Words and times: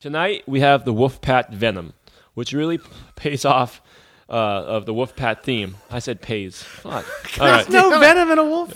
Tonight 0.00 0.44
we 0.46 0.60
have 0.60 0.84
the 0.84 0.94
Wolfpack 0.94 1.50
Venom, 1.50 1.92
which 2.34 2.52
really 2.52 2.78
pays 3.16 3.44
off 3.44 3.82
uh, 4.28 4.32
of 4.32 4.86
the 4.86 4.94
Wolfpack 4.94 5.42
theme. 5.42 5.74
I 5.90 5.98
said 5.98 6.20
pays. 6.20 6.62
Fuck. 6.62 7.04
All 7.40 7.48
right. 7.48 7.68
No 7.68 7.90
venom 8.00 8.30
in 8.30 8.38
a 8.38 8.44
wolf. 8.44 8.72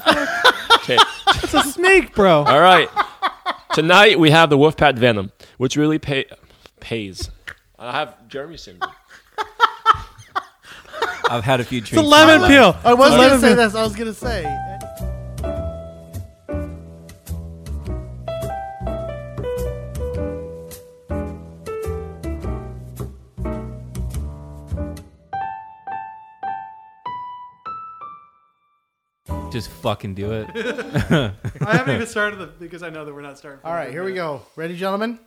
Okay. 0.78 0.98
It's 1.28 1.54
a 1.54 1.62
snake, 1.62 2.12
bro. 2.16 2.42
All 2.42 2.60
right. 2.60 2.88
Tonight 3.72 4.18
we 4.18 4.30
have 4.30 4.50
the 4.50 4.58
Wolfpack 4.58 4.98
Venom, 4.98 5.30
which 5.58 5.76
really 5.76 6.00
pay, 6.00 6.24
pays. 6.80 7.30
I 7.78 7.92
have 7.92 8.28
Jeremy 8.28 8.56
syndrome. 8.56 8.90
I've 11.30 11.44
had 11.44 11.60
a 11.60 11.64
few 11.64 11.80
drinks. 11.80 11.92
It's 11.92 12.02
a 12.02 12.02
lemon 12.02 12.48
peel. 12.48 12.76
I 12.84 12.94
was 12.94 13.12
Lemon 13.12 13.28
going 13.28 13.40
to 13.40 13.46
say 13.46 13.54
this. 13.54 13.74
I 13.74 13.82
was 13.82 13.94
going 13.94 14.08
to 14.08 14.14
say. 14.14 14.71
Just 29.52 29.68
fucking 29.68 30.14
do 30.14 30.32
it. 30.32 30.48
I 30.54 31.76
haven't 31.76 31.96
even 31.96 32.06
started 32.06 32.38
the, 32.38 32.46
because 32.46 32.82
I 32.82 32.88
know 32.88 33.04
that 33.04 33.12
we're 33.12 33.20
not 33.20 33.36
starting. 33.36 33.60
All 33.62 33.74
right, 33.74 33.90
here 33.90 34.02
we 34.02 34.14
go. 34.14 34.40
Ready, 34.56 34.74
gentlemen? 34.74 35.18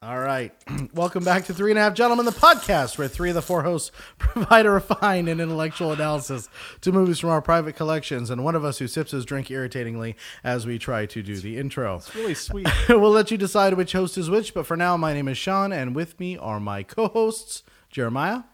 All 0.00 0.18
right. 0.18 0.50
Welcome 0.94 1.24
back 1.24 1.44
to 1.44 1.52
Three 1.52 1.72
and 1.72 1.78
a 1.78 1.82
Half 1.82 1.92
Gentlemen, 1.92 2.24
the 2.24 2.32
podcast 2.32 2.96
where 2.96 3.06
three 3.06 3.28
of 3.28 3.34
the 3.34 3.42
four 3.42 3.64
hosts 3.64 3.92
provide 4.18 4.64
a 4.64 4.70
refined 4.70 5.28
and 5.28 5.42
intellectual 5.42 5.92
analysis 5.92 6.48
to 6.80 6.90
movies 6.90 7.18
from 7.18 7.28
our 7.28 7.42
private 7.42 7.76
collections, 7.76 8.30
and 8.30 8.42
one 8.44 8.54
of 8.54 8.64
us 8.64 8.78
who 8.78 8.88
sips 8.88 9.10
his 9.10 9.26
drink 9.26 9.50
irritatingly 9.50 10.16
as 10.42 10.64
we 10.64 10.78
try 10.78 11.04
to 11.04 11.22
do 11.22 11.36
the 11.36 11.58
intro. 11.58 11.96
It's 11.96 12.14
really 12.16 12.32
sweet. 12.32 12.66
we'll 12.88 13.10
let 13.10 13.30
you 13.30 13.36
decide 13.36 13.74
which 13.74 13.92
host 13.92 14.16
is 14.16 14.30
which, 14.30 14.54
but 14.54 14.64
for 14.64 14.74
now, 14.74 14.96
my 14.96 15.12
name 15.12 15.28
is 15.28 15.36
Sean, 15.36 15.70
and 15.70 15.94
with 15.94 16.18
me 16.18 16.38
are 16.38 16.60
my 16.60 16.82
co 16.82 17.08
hosts, 17.08 17.62
Jeremiah, 17.90 18.44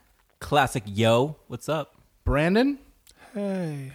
Classic 0.41 0.83
yo. 0.85 1.37
What's 1.47 1.69
up? 1.69 1.93
Brandon, 2.25 2.81
hey. 3.37 3.93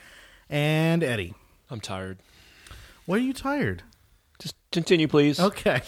and 0.49 1.03
Eddie. 1.03 1.33
I'm 1.69 1.79
tired. 1.79 2.19
Why 3.05 3.15
are 3.15 3.19
you 3.19 3.33
tired? 3.33 3.81
Just 4.39 4.55
continue, 4.71 5.07
please. 5.07 5.39
Okay. 5.39 5.81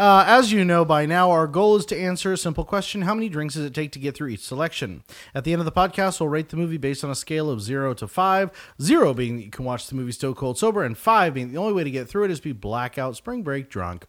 Uh, 0.00 0.24
as 0.26 0.50
you 0.50 0.64
know 0.64 0.82
by 0.82 1.04
now, 1.04 1.30
our 1.30 1.46
goal 1.46 1.76
is 1.76 1.84
to 1.84 1.94
answer 1.94 2.32
a 2.32 2.36
simple 2.38 2.64
question 2.64 3.02
How 3.02 3.14
many 3.14 3.28
drinks 3.28 3.52
does 3.52 3.66
it 3.66 3.74
take 3.74 3.92
to 3.92 3.98
get 3.98 4.14
through 4.14 4.28
each 4.28 4.40
selection? 4.40 5.02
At 5.34 5.44
the 5.44 5.52
end 5.52 5.60
of 5.60 5.66
the 5.66 5.72
podcast, 5.72 6.20
we'll 6.20 6.30
rate 6.30 6.48
the 6.48 6.56
movie 6.56 6.78
based 6.78 7.04
on 7.04 7.10
a 7.10 7.14
scale 7.14 7.50
of 7.50 7.60
0 7.60 7.92
to 7.92 8.08
5. 8.08 8.74
0 8.80 9.12
being 9.12 9.36
that 9.36 9.44
you 9.44 9.50
can 9.50 9.66
watch 9.66 9.88
the 9.88 9.94
movie 9.94 10.12
still 10.12 10.32
cold 10.32 10.56
sober, 10.56 10.82
and 10.82 10.96
5 10.96 11.34
being 11.34 11.52
the 11.52 11.58
only 11.58 11.74
way 11.74 11.84
to 11.84 11.90
get 11.90 12.08
through 12.08 12.24
it 12.24 12.30
is 12.30 12.40
be 12.40 12.52
blackout 12.52 13.14
spring 13.14 13.42
break 13.42 13.68
drunk. 13.68 14.06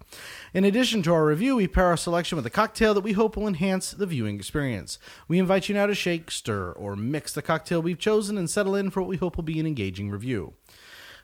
In 0.54 0.64
addition 0.64 1.04
to 1.04 1.14
our 1.14 1.26
review, 1.26 1.58
we 1.58 1.68
pair 1.68 1.88
our 1.88 1.98
selection 1.98 2.38
with 2.38 2.46
a 2.46 2.50
cocktail 2.50 2.94
that 2.94 3.02
we 3.02 3.12
hope 3.12 3.36
will 3.36 3.46
enhance 3.46 3.92
the 3.92 4.06
viewing 4.06 4.38
experience. 4.38 4.98
We 5.28 5.40
invite 5.40 5.68
you 5.68 5.76
now 5.76 5.88
to 5.88 5.94
shake, 5.94 6.32
stir, 6.32 6.72
or 6.72 6.96
mix 6.96 7.34
the 7.34 7.42
cocktail 7.42 7.82
we've 7.82 8.00
chosen 8.00 8.38
and 8.38 8.50
settle 8.50 8.76
in 8.76 8.92
for 8.92 9.02
what 9.02 9.10
we 9.10 9.18
hope 9.18 9.36
will 9.36 9.44
be 9.44 9.60
an 9.60 9.68
engaging 9.68 10.10
review. 10.10 10.54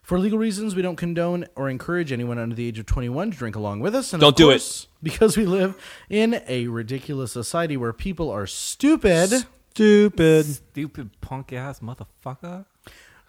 For 0.08 0.18
legal 0.18 0.40
reasons, 0.40 0.74
we 0.74 0.82
don't 0.82 0.96
condone 0.96 1.48
or 1.58 1.70
encourage 1.70 2.14
anyone 2.14 2.38
under 2.38 2.56
the 2.56 2.66
age 2.66 2.80
of 2.80 2.86
21 2.86 3.32
to 3.32 3.38
drink 3.38 3.58
along 3.58 3.82
with 3.82 3.94
us. 3.94 4.14
And 4.14 4.22
Don't 4.22 4.38
do 4.38 4.52
it. 4.52 4.88
Because 5.04 5.36
we 5.36 5.46
live 5.46 5.76
in 6.10 6.42
a 6.48 6.68
ridiculous 6.68 7.34
society 7.34 7.76
where 7.76 7.92
people 7.92 8.30
are 8.30 8.48
stupid, 8.48 9.46
Stupid. 9.74 10.46
Stupid 10.46 11.10
punk 11.20 11.52
ass 11.52 11.82
motherfucker. 11.82 12.64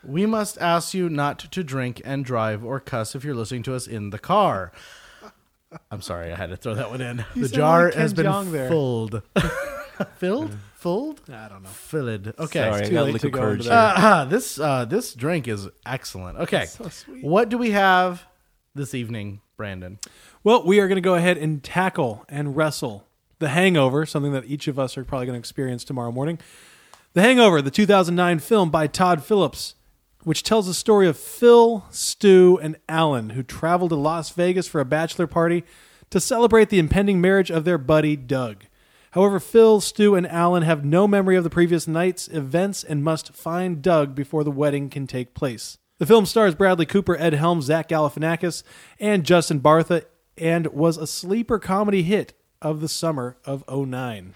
we 0.04 0.24
must 0.24 0.56
ask 0.58 0.94
you 0.94 1.08
not 1.08 1.40
to 1.50 1.64
drink 1.64 2.00
and 2.04 2.24
drive 2.24 2.64
or 2.64 2.78
cuss 2.78 3.16
if 3.16 3.24
you're 3.24 3.34
listening 3.34 3.64
to 3.64 3.74
us 3.74 3.88
in 3.88 4.10
the 4.10 4.18
car. 4.20 4.70
I'm 5.90 6.00
sorry, 6.00 6.32
I 6.32 6.36
had 6.36 6.50
to 6.50 6.56
throw 6.56 6.74
that 6.76 6.90
one 6.90 7.00
in. 7.00 7.24
the 7.34 7.48
sound 7.48 7.52
jar 7.54 7.84
like 7.86 7.92
Ken 7.94 8.02
has 8.02 8.14
been 8.14 8.26
Jeong 8.26 8.52
there. 8.52 8.68
filled. 8.68 9.22
filled? 10.16 10.56
Filled? 10.74 11.20
I 11.28 11.48
don't 11.48 11.62
know. 11.62 11.68
Filled. 11.68 12.34
Okay. 12.38 12.60
Sorry, 12.60 12.82
I 12.82 12.84
too 12.84 12.92
got 12.92 13.00
a 13.00 13.04
late 13.04 13.12
little 13.14 13.30
to 13.30 13.36
go 13.36 13.48
into 13.50 13.68
that. 13.68 13.96
there. 13.96 14.04
Uh, 14.04 14.24
this 14.24 14.58
uh, 14.58 14.84
this 14.84 15.14
drink 15.14 15.48
is 15.48 15.68
excellent. 15.84 16.38
Okay, 16.38 16.66
so 16.66 16.88
sweet. 16.88 17.24
what 17.24 17.48
do 17.48 17.58
we 17.58 17.70
have 17.70 18.24
this 18.74 18.94
evening, 18.94 19.40
Brandon? 19.56 19.98
Well, 20.44 20.64
we 20.64 20.80
are 20.80 20.88
going 20.88 20.96
to 20.96 21.02
go 21.02 21.14
ahead 21.14 21.36
and 21.36 21.62
tackle 21.62 22.24
and 22.28 22.56
wrestle 22.56 23.06
The 23.38 23.48
Hangover, 23.48 24.06
something 24.06 24.32
that 24.32 24.44
each 24.46 24.68
of 24.68 24.78
us 24.78 24.96
are 24.96 25.04
probably 25.04 25.26
going 25.26 25.34
to 25.34 25.40
experience 25.40 25.84
tomorrow 25.84 26.12
morning. 26.12 26.38
The 27.14 27.22
Hangover, 27.22 27.60
the 27.60 27.70
2009 27.70 28.38
film 28.38 28.70
by 28.70 28.86
Todd 28.86 29.24
Phillips, 29.24 29.74
which 30.22 30.42
tells 30.42 30.66
the 30.66 30.74
story 30.74 31.08
of 31.08 31.18
Phil, 31.18 31.84
Stu, 31.90 32.58
and 32.62 32.76
Alan, 32.88 33.30
who 33.30 33.42
traveled 33.42 33.90
to 33.90 33.96
Las 33.96 34.30
Vegas 34.30 34.68
for 34.68 34.80
a 34.80 34.84
bachelor 34.84 35.26
party 35.26 35.64
to 36.10 36.20
celebrate 36.20 36.68
the 36.68 36.78
impending 36.78 37.20
marriage 37.20 37.50
of 37.50 37.64
their 37.64 37.78
buddy 37.78 38.14
Doug. 38.16 38.64
However, 39.12 39.40
Phil, 39.40 39.80
Stu, 39.80 40.14
and 40.14 40.26
Alan 40.26 40.62
have 40.62 40.84
no 40.84 41.08
memory 41.08 41.36
of 41.36 41.44
the 41.44 41.50
previous 41.50 41.88
night's 41.88 42.28
events 42.28 42.84
and 42.84 43.02
must 43.02 43.34
find 43.34 43.82
Doug 43.82 44.14
before 44.14 44.44
the 44.44 44.50
wedding 44.50 44.90
can 44.90 45.06
take 45.06 45.34
place. 45.34 45.78
The 45.98 46.06
film 46.06 46.26
stars 46.26 46.54
Bradley 46.54 46.86
Cooper, 46.86 47.16
Ed 47.16 47.32
Helms, 47.34 47.64
Zach 47.64 47.88
Galifianakis, 47.88 48.62
and 49.00 49.24
Justin 49.24 49.60
Bartha, 49.60 50.04
and 50.36 50.68
was 50.68 50.96
a 50.96 51.06
sleeper 51.06 51.58
comedy 51.58 52.02
hit 52.02 52.34
of 52.62 52.80
the 52.80 52.88
summer 52.88 53.36
of 53.44 53.64
09. 53.68 54.34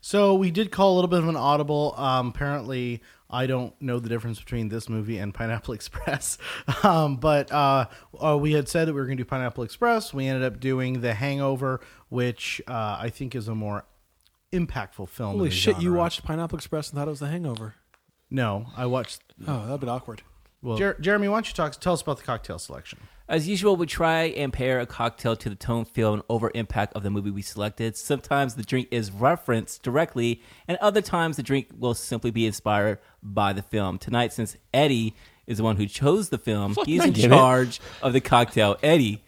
So 0.00 0.34
we 0.34 0.50
did 0.50 0.70
call 0.70 0.92
a 0.92 0.96
little 0.96 1.08
bit 1.08 1.20
of 1.20 1.28
an 1.28 1.36
audible. 1.36 1.94
Um, 1.96 2.28
apparently, 2.28 3.02
I 3.30 3.46
don't 3.46 3.74
know 3.80 3.98
the 3.98 4.08
difference 4.08 4.38
between 4.38 4.68
this 4.68 4.88
movie 4.88 5.18
and 5.18 5.34
Pineapple 5.34 5.74
Express. 5.74 6.38
Um, 6.82 7.16
but 7.16 7.50
uh, 7.50 7.86
uh, 8.22 8.36
we 8.36 8.52
had 8.52 8.68
said 8.68 8.86
that 8.86 8.92
we 8.92 9.00
were 9.00 9.06
going 9.06 9.16
to 9.16 9.24
do 9.24 9.28
Pineapple 9.28 9.64
Express. 9.64 10.12
We 10.12 10.26
ended 10.26 10.44
up 10.44 10.60
doing 10.60 11.00
The 11.00 11.14
Hangover, 11.14 11.80
which 12.10 12.60
uh, 12.68 12.98
I 13.00 13.08
think 13.08 13.34
is 13.34 13.48
a 13.48 13.54
more 13.54 13.86
impactful 14.54 15.08
film. 15.08 15.32
in 15.32 15.36
Holy 15.38 15.48
the 15.50 15.54
shit, 15.54 15.76
you 15.76 15.82
genre. 15.82 15.98
watched 15.98 16.24
Pineapple 16.24 16.56
Express 16.58 16.90
and 16.90 16.98
thought 16.98 17.08
it 17.08 17.10
was 17.10 17.20
The 17.20 17.28
Hangover. 17.28 17.74
No, 18.30 18.66
I 18.76 18.86
watched. 18.86 19.20
Oh, 19.46 19.66
that'd 19.66 19.80
be 19.80 19.86
awkward. 19.88 20.22
Well, 20.62 20.78
Jer- 20.78 20.96
Jeremy, 21.00 21.28
why 21.28 21.36
don't 21.36 21.48
you 21.48 21.54
talk? 21.54 21.78
Tell 21.78 21.92
us 21.92 22.00
about 22.02 22.16
the 22.16 22.22
cocktail 22.24 22.58
selection. 22.58 22.98
As 23.28 23.48
usual, 23.48 23.76
we 23.76 23.86
try 23.86 24.24
and 24.24 24.52
pair 24.52 24.80
a 24.80 24.86
cocktail 24.86 25.34
to 25.36 25.48
the 25.48 25.54
tone, 25.54 25.84
feel, 25.84 26.12
and 26.12 26.22
over 26.28 26.50
impact 26.54 26.94
of 26.94 27.02
the 27.02 27.10
movie 27.10 27.30
we 27.30 27.42
selected. 27.42 27.96
Sometimes 27.96 28.54
the 28.54 28.62
drink 28.62 28.88
is 28.90 29.10
referenced 29.10 29.82
directly, 29.82 30.42
and 30.68 30.76
other 30.78 31.00
times 31.00 31.36
the 31.36 31.42
drink 31.42 31.68
will 31.78 31.94
simply 31.94 32.30
be 32.30 32.46
inspired 32.46 32.98
by 33.22 33.52
the 33.52 33.62
film. 33.62 33.98
Tonight, 33.98 34.32
since 34.32 34.56
Eddie 34.74 35.14
is 35.46 35.56
the 35.58 35.64
one 35.64 35.76
who 35.76 35.86
chose 35.86 36.28
the 36.30 36.38
film, 36.38 36.74
he's 36.86 37.04
in 37.04 37.12
get 37.12 37.26
it. 37.26 37.28
charge 37.28 37.80
of 38.02 38.12
the 38.12 38.20
cocktail. 38.20 38.76
Eddie, 38.82 39.22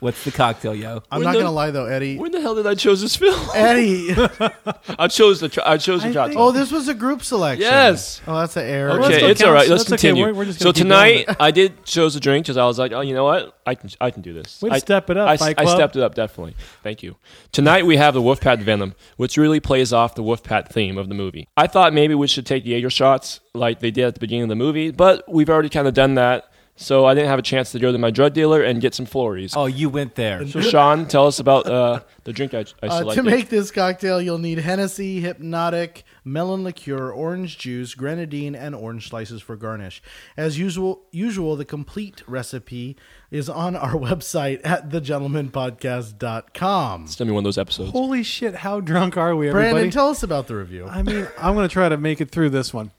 what's 0.00 0.24
the 0.24 0.30
cocktail, 0.30 0.74
yo? 0.74 1.02
I'm 1.10 1.18
When 1.18 1.24
not 1.26 1.32
the- 1.32 1.38
gonna 1.40 1.50
lie 1.50 1.70
though, 1.70 1.86
Eddie. 1.86 2.18
When 2.18 2.32
the 2.32 2.40
hell 2.40 2.54
did 2.54 2.66
I 2.66 2.74
choose 2.74 3.00
this 3.00 3.16
film? 3.16 3.38
Eddie. 3.54 4.10
I 4.98 5.08
chose 5.08 5.40
the. 5.40 5.62
I 5.64 5.76
chose 5.78 6.02
the 6.02 6.08
I 6.08 6.12
shot. 6.12 6.32
oh, 6.36 6.52
this 6.52 6.70
was 6.72 6.88
a 6.88 6.94
group 6.94 7.22
selection. 7.22 7.62
Yes. 7.62 8.20
Oh, 8.26 8.38
that's 8.38 8.56
an 8.56 8.66
error. 8.66 8.90
Well, 8.90 8.98
that 8.98 9.04
Okay, 9.06 9.16
still 9.18 9.30
it's 9.30 9.42
all 9.42 9.52
right. 9.52 9.66
counts. 9.66 9.70
Let's 9.70 9.84
That's 9.84 9.92
okay. 10.04 10.08
continue. 10.08 10.22
We're- 10.24 10.32
we're 10.36 10.44
just 10.46 10.58
so 10.60 10.64
gonna 10.72 10.74
keep 10.74 10.88
going 10.88 11.24
tonight, 11.26 11.36
I 11.40 11.50
did 11.50 11.84
chose 11.84 12.16
a 12.16 12.20
drink 12.20 12.44
because 12.46 12.56
I 12.56 12.64
was 12.66 12.78
like, 12.78 12.92
oh, 12.92 13.00
you 13.00 13.14
know 13.14 13.24
what? 13.24 13.54
I 13.66 13.74
can, 13.74 13.90
I 14.00 14.10
can 14.10 14.22
do 14.22 14.32
this. 14.32 14.62
Way 14.62 14.70
to 14.70 14.74
I, 14.76 14.78
step 14.78 15.10
it 15.10 15.16
up, 15.16 15.28
I, 15.28 15.36
Fight 15.36 15.56
I 15.58 15.64
Club. 15.64 15.76
stepped 15.76 15.96
it 15.96 16.02
up 16.02 16.14
definitely. 16.14 16.54
Thank 16.82 17.02
you. 17.02 17.16
Tonight 17.52 17.84
we 17.84 17.96
have 17.98 18.14
the 18.14 18.22
Wolfpack 18.22 18.62
Venom, 18.62 18.94
which 19.16 19.36
really 19.36 19.60
plays 19.60 19.92
off 19.92 20.14
the 20.14 20.22
Wolfpack 20.22 20.68
theme 20.70 20.96
of 20.96 21.08
the 21.08 21.14
movie. 21.14 21.48
I 21.56 21.66
thought 21.66 21.92
maybe 21.92 22.14
we 22.14 22.26
should 22.28 22.46
take 22.46 22.64
the 22.64 22.70
Jaeger 22.70 22.88
shots 22.90 23.40
like 23.54 23.80
they 23.80 23.90
did 23.90 24.04
at 24.06 24.14
the 24.14 24.20
beginning 24.20 24.44
of 24.44 24.48
the 24.48 24.54
movie, 24.56 24.90
but 24.90 25.24
we've 25.28 25.50
already 25.50 25.68
kind 25.68 25.86
of 25.86 25.92
done 25.94 26.14
that. 26.14 26.50
So 26.80 27.06
I 27.06 27.14
didn't 27.14 27.28
have 27.28 27.40
a 27.40 27.42
chance 27.42 27.72
to 27.72 27.80
go 27.80 27.90
to 27.90 27.98
my 27.98 28.12
drug 28.12 28.34
dealer 28.34 28.62
and 28.62 28.80
get 28.80 28.94
some 28.94 29.04
Flories. 29.04 29.54
Oh, 29.56 29.66
you 29.66 29.88
went 29.90 30.14
there. 30.14 30.46
So 30.46 30.60
Sean, 30.60 31.06
tell 31.06 31.26
us 31.26 31.40
about 31.40 31.66
uh, 31.66 32.00
the 32.24 32.32
drink 32.32 32.54
I, 32.54 32.64
I 32.82 32.86
Uh, 32.86 32.98
selected. 33.00 33.22
to 33.24 33.28
make 33.28 33.48
this 33.48 33.72
cocktail, 33.72 34.22
you'll 34.22 34.38
need 34.38 34.58
Hennessy, 34.58 35.22
Hpnotiq, 35.22 36.04
melon 36.24 36.62
liqueur, 36.62 37.10
orange 37.10 37.58
juice, 37.58 37.94
grenadine, 37.94 38.54
and 38.54 38.76
orange 38.76 39.08
slices 39.08 39.42
for 39.42 39.56
garnish. 39.56 40.00
As 40.36 40.56
usual, 40.58 41.02
usual, 41.10 41.56
the 41.56 41.64
complete 41.64 42.22
recipe 42.28 42.96
is 43.30 43.48
on 43.48 43.74
our 43.74 43.92
website 43.94 44.60
at 44.64 44.90
thegentlemanpodcast.com. 44.90 47.06
Send 47.08 47.28
me 47.28 47.34
one 47.34 47.42
of 47.42 47.44
those 47.44 47.58
episodes. 47.58 47.90
Holy 47.92 48.22
shit, 48.22 48.54
how 48.56 48.80
drunk 48.80 49.16
are 49.16 49.34
we, 49.36 49.48
everybody? 49.48 49.72
Brandon, 49.72 49.90
tell 49.90 50.08
us 50.08 50.22
about 50.22 50.46
the 50.46 50.56
review. 50.56 50.86
I 50.86 51.02
mean, 51.02 51.26
I'm 51.38 51.54
going 51.54 51.68
to 51.68 51.72
try 51.72 51.88
to 51.88 51.96
make 51.96 52.20
it 52.20 52.30
through 52.30 52.50
this 52.50 52.72
one. 52.72 52.92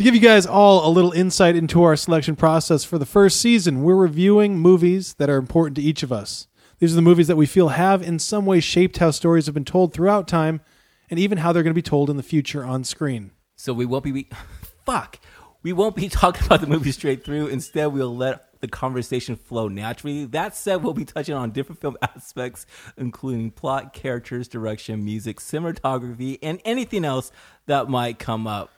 To 0.00 0.04
give 0.04 0.14
you 0.14 0.20
guys 0.22 0.46
all 0.46 0.88
a 0.88 0.90
little 0.90 1.12
insight 1.12 1.56
into 1.56 1.82
our 1.82 1.94
selection 1.94 2.34
process 2.34 2.84
for 2.84 2.96
the 2.96 3.04
first 3.04 3.38
season, 3.38 3.82
we're 3.82 3.94
reviewing 3.94 4.58
movies 4.58 5.12
that 5.18 5.28
are 5.28 5.36
important 5.36 5.76
to 5.76 5.82
each 5.82 6.02
of 6.02 6.10
us. 6.10 6.48
These 6.78 6.94
are 6.94 6.96
the 6.96 7.02
movies 7.02 7.26
that 7.26 7.36
we 7.36 7.44
feel 7.44 7.68
have 7.68 8.00
in 8.00 8.18
some 8.18 8.46
way 8.46 8.60
shaped 8.60 8.96
how 8.96 9.10
stories 9.10 9.44
have 9.44 9.54
been 9.54 9.66
told 9.66 9.92
throughout 9.92 10.26
time 10.26 10.62
and 11.10 11.20
even 11.20 11.36
how 11.36 11.52
they're 11.52 11.62
going 11.62 11.74
to 11.74 11.78
be 11.78 11.82
told 11.82 12.08
in 12.08 12.16
the 12.16 12.22
future 12.22 12.64
on 12.64 12.82
screen. 12.82 13.32
So 13.56 13.74
we 13.74 13.84
won't 13.84 14.04
be. 14.04 14.12
We, 14.12 14.28
fuck. 14.86 15.18
We 15.62 15.74
won't 15.74 15.96
be 15.96 16.08
talking 16.08 16.46
about 16.46 16.62
the 16.62 16.66
movie 16.66 16.92
straight 16.92 17.22
through. 17.22 17.48
Instead, 17.48 17.88
we'll 17.88 18.16
let 18.16 18.58
the 18.62 18.68
conversation 18.68 19.36
flow 19.36 19.68
naturally. 19.68 20.24
That 20.24 20.56
said, 20.56 20.82
we'll 20.82 20.94
be 20.94 21.04
touching 21.04 21.34
on 21.34 21.50
different 21.50 21.78
film 21.78 21.98
aspects, 22.02 22.64
including 22.96 23.50
plot, 23.50 23.92
characters, 23.92 24.48
direction, 24.48 25.04
music, 25.04 25.40
cinematography, 25.40 26.38
and 26.42 26.58
anything 26.64 27.04
else 27.04 27.30
that 27.66 27.90
might 27.90 28.18
come 28.18 28.46
up. 28.46 28.70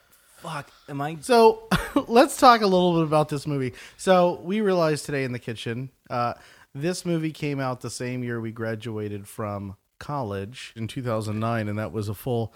Fuck. 0.42 0.70
Am 0.88 1.00
I? 1.00 1.16
So 1.20 1.68
let's 2.08 2.36
talk 2.36 2.60
a 2.62 2.66
little 2.66 2.94
bit 2.94 3.04
about 3.04 3.28
this 3.28 3.46
movie. 3.46 3.74
So 3.96 4.40
we 4.42 4.60
realized 4.60 5.06
today 5.06 5.24
in 5.24 5.32
the 5.32 5.38
kitchen, 5.38 5.90
uh, 6.10 6.34
This 6.74 7.04
movie 7.04 7.32
came 7.32 7.60
out 7.60 7.80
the 7.80 7.90
same 7.90 8.24
year 8.24 8.40
we 8.40 8.50
graduated 8.50 9.28
from 9.28 9.76
college 9.98 10.72
in 10.74 10.88
2009, 10.88 11.68
and 11.68 11.78
that 11.78 11.92
was 11.92 12.08
a 12.08 12.14
full 12.14 12.54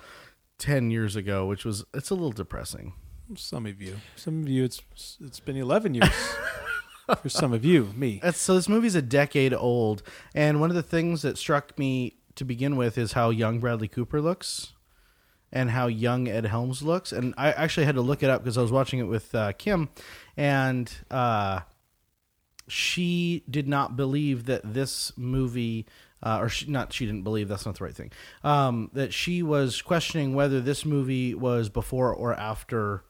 10 0.58 0.90
years 0.90 1.16
ago, 1.16 1.46
which 1.46 1.64
was 1.64 1.84
it's 1.94 2.10
a 2.10 2.14
little 2.14 2.32
depressing. 2.32 2.94
Some 3.36 3.66
of 3.66 3.80
you, 3.82 3.96
some 4.14 4.42
of 4.42 4.48
you, 4.48 4.64
it's 4.64 4.82
it's 5.20 5.40
been 5.40 5.56
eleven 5.56 5.94
years. 5.94 6.08
For 7.22 7.28
some 7.28 7.52
of 7.52 7.64
you, 7.64 7.92
me. 7.94 8.20
So 8.32 8.54
this 8.56 8.68
movie's 8.68 8.94
a 8.96 9.02
decade 9.02 9.52
old, 9.54 10.02
and 10.34 10.60
one 10.60 10.70
of 10.70 10.76
the 10.76 10.82
things 10.82 11.22
that 11.22 11.36
struck 11.38 11.78
me 11.78 12.16
to 12.36 12.44
begin 12.44 12.76
with 12.76 12.98
is 12.98 13.12
how 13.12 13.30
young 13.30 13.58
Bradley 13.60 13.86
Cooper 13.88 14.20
looks, 14.20 14.72
and 15.52 15.70
how 15.70 15.86
young 15.86 16.28
Ed 16.28 16.46
Helms 16.46 16.82
looks. 16.82 17.12
And 17.12 17.34
I 17.36 17.52
actually 17.52 17.86
had 17.86 17.94
to 17.94 18.00
look 18.00 18.22
it 18.22 18.30
up 18.30 18.42
because 18.42 18.58
I 18.58 18.62
was 18.62 18.72
watching 18.72 18.98
it 18.98 19.04
with 19.04 19.34
uh, 19.34 19.52
Kim, 19.52 19.88
and 20.36 20.92
uh, 21.10 21.60
she 22.68 23.44
did 23.48 23.68
not 23.68 23.96
believe 23.96 24.46
that 24.46 24.74
this 24.74 25.12
movie. 25.16 25.86
Uh, 26.22 26.38
or 26.40 26.48
she, 26.48 26.66
not, 26.66 26.94
she 26.94 27.04
didn't 27.04 27.22
believe 27.22 27.46
that's 27.46 27.66
not 27.66 27.76
the 27.76 27.84
right 27.84 27.94
thing. 27.94 28.10
Um, 28.42 28.90
that 28.94 29.12
she 29.12 29.42
was 29.42 29.82
questioning 29.82 30.34
whether 30.34 30.62
this 30.62 30.84
movie 30.84 31.34
was 31.34 31.68
before 31.68 32.12
or 32.12 32.32
after 32.32 33.04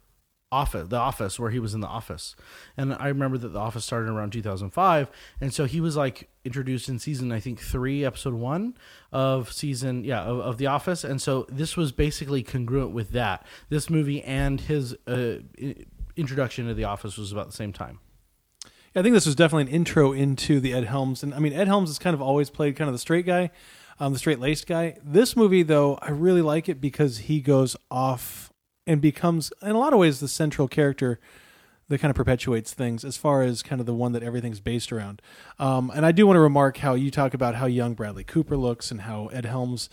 office 0.61 0.89
the 0.89 0.97
office 1.11 1.39
where 1.41 1.51
he 1.51 1.61
was 1.67 1.73
in 1.75 1.81
the 1.81 1.93
office. 2.01 2.37
And 2.77 2.95
i 2.95 3.09
remember 3.09 3.39
that 3.39 3.53
the 3.57 3.59
office 3.69 3.85
started 3.85 4.11
around 4.11 4.33
2005 4.33 5.11
and 5.41 5.53
so 5.53 5.65
he 5.65 5.81
was 5.81 5.97
like 5.97 6.29
introduced 6.45 6.89
in 6.89 6.99
season 6.99 7.33
i 7.33 7.41
think 7.41 7.59
three 7.61 8.05
episode 8.05 8.35
one 8.35 8.75
of 9.13 9.53
season 9.53 10.05
yeah 10.05 10.23
of, 10.27 10.39
of 10.41 10.59
the 10.59 10.67
office. 10.67 11.05
And 11.05 11.21
so 11.21 11.47
this 11.49 11.77
was 11.77 11.93
basically 11.93 12.43
congruent 12.43 12.93
with 12.93 13.11
that. 13.13 13.47
This 13.69 13.89
movie 13.89 14.23
and 14.23 14.61
his 14.61 14.95
uh, 15.07 15.39
introduction 16.17 16.67
to 16.67 16.75
the 16.75 16.85
office 16.85 17.17
was 17.17 17.33
about 17.33 17.47
the 17.47 17.57
same 17.57 17.73
time. 17.73 18.01
I 18.95 19.03
think 19.03 19.13
this 19.13 19.27
was 19.27 19.35
definitely 19.35 19.71
an 19.71 19.77
intro 19.77 20.13
into 20.13 20.59
the 20.59 20.73
Ed 20.73 20.85
Helms, 20.85 21.23
and 21.23 21.35
I 21.35 21.39
mean 21.39 21.53
Ed 21.53 21.69
Helms 21.69 21.91
has 21.91 21.99
kind 21.99 22.15
of 22.15 22.23
always 22.23 22.49
played 22.49 22.77
kind 22.77 22.89
of 22.89 22.95
the 22.95 22.99
straight 22.99 23.27
guy, 23.27 23.51
um, 24.01 24.15
the 24.15 24.19
straight 24.19 24.41
laced 24.41 24.67
guy. 24.67 24.97
This 25.05 25.37
movie, 25.37 25.63
though, 25.63 25.99
I 26.01 26.11
really 26.11 26.41
like 26.41 26.67
it 26.69 26.81
because 26.81 27.19
he 27.19 27.41
goes 27.43 27.77
off 27.91 28.51
and 28.87 29.01
becomes, 29.01 29.53
in 29.63 29.71
a 29.71 29.79
lot 29.79 29.93
of 29.93 29.99
ways, 29.99 30.21
the 30.21 30.29
central 30.29 30.69
character 30.69 31.19
that 31.89 31.99
kind 31.99 32.11
of 32.11 32.17
perpetuates 32.17 32.75
things 32.75 33.05
as 33.05 33.17
far 33.17 33.43
as 33.43 33.63
kind 33.63 33.81
of 33.81 33.87
the 33.87 33.95
one 33.95 34.13
that 34.13 34.23
everything's 34.23 34.61
based 34.61 34.93
around. 34.93 35.23
Um, 35.59 35.91
and 35.95 36.05
I 36.05 36.13
do 36.13 36.27
want 36.27 36.37
to 36.37 36.41
remark 36.41 36.79
how 36.79 36.95
you 36.95 37.11
talk 37.11 37.35
about 37.35 37.57
how 37.57 37.67
young 37.67 37.95
Bradley 37.95 38.25
Cooper 38.25 38.57
looks 38.57 38.91
and 38.91 39.03
how 39.03 39.27
Ed 39.27 39.45
Helms 39.45 39.89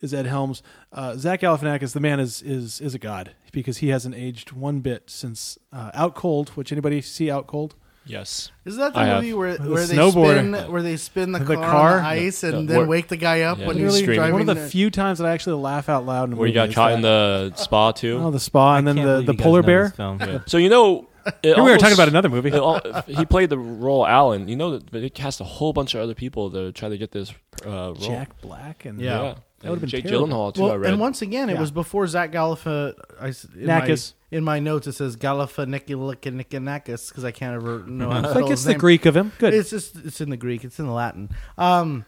is 0.00 0.14
Ed 0.14 0.26
Helms. 0.26 0.62
Uh, 0.92 1.16
Zach 1.16 1.40
Galifianakis, 1.40 1.92
the 1.92 2.00
man 2.00 2.20
is 2.20 2.42
is 2.42 2.80
is 2.80 2.94
a 2.94 2.98
god 2.98 3.34
because 3.50 3.78
he 3.78 3.88
hasn't 3.88 4.14
aged 4.14 4.52
one 4.52 4.80
bit 4.80 5.10
since 5.10 5.58
uh, 5.72 5.90
Out 5.94 6.14
Cold. 6.14 6.50
Which 6.50 6.70
anybody 6.70 7.00
see 7.00 7.30
Out 7.30 7.46
Cold? 7.46 7.74
Yes. 8.08 8.50
is 8.64 8.76
that 8.78 8.94
the 8.94 9.00
I 9.00 9.04
have. 9.06 9.22
movie 9.22 9.34
where, 9.34 9.56
The 9.58 9.70
where 9.70 9.86
they 9.86 9.94
snowboarder. 9.96 10.38
spin 10.62 10.72
where 10.72 10.82
they 10.82 10.96
spin 10.96 11.32
the, 11.32 11.38
The 11.40 11.54
car, 11.56 11.64
car? 11.70 11.96
on 11.98 12.02
the 12.02 12.08
ice 12.08 12.42
and 12.42 12.66
The- 12.68 12.72
then 12.72 12.76
where- 12.78 12.86
wake 12.86 13.08
the 13.08 13.16
guy 13.16 13.42
up 13.42 13.58
Yeah, 13.58 13.66
when 13.66 13.76
the 13.78 13.84
he's 13.84 13.96
stream. 13.98 14.14
driving 14.16 14.32
One 14.32 14.40
of 14.42 14.46
the 14.48 14.54
the- 14.54 14.68
few 14.68 14.90
times 14.90 15.18
that 15.18 15.26
I 15.26 15.32
actually 15.32 15.60
laugh 15.62 15.88
out 15.88 16.06
loud 16.06 16.28
in 16.28 16.32
a 16.32 16.36
Where 16.36 16.46
you 16.48 16.54
movie 16.54 16.66
got 16.66 16.68
is 16.70 16.74
caught 16.74 16.92
in 16.92 17.02
that. 17.02 17.52
the 17.54 17.62
spa 17.62 17.92
too. 17.92 18.18
oh 18.22 18.30
the 18.30 18.40
spa 18.40 18.76
and 18.76 18.86
then 18.88 18.96
Can't 18.96 19.06
the, 19.06 19.12
believe 19.12 19.26
the 19.26 19.32
you 19.32 19.36
guys 19.38 19.44
polar 19.44 19.60
know 19.62 19.66
bear. 19.66 19.88
film. 19.90 20.18
Yeah. 20.20 20.38
So 20.46 20.56
you 20.58 20.68
know, 20.70 21.06
it 21.26 21.34
Here 21.42 21.54
we 21.56 21.60
were 21.60 21.66
almost- 21.68 21.80
talking 21.80 21.94
about 21.94 22.08
another 22.08 22.28
movie. 22.30 22.48
it 22.48 22.54
al- 22.54 23.02
he 23.06 23.24
played 23.26 23.50
the 23.50 23.58
role 23.58 24.06
Alan. 24.06 24.48
You 24.48 24.56
know, 24.56 24.70
that 24.78 24.90
but 24.90 25.02
it 25.02 25.14
cast 25.14 25.40
a 25.40 25.44
whole 25.44 25.72
bunch 25.74 25.94
of 25.94 26.00
other 26.00 26.14
people 26.14 26.50
to 26.52 26.72
try 26.72 26.88
to 26.88 26.96
get 26.96 27.10
this 27.12 27.32
uh, 27.66 27.68
role. 27.70 27.94
Jack 27.94 28.40
Black 28.40 28.84
and 28.86 28.98
Yeah. 29.00 29.22
Yeah, 29.22 29.34
That 29.60 29.70
would've 29.70 29.80
been 29.80 29.90
Jake 29.90 30.04
terrible. 30.04 30.28
Gyllenhaal 30.28 30.54
too. 30.54 30.66
I 30.66 30.76
read. 30.76 30.90
and 30.92 31.00
once 31.00 31.20
again, 31.20 31.50
it 31.50 31.54
Yeah. 31.54 31.60
was 31.60 31.70
before 31.72 32.06
Zach 32.06 32.30
Galifa. 32.32 32.94
I, 33.20 33.28
s- 33.28 33.44
in, 33.56 33.66
my, 33.66 33.80
Nakis. 33.80 34.12
in 34.30 34.44
my 34.44 34.60
notes, 34.60 34.86
it 34.86 34.92
says 34.92 35.16
Galifianakis 35.16 37.08
because 37.08 37.24
I 37.24 37.30
can't 37.32 37.54
ever 37.56 37.80
know 37.86 38.10
how 38.10 38.20
to 38.20 38.28
It's 38.28 38.30
spell 38.30 38.42
like 38.42 38.50
it's 38.52 38.60
his 38.60 38.64
the 38.64 38.70
name. 38.72 38.78
Greek 38.80 39.06
of 39.06 39.16
him. 39.16 39.32
Good. 39.38 39.54
It's 39.54 39.70
just 39.70 39.96
it's 40.04 40.20
in 40.20 40.30
the 40.30 40.36
Greek. 40.36 40.64
It's 40.64 40.78
in 40.78 40.86
the 40.86 40.92
Latin. 40.92 41.30
Um, 41.56 42.04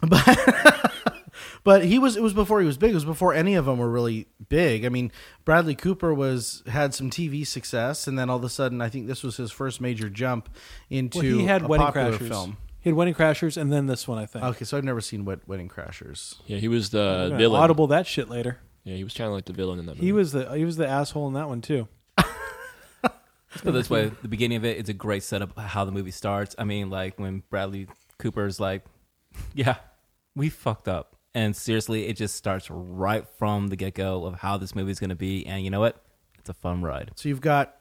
but 0.00 0.92
but 1.64 1.84
he 1.84 1.98
was 1.98 2.16
it 2.16 2.22
was 2.22 2.32
before 2.32 2.60
he 2.60 2.66
was 2.66 2.78
big. 2.78 2.92
It 2.92 2.94
was 2.94 3.04
before 3.04 3.34
any 3.34 3.54
of 3.56 3.64
them 3.64 3.78
were 3.78 3.90
really 3.90 4.28
big. 4.48 4.84
I 4.84 4.88
mean, 4.88 5.10
Bradley 5.44 5.74
Cooper 5.74 6.14
was 6.14 6.62
had 6.68 6.94
some 6.94 7.10
TV 7.10 7.44
success, 7.46 8.06
and 8.06 8.16
then 8.18 8.30
all 8.30 8.36
of 8.36 8.44
a 8.44 8.48
sudden, 8.48 8.80
I 8.80 8.88
think 8.88 9.06
this 9.08 9.22
was 9.24 9.36
his 9.36 9.50
first 9.50 9.80
major 9.80 10.08
jump 10.08 10.48
into 10.90 11.18
well, 11.18 11.26
he 11.38 11.44
had 11.46 11.62
a 11.62 11.66
Wedding 11.66 11.86
popular 11.86 12.12
Crashers. 12.12 12.28
film. 12.28 12.56
He 12.80 12.90
had 12.90 12.96
Wedding 12.96 13.14
Crashers 13.14 13.56
and 13.56 13.72
then 13.72 13.86
this 13.86 14.06
one, 14.06 14.18
I 14.18 14.26
think. 14.26 14.44
Okay, 14.44 14.64
so 14.64 14.76
I've 14.76 14.84
never 14.84 15.00
seen 15.00 15.24
Wed- 15.24 15.40
Wedding 15.46 15.68
Crashers. 15.68 16.36
yeah, 16.46 16.58
he 16.58 16.68
was 16.68 16.90
the 16.90 17.26
gonna 17.28 17.36
villain. 17.36 17.62
Audible 17.62 17.86
that 17.88 18.06
shit 18.06 18.28
later. 18.28 18.58
Yeah, 18.84 18.94
he 18.96 19.04
was 19.04 19.14
kind 19.14 19.28
of 19.28 19.34
like 19.34 19.44
the 19.44 19.52
villain 19.52 19.78
in 19.78 19.86
that 19.86 19.96
movie. 19.96 20.06
He 20.06 20.12
was 20.12 20.32
the 20.32 20.50
he 20.56 20.64
was 20.64 20.76
the 20.76 20.86
asshole 20.88 21.26
in 21.28 21.34
that 21.34 21.48
one 21.48 21.60
too. 21.60 21.88
Let's 23.50 23.62
put 23.62 23.72
this 23.72 23.90
way: 23.90 24.10
the 24.22 24.28
beginning 24.28 24.56
of 24.58 24.64
it, 24.64 24.76
it's 24.78 24.90
a 24.90 24.94
great 24.94 25.22
setup 25.22 25.56
of 25.56 25.64
how 25.64 25.84
the 25.84 25.92
movie 25.92 26.10
starts. 26.10 26.54
I 26.58 26.64
mean, 26.64 26.90
like 26.90 27.18
when 27.18 27.42
Bradley 27.50 27.88
Cooper's 28.18 28.60
like, 28.60 28.84
"Yeah, 29.54 29.76
we 30.36 30.48
fucked 30.50 30.86
up," 30.86 31.16
and 31.34 31.56
seriously, 31.56 32.06
it 32.06 32.16
just 32.16 32.36
starts 32.36 32.70
right 32.70 33.26
from 33.38 33.68
the 33.68 33.76
get 33.76 33.94
go 33.94 34.24
of 34.26 34.34
how 34.34 34.58
this 34.58 34.74
movie's 34.74 34.98
going 35.00 35.10
to 35.10 35.16
be. 35.16 35.46
And 35.46 35.64
you 35.64 35.70
know 35.70 35.80
what? 35.80 36.02
It's 36.38 36.50
a 36.50 36.54
fun 36.54 36.82
ride. 36.82 37.10
So 37.16 37.28
you've 37.30 37.40
got 37.40 37.74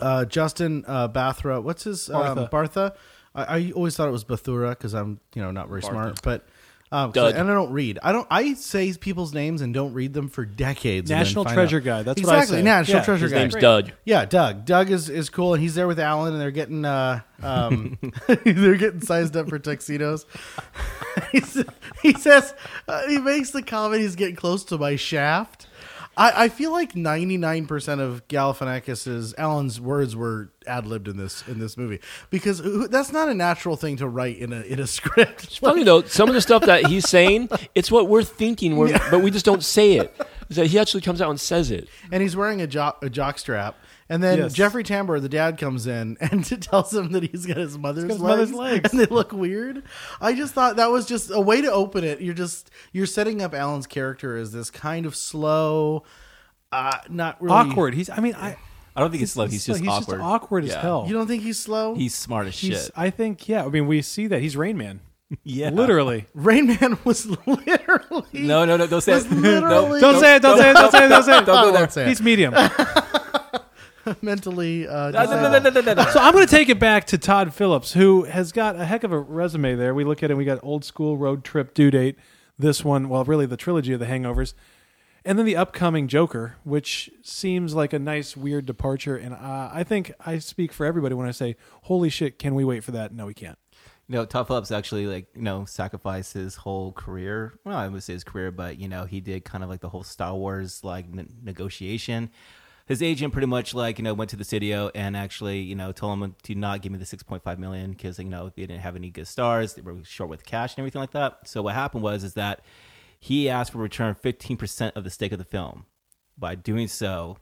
uh, 0.00 0.24
Justin 0.24 0.84
uh, 0.88 1.08
Bathra. 1.08 1.62
What's 1.62 1.84
his 1.84 2.10
um, 2.10 2.36
Bartha. 2.36 2.50
Bartha? 2.50 2.96
I, 3.34 3.44
I 3.58 3.72
always 3.74 3.96
thought 3.96 4.08
it 4.08 4.12
was 4.12 4.24
Bathura 4.24 4.70
because 4.70 4.94
I'm 4.94 5.20
you 5.34 5.42
know 5.42 5.50
not 5.50 5.68
very 5.68 5.82
Bartha. 5.82 5.90
smart, 5.90 6.22
but. 6.22 6.46
Um, 6.92 7.10
'cause 7.10 7.14
Doug. 7.32 7.34
I- 7.34 7.38
and 7.40 7.50
I 7.50 7.54
don't 7.54 7.72
read. 7.72 7.98
I 8.04 8.12
don't. 8.12 8.26
I 8.30 8.54
say 8.54 8.92
people's 8.92 9.34
names 9.34 9.62
and 9.62 9.74
don't 9.74 9.94
read 9.94 10.12
them 10.12 10.28
for 10.28 10.44
decades. 10.44 11.10
and 11.10 11.18
then 11.18 11.24
National 11.24 11.42
find 11.42 11.54
Treasure 11.56 11.78
out. 11.78 11.82
Guy. 11.84 12.02
That's 12.04 12.22
what 12.22 12.28
I 12.32 12.36
exactly 12.36 12.58
say. 12.58 12.62
National 12.62 12.98
Yeah, 12.98 13.04
Treasure 13.04 13.24
His 13.24 13.32
Guy. 13.32 13.38
name's 13.40 13.54
Doug. 13.56 13.90
Yeah, 14.04 14.24
Doug. 14.26 14.64
Doug 14.64 14.90
is, 14.90 15.08
is 15.08 15.28
cool, 15.28 15.54
and 15.54 15.62
he's 15.62 15.74
there 15.74 15.88
with 15.88 15.98
Alan, 15.98 16.34
and 16.34 16.40
they're 16.40 16.52
getting 16.52 16.84
uh, 16.84 17.22
um, 17.42 17.98
they're 18.44 18.76
getting 18.76 19.00
sized 19.00 19.36
up 19.36 19.48
for 19.48 19.58
tuxedos. 19.58 20.24
He's, 21.32 21.64
he 22.02 22.12
says 22.12 22.54
uh, 22.86 23.08
he 23.08 23.18
makes 23.18 23.50
the 23.50 23.62
comment 23.62 24.02
he's 24.02 24.14
getting 24.16 24.36
close 24.36 24.62
to 24.64 24.78
my 24.78 24.94
shaft. 24.96 25.66
I, 26.16 26.44
I 26.44 26.48
feel 26.48 26.70
like 26.72 26.94
ninety 26.94 27.36
nine 27.36 27.66
percent 27.66 28.00
of 28.00 28.26
Galifianakis's 28.28 29.34
Alan's 29.36 29.80
words 29.80 30.14
were 30.14 30.50
ad 30.66 30.86
libbed 30.86 31.08
in 31.08 31.16
this 31.16 31.42
in 31.48 31.58
this 31.58 31.76
movie 31.76 32.00
because 32.30 32.62
that's 32.88 33.12
not 33.12 33.28
a 33.28 33.34
natural 33.34 33.76
thing 33.76 33.96
to 33.96 34.08
write 34.08 34.38
in 34.38 34.52
a 34.52 34.60
in 34.62 34.80
a 34.80 34.86
script. 34.98 35.44
It's 35.44 35.56
funny 35.56 35.82
though, 35.84 36.02
some 36.02 36.28
of 36.28 36.34
the 36.34 36.40
stuff 36.40 36.64
that 36.66 36.86
he's 36.86 37.08
saying, 37.08 37.48
it's 37.74 37.90
what 37.90 38.08
we're 38.08 38.22
thinking, 38.24 38.76
we're, 38.76 38.98
but 39.10 39.22
we 39.22 39.30
just 39.30 39.44
don't 39.44 39.62
say 39.62 39.94
it. 39.94 40.14
Is 40.48 40.56
that 40.56 40.66
he 40.66 40.78
actually 40.78 41.00
comes 41.00 41.20
out 41.20 41.30
and 41.30 41.40
says 41.40 41.70
it. 41.70 41.88
and 42.12 42.22
he's 42.22 42.36
wearing 42.36 42.60
a 42.60 42.66
jock 42.66 43.02
a 43.02 43.10
jock 43.10 43.38
strap. 43.38 43.76
And 44.08 44.22
then 44.22 44.38
Yes. 44.38 44.52
Jeffrey 44.52 44.84
Tambor, 44.84 45.20
the 45.20 45.28
dad, 45.30 45.56
comes 45.58 45.86
in 45.86 46.16
and 46.20 46.44
tells 46.62 46.92
him 46.92 47.12
that 47.12 47.22
he's 47.22 47.46
got 47.46 47.56
his 47.56 47.78
mother's, 47.78 48.04
got 48.04 48.12
his 48.12 48.20
legs, 48.20 48.50
mother's 48.52 48.52
legs. 48.52 48.90
and 48.92 49.00
they 49.00 49.06
look 49.06 49.32
weird. 49.32 49.82
I 50.20 50.34
just 50.34 50.52
thought 50.54 50.76
that 50.76 50.90
was 50.90 51.06
just 51.06 51.30
a 51.30 51.40
way 51.40 51.62
to 51.62 51.72
open 51.72 52.04
it. 52.04 52.20
You're 52.20 52.34
just 52.34 52.70
you're 52.92 53.06
setting 53.06 53.40
up 53.42 53.54
Alan's 53.54 53.86
character 53.86 54.36
as 54.36 54.52
this 54.52 54.70
kind 54.70 55.06
of 55.06 55.16
slow, 55.16 56.04
uh, 56.72 56.98
not 57.08 57.40
really 57.42 57.54
Awkward. 57.70 57.94
He's 57.94 58.10
I 58.10 58.20
mean 58.20 58.34
I 58.34 58.56
I 58.96 59.00
don't 59.00 59.10
think 59.10 59.20
he's 59.20 59.32
slow. 59.32 59.46
He's 59.46 59.64
just 59.64 59.80
he's 59.80 59.88
awkward. 59.88 60.16
just 60.18 60.22
awkward 60.24 60.64
as 60.64 60.70
Yeah. 60.70 60.80
hell. 60.82 61.04
You 61.08 61.14
don't 61.14 61.26
think 61.26 61.42
he's 61.42 61.58
slow? 61.58 61.94
He's 61.94 62.14
smart 62.14 62.46
as 62.46 62.58
He's 62.58 62.82
shit. 62.84 62.90
I 62.94 63.10
think 63.10 63.48
yeah, 63.48 63.64
I 63.64 63.68
mean 63.68 63.86
we 63.86 64.02
see 64.02 64.26
that. 64.28 64.40
He's 64.42 64.56
Rain 64.56 64.76
Man. 64.76 65.00
yeah, 65.42 65.70
Literally. 65.70 66.26
Rain 66.34 66.66
Man 66.66 66.98
was 67.04 67.26
literally 67.46 68.26
No, 68.34 68.66
no, 68.66 68.76
no! 68.76 68.86
Don't 68.86 69.00
say 69.00 69.14
it. 69.14 69.30
literally 69.30 70.00
Don't 70.00 70.20
say 70.20 70.36
it, 70.36 70.42
don't 70.42 70.58
say 70.58 70.70
it, 70.70 70.74
don't 70.74 70.92
say 70.92 71.06
it, 71.06 71.08
don't 71.08 71.22
say 71.24 71.38
it. 71.38 71.46
Don't 71.46 71.46
go 71.46 71.54
I 71.54 71.64
there. 71.64 71.72
won't 71.72 71.92
say 71.92 72.02
it. 72.04 72.08
He's 72.08 72.20
medium. 72.22 72.54
mentally. 74.22 74.86
Uh, 74.86 75.10
No, 75.10 75.24
no, 75.24 75.42
no, 75.52 75.58
no, 75.58 75.70
no, 75.70 75.80
no, 75.80 75.94
no. 75.94 76.04
So 76.10 76.20
I'm 76.20 76.32
going 76.32 76.46
to 76.46 76.50
take 76.50 76.68
it 76.68 76.78
back 76.78 77.06
to 77.06 77.18
Todd 77.18 77.54
Phillips, 77.54 77.92
who 77.92 78.24
has 78.24 78.52
got 78.52 78.76
a 78.76 78.84
heck 78.84 79.04
of 79.04 79.12
a 79.12 79.18
resume 79.18 79.74
there. 79.74 79.94
We 79.94 80.04
look 80.04 80.22
at 80.22 80.30
it, 80.30 80.34
we 80.34 80.44
got 80.44 80.58
old 80.62 80.84
school 80.84 81.16
road 81.16 81.44
trip 81.44 81.74
due 81.74 81.90
date. 81.90 82.16
This 82.58 82.84
one, 82.84 83.08
well, 83.08 83.24
really 83.24 83.46
the 83.46 83.56
trilogy 83.56 83.92
of 83.92 84.00
the 84.00 84.06
hangovers. 84.06 84.54
And 85.24 85.38
then 85.38 85.46
the 85.46 85.56
upcoming 85.56 86.06
Joker, 86.06 86.56
which 86.64 87.10
seems 87.22 87.74
like 87.74 87.92
a 87.94 87.98
nice, 87.98 88.36
weird 88.36 88.66
departure. 88.66 89.16
And 89.16 89.32
uh, 89.34 89.70
I 89.72 89.82
think 89.82 90.12
I 90.20 90.38
speak 90.38 90.70
for 90.70 90.84
everybody 90.84 91.14
when 91.14 91.26
I 91.26 91.30
say, 91.30 91.56
holy 91.84 92.10
shit, 92.10 92.38
can 92.38 92.54
we 92.54 92.62
wait 92.62 92.84
for 92.84 92.90
that? 92.92 93.12
No, 93.12 93.24
we 93.26 93.32
can't. 93.34 93.58
You 94.06 94.16
know, 94.16 94.26
Todd 94.26 94.46
Phillips 94.48 94.70
actually 94.70 95.06
like 95.06 95.28
you 95.34 95.40
know 95.40 95.64
sacrificed 95.64 96.34
his 96.34 96.56
whole 96.56 96.92
career. 96.92 97.54
Well, 97.64 97.74
I 97.78 97.88
would 97.88 98.02
say 98.02 98.12
his 98.12 98.22
career, 98.22 98.50
but 98.50 98.78
you 98.78 98.86
know 98.86 99.06
he 99.06 99.20
did 99.22 99.46
kind 99.46 99.64
of 99.64 99.70
like 99.70 99.80
the 99.80 99.88
whole 99.88 100.02
Star 100.02 100.34
Wars 100.34 100.84
like 100.84 101.08
ne- 101.08 101.24
negotiation. 101.42 102.28
His 102.86 103.02
agent 103.02 103.32
pretty 103.32 103.46
much 103.46 103.72
like 103.74 103.98
you 103.98 104.04
know 104.04 104.12
went 104.14 104.30
to 104.30 104.36
the 104.36 104.44
studio 104.44 104.90
and 104.94 105.16
actually 105.16 105.60
you 105.60 105.74
know 105.74 105.92
told 105.92 106.18
him 106.18 106.36
to 106.42 106.54
not 106.54 106.82
give 106.82 106.92
me 106.92 106.98
the 106.98 107.06
six 107.06 107.22
point 107.22 107.42
five 107.42 107.58
million 107.58 107.92
because 107.92 108.18
you 108.18 108.24
know 108.26 108.50
they 108.54 108.62
didn't 108.62 108.80
have 108.80 108.96
any 108.96 109.10
good 109.10 109.26
stars. 109.26 109.74
They 109.74 109.82
were 109.82 109.96
short 110.04 110.28
with 110.28 110.44
cash 110.44 110.74
and 110.74 110.80
everything 110.80 111.00
like 111.00 111.12
that. 111.12 111.48
So 111.48 111.62
what 111.62 111.74
happened 111.74 112.02
was 112.02 112.24
is 112.24 112.34
that 112.34 112.60
he 113.18 113.48
asked 113.48 113.72
for 113.72 113.78
a 113.78 113.82
return 113.82 114.14
fifteen 114.14 114.56
percent 114.56 114.96
of 114.96 115.04
the 115.04 115.10
stake 115.10 115.32
of 115.32 115.38
the 115.38 115.44
film. 115.44 115.86
By 116.36 116.56
doing 116.56 116.88
so, 116.88 117.38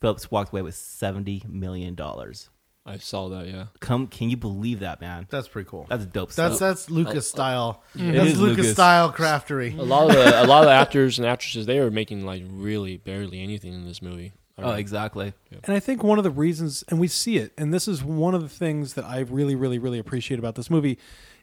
Phillips 0.00 0.30
walked 0.30 0.52
away 0.52 0.62
with 0.62 0.74
seventy 0.74 1.42
million 1.46 1.94
dollars. 1.94 2.48
I 2.86 2.96
saw 2.96 3.28
that. 3.28 3.46
Yeah. 3.46 3.66
Come, 3.80 4.06
can 4.06 4.30
you 4.30 4.38
believe 4.38 4.80
that, 4.80 5.02
man? 5.02 5.26
That's 5.28 5.46
pretty 5.46 5.68
cool. 5.68 5.86
That's 5.90 6.06
dope 6.06 6.32
That's 6.32 6.56
stuff. 6.56 6.58
that's 6.58 6.88
Lucas 6.90 7.14
uh, 7.14 7.18
uh, 7.18 7.20
style. 7.20 7.82
It 7.94 8.12
That's 8.12 8.38
Lucas, 8.38 8.38
Lucas. 8.38 8.72
style 8.72 9.12
craftery. 9.12 9.78
A 9.78 9.82
lot 9.82 10.08
of 10.08 10.16
the 10.16 10.42
a 10.42 10.46
lot 10.46 10.62
of 10.62 10.68
the 10.68 10.72
actors 10.72 11.18
and 11.18 11.26
actresses 11.28 11.66
they 11.66 11.80
were 11.80 11.90
making 11.90 12.24
like 12.24 12.42
really 12.48 12.96
barely 12.96 13.42
anything 13.42 13.74
in 13.74 13.84
this 13.84 14.00
movie. 14.00 14.32
I 14.58 14.62
Oh, 14.62 14.70
mean, 14.70 14.78
exactly. 14.78 15.34
And 15.64 15.74
I 15.74 15.80
think 15.80 16.02
one 16.02 16.18
of 16.18 16.24
the 16.24 16.30
reasons, 16.30 16.82
and 16.88 16.98
we 16.98 17.06
see 17.08 17.36
it, 17.38 17.52
and 17.56 17.72
this 17.72 17.86
is 17.86 18.02
one 18.02 18.34
of 18.34 18.42
the 18.42 18.48
things 18.48 18.94
that 18.94 19.04
I 19.04 19.20
really, 19.20 19.54
really, 19.54 19.78
really 19.78 19.98
appreciate 19.98 20.38
about 20.38 20.56
this 20.56 20.68
movie, 20.68 20.98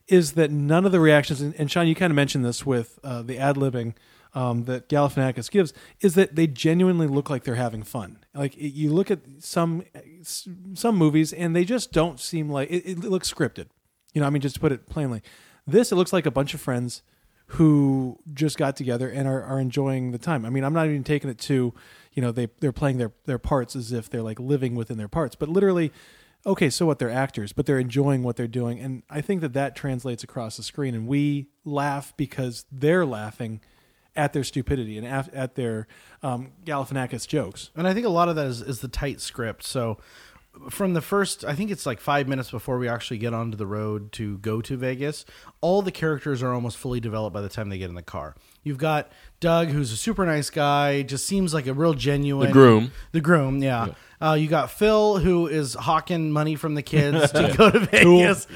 is 0.07 0.33
that 0.33 0.51
none 0.51 0.85
of 0.85 0.91
the 0.91 0.99
reactions, 0.99 1.41
and, 1.41 1.55
and 1.57 1.71
Sean, 1.71 1.87
you 1.87 1.95
kind 1.95 2.11
of 2.11 2.15
mentioned 2.15 2.43
this 2.45 2.65
with 2.65 2.99
uh, 3.03 3.21
the 3.21 3.37
ad 3.39 3.55
libbing 3.55 3.93
um, 4.33 4.65
that 4.65 4.89
Galifianakis 4.89 5.49
gives, 5.49 5.73
is 6.01 6.15
that 6.15 6.35
they 6.35 6.45
genuinely 6.45 7.07
look 7.07 7.29
like 7.29 7.43
they're 7.45 7.55
having 7.55 7.83
fun. 7.83 8.19
Like 8.33 8.55
it, 8.57 8.73
you 8.73 8.91
look 8.93 9.09
at 9.09 9.19
some 9.39 9.83
some 10.73 10.95
movies, 10.97 11.31
and 11.31 11.55
they 11.55 11.63
just 11.63 11.91
don't 11.93 12.19
seem 12.19 12.49
like 12.49 12.69
it, 12.69 12.85
it 12.85 12.99
looks 12.99 13.33
scripted. 13.33 13.67
You 14.13 14.21
know, 14.21 14.27
I 14.27 14.29
mean, 14.29 14.41
just 14.41 14.55
to 14.55 14.61
put 14.61 14.71
it 14.73 14.87
plainly, 14.89 15.21
this 15.65 15.91
it 15.91 15.95
looks 15.95 16.11
like 16.13 16.25
a 16.25 16.31
bunch 16.31 16.53
of 16.53 16.59
friends 16.61 17.01
who 17.47 18.17
just 18.33 18.57
got 18.57 18.75
together 18.75 19.09
and 19.09 19.27
are, 19.27 19.43
are 19.43 19.59
enjoying 19.59 20.11
the 20.11 20.17
time. 20.17 20.45
I 20.45 20.49
mean, 20.49 20.63
I'm 20.63 20.73
not 20.73 20.87
even 20.87 21.03
taking 21.03 21.29
it 21.29 21.37
to, 21.39 21.73
you 22.13 22.21
know, 22.21 22.31
they 22.31 22.47
they're 22.59 22.71
playing 22.71 22.97
their 22.97 23.11
their 23.25 23.37
parts 23.37 23.75
as 23.75 23.91
if 23.91 24.09
they're 24.09 24.23
like 24.23 24.39
living 24.39 24.75
within 24.75 24.97
their 24.97 25.07
parts, 25.07 25.35
but 25.35 25.49
literally, 25.49 25.91
okay, 26.45 26.69
so 26.69 26.85
what? 26.85 26.99
They're 26.99 27.09
actors, 27.09 27.53
but 27.53 27.65
they're 27.65 27.79
enjoying 27.79 28.23
what 28.23 28.35
they're 28.35 28.47
doing, 28.47 28.79
and 28.79 29.03
I 29.09 29.21
think 29.21 29.41
that 29.41 29.53
that 29.53 29.75
translates 29.75 30.23
across 30.23 30.57
the 30.57 30.63
screen, 30.63 30.95
and 30.95 31.07
we 31.07 31.47
laugh 31.63 32.13
because 32.17 32.65
they're 32.71 33.05
laughing 33.05 33.61
at 34.15 34.33
their 34.33 34.43
stupidity 34.43 34.97
and 34.97 35.05
at, 35.05 35.33
at 35.33 35.55
their 35.55 35.87
um, 36.23 36.51
Galifianakis 36.63 37.27
jokes. 37.27 37.69
And 37.75 37.87
I 37.87 37.93
think 37.93 38.05
a 38.05 38.09
lot 38.09 38.29
of 38.29 38.35
that 38.37 38.47
is, 38.47 38.61
is 38.61 38.79
the 38.79 38.87
tight 38.87 39.19
script. 39.19 39.63
So 39.63 39.97
from 40.69 40.93
the 40.93 41.01
first, 41.01 41.45
I 41.45 41.53
think 41.53 41.71
it's 41.71 41.85
like 41.85 41.99
five 41.99 42.27
minutes 42.27 42.51
before 42.51 42.77
we 42.77 42.87
actually 42.87 43.17
get 43.17 43.33
onto 43.33 43.57
the 43.57 43.67
road 43.67 44.11
to 44.13 44.37
go 44.39 44.61
to 44.61 44.77
Vegas, 44.77 45.25
all 45.61 45.81
the 45.81 45.91
characters 45.91 46.41
are 46.41 46.53
almost 46.53 46.77
fully 46.77 46.99
developed 46.99 47.33
by 47.33 47.41
the 47.41 47.49
time 47.49 47.69
they 47.69 47.77
get 47.77 47.89
in 47.89 47.95
the 47.95 48.01
car. 48.01 48.35
You've 48.63 48.77
got 48.77 49.11
Doug, 49.39 49.67
who's 49.67 49.91
a 49.91 49.97
super 49.97 50.25
nice 50.25 50.49
guy, 50.49 51.03
just 51.03 51.25
seems 51.27 51.53
like 51.53 51.67
a 51.67 51.73
real 51.73 51.93
genuine 51.93 52.47
The 52.47 52.53
groom. 52.53 52.91
The 53.11 53.21
groom, 53.21 53.61
yeah. 53.61 53.89
Uh, 54.21 54.33
you 54.33 54.47
got 54.47 54.71
Phil, 54.71 55.17
who 55.17 55.47
is 55.47 55.73
hawking 55.73 56.31
money 56.31 56.55
from 56.55 56.73
the 56.73 56.81
kids 56.81 57.31
to 57.31 57.53
go 57.57 57.69
to 57.69 57.79
Vegas. 57.79 58.47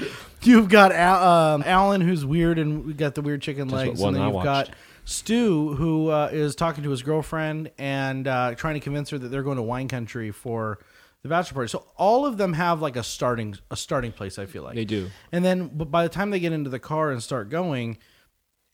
You've 0.42 0.68
got 0.68 0.92
Al, 0.92 1.54
um, 1.54 1.62
Alan, 1.66 2.00
who's 2.00 2.24
weird 2.24 2.58
and 2.58 2.86
we 2.86 2.94
got 2.94 3.14
the 3.14 3.22
weird 3.22 3.42
chicken 3.42 3.68
legs, 3.68 4.00
and 4.02 4.16
then 4.16 4.22
I 4.22 4.26
you've 4.26 4.34
watched. 4.34 4.44
got 4.44 4.70
Stu, 5.04 5.74
who 5.74 6.08
uh, 6.08 6.30
is 6.32 6.54
talking 6.54 6.82
to 6.84 6.90
his 6.90 7.02
girlfriend 7.02 7.70
and 7.78 8.26
uh, 8.26 8.54
trying 8.54 8.74
to 8.74 8.80
convince 8.80 9.10
her 9.10 9.18
that 9.18 9.28
they're 9.28 9.42
going 9.42 9.56
to 9.56 9.62
wine 9.62 9.88
country 9.88 10.30
for 10.30 10.78
the 11.22 11.28
bachelor 11.28 11.54
party. 11.54 11.68
So 11.68 11.86
all 11.96 12.24
of 12.26 12.38
them 12.38 12.54
have 12.54 12.80
like 12.80 12.96
a 12.96 13.02
starting 13.02 13.56
a 13.70 13.76
starting 13.76 14.12
place. 14.12 14.38
I 14.38 14.46
feel 14.46 14.62
like 14.62 14.74
They 14.74 14.84
do. 14.84 15.10
And 15.32 15.44
then, 15.44 15.68
but 15.68 15.90
by 15.90 16.02
the 16.02 16.08
time 16.08 16.30
they 16.30 16.40
get 16.40 16.52
into 16.52 16.70
the 16.70 16.78
car 16.78 17.10
and 17.10 17.22
start 17.22 17.50
going, 17.50 17.98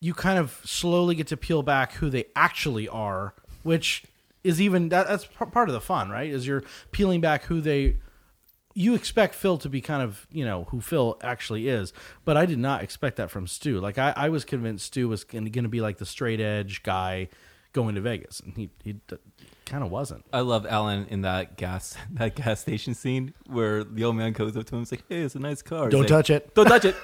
you 0.01 0.15
kind 0.15 0.39
of 0.39 0.61
slowly 0.65 1.15
get 1.15 1.27
to 1.29 1.37
peel 1.37 1.63
back 1.63 1.95
who 1.95 2.11
they 2.11 2.27
actually 2.37 2.89
are, 2.89 3.35
which 3.63 4.05
is 4.45 4.61
even 4.61 4.91
that, 4.91 5.09
that's 5.09 5.25
part 5.25 5.69
of 5.69 5.73
the 5.73 5.81
fun, 5.81 6.11
right? 6.11 6.31
Is 6.31 6.47
you're 6.47 6.63
peeling 6.93 7.21
back 7.21 7.45
who 7.45 7.61
they. 7.61 7.99
You 8.79 8.95
expect 8.95 9.35
Phil 9.35 9.57
to 9.59 9.71
be 9.71 9.81
kind 9.81 10.03
of 10.03 10.27
you 10.31 10.45
know 10.45 10.65
who 10.65 10.83
Phil 10.83 11.19
actually 11.23 11.67
is, 11.67 11.95
but 12.27 12.37
I 12.37 12.45
did 12.45 12.59
not 12.59 12.83
expect 12.83 13.17
that 13.17 13.31
from 13.31 13.47
Stu. 13.47 13.81
Like 13.81 13.97
I, 13.97 14.13
I 14.15 14.29
was 14.29 14.45
convinced 14.45 14.87
Stu 14.87 15.09
was 15.09 15.25
going 15.25 15.51
to 15.51 15.69
be 15.69 15.81
like 15.81 15.97
the 15.97 16.05
straight 16.05 16.41
edge 16.41 16.83
guy 16.83 17.31
going 17.73 17.95
to 17.95 18.03
Vegas, 18.03 18.39
and 18.41 18.55
he 18.55 18.69
he 18.85 18.97
kind 19.67 19.85
of 19.85 19.91
wasn't. 19.91 20.25
I 20.33 20.41
love 20.41 20.65
Alan 20.65 21.07
in 21.11 21.23
that 21.23 21.57
gas 21.57 21.97
that 22.13 22.35
gas 22.37 22.61
station 22.61 22.95
scene 22.95 23.35
where 23.47 23.85
the 23.85 24.05
old 24.05 24.17
man 24.17 24.33
goes 24.33 24.57
up 24.57 24.65
to 24.67 24.75
him 24.75 24.79
and 24.79 24.87
is 24.87 24.93
like, 24.93 25.05
"Hey, 25.09 25.21
it's 25.23 25.35
a 25.35 25.39
nice 25.39 25.61
car." 25.61 25.85
He's 25.85 25.91
Don't 25.93 26.01
like, 26.03 26.09
touch 26.09 26.31
it. 26.31 26.55
Don't 26.55 26.67
touch 26.67 26.85
it. 26.87 26.97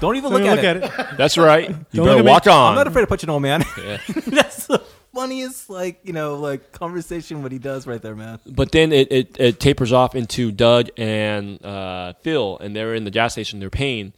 Don't 0.00 0.16
even 0.16 0.30
Look, 0.32 0.42
look, 0.42 0.50
at, 0.50 0.76
look 0.76 0.84
it. 0.84 0.98
at 0.98 1.10
it. 1.12 1.16
That's 1.16 1.38
right. 1.38 1.68
You 1.68 1.74
Don't 1.74 1.84
better 1.92 2.02
look 2.04 2.18
at 2.18 2.24
me. 2.24 2.30
walk 2.30 2.46
on. 2.46 2.70
I'm 2.70 2.74
not 2.74 2.86
afraid 2.86 3.02
to 3.02 3.06
punch 3.06 3.22
an 3.22 3.30
old 3.30 3.42
man. 3.42 3.64
Yeah. 3.78 3.98
That's 4.26 4.66
the 4.66 4.82
funniest, 5.14 5.70
like 5.70 6.00
you 6.04 6.12
know, 6.12 6.36
like 6.36 6.72
conversation 6.72 7.42
what 7.42 7.52
he 7.52 7.58
does 7.58 7.86
right 7.86 8.02
there, 8.02 8.14
man. 8.16 8.40
But 8.46 8.72
then 8.72 8.92
it, 8.92 9.10
it, 9.12 9.40
it 9.40 9.60
tapers 9.60 9.92
off 9.92 10.14
into 10.14 10.50
Doug 10.52 10.88
and 10.96 11.64
uh, 11.64 12.12
Phil, 12.22 12.58
and 12.58 12.74
they're 12.76 12.94
in 12.94 13.04
the 13.04 13.10
gas 13.10 13.32
station. 13.32 13.60
They're 13.60 13.70
paying, 13.70 14.12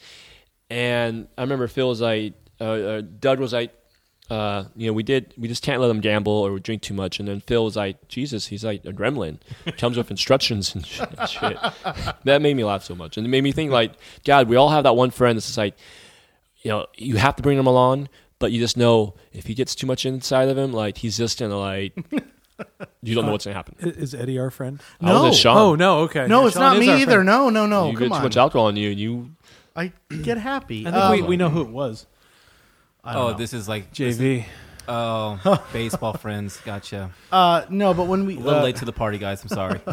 and 0.70 1.28
I 1.38 1.42
remember 1.42 1.68
Phil 1.68 1.88
was 1.88 2.00
like, 2.00 2.34
uh, 2.60 2.64
uh, 2.64 3.02
Doug 3.20 3.38
was 3.40 3.52
like, 3.52 3.72
uh, 4.30 4.64
you 4.76 4.86
know, 4.86 4.92
we 4.92 5.02
did, 5.02 5.34
we 5.36 5.48
just 5.48 5.62
can't 5.62 5.80
let 5.80 5.88
them 5.88 6.00
gamble 6.00 6.32
or 6.32 6.58
drink 6.60 6.82
too 6.82 6.94
much. 6.94 7.18
And 7.18 7.28
then 7.28 7.40
Phil 7.40 7.64
was 7.64 7.76
like, 7.76 8.06
Jesus, 8.08 8.46
he's 8.46 8.64
like 8.64 8.84
a 8.84 8.92
gremlin, 8.92 9.38
comes 9.76 9.96
with 9.96 10.10
instructions 10.10 10.74
and 10.74 10.86
shit. 10.86 11.08
and 11.18 11.28
shit. 11.28 11.58
That 12.24 12.40
made 12.40 12.54
me 12.56 12.64
laugh 12.64 12.84
so 12.84 12.94
much, 12.94 13.16
and 13.16 13.26
it 13.26 13.28
made 13.30 13.42
me 13.42 13.52
think 13.52 13.72
like, 13.72 13.92
God, 14.24 14.48
we 14.48 14.56
all 14.56 14.68
have 14.70 14.84
that 14.84 14.94
one 14.96 15.10
friend 15.10 15.36
that's 15.36 15.46
just 15.46 15.58
like, 15.58 15.74
you 16.62 16.70
know, 16.70 16.86
you 16.96 17.16
have 17.16 17.36
to 17.36 17.42
bring 17.42 17.58
him 17.58 17.66
along, 17.66 18.08
but 18.38 18.52
you 18.52 18.60
just 18.60 18.76
know 18.76 19.14
if 19.32 19.46
he 19.46 19.54
gets 19.54 19.74
too 19.74 19.86
much 19.86 20.06
inside 20.06 20.48
of 20.48 20.56
him, 20.56 20.72
like 20.72 20.98
he's 20.98 21.16
just 21.16 21.38
gonna 21.40 21.58
like, 21.58 21.92
you 23.02 23.14
don't 23.14 23.26
know 23.26 23.32
what's 23.32 23.46
gonna 23.46 23.56
happen. 23.56 23.74
Is 23.80 24.14
Eddie 24.14 24.38
our 24.38 24.50
friend? 24.50 24.80
I 25.00 25.12
was 25.12 25.22
No. 25.22 25.28
with 25.30 25.34
Sean. 25.38 25.56
Oh 25.56 25.74
no, 25.74 25.98
okay. 26.00 26.26
No, 26.26 26.42
Yeah, 26.42 26.46
it's 26.46 26.54
Sean 26.54 26.62
not 26.62 26.76
is 26.82 26.88
our 26.88 26.94
me 26.96 27.02
either. 27.02 27.12
friend. 27.14 27.26
No, 27.26 27.48
no, 27.50 27.66
no. 27.66 27.90
you 27.90 27.96
Come 27.96 28.08
get 28.08 28.12
on. 28.12 28.18
too 28.20 28.24
much 28.24 28.36
alcohol 28.36 28.68
in 28.68 28.76
you, 28.76 28.90
and 28.90 29.00
you 29.00 29.30
I 29.74 29.92
get 30.22 30.36
happy. 30.38 30.86
I 30.86 30.90
think 30.90 31.02
Um, 31.02 31.12
we, 31.12 31.22
we 31.22 31.36
know 31.36 31.48
who 31.48 31.62
it 31.62 31.70
was. 31.70 32.06
I 33.04 33.14
don't 33.14 33.22
Oh, 33.22 33.30
know. 33.32 33.36
this 33.38 33.52
is 33.52 33.68
like 33.68 33.92
this 33.94 34.16
is- 34.16 34.20
JV. 34.20 34.44
oh, 34.88 35.64
baseball 35.72 36.12
friends. 36.14 36.58
Gotcha. 36.64 37.10
Uh, 37.32 37.64
no, 37.70 37.94
but 37.94 38.04
when 38.06 38.26
we 38.26 38.36
A 38.36 38.40
little 38.40 38.60
uh, 38.60 38.62
late 38.64 38.76
to 38.76 38.84
the 38.84 38.92
party, 38.92 39.18
guys. 39.18 39.42
I'm 39.42 39.48
sorry. 39.48 39.80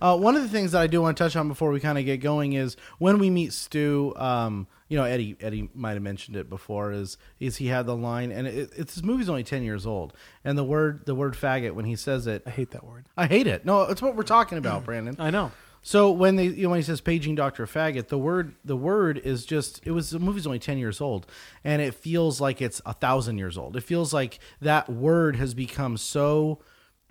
Uh, 0.00 0.16
one 0.16 0.36
of 0.36 0.42
the 0.42 0.48
things 0.48 0.70
that 0.70 0.80
I 0.80 0.86
do 0.86 1.02
want 1.02 1.16
to 1.16 1.24
touch 1.24 1.34
on 1.34 1.48
before 1.48 1.72
we 1.72 1.80
kind 1.80 1.98
of 1.98 2.04
get 2.04 2.18
going 2.18 2.52
is 2.52 2.76
when 2.98 3.18
we 3.18 3.28
meet 3.28 3.52
Stu. 3.52 4.14
Um, 4.14 4.68
you 4.88 4.96
know, 4.96 5.02
Eddie 5.02 5.36
Eddie 5.40 5.68
might 5.74 5.94
have 5.94 6.02
mentioned 6.02 6.36
it 6.36 6.48
before. 6.48 6.92
Is 6.92 7.18
is 7.40 7.56
he 7.56 7.66
had 7.66 7.86
the 7.86 7.96
line, 7.96 8.30
and 8.30 8.46
it, 8.46 8.70
it's 8.76 8.94
this 8.94 9.02
movie's 9.02 9.28
only 9.28 9.42
ten 9.42 9.64
years 9.64 9.86
old, 9.86 10.12
and 10.44 10.56
the 10.56 10.62
word 10.62 11.06
the 11.06 11.14
word 11.16 11.34
faggot 11.34 11.72
when 11.74 11.86
he 11.86 11.96
says 11.96 12.28
it, 12.28 12.44
I 12.46 12.50
hate 12.50 12.70
that 12.70 12.84
word. 12.84 13.06
I 13.16 13.26
hate 13.26 13.48
it. 13.48 13.64
No, 13.64 13.82
it's 13.82 14.00
what 14.00 14.14
we're 14.14 14.22
talking 14.22 14.58
about, 14.58 14.84
Brandon. 14.84 15.16
I 15.18 15.30
know. 15.30 15.50
So 15.82 16.10
when 16.10 16.36
they 16.36 16.46
you 16.46 16.64
know, 16.64 16.70
when 16.70 16.78
he 16.78 16.82
says 16.82 17.00
paging 17.00 17.34
Doctor 17.34 17.66
Faggot, 17.66 18.08
the 18.08 18.18
word 18.18 18.54
the 18.64 18.76
word 18.76 19.18
is 19.18 19.46
just 19.46 19.80
it 19.84 19.92
was 19.92 20.10
the 20.10 20.18
movie's 20.18 20.46
only 20.46 20.58
ten 20.58 20.78
years 20.78 21.00
old, 21.00 21.26
and 21.64 21.80
it 21.80 21.94
feels 21.94 22.40
like 22.40 22.60
it's 22.60 22.82
a 22.84 22.92
thousand 22.92 23.38
years 23.38 23.56
old. 23.56 23.76
It 23.76 23.82
feels 23.82 24.12
like 24.12 24.38
that 24.60 24.90
word 24.90 25.36
has 25.36 25.54
become 25.54 25.96
so 25.96 26.60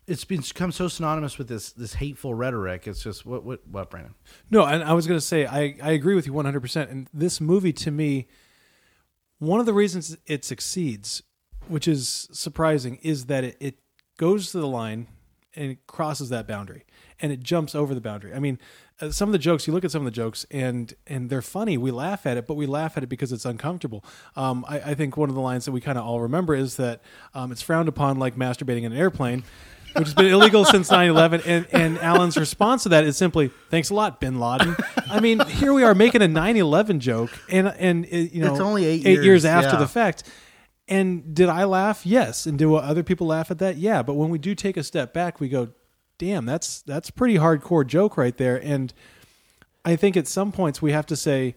it's 0.06 0.24
become 0.24 0.72
so 0.72 0.88
synonymous 0.88 1.38
with 1.38 1.48
this 1.48 1.72
this 1.72 1.96
hateful 1.96 2.34
rhetoric. 2.34 2.88
It's 2.88 3.04
just 3.04 3.26
what 3.26 3.44
what 3.44 3.68
what 3.68 3.90
Brandon. 3.90 4.14
No, 4.52 4.66
and 4.66 4.84
I 4.84 4.94
was 4.94 5.08
going 5.08 5.20
to 5.20 5.26
say 5.26 5.46
I, 5.46 5.76
I 5.82 5.92
agree 5.92 6.16
with 6.16 6.28
you 6.28 6.34
100%. 6.34 6.92
And 6.92 7.10
this 7.14 7.42
movie 7.42 7.74
to 7.74 7.92
me 7.92 8.28
one 9.40 9.60
of 9.60 9.66
the 9.66 9.74
reasons 9.74 10.18
it 10.28 10.44
succeeds, 10.44 11.24
which 11.68 11.88
is 11.88 12.28
surprising, 12.32 13.00
is 13.02 13.28
that 13.28 13.44
it, 13.44 13.58
it 13.60 13.80
goes 14.18 14.52
to 14.52 14.60
the 14.60 14.68
line 14.68 15.08
and 15.56 15.78
crosses 15.88 16.30
that 16.30 16.48
boundary 16.48 16.84
and 17.22 17.32
it 17.32 17.42
jumps 17.42 17.76
over 17.76 17.94
the 17.94 18.02
boundary. 18.02 18.34
I 18.34 18.40
mean, 18.40 18.60
uh, 19.02 19.12
some 19.12 19.30
of 19.30 19.34
the 19.34 19.40
jokes, 19.40 19.68
you 19.68 19.74
look 19.74 19.84
at 19.86 19.92
some 19.92 20.02
of 20.02 20.06
the 20.06 20.12
jokes 20.12 20.46
and 20.52 20.94
and 21.08 21.30
they're 21.30 21.42
funny. 21.42 21.78
We 21.78 21.92
laugh 21.92 22.26
at 22.26 22.38
it, 22.38 22.48
but 22.48 22.56
we 22.56 22.66
laugh 22.66 22.98
at 22.98 23.04
it 23.04 23.08
because 23.08 23.32
it's 23.32 23.46
uncomfortable. 23.46 24.04
Um, 24.36 24.66
I, 24.68 24.80
I 24.80 24.94
think 24.94 25.18
one 25.18 25.30
of 25.30 25.36
the 25.36 25.42
lines 25.42 25.66
that 25.66 25.72
we 25.72 25.82
kind 25.82 25.98
of 25.98 26.06
all 26.06 26.22
remember 26.22 26.56
is 26.56 26.78
that 26.78 27.02
um, 27.34 27.52
it's 27.52 27.62
frowned 27.62 27.90
upon 27.90 28.20
like 28.20 28.36
masturbating 28.36 28.84
in 28.84 28.92
an 28.92 28.98
airplane. 28.98 29.44
Which 29.96 30.06
has 30.06 30.14
been 30.14 30.28
illegal 30.28 30.66
since 30.66 30.88
9-11 30.92 31.42
and, 31.48 31.68
and 31.72 31.98
Alan's 31.98 32.38
response 32.38 32.84
to 32.84 32.90
that 32.90 33.06
is 33.06 33.18
simply 33.18 33.50
thanks 33.72 33.90
a 33.90 33.96
lot 33.96 34.20
bin 34.20 34.40
Laden 34.40 34.76
I 35.10 35.20
mean 35.20 35.40
here 35.48 35.74
we 35.74 35.84
are 35.84 35.96
making 35.96 36.22
a 36.22 36.28
9-11 36.28 37.00
joke 37.00 37.32
and 37.50 37.68
and 37.70 38.06
uh, 38.06 38.16
you 38.16 38.44
know 38.44 38.52
It's 38.52 38.60
only 38.60 38.86
eight 38.86 39.02
years, 39.02 39.26
years, 39.26 39.46
after 39.46 39.72
yeah. 39.72 39.80
the 39.80 39.88
fact 39.88 40.30
and 40.90 41.36
did 41.36 41.50
I 41.50 41.66
laugh? 41.66 42.06
Yes. 42.06 42.48
And 42.48 42.58
do 42.58 42.76
other 42.76 43.04
people 43.04 43.28
laugh 43.28 43.52
at 43.52 43.60
that? 43.60 43.78
Yeah. 43.78 44.02
But 44.02 44.16
when 44.16 44.30
we 44.30 44.40
do 44.40 44.56
take 44.56 44.76
a 44.76 44.84
step 44.84 45.14
back, 45.14 45.40
we 45.40 45.48
go, 45.48 45.70
"Damn, 46.20 46.46
that's 46.46 46.84
that's 46.84 47.10
pretty 47.10 47.36
hardcore 47.38 47.86
joke 47.88 48.16
right 48.18 48.38
there." 48.38 48.62
And 48.64 48.94
I 49.84 49.96
think 49.96 50.16
at 50.16 50.28
some 50.28 50.52
points 50.52 50.80
we 50.82 50.92
have 50.92 51.08
to 51.08 51.16
say, 51.16 51.56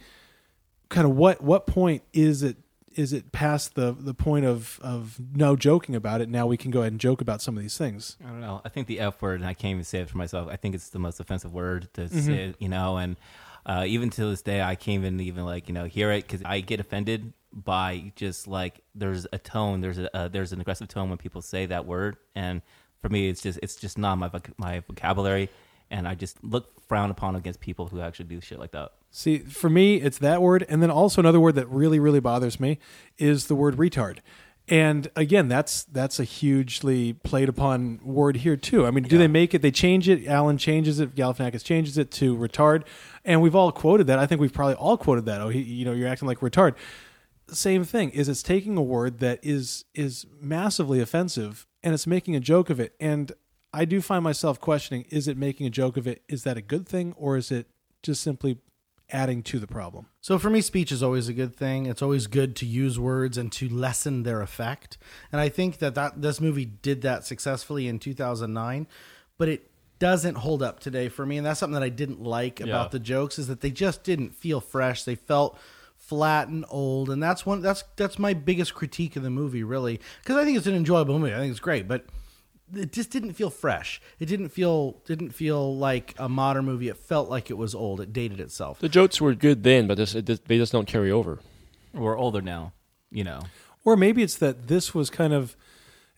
kind 0.89 1.07
of 1.07 1.15
what 1.15 1.43
what 1.43 1.67
point 1.67 2.03
is 2.15 2.43
it 2.43 2.57
is 2.95 3.13
it 3.13 3.33
past 3.33 3.75
the 3.75 3.93
the 3.99 4.15
point 4.15 4.45
of 4.47 4.79
of 4.83 5.19
no 5.35 5.57
joking 5.57 5.95
about 5.95 6.21
it? 6.21 6.29
Now 6.29 6.47
we 6.47 6.57
can 6.57 6.71
go 6.71 6.81
ahead 6.81 6.93
and 6.93 7.01
joke 7.01 7.21
about 7.21 7.43
some 7.43 7.57
of 7.57 7.63
these 7.63 7.77
things. 7.77 8.17
I 8.25 8.29
don't 8.29 8.41
know. 8.41 8.61
I 8.65 8.69
think 8.69 8.87
the 8.87 9.01
F 9.01 9.21
word, 9.21 9.41
and 9.41 9.49
I 9.49 9.55
can't 9.55 9.73
even 9.73 9.85
say 9.85 10.01
it 10.01 10.09
for 10.11 10.19
myself. 10.19 10.49
I 10.51 10.57
think 10.57 10.75
it's 10.75 10.89
the 10.91 10.99
most 10.99 11.21
offensive 11.21 11.53
word 11.53 11.89
to 11.95 12.03
Mm-hmm. 12.03 12.19
say, 12.21 12.55
you 12.59 12.69
know, 12.69 12.97
and 12.99 13.17
uh, 13.65 13.85
even 13.87 14.11
to 14.11 14.25
this 14.27 14.43
day, 14.43 14.61
I 14.61 14.75
can't 14.75 15.05
even 15.05 15.21
even 15.21 15.45
like 15.45 15.69
you 15.69 15.75
know 15.75 15.85
hear 15.85 16.11
it 16.13 16.27
because 16.27 16.43
I 16.45 16.61
get 16.61 16.81
offended 16.81 17.33
by 17.53 18.13
just 18.17 18.47
like 18.49 18.81
there's 18.95 19.27
a 19.33 19.39
tone, 19.39 19.81
there's 19.81 19.99
a 19.99 20.15
uh, 20.17 20.29
there's 20.29 20.53
an 20.53 20.61
aggressive 20.61 20.89
tone 20.89 21.09
when 21.09 21.19
people 21.19 21.43
say 21.43 21.67
that 21.67 21.87
word, 21.87 22.17
and 22.35 22.61
for 23.03 23.09
me, 23.09 23.29
it's 23.29 23.43
just 23.43 23.59
it's 23.63 23.77
just 23.77 23.99
not 23.99 24.17
my 24.17 24.29
voc- 24.29 24.55
my 24.57 24.81
vocabulary, 24.81 25.51
and 25.91 26.09
I 26.09 26.15
just 26.15 26.43
look 26.43 26.81
frown 26.89 27.11
upon 27.11 27.37
against 27.37 27.61
people 27.61 27.89
who 27.89 28.01
actually 28.01 28.27
do 28.27 28.41
shit 28.41 28.59
like 28.59 28.71
that. 28.71 28.93
See, 29.11 29.41
for 29.41 29.69
me, 29.69 29.97
it's 29.97 30.19
that 30.19 30.41
word, 30.41 30.65
and 30.69 30.83
then 30.83 30.91
also 30.91 31.21
another 31.21 31.41
word 31.41 31.57
that 31.57 31.69
really, 31.69 31.99
really 31.99 32.21
bothers 32.21 32.59
me 32.59 32.79
is 33.19 33.47
the 33.47 33.55
word 33.55 33.77
retard. 33.77 34.19
And 34.69 35.11
again, 35.17 35.49
that's 35.49 35.83
that's 35.85 36.21
a 36.21 36.25
hugely 36.25 37.13
played 37.13 37.49
upon 37.49 37.99
word 38.05 38.37
here 38.37 38.57
too. 38.57 38.87
I 38.87 38.93
mean, 38.93 39.05
do 39.05 39.19
they 39.19 39.27
make 39.27 39.53
it? 39.53 39.61
They 39.61 39.73
change 39.73 40.09
it. 40.09 40.27
Alan 40.27 40.57
changes 40.57 41.01
it. 41.01 41.17
Galifianakis 41.17 41.65
changes 41.65 41.99
it 41.99 42.13
to 42.13 42.37
retard, 42.37 42.85
and 43.25 43.43
we've 43.43 43.57
all 43.57 43.73
quoted 43.73 44.07
that. 44.07 44.21
I 44.21 44.27
think 44.27 44.41
we've 44.41 44.53
probably 44.53 44.77
all 44.77 44.97
quoted 44.97 45.27
that. 45.27 45.41
Oh, 45.41 45.49
he, 45.49 45.61
you 45.61 45.85
know, 45.85 45.93
you're 45.93 46.09
acting 46.09 46.29
like 46.29 46.39
retard. 46.39 46.75
Same 47.49 47.83
thing 47.85 48.11
is 48.11 48.29
it's 48.29 48.43
taking 48.43 48.77
a 48.77 48.83
word 48.83 49.19
that 49.19 49.41
is 49.43 49.85
is 49.95 50.27
massively 50.41 51.01
offensive 51.01 51.67
and 51.83 51.95
it's 51.95 52.07
making 52.07 52.37
a 52.37 52.41
joke 52.41 52.71
of 52.71 52.79
it. 52.81 52.95
And 53.01 53.33
I 53.73 53.85
do 53.85 54.01
find 54.01 54.23
myself 54.25 54.61
questioning: 54.61 55.05
Is 55.11 55.29
it 55.29 55.37
making 55.37 55.67
a 55.67 55.71
joke 55.71 55.97
of 55.97 56.07
it? 56.07 56.23
Is 56.29 56.45
that 56.45 56.57
a 56.57 56.63
good 56.63 56.87
thing, 56.89 57.15
or 57.17 57.37
is 57.37 57.51
it 57.51 57.67
just 58.03 58.23
simply 58.23 58.59
adding 59.11 59.43
to 59.43 59.59
the 59.59 59.67
problem? 59.67 60.07
So 60.21 60.39
for 60.39 60.49
me, 60.51 60.61
speech 60.61 60.91
is 60.93 61.03
always 61.03 61.29
a 61.29 61.33
good 61.33 61.55
thing. 61.55 61.87
It's 61.87 62.03
always 62.03 62.27
good 62.27 62.57
to 62.57 62.67
use 62.67 62.99
words 62.99 63.37
and 63.37 63.51
to 63.53 63.69
lessen 63.69 64.23
their 64.23 64.41
effect. 64.41 64.97
And 65.31 65.41
I 65.41 65.49
think 65.49 65.79
that, 65.79 65.95
that 65.95 66.23
this 66.23 66.41
movie 66.41 66.65
did 66.65 67.03
that 67.03 67.25
successfully 67.27 67.89
in 67.89 67.99
2009, 67.99 68.87
but 69.39 69.49
it 69.49 69.71
doesn't 69.99 70.37
hold 70.37 70.63
up 70.63 70.81
today 70.81 71.09
for 71.09 71.25
me. 71.27 71.37
And 71.37 71.47
that's 71.47 71.61
something 71.61 71.75
that 71.75 71.83
I 71.83 71.89
didn't 71.89 72.23
like 72.23 72.59
Yeah. 72.61 72.67
about 72.67 72.91
the 72.91 72.99
jokes 72.99 73.39
is 73.39 73.47
that 73.49 73.61
they 73.61 73.71
just 73.71 74.03
didn't 74.03 74.35
feel 74.35 74.61
fresh. 74.61 75.05
They 75.05 75.15
felt 75.15 75.59
flat 76.13 76.49
and 76.49 76.67
old. 76.69 77.09
And 77.09 77.23
that's 77.23 77.47
one 77.47 77.63
that's 77.63 77.85
that's 77.97 78.19
my 78.19 78.35
biggest 78.35 78.75
critique 78.75 79.17
of 79.17 79.23
the 79.23 79.31
movie, 79.31 79.63
really, 79.65 79.99
because 80.23 80.37
I 80.37 80.45
think 80.45 80.59
it's 80.59 80.67
an 80.67 80.75
enjoyable 80.75 81.19
movie. 81.19 81.33
I 81.35 81.39
think 81.39 81.51
it's 81.51 81.61
great, 81.61 81.89
but 81.89 82.05
it 82.75 82.93
just 82.93 83.11
didn't 83.11 83.33
feel 83.33 83.49
fresh. 83.49 84.01
It 84.21 84.27
didn't 84.27 84.51
feel 84.51 85.01
didn't 85.07 85.31
feel 85.31 85.75
like 85.77 86.15
a 86.19 86.29
modern 86.29 86.67
movie. 86.67 86.89
It 86.89 86.99
felt 86.99 87.31
like 87.31 87.49
it 87.51 87.57
was 87.57 87.75
old. 87.75 87.99
It 88.01 88.13
dated 88.13 88.41
itself. 88.41 88.79
The 88.79 88.91
jokes 88.91 89.21
were 89.23 89.35
good 89.35 89.63
then, 89.63 89.87
but 89.87 89.97
this, 89.97 90.15
it, 90.15 90.27
just- 90.27 90.45
they 90.49 90.59
just 90.59 90.73
don't 90.73 90.87
carry 90.87 91.11
over. 91.11 91.39
We're 91.95 92.19
older 92.19 92.43
now, 92.43 92.73
you 93.11 93.25
know. 93.25 93.41
Or 93.85 93.97
maybe 93.97 94.23
it's 94.23 94.37
that 94.37 94.69
this 94.69 94.95
was 94.95 95.09
kind 95.09 95.33
of 95.33 95.57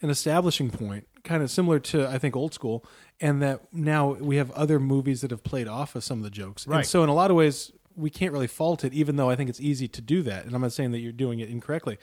an 0.02 0.10
establishing 0.10 0.70
point, 0.70 1.06
kind 1.22 1.40
of 1.42 1.50
similar 1.50 1.78
to 1.78 2.08
I 2.08 2.18
think 2.18 2.34
old 2.36 2.52
school, 2.52 2.84
and 3.20 3.40
that 3.42 3.72
now 3.72 4.12
we 4.14 4.36
have 4.36 4.50
other 4.52 4.78
movies 4.80 5.20
that 5.22 5.30
have 5.30 5.42
played 5.44 5.66
off 5.68 5.94
of 5.96 6.02
some 6.04 6.18
of 6.18 6.24
the 6.24 6.30
jokes. 6.30 6.66
And 6.66 6.74
Right. 6.74 6.86
so 6.86 7.02
in 7.04 7.08
a 7.08 7.14
lot 7.14 7.30
of 7.30 7.36
ways, 7.36 7.72
we 7.96 8.10
can't 8.10 8.32
really 8.32 8.46
fault 8.46 8.84
it, 8.84 8.92
even 8.92 9.16
though 9.16 9.30
I 9.30 9.36
think 9.36 9.48
it's 9.50 9.60
easy 9.60 9.88
to 9.88 10.00
do 10.00 10.22
that. 10.22 10.44
And 10.44 10.54
I'm 10.54 10.60
not 10.60 10.72
saying 10.72 10.92
that 10.92 11.00
you're 11.00 11.12
doing 11.12 11.40
it 11.40 11.48
incorrectly, 11.48 11.98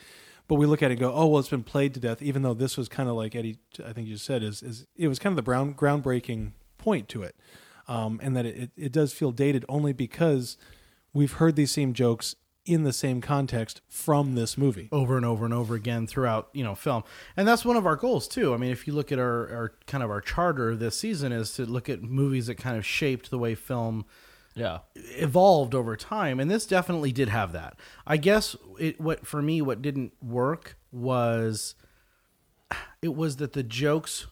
but 0.48 0.56
we 0.56 0.66
look 0.66 0.82
at 0.82 0.92
it 0.92 0.94
and 0.96 1.00
go, 1.00 1.14
oh 1.14 1.28
well, 1.28 1.40
it's 1.40 1.50
been 1.50 1.64
played 1.64 1.94
to 1.94 2.00
death. 2.00 2.22
Even 2.22 2.42
though 2.42 2.54
this 2.54 2.78
was 2.78 2.90
kind 2.90 3.10
of 3.10 3.16
like 3.16 3.36
Eddie, 3.36 3.58
I 3.86 3.94
think 3.94 4.08
you 4.08 4.18
said, 4.18 4.44
is 4.44 4.62
is 4.62 4.86
it 4.96 5.08
was 5.08 5.20
kind 5.20 5.32
of 5.32 5.38
the 5.38 5.44
brown 5.44 5.74
groundbreaking 5.74 6.52
point 6.78 7.10
to 7.10 7.24
it, 7.24 7.36
um, 7.88 8.20
and 8.24 8.36
that 8.36 8.46
it, 8.46 8.72
it, 8.76 8.92
does 8.92 9.14
feel 9.14 9.32
dated 9.32 9.66
only 9.70 9.94
because 9.94 10.58
we've 11.14 11.34
heard 11.34 11.56
these 11.56 11.72
same 11.72 11.94
jokes 11.94 12.36
in 12.66 12.84
the 12.84 12.94
same 12.94 13.22
context 13.22 13.82
from 13.90 14.36
this 14.36 14.58
movie. 14.58 14.88
over 14.92 15.18
and 15.18 15.26
over 15.26 15.46
and 15.46 15.54
over 15.54 15.74
again 15.74 16.06
throughout 16.06 16.50
you 16.54 16.64
know 16.64 16.76
film 16.76 17.04
and 17.36 17.48
that's 17.48 17.66
one 17.66 17.76
of 17.76 17.88
our 17.88 17.96
goals 17.96 18.28
too 18.28 18.54
i 18.54 18.58
mean 18.58 18.70
if 18.70 18.86
you 18.86 18.94
look 18.94 19.12
at 19.12 19.18
our, 19.18 19.50
our 19.50 19.74
kind 19.88 20.04
of 20.04 20.12
our 20.12 20.22
charter 20.22 20.76
this 20.76 20.96
season 20.96 21.32
is 21.32 21.56
to 21.56 21.66
look 21.66 21.90
at 21.90 22.04
movies 22.04 22.46
that 22.46 22.56
kind 22.56 22.78
of 22.78 22.86
shaped 22.86 23.32
the 23.32 23.40
way 23.40 23.56
film 23.56 24.06
Yeah. 24.54 24.80
evolved 24.96 25.74
over 25.74 25.96
time 25.96 26.40
and 26.40 26.52
this 26.52 26.66
definitely 26.66 27.12
did 27.12 27.30
have 27.30 27.54
that. 27.54 27.78
I 28.06 28.18
guess 28.18 28.56
it 28.80 29.00
what 29.00 29.26
for 29.26 29.42
me 29.42 29.62
what 29.62 29.82
didn't 29.82 30.14
work 30.22 30.78
was 30.92 31.76
it 33.02 33.16
was 33.16 33.38
that 33.38 33.54
the 33.54 33.64
jokes 33.64 34.28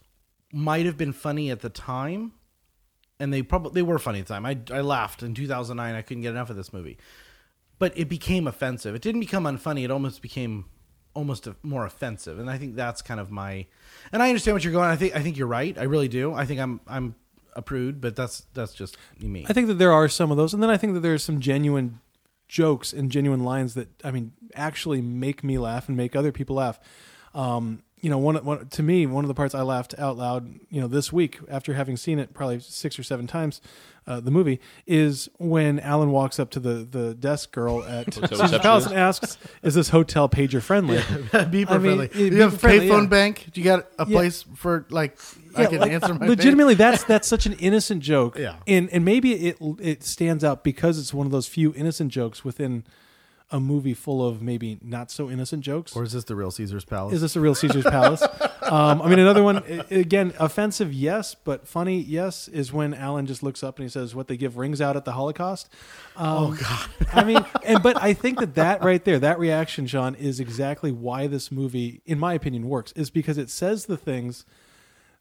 might 0.52 0.86
have 0.86 0.98
been 0.98 1.14
funny 1.14 1.50
at 1.50 1.62
the 1.62 1.70
time 1.70 2.34
and 3.20 3.34
they 3.34 3.42
probably 3.42 3.72
they 3.74 3.82
were 3.82 4.00
funny 4.00 4.20
at 4.20 4.28
the 4.28 4.34
time. 4.34 4.46
I, 4.46 4.58
I 4.72 4.82
laughed 4.82 5.24
in 5.24 5.34
2009 5.34 5.96
i 5.96 6.02
couldn't 6.02 6.24
get 6.24 6.32
enough 6.32 6.50
of 6.50 6.56
this 6.56 6.74
movie. 6.74 6.98
But 7.78 7.98
it 7.98 8.10
became 8.10 8.46
offensive. 8.46 8.94
It 8.94 9.02
didn't 9.02 9.22
become 9.22 9.46
unfunny. 9.46 9.86
It 9.86 9.92
almost 9.92 10.22
became 10.22 10.66
almost 11.16 11.48
more 11.64 11.86
offensive 11.86 12.38
and 12.40 12.50
i 12.52 12.58
think 12.58 12.76
that's 12.76 13.02
kind 13.02 13.20
of 13.20 13.32
my 13.32 13.66
and 14.12 14.22
i 14.22 14.30
understand 14.30 14.54
what 14.54 14.64
you're 14.64 14.72
going 14.72 14.90
i 14.90 14.96
think 14.96 15.16
i 15.16 15.22
think 15.22 15.38
you're 15.38 15.48
right. 15.48 15.78
I 15.78 15.84
really 15.84 16.08
do. 16.08 16.34
I 16.34 16.46
think 16.46 16.60
i'm 16.60 16.80
i'm 16.88 17.16
a 17.60 17.62
prude 17.62 18.00
but 18.02 18.16
that's 18.16 18.46
that's 18.54 18.74
just 18.74 18.98
me 19.20 19.46
I 19.48 19.54
think 19.54 19.68
that 19.68 19.76
there 19.76 19.92
are 19.92 20.08
some 20.08 20.32
of 20.32 20.38
those, 20.38 20.54
and 20.54 20.64
then 20.64 20.70
I 20.70 20.78
think 20.78 20.94
that 20.94 21.02
there's 21.02 21.24
some 21.24 21.40
genuine 21.40 22.00
jokes 22.48 22.94
and 22.94 23.12
genuine 23.12 23.44
lines 23.44 23.74
that 23.76 23.90
I 24.04 24.12
mean 24.12 24.32
actually 24.56 25.02
make 25.02 25.44
me 25.44 25.58
laugh 25.58 25.88
and 25.88 25.96
make 25.96 26.16
other 26.16 26.32
people 26.32 26.56
laugh. 26.56 26.80
Um, 27.34 27.84
you 28.02 28.10
know, 28.10 28.18
one, 28.18 28.36
one 28.46 28.68
to 28.68 28.84
me, 28.84 29.06
one 29.06 29.24
of 29.24 29.28
the 29.28 29.34
parts 29.34 29.54
I 29.54 29.62
laughed 29.62 29.94
out 29.98 30.18
loud, 30.18 30.60
you 30.70 30.80
know, 30.82 30.88
this 30.88 31.12
week 31.12 31.40
after 31.50 31.74
having 31.74 31.98
seen 31.98 32.20
it 32.20 32.34
probably 32.34 32.60
six 32.60 32.98
or 32.98 33.04
seven 33.04 33.28
times, 33.28 33.62
uh, 34.08 34.20
the 34.20 34.32
movie 34.32 34.60
is 34.88 35.30
when 35.38 35.80
Alan 35.82 36.12
walks 36.12 36.40
up 36.40 36.50
to 36.52 36.60
the 36.60 36.88
the 36.90 37.14
desk 37.14 37.52
girl 37.52 37.84
at 37.84 38.14
Hotel 38.16 38.40
Caesar's 38.40 38.60
Palace 38.62 38.86
and 38.88 38.96
asks, 38.96 39.38
"Is 39.62 39.76
this 39.76 39.90
hotel 39.90 40.28
pager 40.28 40.62
friendly?" 40.62 40.98
beeper 40.98 41.36
I 41.36 41.46
mean, 41.46 41.66
friendly. 41.68 42.08
Do 42.08 42.26
you 42.26 42.42
have 42.42 42.54
a 42.54 42.58
beeper 42.58 42.60
friendly, 42.60 42.88
payphone 42.90 43.04
yeah. 43.04 43.10
bank? 43.10 43.48
Do 43.54 43.62
you 43.62 43.66
got 43.66 43.88
a 44.00 44.08
Yeah. 44.08 44.16
place 44.18 44.46
for 44.56 44.88
like 44.90 45.20
I 45.56 45.66
can 45.68 45.80
like, 45.80 45.92
answer 45.92 46.14
my 46.16 46.26
legitimately 46.28 46.74
that's 46.74 47.04
that's 47.04 47.28
such 47.28 47.46
an 47.46 47.54
innocent 47.54 48.02
joke 48.02 48.38
Yeah. 48.38 48.56
and 48.66 48.90
and 48.92 49.06
maybe 49.06 49.34
it 49.48 49.58
it 49.80 50.04
stands 50.04 50.44
out 50.44 50.64
because 50.64 50.98
it's 50.98 51.14
one 51.14 51.28
of 51.28 51.32
those 51.32 51.48
few 51.48 51.74
innocent 51.76 52.12
jokes 52.12 52.44
within 52.44 52.86
a 53.52 53.60
movie 53.60 53.94
full 53.94 54.26
of 54.26 54.42
maybe 54.42 54.78
not 54.82 55.10
so 55.10 55.30
innocent 55.30 55.64
jokes. 55.64 55.96
Or 55.96 56.04
is 56.04 56.12
this 56.12 56.24
the 56.24 56.36
real 56.36 56.52
Caesar's 56.52 56.86
Palace? 56.86 57.16
is 57.16 57.22
this 57.22 57.36
a 57.36 57.40
real 57.40 57.56
caesar's 57.56 57.86
palace? 57.86 58.24
Um, 58.62 59.02
i 59.02 59.10
mean 59.10 59.18
another 59.18 59.42
one 59.42 59.64
again 59.90 60.32
offensive 60.38 60.94
yes 60.94 61.34
but 61.34 61.68
funny 61.68 62.00
yes 62.02 62.48
is 62.48 62.72
when 62.72 62.94
alan 62.94 63.26
just 63.26 63.42
looks 63.42 63.64
up 63.64 63.80
and 63.80 63.84
he 63.86 63.90
says 63.90 64.14
what 64.14 64.28
they 64.28 64.38
give 64.38 64.58
rings 64.58 64.80
out 64.80 64.96
at 64.96 65.06
the 65.06 65.14
holocaust. 65.14 65.70
Um, 66.16 66.28
oh 66.28 66.58
god. 66.60 66.90
I 67.12 67.24
mean 67.24 67.44
and 67.64 67.82
but 67.82 68.00
i 68.00 68.14
think 68.14 68.40
that 68.40 68.54
that 68.56 68.84
right 68.84 69.04
there 69.04 69.18
that 69.18 69.40
reaction 69.40 69.88
sean 69.88 70.14
is 70.14 70.40
exactly 70.40 70.92
why 70.92 71.26
this 71.26 71.52
movie 71.52 72.04
in 72.06 72.20
my 72.20 72.36
opinion 72.36 72.70
works 72.70 72.92
is 72.92 73.10
because 73.10 73.40
it 73.40 73.50
says 73.50 73.88
the 73.88 73.98
things 73.98 74.46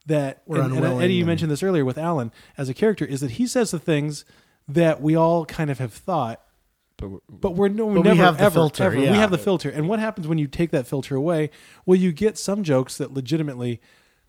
that 0.09 0.43
We're 0.45 0.61
and, 0.63 0.75
and 0.75 1.03
Eddie, 1.03 1.15
you 1.15 1.25
mentioned 1.25 1.51
this 1.51 1.63
earlier 1.63 1.85
with 1.85 1.97
Alan 1.99 2.33
as 2.57 2.69
a 2.69 2.75
character, 2.75 3.05
is 3.05 3.21
that 3.21 3.33
he 3.33 3.47
says 3.47 3.71
the 3.71 3.79
things 3.79 4.25
that 4.67 5.01
we 5.01 5.15
all 5.15 5.45
kind 5.47 5.71
of 5.71 5.79
have 5.79 5.93
thought, 5.93 6.43
But 6.99 7.09
we're- 7.11 7.21
but 7.31 7.55
we're 7.55 7.69
no, 7.69 7.87
But 7.87 7.95
we 7.95 8.03
never 8.03 8.23
have 8.23 8.39
the 8.39 8.45
ever, 8.45 8.55
filter, 8.55 8.85
ever- 8.85 8.99
yeah. 8.99 9.13
We 9.13 9.17
have 9.19 9.31
the 9.31 9.39
filter, 9.39 9.71
and 9.71 9.89
what 9.89 10.01
happens 10.01 10.27
when 10.29 10.37
you 10.39 10.47
take 10.49 10.71
that 10.73 10.87
filter 10.87 11.15
away? 11.17 11.51
Well, 11.87 11.97
you 11.97 12.13
get 12.13 12.37
some 12.37 12.63
jokes 12.65 12.99
that 12.99 13.15
legitimately 13.15 13.81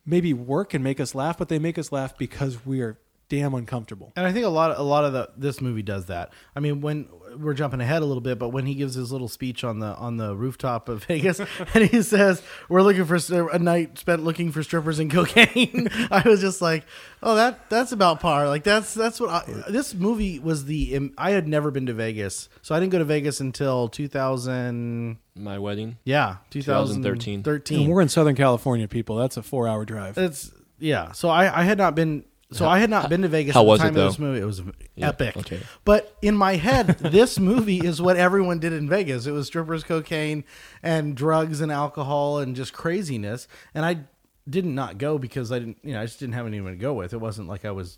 maybe 0.06 0.34
work 0.34 0.74
and 0.74 0.84
make 0.84 1.00
us 1.00 1.14
laugh, 1.16 1.38
but 1.38 1.50
they 1.50 1.60
make 1.60 1.78
us 1.78 1.92
laugh 1.92 2.18
because 2.18 2.66
we 2.66 2.82
are 2.82 2.98
damn 3.30 3.54
uncomfortable. 3.54 4.12
And 4.16 4.26
I 4.26 4.34
think 4.34 4.46
a 4.46 4.50
lot, 4.50 4.78
a 4.78 4.82
lot 4.82 5.06
of 5.06 5.14
the 5.14 5.30
this 5.38 5.62
movie 5.62 5.84
does 5.84 6.08
that. 6.08 6.34
I 6.56 6.60
mean, 6.60 6.82
when 6.82 7.08
we're 7.38 7.54
jumping 7.54 7.80
ahead 7.80 8.02
a 8.02 8.06
little 8.06 8.22
bit, 8.22 8.40
but 8.40 8.50
when 8.50 8.66
he 8.66 8.74
gives 8.76 8.96
his 8.96 9.12
little 9.12 9.28
speech 9.28 9.64
on 9.64 9.80
the 9.80 9.96
on 9.96 10.18
the 10.18 10.36
rooftop 10.36 10.90
of 10.90 11.04
Vegas, 11.06 11.40
and 11.74 11.90
he 11.90 12.02
says, 12.02 12.42
"We're 12.68 12.82
looking 12.82 13.06
for 13.06 13.50
a 13.50 13.60
night 13.60 13.98
spent 13.98 14.24
looking 14.24 14.52
for 14.52 14.64
strippers 14.64 15.00
and 15.00 15.12
cocaine," 15.12 15.90
I 16.12 16.24
was 16.26 16.42
just 16.42 16.62
like, 16.62 16.86
"Oh, 17.22 17.36
that 17.36 17.70
that's 17.70 17.92
about 17.92 18.20
par." 18.20 18.48
Like 18.48 18.64
that's 18.64 18.94
that's 18.94 19.20
what 19.20 19.30
I, 19.30 19.44
this 19.70 19.94
movie 19.94 20.40
was. 20.40 20.66
The 20.66 21.12
I 21.18 21.32
had 21.32 21.48
never 21.48 21.72
been 21.72 21.86
to 21.86 21.94
Vegas, 21.94 22.50
so 22.62 22.76
I 22.76 22.80
didn't 22.80 22.92
go 22.92 23.00
to 23.00 23.06
Vegas 23.06 23.40
until 23.40 23.88
2000. 23.90 25.18
my 25.36 25.60
wedding. 25.60 25.98
Yeah, 26.04 26.38
2013. 26.50 27.44
13. 27.44 27.82
And 27.82 27.90
we're 27.90 28.02
in 28.02 28.10
Southern 28.10 28.36
California, 28.36 28.88
people. 28.88 29.16
That's 29.16 29.38
a 29.38 29.44
four-hour 29.44 29.86
drive. 29.86 30.18
It's 30.18 30.52
yeah. 30.80 31.12
So 31.12 31.30
I, 31.30 31.62
I 31.62 31.64
had 31.64 31.78
not 31.78 31.96
been. 31.96 32.24
So 32.52 32.68
I 32.68 32.80
had 32.80 32.90
not 32.90 33.10
been 33.10 33.22
to 33.22 33.28
Vegas. 33.28 33.54
how 33.54 33.62
at 33.62 33.64
the 33.64 33.70
was 33.70 33.80
it, 33.80 33.84
time 33.84 33.94
though? 33.94 34.06
Of 34.08 34.12
this 34.14 34.20
movie. 34.20 34.40
It 34.42 34.46
was 34.46 34.62
Yeah, 34.96 35.10
epic. 35.10 35.38
okay. 35.38 35.60
But 35.86 36.18
in 36.22 36.36
my 36.36 36.56
head, 36.56 36.88
this 37.00 37.38
movie 37.40 37.78
is 37.78 38.02
what 38.02 38.18
everyone 38.18 38.60
did 38.60 38.74
in 38.74 38.90
Vegas. 38.90 39.28
It 39.28 39.32
was 39.32 39.46
strippers, 39.48 39.84
cocaine, 39.84 40.44
and 40.82 41.16
drugs 41.16 41.62
and 41.62 41.72
alcohol 41.72 42.40
and 42.40 42.56
just 42.56 42.74
craziness. 42.74 43.48
And 43.76 43.86
I 43.86 44.02
did 44.50 44.66
not 44.66 44.74
not 44.74 44.98
go 44.98 45.20
because 45.20 45.52
I 45.52 45.60
didn't. 45.60 45.78
You 45.84 45.94
know, 45.94 46.02
I 46.02 46.06
just 46.06 46.20
didn't 46.20 46.34
have 46.34 46.48
anyone 46.48 46.72
to 46.72 46.78
go 46.78 46.94
with. 46.94 47.14
It 47.14 47.22
wasn't 47.22 47.48
like 47.50 47.66
I 47.66 47.72
was 47.72 47.98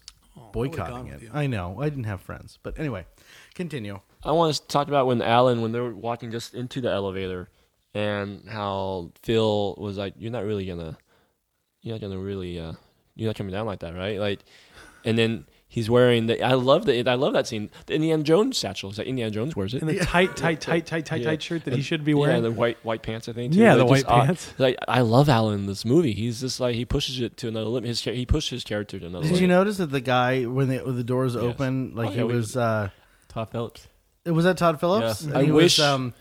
boycotting 0.52 1.08
gone 1.08 1.20
it. 1.22 1.30
I 1.34 1.48
know. 1.48 1.80
I 1.80 1.88
didn't 1.88 2.04
have 2.06 2.22
friends. 2.22 2.60
But 2.62 2.78
anyway, 2.80 3.06
continue. 3.56 4.00
I 4.24 4.32
want 4.34 4.54
to 4.56 4.68
talk 4.68 4.88
about 4.90 5.08
when 5.08 5.22
Alan, 5.22 5.62
when 5.62 5.72
they 5.72 5.80
were 5.80 5.96
walking 5.96 6.30
just 6.32 6.54
into 6.54 6.82
the 6.82 6.90
elevator, 6.92 7.50
and 7.94 8.50
how 8.50 9.12
Phil 9.24 9.76
was 9.78 9.98
like, 9.98 10.16
"You're 10.18 10.32
not 10.32 10.44
really 10.44 10.66
gonna, 10.66 10.98
you're 11.82 11.96
not 11.96 12.02
gonna 12.02 12.20
really, 12.20 12.60
uh, 12.60 12.74
you're 13.15 13.28
not 13.30 13.36
coming 13.36 13.54
down 13.54 13.65
like 13.65 13.80
that, 13.80 13.93
right?" 13.95 14.19
Like, 14.19 14.39
and 15.06 15.17
then 15.17 15.45
he's 15.67 15.89
wearing 15.89 16.28
the. 16.28 16.41
I 16.43 16.54
love 16.54 16.86
the. 16.86 17.08
I 17.10 17.15
love 17.15 17.34
that 17.34 17.47
scene. 17.47 17.69
The 17.86 17.95
Indiana 17.95 18.24
Jones 18.24 18.58
satchel. 18.58 18.89
Is 18.91 18.97
that 18.97 19.08
Indiana 19.08 19.32
Jones 19.32 19.56
wears 19.56 19.74
it? 19.74 19.82
and 19.82 19.89
the 19.89 20.00
tight, 20.00 20.36
tight, 20.36 20.62
tight, 20.62 20.86
tight, 20.86 21.06
tight, 21.06 21.21
Yeah. 21.21 21.30
tight 21.32 21.41
shirt 21.43 21.65
that 21.65 21.74
he 21.74 21.82
should 21.82 22.04
be 22.04 22.13
wearing. 22.13 22.38
Yeah, 22.38 22.41
the 22.41 22.52
white 22.52 22.78
white 22.84 23.02
pants. 23.04 23.28
I 23.30 23.34
think. 23.34 23.54
too. 23.54 23.60
Yeah, 23.60 23.74
Like, 23.74 23.78
the 23.80 23.86
white 23.86 24.06
odd- 24.08 24.26
pants. 24.26 24.54
Like 24.58 24.78
I 24.88 25.02
love 25.02 25.28
Alan 25.30 25.56
in 25.62 25.65
this 25.67 25.86
movie. 25.86 26.13
He's 26.13 26.41
just 26.41 26.60
like 26.60 26.76
he 26.76 26.86
pushes 26.86 27.19
it 27.19 27.38
to 27.38 27.47
another 27.47 27.65
limit. 27.69 27.88
His 27.88 28.02
he 28.02 28.26
pushed 28.26 28.50
his 28.50 28.63
character 28.63 29.00
to 29.00 29.06
another. 29.08 29.24
Did 29.24 29.30
limit. 29.34 29.41
you 29.41 29.47
notice 29.47 29.78
that 29.78 29.88
the 29.91 30.02
guy 30.02 30.43
when, 30.43 30.67
they, 30.67 30.78
when 30.80 30.95
the 30.95 31.04
doors 31.04 31.36
Yes. 31.36 31.43
open, 31.43 31.93
like 31.95 32.10
Oh, 32.10 32.12
he 32.12 32.17
yeah, 32.17 32.24
we- 32.26 32.36
was. 32.36 32.56
uh 32.58 32.89
Todd 33.30 33.50
Phillips. 33.52 33.88
it 34.26 34.32
was 34.32 34.43
that 34.45 34.58
Todd 34.58 34.80
Phillips. 34.80 35.26
Yeah. 35.26 35.38
I 35.38 35.43
wish- 35.43 35.78
was, 35.78 35.80
um, 35.80 36.13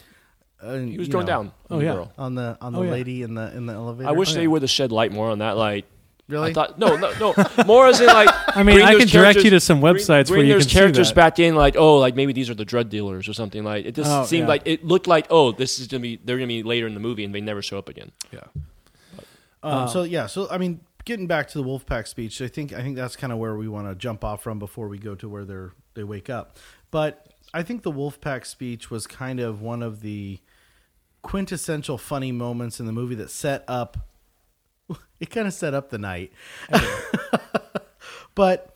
uh, 0.62 0.76
He 0.78 0.96
was 0.96 1.08
you 1.08 1.12
thrown 1.12 1.24
know, 1.24 1.26
down. 1.26 1.52
Oh, 1.70 1.80
yeah. 1.80 1.94
girl. 1.94 2.12
on 2.16 2.34
the 2.36 2.56
on 2.60 2.72
the 2.72 2.78
Oh, 2.78 2.82
yeah. 2.82 2.90
lady 2.92 3.22
in 3.22 3.34
the 3.34 3.54
in 3.56 3.66
the 3.66 3.72
elevator. 3.72 4.08
I 4.08 4.12
wish 4.12 4.30
Oh, 4.30 4.34
they 4.34 4.42
yeah. 4.42 4.46
would 4.48 4.62
have 4.62 4.70
shed 4.70 4.92
light 4.92 5.10
more 5.12 5.28
on 5.30 5.40
that. 5.40 5.56
Like 5.56 5.86
really. 6.30 6.50
I 6.50 6.52
thought, 6.52 6.78
no, 6.78 6.96
no, 6.96 7.12
no. 7.18 7.34
More 7.66 7.86
as 7.88 8.00
in 8.00 8.06
like. 8.06 8.28
I 8.56 8.62
mean, 8.62 8.80
I 8.82 8.96
can 8.96 9.08
direct 9.08 9.40
you 9.44 9.50
to 9.50 9.60
some 9.60 9.80
websites 9.80 10.28
bring 10.28 10.38
where 10.38 10.46
you 10.46 10.52
those 10.54 10.62
can 10.64 10.68
see 10.70 10.74
characters 10.78 11.08
that. 11.08 11.14
back 11.14 11.38
in, 11.38 11.54
like 11.54 11.76
oh, 11.76 11.98
like 11.98 12.14
maybe 12.16 12.32
these 12.32 12.48
are 12.50 12.54
the 12.54 12.64
drug 12.64 12.88
dealers 12.88 13.28
or 13.28 13.32
something. 13.32 13.62
Like 13.64 13.84
it 13.84 13.94
just 13.94 14.10
Oh, 14.10 14.24
seemed 14.24 14.42
yeah. 14.44 14.48
like 14.48 14.62
it 14.64 14.84
looked 14.84 15.06
like 15.06 15.26
oh, 15.30 15.52
this 15.52 15.78
is 15.78 15.86
gonna 15.86 16.00
be 16.00 16.20
they're 16.24 16.36
gonna 16.38 16.46
be 16.46 16.62
later 16.62 16.86
in 16.86 16.94
the 16.94 17.00
movie 17.00 17.24
and 17.24 17.34
they 17.34 17.40
never 17.40 17.62
show 17.62 17.78
up 17.78 17.88
again. 17.88 18.12
Yeah. 18.32 18.40
Um, 19.62 19.88
so 19.88 20.04
yeah, 20.04 20.26
so 20.26 20.48
I 20.50 20.56
mean, 20.58 20.80
getting 21.04 21.26
back 21.26 21.48
to 21.48 21.58
the 21.58 21.64
Wolfpack 21.64 22.06
speech, 22.06 22.40
I 22.40 22.48
think 22.48 22.72
I 22.72 22.82
think 22.82 22.96
that's 22.96 23.16
kind 23.16 23.32
of 23.32 23.38
where 23.38 23.56
we 23.56 23.68
want 23.68 23.88
to 23.88 23.94
jump 23.94 24.24
off 24.24 24.42
from 24.42 24.58
before 24.58 24.88
we 24.88 24.98
go 24.98 25.14
to 25.16 25.28
where 25.28 25.44
they're 25.44 25.72
they 25.94 26.04
wake 26.04 26.30
up. 26.30 26.56
But 26.90 27.26
I 27.52 27.62
think 27.62 27.82
the 27.82 27.92
Wolfpack 27.92 28.46
speech 28.46 28.90
was 28.90 29.06
kind 29.06 29.38
of 29.38 29.60
one 29.60 29.82
of 29.82 30.00
the 30.00 30.38
quintessential 31.22 31.98
funny 31.98 32.32
moments 32.32 32.80
in 32.80 32.86
the 32.86 32.92
movie 32.92 33.14
that 33.16 33.30
set 33.30 33.64
up 33.68 33.98
it 35.20 35.30
kind 35.30 35.46
of 35.46 35.54
set 35.54 35.74
up 35.74 35.90
the 35.90 35.98
night. 35.98 36.32
but 38.34 38.74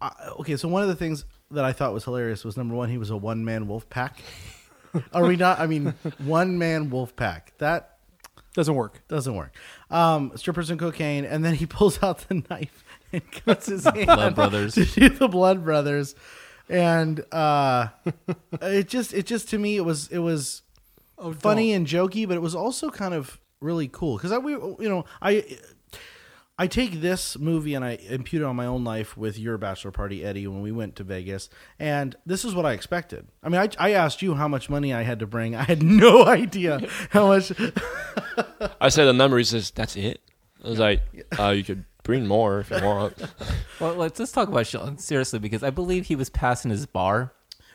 uh, 0.00 0.10
okay, 0.40 0.56
so 0.56 0.68
one 0.68 0.82
of 0.82 0.88
the 0.88 0.96
things 0.96 1.24
that 1.50 1.64
I 1.64 1.72
thought 1.72 1.92
was 1.92 2.04
hilarious 2.04 2.44
was 2.44 2.56
number 2.56 2.74
one, 2.74 2.88
he 2.88 2.98
was 2.98 3.10
a 3.10 3.16
one 3.16 3.44
man 3.44 3.66
wolf 3.68 3.88
pack. 3.90 4.20
Are 5.12 5.24
we 5.26 5.36
not? 5.36 5.60
I 5.60 5.66
mean, 5.66 5.94
one 6.18 6.58
man 6.58 6.90
wolf 6.90 7.14
pack. 7.14 7.52
That 7.58 7.98
Doesn't 8.54 8.74
work. 8.74 9.02
doesn't 9.08 9.34
work. 9.36 9.54
Um, 9.90 10.32
strippers 10.36 10.70
and 10.70 10.80
cocaine, 10.80 11.24
and 11.24 11.44
then 11.44 11.54
he 11.54 11.66
pulls 11.66 12.02
out 12.02 12.26
the 12.28 12.42
knife 12.50 12.84
and 13.12 13.22
cuts 13.30 13.66
his 13.66 13.84
hand. 13.84 14.06
Blood 14.06 14.34
Brothers. 14.34 14.74
to 14.74 14.84
do 14.84 15.08
the 15.10 15.28
Blood 15.28 15.64
Brothers, 15.64 16.14
and 16.68 17.24
uh, 17.32 17.88
it 18.62 18.88
just 18.88 19.12
it 19.14 19.26
just 19.26 19.48
to 19.50 19.58
me 19.58 19.76
it 19.76 19.84
was 19.84 20.08
it 20.08 20.18
was 20.18 20.62
Oh, 21.22 21.34
funny 21.34 21.74
and 21.74 21.86
jokey, 21.86 22.26
but 22.26 22.34
it 22.38 22.40
was 22.40 22.54
also 22.54 22.88
kind 22.88 23.12
of 23.12 23.38
really 23.60 23.88
cool 23.88 24.16
because 24.16 24.32
I 24.32 24.38
we 24.38 24.52
you 24.52 24.76
know 24.88 25.04
I. 25.22 25.58
I 26.58 26.66
take 26.66 27.00
this 27.00 27.38
movie 27.38 27.72
and 27.72 27.82
I 27.82 27.92
impute 27.92 28.42
it 28.42 28.44
on 28.44 28.54
my 28.54 28.66
own 28.66 28.84
life 28.84 29.16
with 29.16 29.38
your 29.38 29.56
bachelor 29.56 29.92
party, 29.92 30.22
Eddie, 30.22 30.46
when 30.46 30.60
we 30.60 30.70
went 30.70 30.94
to 30.96 31.04
Vegas. 31.04 31.48
And 31.78 32.14
this 32.26 32.44
is 32.44 32.54
what 32.54 32.66
I 32.66 32.72
expected. 32.74 33.28
I 33.42 33.48
mean, 33.48 33.58
I, 33.62 33.70
I 33.78 33.92
asked 33.92 34.20
you 34.20 34.34
how 34.34 34.46
much 34.46 34.68
money 34.68 34.92
I 34.92 35.00
had 35.00 35.20
to 35.20 35.26
bring. 35.26 35.56
I 35.56 35.62
had 35.62 35.82
no 36.04 36.26
idea 36.26 36.86
how 37.08 37.28
much. 37.28 37.50
I 38.80 38.90
said 38.90 39.06
the 39.06 39.14
number. 39.14 39.38
He 39.38 39.44
says, 39.44 39.70
"That's 39.70 39.96
it." 39.96 40.20
I 40.62 40.68
was 40.68 40.78
like, 40.78 41.00
uh, 41.38 41.48
"You 41.48 41.64
could 41.64 41.86
bring 42.02 42.26
more 42.26 42.60
if 42.60 42.68
you 42.70 42.76
want." 42.84 43.14
Well, 43.80 43.94
let's 43.94 44.18
let's 44.18 44.32
talk 44.32 44.48
about 44.48 44.66
Sean 44.66 44.98
seriously 44.98 45.38
because 45.38 45.62
I 45.62 45.70
believe 45.70 46.08
he 46.08 46.14
was 46.14 46.28
passing 46.28 46.70
his 46.70 46.84
bar. 46.84 47.32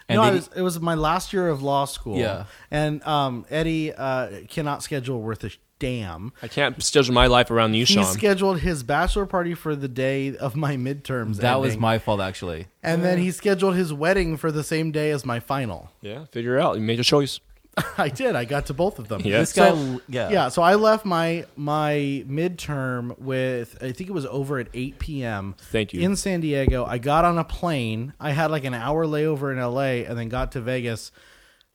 And 0.08 0.18
no, 0.22 0.26
they- 0.30 0.36
was, 0.36 0.50
it 0.58 0.62
was 0.62 0.80
my 0.80 0.94
last 0.94 1.34
year 1.34 1.50
of 1.50 1.64
law 1.64 1.86
school. 1.86 2.20
Yeah. 2.20 2.46
And 2.70 3.02
um, 3.08 3.48
Eddie 3.50 3.92
uh, 3.96 4.42
cannot 4.48 4.84
schedule 4.84 5.20
worth 5.24 5.44
a 5.44 5.50
damn. 5.80 6.32
I 6.42 6.48
can't 6.48 6.82
schedule 6.82 7.14
my 7.14 7.28
life 7.28 7.52
around 7.52 7.74
you, 7.74 7.86
Sean. 7.86 7.98
He 8.00 8.04
Sean. 8.06 8.14
scheduled 8.14 8.60
his 8.60 8.84
bachelor 8.84 9.26
party 9.26 9.54
for 9.54 9.76
the 9.76 9.88
day 9.88 10.36
of 10.38 10.56
my 10.56 10.76
midterms. 10.78 11.38
that 11.38 11.60
was 11.60 11.72
ending. 11.72 11.82
my 11.82 12.00
fault 12.00 12.22
actually. 12.22 12.68
And 12.84 13.04
then 13.04 13.18
he 13.18 13.32
scheduled 13.32 13.76
his 13.76 13.92
wedding 13.94 14.38
for 14.38 14.52
the 14.52 14.64
same 14.64 14.92
day 14.92 15.12
as 15.12 15.26
my 15.26 15.40
final. 15.40 15.92
yeah, 16.02 16.26
figure 16.32 16.58
it 16.58 16.62
out. 16.62 16.76
You 16.78 16.82
made 16.82 16.98
your 16.98 17.04
choice. 17.04 17.40
I 17.98 18.08
did. 18.08 18.38
I 18.38 18.46
got 18.46 18.68
to 18.68 18.74
both 18.74 19.00
of 19.00 19.10
them. 19.10 19.20
Yeah. 19.26 19.40
This 19.40 19.52
guy, 19.52 19.70
So- 19.72 20.02
yeah, 20.08 20.30
Yeah, 20.30 20.48
so 20.48 20.62
I 20.62 20.76
left 20.76 21.04
my 21.04 21.44
my 21.58 22.24
midterm 22.26 23.20
with 23.20 23.78
I 23.82 23.92
think 23.92 24.10
it 24.10 24.14
was 24.14 24.26
over 24.28 24.60
at 24.60 24.68
8 24.74 24.98
p.m. 25.00 25.56
Thank 25.58 25.94
you. 25.94 26.00
in 26.02 26.16
San 26.16 26.40
Diego. 26.40 26.86
I 26.86 27.00
got 27.00 27.26
on 27.26 27.38
a 27.38 27.44
plane. 27.44 28.14
I 28.20 28.32
had 28.32 28.50
like 28.50 28.64
an 28.64 28.74
hour 28.74 29.06
layover 29.06 29.52
in 29.52 29.60
LA, 29.60 30.08
and 30.10 30.18
then 30.18 30.30
got 30.30 30.54
to 30.54 30.62
Vegas. 30.62 31.12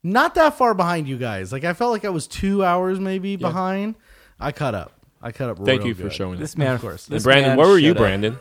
Not 0.03 0.35
that 0.37 0.57
far 0.57 0.75
behind 0.75 1.09
you 1.09 1.19
guys. 1.19 1.53
Like 1.53 1.65
I 1.65 1.73
felt 1.75 1.93
like 1.93 2.05
I 2.05 2.09
was 2.11 2.27
two 2.27 2.65
hours 2.65 2.99
maybe 2.99 3.37
behind. 3.37 3.95
I 4.39 4.53
cut 4.53 4.75
up. 4.75 4.93
I 5.23 5.33
cut 5.33 5.51
up. 5.51 5.59
Thank 5.59 5.81
real 5.81 5.89
you 5.89 5.95
for 5.95 6.03
good. 6.05 6.13
showing 6.15 6.39
This 6.41 6.55
it. 6.55 6.59
man, 6.59 6.75
Of 6.77 6.81
course. 6.81 7.07
this 7.07 7.23
Brandon, 7.25 7.51
man 7.51 7.59
where 7.59 7.69
were 7.69 7.79
you, 7.79 7.91
shut 7.91 7.97
up. 7.99 8.01
Brandon? 8.03 8.39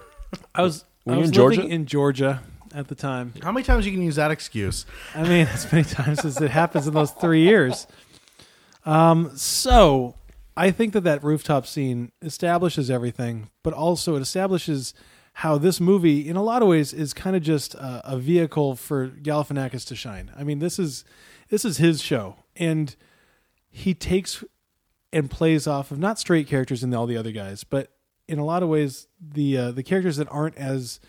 I 0.56 0.62
was, 0.62 0.86
Were 1.06 1.14
I 1.14 1.16
you 1.18 1.22
was 1.22 1.30
in 1.30 1.34
Georgia? 1.34 1.56
living 1.62 1.72
in 1.74 1.86
Georgia 1.86 2.42
at 2.74 2.88
the 2.88 2.96
time. 2.96 3.34
How 3.44 3.52
many 3.52 3.66
times 3.66 3.86
you 3.86 3.92
can 3.92 4.02
use 4.02 4.16
that 4.16 4.32
excuse? 4.32 4.86
I 5.14 5.24
mean, 5.24 5.48
as 5.54 5.70
many 5.72 5.84
times 5.84 6.24
as 6.24 6.40
it 6.40 6.52
happens 6.52 6.88
in 6.88 6.94
those 6.94 7.12
three 7.12 7.42
years. 7.44 7.86
Um, 8.86 9.32
so 9.36 10.16
I 10.56 10.72
think 10.72 10.94
that 10.94 11.02
that 11.02 11.24
rooftop 11.24 11.68
scene 11.68 12.12
establishes 12.22 12.90
everything, 12.90 13.50
but 13.64 13.74
also 13.74 14.16
it 14.16 14.22
establishes 14.22 14.94
how 15.34 15.58
this 15.58 15.80
movie, 15.80 16.28
in 16.28 16.36
a 16.36 16.44
lot 16.44 16.62
of 16.62 16.68
ways, 16.68 16.94
is 16.94 17.14
kind 17.14 17.36
of 17.36 17.42
just 17.42 17.74
a, 17.76 18.02
a 18.06 18.18
vehicle 18.18 18.76
for 18.76 19.10
Galifianakis 19.10 19.86
to 19.88 19.96
shine. 19.96 20.32
I 20.38 20.44
mean, 20.44 20.60
this 20.60 20.80
is 20.80 21.04
this 21.50 21.66
is 21.66 21.78
his 21.78 22.02
show, 22.02 22.38
and 22.56 22.96
he 23.70 23.94
takes 23.94 24.44
and 25.12 25.30
plays 25.30 25.68
off 25.68 25.92
of 25.92 26.00
not 26.00 26.20
straight 26.20 26.48
characters 26.48 26.84
in 26.84 26.94
all 26.94 27.08
the 27.08 27.18
other 27.18 27.32
guys, 27.32 27.64
but 27.64 27.92
in 28.28 28.38
a 28.40 28.46
lot 28.46 28.62
of 28.64 28.70
ways, 28.70 29.08
the 29.20 29.58
uh, 29.58 29.72
the 29.72 29.84
characters 29.84 30.18
that 30.18 30.28
aren't 30.30 30.58
as 30.58 31.00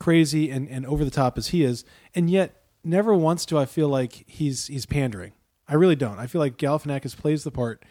crazy 0.00 0.50
and, 0.50 0.68
and 0.68 0.86
over 0.86 1.04
the 1.04 1.10
top 1.10 1.38
as 1.38 1.48
he 1.48 1.62
is, 1.62 1.84
and 2.14 2.30
yet 2.30 2.62
never 2.82 3.14
once 3.14 3.46
do 3.46 3.58
I 3.58 3.66
feel 3.66 3.88
like 3.88 4.24
he's 4.26 4.66
he's 4.66 4.86
pandering. 4.86 5.32
I 5.68 5.74
really 5.74 5.96
don't. 5.96 6.18
I 6.18 6.26
feel 6.26 6.40
like 6.40 6.56
Galifianakis 6.56 7.16
plays 7.16 7.44
the 7.44 7.50
part 7.50 7.84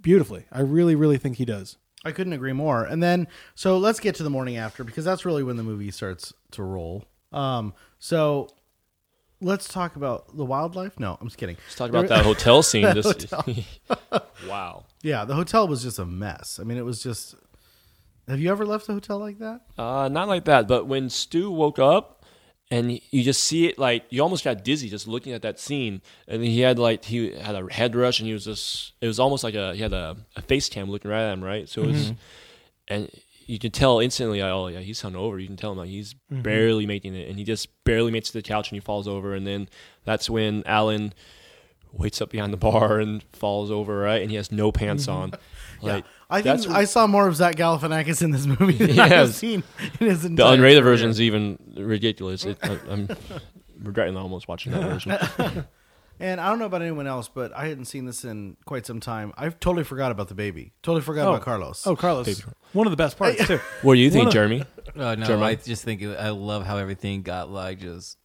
beautifully. 0.00 0.46
I 0.50 0.60
really, 0.60 0.94
really 0.94 1.16
think 1.16 1.36
he 1.36 1.44
does. 1.44 1.76
I 2.04 2.10
couldn't 2.10 2.32
agree 2.32 2.52
more. 2.52 2.84
And 2.84 3.00
then, 3.00 3.28
so 3.54 3.78
let's 3.78 4.00
get 4.00 4.16
to 4.16 4.24
the 4.24 4.30
morning 4.30 4.56
after 4.56 4.82
because 4.82 5.04
that's 5.04 5.24
really 5.24 5.44
when 5.44 5.56
the 5.56 5.62
movie 5.62 5.92
starts 5.92 6.32
to 6.52 6.64
roll. 6.64 7.04
Um, 7.30 7.74
so 8.00 8.48
let's 9.42 9.68
talk 9.68 9.96
about 9.96 10.34
the 10.36 10.44
wildlife. 10.44 10.98
No, 10.98 11.18
I'm 11.20 11.26
just 11.26 11.36
kidding. 11.36 11.56
Let's 11.66 11.76
talk 11.76 11.90
about 11.90 12.08
that 12.08 12.24
hotel 12.24 12.62
scene. 12.62 12.82
That 12.82 12.94
This, 12.94 13.06
hotel. 13.06 13.44
wow. 14.48 14.84
Yeah, 15.02 15.24
the 15.24 15.34
hotel 15.34 15.68
was 15.68 15.82
just 15.82 15.98
a 15.98 16.06
mess. 16.06 16.58
I 16.60 16.64
mean, 16.64 16.78
it 16.78 16.84
was 16.84 17.02
just. 17.02 17.34
Have 18.28 18.40
you 18.40 18.50
ever 18.50 18.64
left 18.64 18.88
a 18.88 18.92
hotel 18.92 19.18
like 19.18 19.38
that? 19.40 19.62
Uh, 19.76 20.08
not 20.08 20.28
like 20.28 20.44
that, 20.44 20.68
but 20.68 20.86
when 20.86 21.10
Stu 21.10 21.50
woke 21.50 21.80
up 21.80 22.24
and 22.70 23.00
you 23.10 23.22
just 23.24 23.42
see 23.42 23.66
it, 23.66 23.78
like 23.78 24.04
you 24.10 24.22
almost 24.22 24.44
got 24.44 24.62
dizzy 24.62 24.88
just 24.88 25.08
looking 25.08 25.32
at 25.32 25.42
that 25.42 25.58
scene. 25.58 26.00
And 26.28 26.42
he 26.42 26.60
had 26.60 26.78
like 26.78 27.04
he 27.04 27.32
had 27.32 27.56
a 27.56 27.66
head 27.72 27.96
rush, 27.96 28.20
and 28.20 28.26
he 28.28 28.32
was 28.32 28.44
just 28.44 28.92
it 29.00 29.08
was 29.08 29.18
almost 29.18 29.42
like 29.42 29.54
a 29.54 29.74
he 29.74 29.82
had 29.82 29.92
a, 29.92 30.16
a 30.36 30.42
face 30.42 30.68
cam 30.68 30.88
looking 30.88 31.10
right 31.10 31.24
at 31.24 31.32
him, 31.32 31.42
right? 31.42 31.68
So 31.68 31.82
it 31.82 31.86
was, 31.88 32.12
and 32.88 33.10
you 33.46 33.58
can 33.58 33.70
tell 33.70 34.00
instantly, 34.00 34.42
oh 34.42 34.68
yeah, 34.68 34.80
he's 34.80 35.02
hungover. 35.02 35.40
You 35.40 35.46
can 35.46 35.56
tell 35.56 35.72
him 35.72 35.78
like 35.78 35.88
he's 35.88 36.14
mm-hmm. 36.14 36.42
barely 36.42 36.86
making 36.86 37.14
it, 37.14 37.28
and 37.28 37.38
he 37.38 37.44
just 37.44 37.68
barely 37.84 38.10
makes 38.10 38.28
it 38.28 38.32
to 38.32 38.38
the 38.38 38.42
couch, 38.42 38.70
and 38.70 38.76
he 38.76 38.80
falls 38.80 39.08
over, 39.08 39.34
and 39.34 39.46
then 39.46 39.68
that's 40.04 40.28
when 40.28 40.62
Alan 40.66 41.12
waits 41.92 42.22
up 42.22 42.30
behind 42.30 42.52
the 42.52 42.56
bar 42.56 43.00
and 43.00 43.22
falls 43.32 43.70
over, 43.70 43.98
right? 43.98 44.22
And 44.22 44.30
he 44.30 44.36
has 44.36 44.50
no 44.50 44.72
pants 44.72 45.06
mm-hmm. 45.06 45.22
on. 45.22 45.32
Like 45.82 46.04
I 46.30 46.40
that's 46.40 46.64
think 46.64 46.76
I 46.76 46.84
saw 46.84 47.06
more 47.06 47.26
of 47.26 47.36
Zach 47.36 47.56
Galifianakis 47.56 48.22
in 48.22 48.30
this 48.30 48.46
movie 48.60 48.84
than 48.84 48.98
I 48.98 49.08
have 49.08 49.34
seen 49.34 49.62
in 50.00 50.06
his 50.06 50.22
The 50.22 50.28
entire 50.28 50.56
unrated 50.56 50.60
career. 50.60 50.82
version 50.82 51.10
is 51.10 51.20
even 51.20 51.58
ridiculous. 51.76 52.44
It, 52.44 52.58
I, 52.62 52.78
I'm 52.88 53.08
regretting 53.78 54.16
almost 54.16 54.48
watching 54.48 54.72
that 54.72 54.82
version. 54.82 55.66
And 56.22 56.40
I 56.40 56.48
don't 56.48 56.58
know 56.60 56.66
about 56.66 56.82
anyone 56.82 57.06
else, 57.08 57.28
but 57.28 57.52
I 57.54 57.66
hadn't 57.66 57.86
seen 57.86 58.06
this 58.06 58.24
in 58.24 58.56
quite 58.64 58.86
some 58.86 59.00
time. 59.00 59.32
I've 59.36 59.58
totally 59.58 59.82
forgot 59.84 60.12
about 60.12 60.28
the 60.28 60.34
baby. 60.36 60.72
Totally 60.82 61.02
forgot 61.02 61.26
Oh. 61.26 61.30
about 61.30 61.42
Carlos. 61.42 61.84
Oh, 61.86 61.96
Carlos, 61.96 62.40
one 62.72 62.86
of 62.86 62.92
the 62.92 62.96
best 62.96 63.18
parts 63.18 63.44
too. 63.48 63.58
What 63.82 63.94
do 63.94 64.00
you 64.00 64.08
think, 64.10 64.30
Jeremy? 64.30 64.62
Uh, 64.96 65.16
no, 65.16 65.26
Jeremiah? 65.26 65.50
I 65.50 65.54
just 65.56 65.82
think 65.84 66.00
it- 66.00 66.16
I 66.16 66.30
love 66.30 66.64
how 66.64 66.76
everything 66.78 67.22
got 67.22 67.50
like 67.50 67.80
just. 67.80 68.18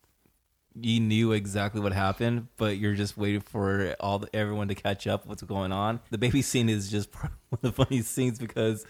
You 0.79 0.99
knew 0.99 1.31
exactly 1.31 1.81
what 1.81 1.91
happened, 1.91 2.49
but 2.55 2.77
you're 2.77 2.93
just 2.93 3.17
waiting 3.17 3.41
for 3.41 3.95
all 3.99 4.19
the, 4.19 4.29
everyone 4.35 4.67
to 4.67 4.75
catch 4.75 5.07
up. 5.07 5.25
What's 5.25 5.41
going 5.41 5.71
on? 5.71 5.99
The 6.11 6.19
baby 6.19 6.43
scene 6.43 6.69
is 6.69 6.91
just 6.91 7.09
one 7.19 7.31
of 7.51 7.61
the 7.61 7.71
funniest 7.71 8.11
scenes 8.13 8.37
because, 8.37 8.85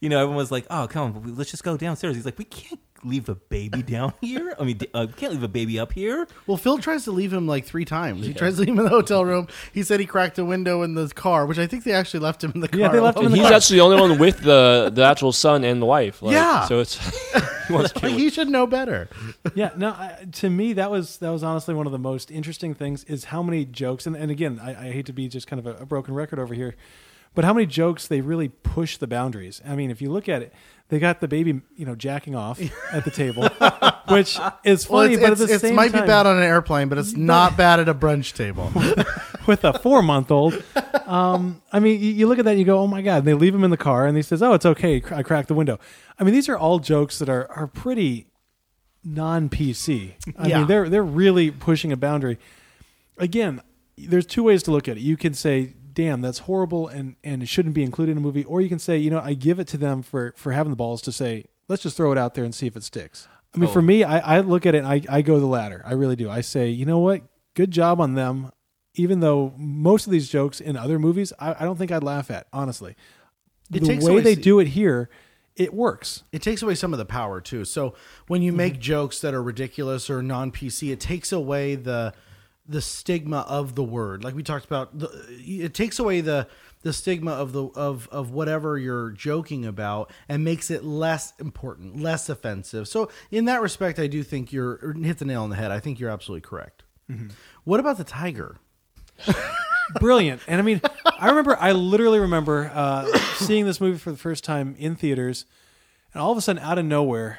you 0.00 0.08
know, 0.08 0.18
everyone 0.18 0.36
was 0.36 0.52
like, 0.52 0.64
"Oh, 0.70 0.86
come 0.86 1.16
on, 1.16 1.34
let's 1.34 1.50
just 1.50 1.64
go 1.64 1.76
downstairs." 1.76 2.14
He's 2.14 2.24
like, 2.24 2.38
"We 2.38 2.44
can't 2.44 2.78
leave 3.04 3.28
a 3.28 3.34
baby 3.34 3.82
down 3.96 4.12
here. 4.20 4.54
I 4.58 4.64
mean, 4.64 4.80
uh, 4.92 5.06
can't 5.16 5.32
leave 5.32 5.42
a 5.42 5.48
baby 5.48 5.78
up 5.78 5.92
here." 5.92 6.26
Well, 6.46 6.56
Phil 6.56 6.78
tries 6.78 7.04
to 7.04 7.12
leave 7.12 7.32
him 7.32 7.46
like 7.46 7.64
three 7.64 7.84
times. 7.84 8.26
He 8.26 8.34
tries 8.34 8.54
to 8.54 8.60
leave 8.60 8.70
him 8.70 8.78
in 8.78 8.84
the 8.84 8.90
hotel 8.90 9.24
room. 9.24 9.48
He 9.72 9.82
said 9.82 10.00
he 10.00 10.06
cracked 10.06 10.38
a 10.38 10.44
window 10.44 10.82
in 10.82 10.94
the 10.94 11.08
car, 11.08 11.46
which 11.46 11.58
I 11.58 11.66
think 11.66 11.84
they 11.84 11.92
actually 11.92 12.20
left 12.20 12.42
him 12.42 12.52
in 12.54 12.60
the 12.60 12.68
car. 12.68 12.80
Yeah, 12.80 12.88
they 12.88 13.00
left 13.00 13.18
him 13.18 13.26
in 13.26 13.30
the 13.32 13.36
he's 13.38 13.46
car. 13.46 13.54
actually 13.56 13.78
the 13.78 13.84
only 13.84 14.00
one 14.00 14.18
with 14.18 14.40
the 14.42 14.90
the 14.92 15.04
actual 15.04 15.32
son 15.32 15.64
and 15.64 15.80
the 15.80 15.86
wife. 15.86 16.22
Like, 16.22 16.32
Yeah. 16.34 16.66
So 16.66 16.80
it's 16.80 16.94
he 17.68 17.74
Like, 17.74 17.98
he 17.98 18.28
should 18.30 18.48
know 18.50 18.66
better. 18.66 19.08
yeah 19.54 19.70
no 19.76 19.88
I, 19.90 20.26
to 20.32 20.50
me 20.50 20.74
that 20.74 20.90
was 20.90 21.16
that 21.18 21.30
was 21.30 21.42
honestly 21.42 21.74
one 21.74 21.86
of 21.86 21.92
the 21.92 21.98
most 21.98 22.30
interesting 22.30 22.74
things 22.74 23.04
is 23.04 23.24
how 23.24 23.42
many 23.42 23.64
jokes 23.64 24.06
and, 24.06 24.14
and 24.14 24.30
again 24.30 24.60
I, 24.62 24.88
I 24.88 24.92
hate 24.92 25.06
to 25.06 25.14
be 25.14 25.28
just 25.28 25.46
kind 25.46 25.58
of 25.58 25.66
a, 25.66 25.82
a 25.82 25.86
broken 25.86 26.12
record 26.14 26.38
over 26.38 26.52
here 26.52 26.74
but 27.34 27.44
how 27.44 27.54
many 27.54 27.64
jokes 27.66 28.06
they 28.06 28.20
really 28.20 28.48
push 28.48 28.98
the 28.98 29.06
boundaries 29.06 29.62
i 29.66 29.74
mean 29.74 29.90
if 29.90 30.02
you 30.02 30.10
look 30.12 30.28
at 30.28 30.42
it 30.42 30.52
they 30.88 30.98
got 30.98 31.20
the 31.20 31.28
baby 31.28 31.60
you 31.76 31.86
know 31.86 31.94
jacking 31.94 32.34
off 32.34 32.60
at 32.92 33.04
the 33.04 33.10
table 33.10 33.42
which 34.08 34.38
is 34.64 34.88
Well, 34.88 35.02
funny 35.02 35.14
it's, 35.14 35.22
but 35.22 35.32
it's, 35.32 35.40
at 35.40 35.48
the 35.48 35.54
it's 35.54 35.60
same 35.62 35.74
might 35.74 35.92
time 35.92 36.02
be 36.02 36.06
bad 36.06 36.26
on 36.26 36.36
an 36.36 36.42
airplane, 36.42 36.88
but 36.88 36.98
it's 36.98 37.14
not 37.14 37.56
bad 37.56 37.80
at 37.80 37.88
a 37.88 37.94
brunch 37.94 38.34
table. 38.34 38.70
with 39.46 39.64
a 39.64 39.78
four 39.78 40.02
month 40.02 40.30
old. 40.30 40.62
Um, 41.06 41.60
I 41.72 41.80
mean, 41.80 42.00
you, 42.00 42.10
you 42.10 42.26
look 42.26 42.38
at 42.38 42.44
that 42.46 42.52
and 42.52 42.58
you 42.58 42.64
go, 42.64 42.78
oh 42.78 42.86
my 42.86 43.02
God. 43.02 43.18
And 43.18 43.26
they 43.26 43.34
leave 43.34 43.54
him 43.54 43.62
in 43.64 43.70
the 43.70 43.76
car 43.76 44.06
and 44.06 44.16
he 44.16 44.22
says, 44.22 44.42
oh, 44.42 44.52
it's 44.54 44.64
okay. 44.66 45.02
I 45.10 45.22
cracked 45.22 45.48
the 45.48 45.54
window. 45.54 45.78
I 46.18 46.24
mean, 46.24 46.32
these 46.34 46.48
are 46.48 46.56
all 46.56 46.78
jokes 46.78 47.18
that 47.18 47.28
are, 47.28 47.50
are 47.52 47.66
pretty 47.66 48.28
non 49.02 49.48
PC. 49.50 50.14
I 50.38 50.48
Yeah. 50.48 50.58
mean, 50.58 50.66
they're, 50.66 50.88
they're 50.88 51.02
really 51.02 51.50
pushing 51.50 51.92
a 51.92 51.96
boundary. 51.96 52.38
Again, 53.18 53.60
there's 53.98 54.26
two 54.26 54.42
ways 54.42 54.62
to 54.64 54.70
look 54.70 54.88
at 54.88 54.96
it. 54.96 55.00
You 55.00 55.16
can 55.16 55.34
say, 55.34 55.74
damn, 55.94 56.20
that's 56.20 56.40
horrible 56.40 56.88
and, 56.88 57.16
and 57.24 57.42
it 57.42 57.48
shouldn't 57.48 57.74
be 57.74 57.82
included 57.82 58.12
in 58.12 58.18
a 58.18 58.20
movie. 58.20 58.44
Or 58.44 58.60
you 58.60 58.68
can 58.68 58.78
say, 58.78 58.98
you 58.98 59.10
know, 59.10 59.20
I 59.20 59.34
give 59.34 59.58
it 59.58 59.68
to 59.68 59.78
them 59.78 60.02
for, 60.02 60.34
for 60.36 60.52
having 60.52 60.70
the 60.70 60.76
balls 60.76 61.00
to 61.02 61.12
say, 61.12 61.46
let's 61.68 61.82
just 61.82 61.96
throw 61.96 62.12
it 62.12 62.18
out 62.18 62.34
there 62.34 62.44
and 62.44 62.54
see 62.54 62.66
if 62.66 62.76
it 62.76 62.82
sticks. 62.82 63.28
I 63.54 63.58
mean, 63.58 63.68
Oh. 63.68 63.72
for 63.72 63.82
me, 63.82 64.02
I, 64.04 64.36
I 64.36 64.40
look 64.40 64.66
at 64.66 64.74
it 64.74 64.78
and 64.78 64.86
I, 64.86 65.02
I 65.08 65.22
go 65.22 65.38
the 65.38 65.46
latter. 65.46 65.82
I 65.86 65.92
really 65.92 66.16
do. 66.16 66.28
I 66.28 66.40
say, 66.40 66.68
you 66.68 66.84
know 66.84 66.98
what? 66.98 67.22
Good 67.54 67.70
job 67.70 68.00
on 68.00 68.14
them. 68.14 68.50
Even 68.96 69.20
though 69.20 69.52
most 69.56 70.06
of 70.06 70.12
these 70.12 70.28
jokes 70.28 70.60
in 70.60 70.76
other 70.76 70.98
movies, 70.98 71.32
I, 71.38 71.54
I 71.60 71.64
don't 71.64 71.76
think 71.76 71.90
I'd 71.90 72.04
laugh 72.04 72.30
at, 72.30 72.46
honestly. 72.52 72.96
It 73.72 73.82
the 73.82 73.98
way 73.98 74.20
they 74.20 74.34
do 74.34 74.60
it 74.60 74.68
here, 74.68 75.08
it 75.56 75.72
works. 75.72 76.22
it 76.32 76.42
takes 76.42 76.62
away 76.62 76.74
some 76.74 76.92
of 76.92 76.98
the 76.98 77.04
power 77.04 77.40
too. 77.40 77.64
So 77.64 77.94
when 78.26 78.42
you 78.42 78.50
mm-hmm. 78.50 78.58
make 78.58 78.78
jokes 78.80 79.20
that 79.20 79.34
are 79.34 79.42
ridiculous 79.42 80.10
or 80.10 80.22
non 80.22 80.52
PC, 80.52 80.92
it 80.92 81.00
takes 81.00 81.32
away 81.32 81.74
the 81.74 82.12
the 82.66 82.80
stigma 82.80 83.44
of 83.48 83.74
the 83.74 83.82
word. 83.82 84.24
Like 84.24 84.34
we 84.34 84.42
talked 84.42 84.64
about, 84.64 84.98
the, 84.98 85.08
it 85.28 85.74
takes 85.74 85.98
away 85.98 86.20
the 86.20 86.48
the 86.82 86.92
stigma 86.92 87.32
of 87.32 87.52
the 87.52 87.64
of 87.68 88.08
of 88.10 88.30
whatever 88.30 88.78
you're 88.78 89.10
joking 89.10 89.64
about 89.64 90.10
and 90.28 90.44
makes 90.44 90.70
it 90.70 90.84
less 90.84 91.32
important, 91.38 92.00
less 92.00 92.28
offensive. 92.28 92.88
So 92.88 93.10
in 93.30 93.46
that 93.46 93.62
respect, 93.62 93.98
I 93.98 94.06
do 94.06 94.22
think 94.22 94.52
you're 94.52 94.94
hit 94.94 95.18
the 95.18 95.24
nail 95.24 95.42
on 95.42 95.50
the 95.50 95.56
head. 95.56 95.70
I 95.70 95.80
think 95.80 95.98
you're 95.98 96.10
absolutely 96.10 96.42
correct. 96.42 96.82
What 97.64 97.80
about 97.80 97.98
the 97.98 98.04
tiger? 98.04 98.56
brilliant. 100.00 100.40
And 100.46 100.60
I 100.60 100.62
mean, 100.62 100.80
I 101.18 101.28
remember, 101.28 101.56
I 101.58 101.72
literally 101.72 102.18
remember 102.18 102.70
uh, 102.72 103.06
seeing 103.36 103.66
this 103.66 103.80
movie 103.80 103.98
for 103.98 104.10
the 104.10 104.16
first 104.18 104.44
time 104.44 104.74
in 104.78 104.96
theaters, 104.96 105.44
and 106.12 106.22
all 106.22 106.32
of 106.32 106.38
a 106.38 106.40
sudden, 106.40 106.62
out 106.62 106.78
of 106.78 106.84
nowhere, 106.84 107.38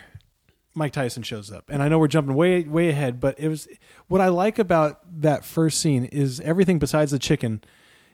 Mike 0.75 0.91
Tyson 0.91 1.23
shows 1.23 1.51
up. 1.51 1.69
And 1.69 1.81
I 1.81 1.87
know 1.87 1.97
we're 1.97 2.07
jumping 2.07 2.35
way, 2.35 2.63
way 2.63 2.89
ahead, 2.89 3.19
but 3.19 3.39
it 3.39 3.47
was 3.47 3.67
what 4.07 4.21
I 4.21 4.27
like 4.27 4.59
about 4.59 4.99
that 5.21 5.45
first 5.45 5.79
scene 5.79 6.05
is 6.05 6.39
everything 6.41 6.79
besides 6.79 7.11
the 7.11 7.19
chicken 7.19 7.63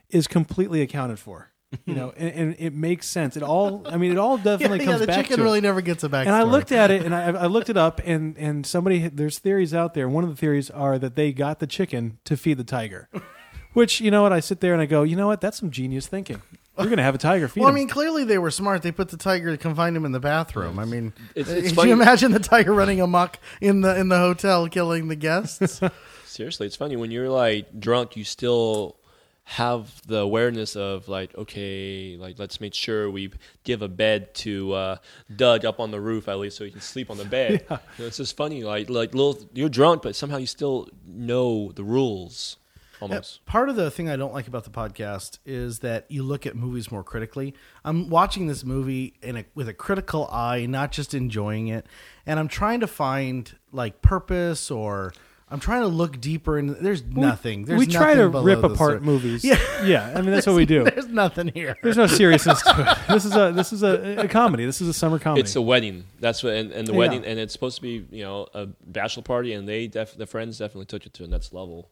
is 0.09 0.27
completely 0.27 0.81
accounted 0.81 1.19
for. 1.19 1.51
You 1.85 1.95
know, 1.95 2.13
and, 2.17 2.31
and 2.33 2.55
it 2.59 2.73
makes 2.73 3.07
sense. 3.07 3.37
It 3.37 3.43
all, 3.43 3.83
I 3.85 3.95
mean, 3.95 4.11
it 4.11 4.17
all 4.17 4.37
definitely 4.49 4.79
yeah, 4.79 4.85
comes 4.85 4.99
the 4.99 5.07
back 5.07 5.23
chicken 5.23 5.37
to 5.37 5.41
it. 5.41 5.45
really 5.45 5.61
never 5.61 5.79
gets 5.79 6.03
a 6.03 6.09
backstory. 6.09 6.25
And 6.25 6.35
I 6.35 6.43
looked 6.43 6.73
at 6.73 6.91
it 6.91 7.05
and 7.05 7.15
I, 7.15 7.27
I 7.31 7.45
looked 7.45 7.69
it 7.69 7.77
up 7.77 8.01
and 8.03 8.37
and 8.37 8.65
somebody 8.65 9.07
there's 9.07 9.39
theories 9.39 9.73
out 9.73 9.93
there. 9.93 10.09
One 10.09 10.25
of 10.25 10.29
the 10.29 10.35
theories 10.35 10.69
are 10.69 10.99
that 10.99 11.15
they 11.15 11.31
got 11.31 11.59
the 11.59 11.67
chicken 11.67 12.19
to 12.25 12.35
feed 12.35 12.57
the 12.57 12.65
tiger. 12.65 13.09
Which 13.73 14.01
you 14.01 14.11
know 14.11 14.21
what 14.21 14.33
I 14.33 14.41
sit 14.41 14.59
there 14.59 14.73
and 14.73 14.81
I 14.81 14.85
go, 14.85 15.03
you 15.03 15.15
know 15.15 15.27
what? 15.27 15.39
That's 15.39 15.57
some 15.57 15.71
genius 15.71 16.07
thinking. 16.07 16.41
You're 16.79 16.89
gonna 16.89 17.03
have 17.03 17.15
a 17.15 17.19
tiger 17.19 17.47
feed 17.47 17.59
Well, 17.61 17.67
I 17.67 17.71
him. 17.71 17.75
mean, 17.75 17.87
clearly 17.87 18.23
they 18.23 18.37
were 18.37 18.49
smart. 18.51 18.81
They 18.81 18.91
put 18.91 19.09
the 19.09 19.17
tiger, 19.17 19.51
to 19.51 19.57
confined 19.57 19.95
him 19.95 20.05
in 20.05 20.13
the 20.13 20.19
bathroom. 20.19 20.79
I 20.79 20.85
mean, 20.85 21.13
It's- 21.35 21.53
it's 21.55 21.67
could 21.69 21.75
funny- 21.75 21.89
you 21.89 21.93
imagine 22.01 22.31
the 22.31 22.39
tiger 22.39 22.73
running 22.73 23.01
amok 23.01 23.37
in 23.59 23.81
the 23.81 23.95
in 23.99 24.09
the 24.09 24.17
hotel, 24.17 24.67
killing 24.67 25.07
the 25.07 25.15
guests? 25.15 25.81
Seriously, 26.25 26.65
it's 26.67 26.75
funny 26.77 26.95
when 26.95 27.11
you're 27.11 27.29
like 27.29 27.79
drunk, 27.79 28.15
you 28.15 28.23
still 28.23 28.95
have 29.43 30.01
the 30.07 30.17
awareness 30.19 30.75
of 30.77 31.09
like, 31.09 31.35
okay, 31.37 32.15
like 32.17 32.39
let's 32.39 32.61
make 32.61 32.73
sure 32.73 33.11
we 33.11 33.31
give 33.65 33.81
a 33.81 33.87
bed 33.89 34.33
to 34.33 34.71
uh, 34.71 34.95
Doug 35.35 35.65
up 35.65 35.79
on 35.81 35.91
the 35.91 35.99
roof 35.99 36.29
at 36.29 36.39
least 36.39 36.55
so 36.55 36.63
he 36.63 36.71
can 36.71 36.79
sleep 36.79 37.09
on 37.11 37.17
the 37.17 37.25
bed. 37.25 37.65
You 37.69 37.77
know, 37.99 38.05
it's 38.07 38.17
just 38.17 38.37
funny, 38.37 38.63
like 38.63 38.89
like 38.89 39.13
little 39.13 39.37
you're 39.53 39.67
drunk, 39.69 40.03
but 40.03 40.15
somehow 40.15 40.37
you 40.37 40.47
still 40.47 40.87
know 41.05 41.71
the 41.73 41.83
rules 41.83 42.55
almost. 43.01 43.45
Part 43.45 43.69
of 43.69 43.75
the 43.75 43.89
thing 43.91 44.09
I 44.09 44.15
don't 44.15 44.33
like 44.33 44.47
about 44.47 44.63
the 44.63 44.69
podcast 44.69 45.39
is 45.45 45.79
that 45.79 46.05
you 46.09 46.23
look 46.23 46.45
at 46.45 46.55
movies 46.55 46.91
more 46.91 47.03
critically. 47.03 47.53
I'm 47.83 48.09
watching 48.09 48.47
this 48.47 48.63
movie 48.63 49.15
in 49.21 49.37
a, 49.37 49.45
with 49.55 49.67
a 49.67 49.73
critical 49.73 50.27
eye, 50.27 50.65
not 50.67 50.91
just 50.91 51.13
enjoying 51.13 51.67
it, 51.67 51.85
and 52.25 52.39
I'm 52.39 52.47
trying 52.47 52.79
to 52.81 52.87
find 52.87 53.51
like 53.71 54.01
purpose 54.01 54.69
or. 54.71 55.13
I'm 55.53 55.59
trying 55.59 55.81
to 55.81 55.87
look 55.87 56.21
deeper, 56.21 56.57
and 56.57 56.69
there's 56.77 57.03
nothing. 57.03 57.65
There's 57.65 57.77
we 57.77 57.85
try 57.85 58.13
to 58.13 58.29
below 58.29 58.41
rip 58.41 58.63
apart 58.63 58.99
sur- 58.99 58.99
movies. 59.01 59.43
Yeah. 59.43 59.57
yeah. 59.83 60.13
I 60.15 60.21
mean, 60.21 60.31
that's 60.31 60.47
what 60.47 60.55
we 60.55 60.65
do. 60.65 60.83
There's 60.89 61.09
nothing 61.09 61.49
here. 61.49 61.75
There's 61.83 61.97
no 61.97 62.07
seriousness 62.07 62.61
to 62.61 62.69
it. 62.89 62.97
This 63.13 63.25
is 63.25 63.35
a 63.35 63.51
this 63.51 63.73
is 63.73 63.83
a, 63.83 64.21
a 64.21 64.27
comedy. 64.29 64.65
This 64.65 64.79
is 64.79 64.87
a 64.87 64.93
summer 64.93 65.19
comedy. 65.19 65.41
It's 65.41 65.53
a 65.57 65.61
wedding. 65.61 66.05
That's 66.21 66.41
what, 66.41 66.53
and, 66.53 66.71
and 66.71 66.87
the 66.87 66.93
Yeah. 66.93 66.97
wedding, 66.99 67.25
and 67.25 67.37
it's 67.37 67.51
supposed 67.51 67.75
to 67.75 67.81
be, 67.81 68.07
you 68.11 68.23
know, 68.23 68.47
a 68.53 68.67
bachelor 68.67 69.23
party, 69.23 69.51
and 69.51 69.67
they, 69.67 69.87
def, 69.87 70.15
the 70.15 70.25
friends 70.25 70.57
definitely 70.57 70.85
took 70.85 71.05
it 71.05 71.13
to 71.15 71.23
the 71.23 71.27
next 71.27 71.51
level. 71.51 71.89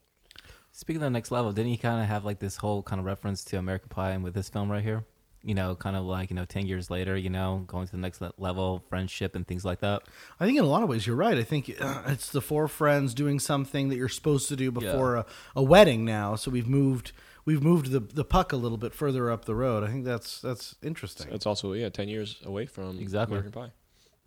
Speaking 0.72 0.98
of 1.02 1.06
the 1.08 1.10
next 1.10 1.32
level, 1.32 1.52
didn't 1.52 1.72
he 1.72 1.78
kind 1.78 2.02
of 2.02 2.08
have 2.08 2.24
like 2.26 2.40
this 2.40 2.58
whole 2.58 2.82
kind 2.84 3.00
of 3.00 3.06
reference 3.06 3.44
to 3.46 3.58
American 3.58 3.90
Pie 3.90 4.12
and 4.12 4.24
with 4.24 4.34
this 4.34 4.50
film 4.50 4.72
right 4.72 4.84
here? 4.84 5.06
You 5.42 5.56
know, 5.56 5.74
kind 5.76 5.96
of 5.96 6.04
like 6.04 6.30
you 6.30 6.36
know, 6.36 6.44
ten 6.46 6.66
years 6.68 6.90
later, 6.90 7.16
you 7.16 7.30
know, 7.30 7.64
going 7.68 7.86
to 7.86 7.92
the 7.94 7.98
next 7.98 8.22
level, 8.38 8.84
friendship 8.90 9.36
and 9.36 9.48
things 9.48 9.64
like 9.64 9.80
that. 9.80 10.04
I 10.40 10.46
think 10.46 10.58
in 10.58 10.66
a 10.66 10.68
lot 10.68 10.84
of 10.84 10.90
ways 10.90 11.08
you're 11.08 11.16
right. 11.16 11.38
I 11.38 11.44
think 11.44 11.74
uh, 11.80 12.04
it's 12.08 12.30
the 12.30 12.42
four 12.42 12.68
friends 12.68 13.14
doing 13.14 13.40
something 13.40 13.88
that 13.90 13.96
you're 13.96 14.10
supposed 14.10 14.50
to 14.50 14.56
do 14.58 14.70
before 14.70 15.16
a, 15.16 15.26
a 15.56 15.64
wedding 15.64 16.04
now. 16.04 16.36
So 16.36 16.52
we've 16.52 16.68
moved 16.68 17.14
we've 17.46 17.64
moved 17.64 17.92
the 17.92 18.02
the 18.02 18.26
puck 18.26 18.52
a 18.52 18.58
little 18.58 18.78
bit 18.78 18.94
further 18.94 19.32
up 19.32 19.46
the 19.46 19.56
road. 19.56 19.84
I 19.84 19.88
think 19.88 20.04
that's 20.04 20.42
that's 20.42 20.76
interesting. 20.84 21.28
It's 21.32 21.46
also 21.46 21.72
yeah, 21.72 21.88
ten 21.90 22.10
years 22.10 22.42
away 22.44 22.66
from 22.66 23.00
Exactly. 23.00 23.38
American 23.38 23.62
Pie. 23.62 23.72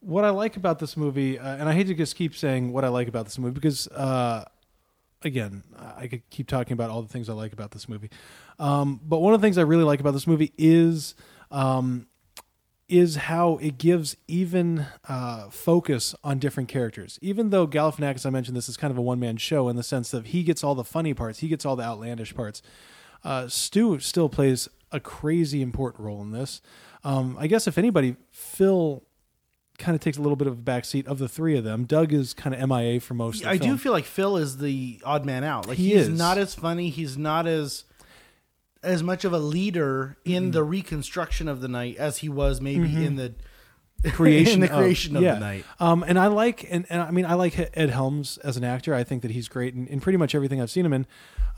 what 0.00 0.24
I 0.24 0.30
like 0.30 0.56
about 0.56 0.78
this 0.78 0.96
movie, 0.96 1.38
uh, 1.38 1.56
and 1.56 1.68
I 1.68 1.74
hate 1.74 1.88
to 1.88 1.94
just 1.94 2.16
keep 2.16 2.34
saying 2.34 2.72
what 2.72 2.86
I 2.86 2.88
like 2.88 3.06
about 3.08 3.26
this 3.26 3.38
movie 3.38 3.52
because, 3.52 3.86
uh, 3.88 4.44
again, 5.24 5.62
I 5.96 6.06
could 6.06 6.28
keep 6.30 6.48
talking 6.48 6.72
about 6.72 6.90
all 6.90 7.02
the 7.02 7.08
things 7.08 7.28
I 7.28 7.32
like 7.32 7.52
about 7.52 7.70
this 7.70 7.88
movie. 7.88 8.10
Um, 8.58 9.00
but 9.02 9.18
one 9.18 9.34
of 9.34 9.40
the 9.40 9.44
things 9.44 9.58
I 9.58 9.62
really 9.62 9.84
like 9.84 10.00
about 10.00 10.12
this 10.12 10.26
movie 10.26 10.52
is 10.56 11.14
um, 11.50 12.06
is 12.88 13.16
how 13.16 13.56
it 13.56 13.78
gives 13.78 14.16
even 14.28 14.86
uh, 15.08 15.48
focus 15.48 16.14
on 16.22 16.38
different 16.38 16.68
characters. 16.68 17.18
Even 17.22 17.50
though 17.50 17.66
Galifianakis, 17.66 18.26
I 18.26 18.30
mentioned 18.30 18.56
this 18.56 18.68
is 18.68 18.76
kind 18.76 18.90
of 18.90 18.98
a 18.98 19.02
one 19.02 19.18
man 19.18 19.38
show 19.38 19.68
in 19.68 19.76
the 19.76 19.82
sense 19.82 20.10
that 20.10 20.26
he 20.26 20.42
gets 20.42 20.62
all 20.62 20.74
the 20.74 20.84
funny 20.84 21.14
parts, 21.14 21.38
he 21.38 21.48
gets 21.48 21.64
all 21.64 21.76
the 21.76 21.84
outlandish 21.84 22.34
parts. 22.34 22.60
Uh, 23.24 23.48
Stu 23.48 23.98
still 24.00 24.28
plays 24.28 24.68
a 24.90 25.00
crazy 25.00 25.62
important 25.62 26.04
role 26.04 26.20
in 26.20 26.32
this. 26.32 26.60
Um, 27.04 27.36
I 27.38 27.46
guess 27.46 27.66
if 27.66 27.78
anybody, 27.78 28.16
Phil 28.30 29.02
kind 29.82 29.94
of 29.94 30.00
takes 30.00 30.16
a 30.16 30.22
little 30.22 30.36
bit 30.36 30.46
of 30.48 30.54
a 30.54 30.62
backseat 30.62 31.06
of 31.06 31.18
the 31.18 31.28
three 31.28 31.56
of 31.56 31.64
them. 31.64 31.84
Doug 31.84 32.12
is 32.12 32.32
kind 32.34 32.54
of 32.54 32.68
MIA 32.68 33.00
for 33.00 33.14
most. 33.14 33.38
of 33.38 33.42
the 33.42 33.50
I 33.50 33.56
do 33.58 33.76
feel 33.76 33.92
like 33.92 34.04
Phil 34.04 34.36
is 34.36 34.58
the 34.58 35.00
odd 35.04 35.26
man 35.26 35.44
out. 35.44 35.68
Like 35.68 35.76
He 35.78 35.90
he's 35.94 36.08
is. 36.08 36.18
not 36.18 36.38
as 36.38 36.54
funny. 36.54 36.88
He's 36.90 37.18
not 37.18 37.46
as 37.46 37.84
as 38.82 39.02
much 39.02 39.24
of 39.24 39.32
a 39.32 39.38
leader 39.38 40.16
in 40.24 40.44
Mm-hmm. 40.44 40.50
the 40.52 40.64
reconstruction 40.64 41.46
of 41.48 41.60
the 41.60 41.68
night 41.68 41.96
as 41.98 42.18
he 42.18 42.28
was 42.28 42.60
maybe 42.60 43.04
in 43.04 43.14
the 43.16 43.34
creation 44.12 44.54
in 44.54 44.60
the 44.60 44.68
creation 44.68 45.14
of, 45.14 45.22
yeah. 45.22 45.34
the 45.34 45.40
night. 45.40 45.64
Um, 45.78 46.02
and 46.06 46.18
I 46.18 46.26
like, 46.26 46.66
and, 46.68 46.84
and 46.90 47.00
I 47.00 47.10
mean, 47.12 47.24
I 47.24 47.34
like 47.34 47.56
Ed 47.74 47.90
Helms 47.90 48.38
as 48.38 48.56
an 48.56 48.64
actor. 48.64 48.92
I 48.94 49.04
think 49.04 49.22
that 49.22 49.30
he's 49.30 49.46
great 49.48 49.74
in, 49.74 49.86
in 49.86 50.00
pretty 50.00 50.16
much 50.16 50.34
everything 50.34 50.60
I've 50.60 50.70
seen 50.70 50.84
him 50.84 50.92
in. 50.92 51.06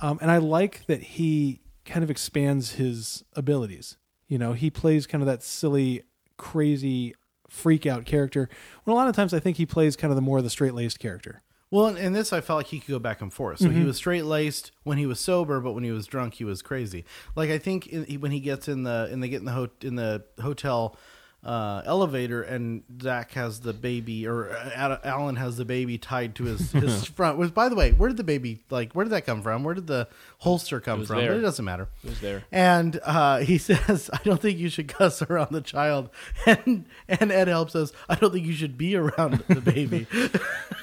Um, 0.02 0.18
and 0.20 0.30
I 0.30 0.36
like 0.38 0.84
that 0.86 1.00
he 1.02 1.60
kind 1.86 2.04
of 2.04 2.10
expands 2.10 2.72
his 2.72 3.24
abilities. 3.34 3.96
You 4.28 4.36
know, 4.38 4.52
he 4.52 4.68
plays 4.68 5.06
kind 5.06 5.22
of 5.22 5.26
that 5.26 5.42
silly, 5.42 6.02
crazy, 6.36 7.14
freak 7.54 7.86
out 7.86 8.04
character. 8.04 8.48
When 8.84 8.92
a 8.92 8.96
lot 8.96 9.08
of 9.08 9.14
times 9.16 9.32
I 9.32 9.38
think 9.40 9.56
he 9.56 9.64
plays 9.66 9.96
kind 9.96 10.10
of 10.10 10.16
the 10.16 10.22
more 10.22 10.42
the 10.42 10.50
straight 10.50 10.74
laced 10.74 10.98
character. 10.98 11.42
Well, 11.70 11.86
in- 11.88 11.96
in 11.96 12.12
this, 12.12 12.32
I 12.32 12.40
felt 12.40 12.58
like 12.58 12.66
he 12.66 12.78
could 12.78 12.90
go 12.90 12.98
back 12.98 13.20
and 13.20 13.32
forth. 13.32 13.58
So 13.58 13.66
Mm-hmm. 13.66 13.78
he 13.80 13.84
was 13.84 13.96
straight 13.96 14.24
laced 14.24 14.70
when 14.84 14.98
he 14.98 15.06
was 15.06 15.18
sober, 15.18 15.60
but 15.60 15.72
when 15.72 15.82
he 15.84 15.90
was 15.90 16.06
drunk, 16.06 16.34
he 16.34 16.44
was 16.44 16.62
crazy. 16.62 17.04
Like 17.34 17.50
I 17.50 17.58
think 17.58 17.86
in, 17.88 18.20
when 18.20 18.30
he 18.32 18.40
gets 18.40 18.68
in 18.68 18.82
the 18.82 19.08
and 19.10 19.22
they 19.22 19.28
get 19.28 19.38
in 19.40 19.44
the 19.46 19.52
ho- 19.52 19.68
in 19.82 19.96
the 19.96 20.24
hotel 20.40 20.96
uh, 21.44 21.82
elevator, 21.84 22.42
and 22.42 22.82
Zach 23.02 23.32
has 23.32 23.60
the 23.60 23.72
baby, 23.72 24.26
or 24.26 24.50
uh, 24.50 24.98
Alan 25.04 25.36
has 25.36 25.56
the 25.56 25.64
baby 25.64 25.98
tied 25.98 26.34
to 26.36 26.44
his 26.44 26.72
his 26.72 27.04
front. 27.16 27.38
Which, 27.38 27.52
by 27.52 27.68
the 27.68 27.74
way, 27.74 27.92
where 27.92 28.08
did 28.08 28.16
the 28.16 28.24
baby 28.24 28.62
like? 28.70 28.92
Where 28.92 29.04
did 29.04 29.10
that 29.10 29.26
come 29.26 29.42
from? 29.42 29.62
Where 29.62 29.74
did 29.74 29.86
the 29.86 30.08
holster 30.38 30.80
come 30.80 31.04
from? 31.04 31.18
there. 31.18 31.32
But 31.32 31.38
it 31.38 31.42
doesn't 31.42 31.64
matter. 31.64 31.88
It 32.02 32.10
was 32.10 32.20
there. 32.20 32.44
And 32.50 32.98
uh, 33.04 33.38
he 33.40 33.58
says, 33.58 34.08
"I 34.12 34.18
don't 34.24 34.40
think 34.40 34.58
you 34.58 34.68
should 34.70 34.88
cuss 34.88 35.20
around 35.22 35.52
the 35.52 35.60
child." 35.60 36.10
And 36.46 36.86
and 37.08 37.32
Ed 37.32 37.48
Helms 37.48 37.72
says, 37.72 37.92
"I 38.08 38.14
don't 38.14 38.32
think 38.32 38.46
you 38.46 38.52
should 38.52 38.76
be 38.78 38.96
around 38.96 39.42
the 39.48 39.60
baby." 39.60 40.06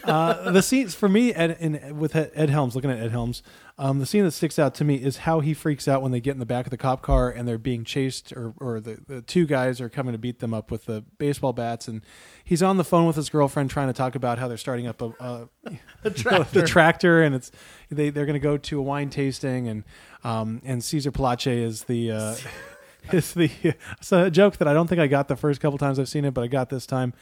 uh, 0.04 0.52
the 0.52 0.62
scenes 0.62 0.96
for 0.96 1.08
me 1.10 1.34
Ed, 1.34 1.58
in, 1.60 1.98
with 1.98 2.16
Ed 2.16 2.50
Helms, 2.50 2.76
looking 2.76 2.90
at 2.92 3.00
Ed 3.00 3.12
Helms, 3.12 3.44
um, 3.82 3.98
the 3.98 4.06
scene 4.06 4.24
that 4.26 4.32
sticks 4.32 4.60
out 4.60 4.76
to 4.76 4.84
me 4.84 4.94
is 4.94 5.18
how 5.18 5.40
he 5.40 5.56
freaks 5.56 5.88
out 5.88 6.04
when 6.04 6.12
they 6.12 6.22
get 6.22 6.34
in 6.34 6.40
the 6.40 6.46
back 6.46 6.68
of 6.68 6.70
the 6.70 6.78
cop 6.78 7.02
car 7.02 7.32
and 7.32 7.48
they're 7.48 7.58
being 7.58 7.84
chased, 7.84 8.32
or, 8.32 8.54
or 8.60 8.80
the, 8.80 9.00
the 9.08 9.24
two 9.24 9.48
guys 9.48 9.82
are 9.82 9.90
coming 9.90 10.12
to 10.12 10.20
beat 10.20 10.38
them 10.38 10.54
up 10.54 10.70
with 10.70 10.86
the 10.86 11.04
baseball 11.18 11.52
bats, 11.52 11.88
and 11.88 12.04
he's 12.44 12.62
on 12.62 12.78
the 12.78 12.84
phone 12.84 13.08
with 13.08 13.16
his 13.16 13.28
girlfriend 13.32 13.72
trying 13.72 13.88
to 13.88 13.94
talk 13.94 14.14
about 14.14 14.38
how 14.38 14.48
they're 14.48 14.56
starting 14.56 14.86
up 14.86 15.02
a, 15.02 15.12
a 15.20 15.48
the 16.04 16.12
tractor. 16.12 16.62
the 16.62 16.68
tractor, 16.68 17.24
and 17.24 17.34
it's 17.34 17.52
they 17.90 18.12
they're 18.12 18.28
going 18.28 18.36
to 18.36 18.40
go 18.40 18.56
to 18.56 18.78
a 18.78 18.84
wine 18.84 19.10
tasting, 19.10 19.68
and 19.68 19.84
um, 20.24 20.62
and 20.64 20.84
Caesar 20.84 21.12
Palace 21.12 21.48
is 21.48 21.86
the. 21.86 22.12
Uh, 22.12 22.36
is 23.12 23.34
the 23.34 23.50
it's 23.98 24.12
a 24.12 24.30
joke 24.30 24.58
that 24.58 24.68
I 24.68 24.74
don't 24.74 24.86
think 24.86 25.02
I 25.02 25.08
got 25.08 25.28
the 25.28 25.36
first 25.36 25.60
couple 25.60 25.80
times 25.80 25.98
I've 25.98 26.08
seen 26.08 26.24
it, 26.24 26.36
but 26.36 26.44
I 26.44 26.48
got 26.48 26.70
this 26.70 26.86
time. 26.86 27.16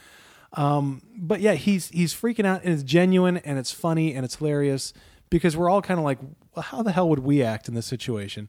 Um, 0.52 1.00
but 1.16 1.40
yeah, 1.40 1.54
he's 1.54 1.88
he's 1.88 2.12
freaking 2.12 2.44
out 2.44 2.64
and 2.64 2.74
it's 2.74 2.82
genuine 2.82 3.38
and 3.38 3.58
it's 3.58 3.72
funny 3.72 4.14
and 4.14 4.26
it's 4.26 4.36
hilarious 4.36 4.92
because 5.30 5.56
we're 5.56 5.70
all 5.70 5.80
kind 5.80 5.98
of 5.98 6.04
like, 6.04 6.18
well, 6.54 6.62
how 6.62 6.82
the 6.82 6.92
hell 6.92 7.08
would 7.08 7.20
we 7.20 7.42
act 7.42 7.68
in 7.68 7.74
this 7.74 7.86
situation? 7.86 8.48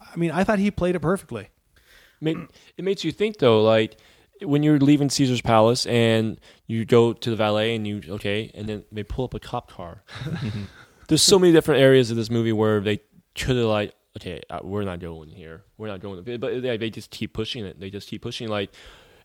I 0.00 0.16
mean, 0.16 0.30
I 0.30 0.44
thought 0.44 0.58
he 0.58 0.70
played 0.70 0.94
it 0.96 1.00
perfectly. 1.00 1.48
It 2.24 2.84
makes 2.84 3.02
you 3.04 3.10
think 3.12 3.38
though, 3.38 3.62
like 3.62 3.96
when 4.42 4.62
you're 4.62 4.78
leaving 4.78 5.10
Caesar's 5.10 5.40
Palace 5.40 5.86
and 5.86 6.38
you 6.66 6.84
go 6.84 7.12
to 7.12 7.30
the 7.30 7.36
valet 7.36 7.74
and 7.74 7.86
you 7.86 8.00
okay, 8.10 8.50
and 8.54 8.68
then 8.68 8.84
they 8.92 9.02
pull 9.02 9.24
up 9.24 9.34
a 9.34 9.40
cop 9.40 9.70
car. 9.70 10.02
There's 11.08 11.22
so 11.22 11.38
many 11.38 11.52
different 11.52 11.80
areas 11.80 12.10
of 12.10 12.16
this 12.16 12.30
movie 12.30 12.52
where 12.52 12.80
they 12.80 13.00
could 13.34 13.56
have 13.56 13.66
like, 13.66 13.94
okay, 14.18 14.40
uh, 14.50 14.60
we're 14.62 14.84
not 14.84 15.00
going 15.00 15.30
here, 15.30 15.64
we're 15.78 15.88
not 15.88 16.00
going, 16.00 16.22
but 16.38 16.62
they, 16.62 16.76
they 16.76 16.90
just 16.90 17.10
keep 17.10 17.32
pushing 17.32 17.64
it. 17.66 17.80
They 17.80 17.90
just 17.90 18.08
keep 18.08 18.22
pushing 18.22 18.48
like, 18.48 18.70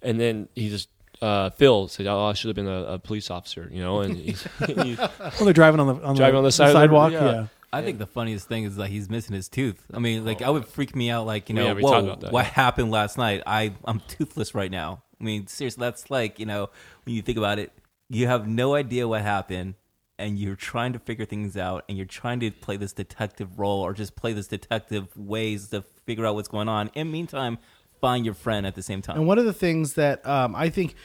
and 0.02 0.20
then 0.20 0.50
he 0.56 0.70
just. 0.70 0.90
Uh, 1.20 1.50
Phil 1.50 1.88
said, 1.88 2.06
"Oh, 2.06 2.26
I 2.26 2.34
should 2.34 2.50
have 2.50 2.56
been 2.56 2.68
a, 2.68 2.84
a 2.94 3.00
police 3.00 3.32
officer," 3.32 3.68
you 3.72 3.82
know, 3.82 4.02
and 4.02 4.16
he's, 4.16 4.48
he's 4.68 4.98
Well, 5.20 5.32
they're 5.42 5.52
driving 5.54 5.80
on 5.80 5.88
the 5.88 5.94
on 6.06 6.16
Driving 6.16 6.34
the, 6.34 6.38
on 6.38 6.44
the 6.44 6.52
side 6.52 6.70
the- 6.70 6.74
sidewalk. 6.74 7.12
yeah. 7.12 7.26
yeah. 7.26 7.48
I 7.74 7.82
think 7.82 8.00
the 8.00 8.08
funniest 8.08 8.48
thing 8.48 8.64
is 8.64 8.78
that 8.78 8.88
he's 8.88 9.10
missing 9.10 9.36
his 9.36 9.50
tooth. 9.50 9.84
I 9.94 10.00
mean, 10.00 10.26
like, 10.26 10.42
I 10.42 10.50
would 10.50 10.66
freak 10.66 10.96
me 10.96 11.10
out. 11.10 11.26
Like, 11.26 11.50
you 11.50 11.56
know, 11.56 11.68
Yeah, 11.68 11.82
whoa, 11.82 12.16
that, 12.16 12.32
what 12.32 12.46
yeah. 12.46 12.52
happened 12.52 12.92
last 12.92 13.18
night? 13.18 13.44
I 13.46 13.74
I'm 13.84 14.00
toothless 14.08 14.56
right 14.56 14.72
now. 14.72 15.04
I 15.20 15.24
mean, 15.24 15.48
seriously, 15.48 15.82
that's 15.82 16.10
like, 16.10 16.40
you 16.40 16.46
know, 16.46 16.70
when 17.04 17.16
you 17.16 17.22
think 17.22 17.38
about 17.38 17.60
it, 17.60 17.72
you 18.10 18.28
have 18.28 18.48
no 18.48 18.76
idea 18.76 19.08
what 19.08 19.22
happened, 19.22 19.76
and 20.20 20.40
you're 20.40 20.56
trying 20.56 20.94
to 20.94 21.00
figure 21.00 21.26
things 21.26 21.56
out 21.58 21.84
and 21.88 21.98
you're 21.98 22.06
trying 22.06 22.40
to 22.40 22.50
play 22.52 22.78
this 22.78 22.94
detective 22.94 23.60
role 23.60 23.82
or 23.82 23.94
just 23.94 24.16
play 24.16 24.34
this 24.34 24.48
detective 24.48 25.16
ways 25.16 25.70
to 25.70 25.84
figure 26.06 26.26
out 26.26 26.36
what's 26.36 26.48
going 26.48 26.68
on. 26.68 26.90
In 26.96 27.08
the 27.08 27.14
meantime, 27.14 27.60
find 28.02 28.26
your 28.26 28.34
friend 28.34 28.66
at 28.66 28.76
the 28.76 28.82
same 28.82 29.02
time. 29.02 29.18
And 29.18 29.28
one 29.28 29.38
of 29.38 29.46
the 29.46 29.54
things 29.54 29.94
that 29.94 30.26
um, 30.26 30.56
I 30.56 30.70
think 30.70 30.96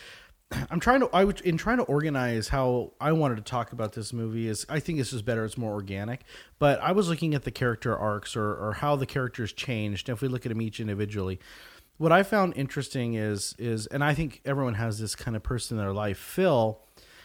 I'm 0.70 0.80
trying 0.80 1.00
to 1.00 1.10
I 1.12 1.24
would 1.24 1.40
in 1.40 1.56
trying 1.56 1.78
to 1.78 1.84
organize 1.84 2.48
how 2.48 2.92
I 3.00 3.12
wanted 3.12 3.36
to 3.36 3.42
talk 3.42 3.72
about 3.72 3.92
this 3.92 4.12
movie 4.12 4.48
is 4.48 4.66
I 4.68 4.80
think 4.80 4.98
this 4.98 5.12
is 5.12 5.22
better. 5.22 5.44
It's 5.44 5.58
more 5.58 5.72
organic. 5.72 6.22
But 6.58 6.80
I 6.80 6.92
was 6.92 7.08
looking 7.08 7.34
at 7.34 7.44
the 7.44 7.50
character 7.50 7.96
arcs 7.96 8.36
or 8.36 8.54
or 8.54 8.74
how 8.74 8.96
the 8.96 9.06
characters 9.06 9.52
changed. 9.52 10.08
If 10.08 10.22
we 10.22 10.28
look 10.28 10.46
at 10.46 10.50
them 10.50 10.62
each 10.62 10.80
individually, 10.80 11.38
what 11.98 12.12
I 12.12 12.22
found 12.22 12.54
interesting 12.56 13.14
is 13.14 13.54
is 13.58 13.86
and 13.86 14.02
I 14.02 14.14
think 14.14 14.40
everyone 14.44 14.74
has 14.74 14.98
this 14.98 15.14
kind 15.14 15.36
of 15.36 15.42
person 15.42 15.78
in 15.78 15.84
their 15.84 15.92
life. 15.92 16.18
Phil 16.18 16.80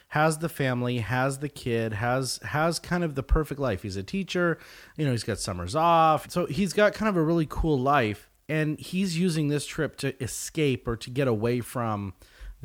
has 0.10 0.38
the 0.38 0.50
family, 0.50 1.00
has 1.00 1.40
the 1.40 1.50
kid, 1.50 1.94
has 1.94 2.40
has 2.44 2.80
kind 2.80 3.04
of 3.04 3.16
the 3.16 3.24
perfect 3.24 3.60
life. 3.60 3.84
He's 3.84 3.98
a 3.98 4.04
teacher, 4.04 4.58
you 4.96 5.06
know, 5.06 5.12
he's 5.12 5.24
got 5.24 5.40
summers 5.40 5.76
off. 5.76 6.30
So 6.32 6.46
he's 6.46 6.74
got 6.74 6.94
kind 6.94 7.10
of 7.10 7.18
a 7.18 7.22
really 7.22 7.48
cool 7.50 7.80
life 7.80 8.30
and 8.50 8.80
he's 8.80 9.18
using 9.18 9.48
this 9.50 9.66
trip 9.66 9.98
to 9.98 10.22
escape 10.24 10.88
or 10.88 10.96
to 10.98 11.10
get 11.10 11.28
away 11.28 11.60
from 11.60 12.14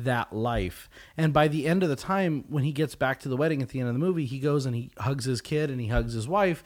that 0.03 0.33
life. 0.33 0.89
And 1.17 1.33
by 1.33 1.47
the 1.47 1.67
end 1.67 1.83
of 1.83 1.89
the 1.89 1.95
time 1.95 2.45
when 2.49 2.63
he 2.63 2.71
gets 2.71 2.95
back 2.95 3.19
to 3.21 3.29
the 3.29 3.37
wedding 3.37 3.61
at 3.61 3.69
the 3.69 3.79
end 3.79 3.89
of 3.89 3.95
the 3.95 3.99
movie, 3.99 4.25
he 4.25 4.39
goes 4.39 4.65
and 4.65 4.75
he 4.75 4.91
hugs 4.97 5.25
his 5.25 5.41
kid 5.41 5.69
and 5.69 5.79
he 5.79 5.87
hugs 5.87 6.13
his 6.13 6.27
wife. 6.27 6.63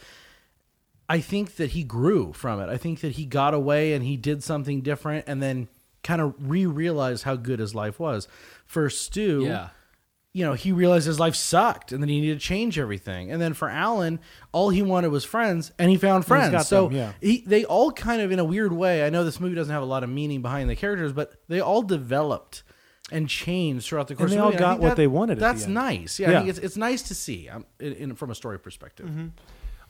I 1.10 1.20
think 1.20 1.56
that 1.56 1.72
he 1.72 1.84
grew 1.84 2.34
from 2.34 2.60
it. 2.60 2.70
I 2.70 2.78
think 2.78 3.00
that 3.02 3.14
he 3.14 3.26
got 3.26 3.54
away 3.54 3.94
and 3.94 4.04
he 4.04 4.18
did 4.18 4.44
something 4.44 4.82
different 4.82 5.26
and 5.28 5.42
then 5.42 5.70
kind 6.04 6.22
of 6.22 6.36
re-realized 6.40 7.24
how 7.24 7.36
good 7.36 7.60
his 7.60 7.74
life 7.74 8.00
was. 8.00 8.28
For 8.66 8.90
Stu, 8.90 9.46
yeah. 9.46 9.70
you 10.34 10.46
know, 10.46 10.54
he 10.54 10.72
realized 10.74 11.06
his 11.08 11.20
life 11.20 11.36
sucked 11.36 11.92
and 11.92 12.04
then 12.04 12.10
he 12.10 12.20
needed 12.20 12.40
to 12.40 12.46
change 12.46 12.78
everything. 12.78 13.32
And 13.32 13.42
then 13.42 13.54
for 13.54 13.70
Alan, 13.70 14.20
all 14.52 14.70
he 14.70 14.82
wanted 14.82 15.12
was 15.12 15.24
friends 15.24 15.72
and 15.80 15.90
he 15.90 15.98
found 15.98 16.26
friends. 16.26 16.68
so 16.68 16.90
them, 16.90 16.98
yeah. 16.98 17.12
he, 17.22 17.42
they 17.46 17.64
all 17.64 17.92
kind 17.92 18.22
of, 18.22 18.32
in 18.32 18.40
a 18.40 18.46
weird 18.46 18.74
way, 18.74 19.06
I 19.06 19.10
know 19.10 19.24
this 19.24 19.40
movie 19.40 19.56
doesn't 19.56 19.74
have 19.74 19.84
a 19.84 19.88
lot 19.88 20.04
of 20.04 20.10
meaning 20.10 20.42
behind 20.42 20.70
the 20.70 20.76
characters, 20.76 21.14
but 21.14 21.34
they 21.48 21.62
all 21.62 21.82
developed 21.82 22.64
and 23.12 23.30
change 23.30 23.86
throughout 23.86 24.08
the 24.08 24.16
course 24.16 24.32
And 24.32 24.40
they 24.40 24.44
of 24.44 24.44
the 24.44 24.46
all 24.46 24.52
movie. 24.52 24.60
Got 24.60 24.80
what 24.80 24.90
that- 24.90 24.98
they 24.98 25.08
wanted 25.08 25.34
at 25.34 25.40
the 25.40 25.46
That's 25.46 25.64
end. 25.66 25.74
nice. 25.76 26.20
Yeah, 26.20 26.28
I 26.28 26.32
Yeah. 26.32 26.38
think 26.40 26.50
it's, 26.50 26.60
it's 26.60 26.78
nice 26.78 27.02
to 27.04 27.16
see 27.16 27.48
um, 27.50 27.66
in, 27.80 27.94
in, 27.94 28.16
from 28.16 28.30
a 28.32 28.36
story 28.36 28.60
perspective. 28.60 29.10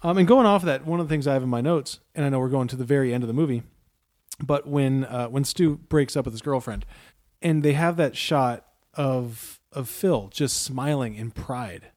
Um, 0.03 0.17
and 0.19 0.27
going 0.27 0.45
off 0.45 0.61
of 0.61 0.67
that, 0.67 0.85
one 0.85 0.99
of 0.99 1.07
the 1.07 1.13
things 1.13 1.25
I 1.25 1.33
have 1.33 1.41
in 1.43 1.49
my 1.49 1.61
notes, 1.61 1.99
and 2.13 2.23
I 2.25 2.29
know 2.29 2.39
we're 2.39 2.49
going 2.49 2.67
to 2.67 2.75
the 2.75 2.85
very 2.85 3.13
end 3.13 3.23
of 3.23 3.27
the 3.27 3.33
movie, 3.33 3.63
but 4.39 4.67
when 4.67 5.05
uh, 5.05 5.27
when 5.29 5.43
Stu 5.43 5.77
breaks 5.77 6.15
up 6.15 6.25
with 6.25 6.33
his 6.35 6.41
girlfriend, 6.43 6.85
and 7.41 7.63
they 7.63 7.73
have 7.73 7.97
that 7.97 8.15
shot 8.15 8.65
of 8.93 9.59
of 9.71 9.89
Phil 9.89 10.27
just 10.31 10.61
smiling 10.61 11.15
in 11.15 11.31
pride, 11.31 11.87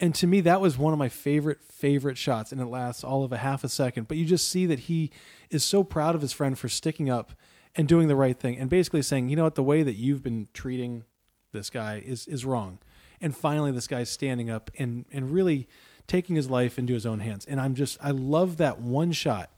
and 0.00 0.14
to 0.14 0.26
me 0.26 0.40
that 0.40 0.62
was 0.62 0.78
one 0.78 0.94
of 0.94 0.98
my 0.98 1.10
favorite 1.10 1.58
favorite 1.70 2.16
shots, 2.16 2.52
and 2.52 2.60
it 2.62 2.66
lasts 2.66 3.04
all 3.04 3.22
of 3.24 3.32
a 3.32 3.36
half 3.38 3.62
a 3.64 3.68
second, 3.68 4.08
but 4.08 4.16
you 4.16 4.24
just 4.24 4.48
see 4.48 4.64
that 4.64 4.78
he 4.80 5.10
is 5.50 5.62
so 5.62 5.84
proud 5.84 6.14
of 6.14 6.22
his 6.22 6.32
friend 6.32 6.58
for 6.58 6.70
sticking 6.70 7.10
up 7.10 7.32
and 7.74 7.88
doing 7.88 8.08
the 8.08 8.16
right 8.16 8.38
thing, 8.38 8.58
and 8.58 8.68
basically 8.68 9.02
saying, 9.02 9.28
you 9.28 9.36
know 9.36 9.44
what, 9.44 9.54
the 9.54 9.62
way 9.62 9.82
that 9.82 9.94
you've 9.94 10.22
been 10.22 10.48
treating 10.52 11.04
this 11.52 11.70
guy 11.70 12.02
is 12.04 12.26
is 12.26 12.44
wrong, 12.44 12.78
and 13.20 13.36
finally 13.36 13.72
this 13.72 13.86
guy's 13.86 14.10
standing 14.10 14.50
up 14.50 14.70
and 14.78 15.06
and 15.12 15.32
really 15.32 15.68
taking 16.06 16.36
his 16.36 16.50
life 16.50 16.78
into 16.78 16.92
his 16.94 17.06
own 17.06 17.20
hands. 17.20 17.44
And 17.46 17.60
I'm 17.60 17.74
just 17.74 17.98
I 18.02 18.10
love 18.10 18.56
that 18.58 18.80
one 18.80 19.12
shot. 19.12 19.50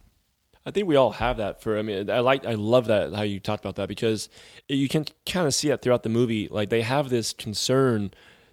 I 0.66 0.70
think 0.70 0.88
we 0.88 0.96
all 0.96 1.12
have 1.12 1.36
that 1.36 1.60
for. 1.60 1.78
I 1.78 1.82
mean, 1.82 2.08
I 2.08 2.20
like, 2.20 2.46
I 2.46 2.54
love 2.54 2.86
that 2.86 3.12
how 3.12 3.22
you 3.22 3.38
talked 3.38 3.62
about 3.62 3.76
that 3.76 3.88
because 3.88 4.30
you 4.66 4.88
can 4.88 5.04
kind 5.26 5.46
of 5.46 5.54
see 5.54 5.68
it 5.68 5.82
throughout 5.82 6.04
the 6.04 6.08
movie. 6.08 6.48
Like 6.48 6.70
they 6.70 6.80
have 6.80 7.10
this 7.10 7.34
concern 7.34 8.12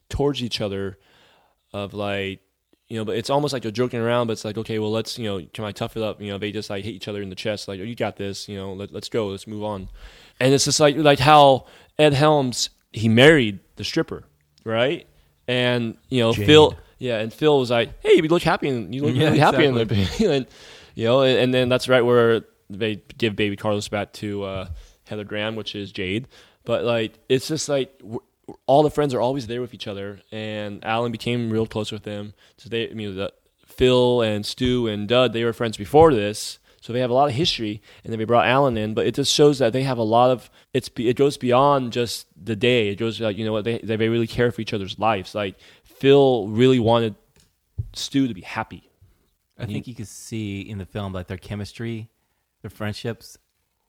towards 0.10 0.44
each 0.44 0.60
other, 0.60 0.98
of 1.72 1.94
like, 1.94 2.42
you 2.92 2.98
know, 2.98 3.06
but 3.06 3.16
it's 3.16 3.30
almost 3.30 3.54
like 3.54 3.64
they're 3.64 3.72
joking 3.72 4.02
around. 4.02 4.28
But 4.28 4.34
it's 4.34 4.44
like, 4.44 4.58
okay, 4.58 4.78
well, 4.78 4.92
let's, 4.92 5.18
you 5.18 5.24
know, 5.24 5.48
can 5.54 5.64
I 5.64 5.72
tough 5.72 5.96
it 5.96 6.04
up? 6.04 6.22
You 6.22 6.30
know, 6.34 6.38
they 6.38 6.52
just 6.52 6.70
like 6.70 6.84
hit 6.84 6.94
each 6.94 7.08
other 7.08 7.22
in 7.22 7.30
the 7.30 7.36
chest, 7.36 7.70
like, 7.70 7.80
oh, 7.80 7.84
you 7.84 7.96
got 7.96 8.18
this. 8.18 8.50
You 8.50 8.58
know, 8.58 8.74
let, 8.74 8.92
let's 8.92 9.08
go, 9.08 9.30
let's 9.30 9.48
move 9.48 9.64
on. 9.64 9.88
And 10.42 10.54
it's 10.54 10.66
just 10.66 10.82
like, 10.82 10.98
like 10.98 11.20
how 11.20 11.68
Ed 11.98 12.14
Helms 12.14 12.70
he 12.92 13.08
married 13.08 13.60
the 13.78 13.86
stripper, 13.86 14.26
right? 14.66 15.08
And 15.48 15.98
you 16.10 16.20
know, 16.20 16.34
Phil, 16.34 16.76
yeah, 16.98 17.20
and 17.20 17.32
Phil 17.32 17.58
was 17.58 17.72
like, 17.72 17.92
hey, 18.02 18.16
you 18.16 18.24
look 18.24 18.44
happy, 18.44 18.68
and 18.68 18.94
you 18.94 19.04
look 19.04 19.16
Yeah, 19.16 19.28
really 19.28 19.40
happy 19.40 19.64
in 19.64 19.78
exactly. 19.78 20.04
the 20.28 20.34
and, 20.34 20.48
you 20.94 21.06
know, 21.06 21.22
and, 21.22 21.40
and 21.40 21.54
then 21.54 21.70
that's 21.70 21.88
right 21.88 22.02
where 22.02 22.42
they 22.70 23.02
give 23.18 23.38
baby 23.38 23.56
Carlos 23.56 23.88
back 23.88 24.12
to 24.14 24.44
uh, 24.44 24.68
Heather 25.06 25.24
Graham, 25.24 25.56
which 25.56 25.76
is 25.76 25.94
Jade. 25.94 26.28
But 26.66 26.84
like, 26.84 27.14
it's 27.30 27.48
just 27.48 27.70
like 27.70 28.02
all 28.66 28.84
the 28.84 28.92
friends 28.92 29.14
are 29.14 29.22
always 29.22 29.48
there 29.48 29.62
with 29.62 29.74
each 29.74 29.88
other, 29.88 30.20
and 30.32 30.84
Alan 30.84 31.12
became 31.12 31.50
real 31.50 31.68
close 31.68 31.92
with 31.92 32.04
them. 32.04 32.34
So 32.58 32.70
they, 32.70 32.90
I 32.90 32.94
mean, 32.94 33.16
the, 33.16 33.34
Phil 33.66 34.22
and 34.22 34.46
Stu 34.46 34.88
and 34.88 35.08
Doug, 35.08 35.34
they 35.34 35.44
were 35.44 35.54
friends 35.54 35.78
before 35.78 36.14
this. 36.14 36.60
So 36.82 36.94
they 36.94 37.00
have 37.00 37.12
a 37.12 37.14
lot 37.14 37.30
of 37.30 37.36
history, 37.36 37.80
and 38.04 38.12
then 38.12 38.18
we 38.18 38.26
brought 38.26 38.48
Alan 38.48 38.76
in. 38.76 38.96
But 38.96 39.06
it 39.06 39.14
just 39.14 39.32
shows 39.32 39.60
that 39.60 39.72
they 39.72 39.84
have 39.84 40.00
a 40.00 40.04
lot 40.04 40.32
of 40.32 40.50
it's. 40.74 40.90
It 40.98 41.16
goes 41.16 41.38
beyond 41.38 41.94
just 41.94 42.26
the 42.44 42.56
day. 42.56 42.90
It 42.90 42.96
goes 42.96 43.22
like 43.22 43.38
you 43.38 43.46
know 43.46 43.52
what 43.52 43.66
they 43.66 43.78
they 43.80 43.98
really 43.98 44.26
care 44.26 44.52
for 44.52 44.62
each 44.62 44.74
other's 44.74 44.98
lives. 44.98 45.36
Like 45.36 45.58
Phil 45.84 46.48
really 46.48 46.80
wanted 46.80 47.14
Stu 47.94 48.28
to 48.28 48.34
be 48.34 48.42
happy. 48.42 48.90
I 49.60 49.68
think 49.68 49.86
you 49.88 49.94
could 49.94 50.08
see 50.08 50.62
in 50.62 50.80
the 50.80 50.88
film 50.88 51.14
like 51.14 51.28
their 51.28 51.38
chemistry, 51.38 52.10
their 52.64 52.72
friendships. 52.72 53.38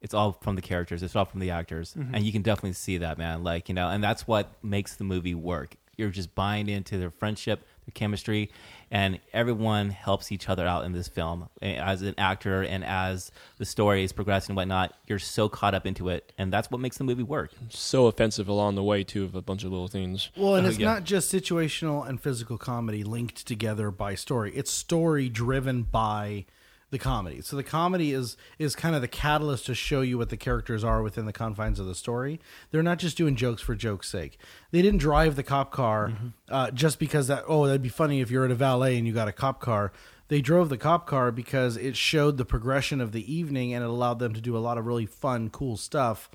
It's 0.02 0.14
all 0.14 0.32
from 0.32 0.56
the 0.56 0.62
characters. 0.62 1.02
It's 1.02 1.14
all 1.14 1.24
from 1.24 1.40
the 1.40 1.50
actors, 1.50 1.94
mm-hmm. 1.96 2.14
and 2.14 2.24
you 2.24 2.32
can 2.32 2.42
definitely 2.42 2.72
see 2.72 2.98
that, 2.98 3.18
man. 3.18 3.44
Like 3.44 3.68
you 3.68 3.74
know, 3.74 3.88
and 3.88 4.02
that's 4.02 4.26
what 4.26 4.52
makes 4.62 4.96
the 4.96 5.04
movie 5.04 5.34
work. 5.34 5.76
You're 5.96 6.10
just 6.10 6.34
buying 6.34 6.68
into 6.68 6.98
their 6.98 7.10
friendship, 7.10 7.64
their 7.86 7.92
chemistry, 7.92 8.50
and 8.90 9.20
everyone 9.32 9.90
helps 9.90 10.32
each 10.32 10.48
other 10.48 10.66
out 10.66 10.84
in 10.84 10.92
this 10.92 11.06
film. 11.06 11.48
As 11.60 12.02
an 12.02 12.14
actor 12.18 12.62
and 12.62 12.84
as 12.84 13.30
the 13.58 13.64
story 13.64 14.02
is 14.02 14.12
progressing 14.12 14.52
and 14.52 14.56
whatnot, 14.56 14.94
you're 15.06 15.20
so 15.20 15.48
caught 15.48 15.74
up 15.74 15.86
into 15.86 16.08
it, 16.08 16.32
and 16.36 16.52
that's 16.52 16.70
what 16.70 16.80
makes 16.80 16.98
the 16.98 17.04
movie 17.04 17.22
work. 17.22 17.52
So 17.68 18.06
offensive 18.06 18.48
along 18.48 18.74
the 18.74 18.82
way 18.82 19.04
too, 19.04 19.22
of 19.22 19.36
a 19.36 19.42
bunch 19.42 19.62
of 19.62 19.70
little 19.70 19.86
things. 19.86 20.30
Well, 20.36 20.56
and 20.56 20.66
it's 20.68 20.78
yeah. 20.78 20.94
not 20.94 21.04
just 21.04 21.32
situational 21.32 22.08
and 22.08 22.20
physical 22.20 22.58
comedy 22.58 23.04
linked 23.04 23.46
together 23.46 23.92
by 23.92 24.16
story. 24.16 24.52
It's 24.56 24.72
story 24.72 25.28
driven 25.28 25.84
by 25.84 26.46
the 26.92 26.98
comedy. 27.00 27.40
So 27.40 27.56
the 27.56 27.64
comedy 27.64 28.12
is 28.12 28.36
is 28.60 28.76
kind 28.76 28.94
of 28.94 29.00
the 29.00 29.08
catalyst 29.08 29.66
to 29.66 29.74
show 29.74 30.02
you 30.02 30.16
what 30.18 30.28
the 30.28 30.36
characters 30.36 30.84
are 30.84 31.02
within 31.02 31.24
the 31.26 31.32
confines 31.32 31.80
of 31.80 31.86
the 31.86 31.94
story. 31.96 32.38
They're 32.70 32.82
not 32.84 32.98
just 33.00 33.16
doing 33.16 33.34
jokes 33.34 33.60
for 33.62 33.74
jokes' 33.74 34.08
sake. 34.08 34.38
They 34.70 34.82
didn't 34.82 34.98
drive 35.00 35.34
the 35.34 35.42
cop 35.42 35.72
car 35.72 36.12
uh, 36.48 36.70
just 36.70 37.00
because 37.00 37.26
that 37.26 37.42
oh 37.48 37.66
that'd 37.66 37.82
be 37.82 37.88
funny 37.88 38.20
if 38.20 38.30
you're 38.30 38.44
at 38.44 38.50
a 38.52 38.54
valet 38.54 38.96
and 38.96 39.06
you 39.06 39.12
got 39.12 39.26
a 39.26 39.32
cop 39.32 39.58
car. 39.60 39.90
They 40.28 40.40
drove 40.40 40.68
the 40.68 40.78
cop 40.78 41.06
car 41.06 41.32
because 41.32 41.76
it 41.76 41.96
showed 41.96 42.36
the 42.38 42.44
progression 42.44 43.00
of 43.00 43.12
the 43.12 43.34
evening 43.34 43.74
and 43.74 43.82
it 43.82 43.90
allowed 43.90 44.18
them 44.18 44.32
to 44.34 44.40
do 44.40 44.56
a 44.56 44.60
lot 44.60 44.78
of 44.78 44.86
really 44.86 45.04
fun, 45.06 45.50
cool 45.50 45.76
stuff. 45.76 46.30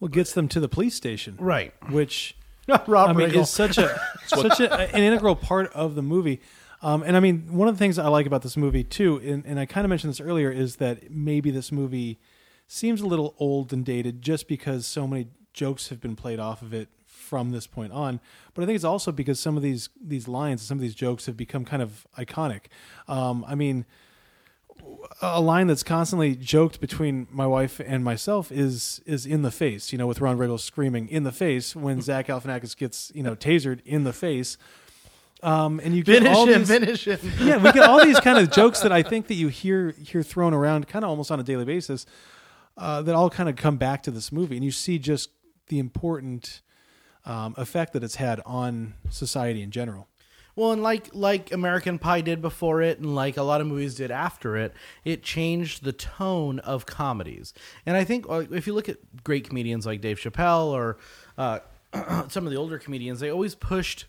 Well, 0.00 0.08
gets 0.08 0.32
them 0.32 0.48
to 0.48 0.60
the 0.60 0.68
police 0.68 0.94
station, 0.94 1.36
Right. 1.38 1.72
which 1.90 2.36
Rob 2.86 3.10
I 3.10 3.12
mean 3.12 3.30
Riggle. 3.30 3.42
is 3.42 3.50
such 3.50 3.78
a 3.78 3.98
such 4.26 4.60
a, 4.60 4.72
an 4.94 5.02
integral 5.02 5.36
part 5.36 5.72
of 5.72 5.94
the 5.94 6.02
movie. 6.02 6.40
Um, 6.84 7.02
and 7.02 7.16
I 7.16 7.20
mean, 7.20 7.48
one 7.50 7.66
of 7.66 7.74
the 7.74 7.78
things 7.78 7.98
I 7.98 8.08
like 8.08 8.26
about 8.26 8.42
this 8.42 8.58
movie 8.58 8.84
too, 8.84 9.16
and, 9.24 9.42
and 9.46 9.58
I 9.58 9.64
kind 9.64 9.86
of 9.86 9.88
mentioned 9.88 10.10
this 10.10 10.20
earlier, 10.20 10.50
is 10.50 10.76
that 10.76 11.10
maybe 11.10 11.50
this 11.50 11.72
movie 11.72 12.20
seems 12.66 13.00
a 13.00 13.06
little 13.06 13.34
old 13.38 13.72
and 13.72 13.86
dated 13.86 14.20
just 14.20 14.46
because 14.46 14.86
so 14.86 15.06
many 15.06 15.28
jokes 15.54 15.88
have 15.88 15.98
been 15.98 16.14
played 16.14 16.38
off 16.38 16.60
of 16.60 16.74
it 16.74 16.88
from 17.06 17.52
this 17.52 17.66
point 17.66 17.90
on. 17.90 18.20
But 18.52 18.62
I 18.62 18.66
think 18.66 18.76
it's 18.76 18.84
also 18.84 19.12
because 19.12 19.40
some 19.40 19.56
of 19.56 19.62
these 19.62 19.88
these 19.98 20.28
lines, 20.28 20.60
some 20.60 20.76
of 20.76 20.82
these 20.82 20.94
jokes 20.94 21.24
have 21.24 21.38
become 21.38 21.64
kind 21.64 21.80
of 21.80 22.06
iconic. 22.18 22.66
Um, 23.08 23.46
I 23.48 23.54
mean, 23.54 23.86
a 25.22 25.40
line 25.40 25.68
that's 25.68 25.82
constantly 25.82 26.36
joked 26.36 26.82
between 26.82 27.26
my 27.30 27.46
wife 27.46 27.80
and 27.80 28.04
myself 28.04 28.52
is 28.52 29.00
is 29.06 29.24
in 29.24 29.40
the 29.40 29.50
face. 29.50 29.90
You 29.90 29.96
know, 29.96 30.06
with 30.06 30.20
Ron 30.20 30.36
Riggles 30.36 30.62
screaming 30.62 31.08
in 31.08 31.22
the 31.22 31.32
face 31.32 31.74
when 31.74 32.02
Zach 32.02 32.26
Galifianakis 32.26 32.76
gets 32.76 33.10
you 33.14 33.22
know 33.22 33.34
tasered 33.34 33.80
in 33.86 34.04
the 34.04 34.12
face. 34.12 34.58
Um, 35.44 35.78
and 35.84 35.94
you 35.94 36.02
get 36.02 36.22
finish 36.22 36.34
all 36.34 36.46
him, 36.46 36.60
these, 36.60 36.68
finish 36.68 37.04
him. 37.06 37.20
yeah, 37.46 37.58
we 37.58 37.70
get 37.72 37.86
all 37.86 38.02
these 38.02 38.18
kind 38.18 38.38
of 38.38 38.50
jokes 38.52 38.80
that 38.80 38.92
I 38.92 39.02
think 39.02 39.26
that 39.26 39.34
you 39.34 39.48
hear 39.48 39.90
hear 39.90 40.22
thrown 40.22 40.54
around 40.54 40.88
kind 40.88 41.04
of 41.04 41.10
almost 41.10 41.30
on 41.30 41.38
a 41.38 41.42
daily 41.42 41.66
basis. 41.66 42.06
Uh, 42.76 43.02
that 43.02 43.14
all 43.14 43.30
kind 43.30 43.48
of 43.48 43.54
come 43.54 43.76
back 43.76 44.02
to 44.02 44.10
this 44.10 44.32
movie, 44.32 44.56
and 44.56 44.64
you 44.64 44.72
see 44.72 44.98
just 44.98 45.30
the 45.68 45.78
important 45.78 46.62
um, 47.24 47.54
effect 47.56 47.92
that 47.92 48.02
it's 48.02 48.16
had 48.16 48.40
on 48.44 48.94
society 49.10 49.62
in 49.62 49.70
general. 49.70 50.08
Well, 50.56 50.72
and 50.72 50.82
like 50.82 51.08
like 51.12 51.52
American 51.52 51.98
Pie 51.98 52.22
did 52.22 52.40
before 52.40 52.80
it, 52.80 52.98
and 52.98 53.14
like 53.14 53.36
a 53.36 53.42
lot 53.42 53.60
of 53.60 53.66
movies 53.66 53.94
did 53.96 54.10
after 54.10 54.56
it, 54.56 54.72
it 55.04 55.22
changed 55.22 55.84
the 55.84 55.92
tone 55.92 56.58
of 56.60 56.86
comedies. 56.86 57.52
And 57.84 57.96
I 57.96 58.04
think 58.04 58.26
uh, 58.30 58.44
if 58.50 58.66
you 58.66 58.72
look 58.72 58.88
at 58.88 58.96
great 59.22 59.48
comedians 59.48 59.84
like 59.84 60.00
Dave 60.00 60.18
Chappelle 60.18 60.68
or 60.68 60.96
uh, 61.36 61.58
some 62.28 62.46
of 62.46 62.50
the 62.50 62.56
older 62.56 62.78
comedians, 62.78 63.20
they 63.20 63.30
always 63.30 63.54
pushed 63.54 64.06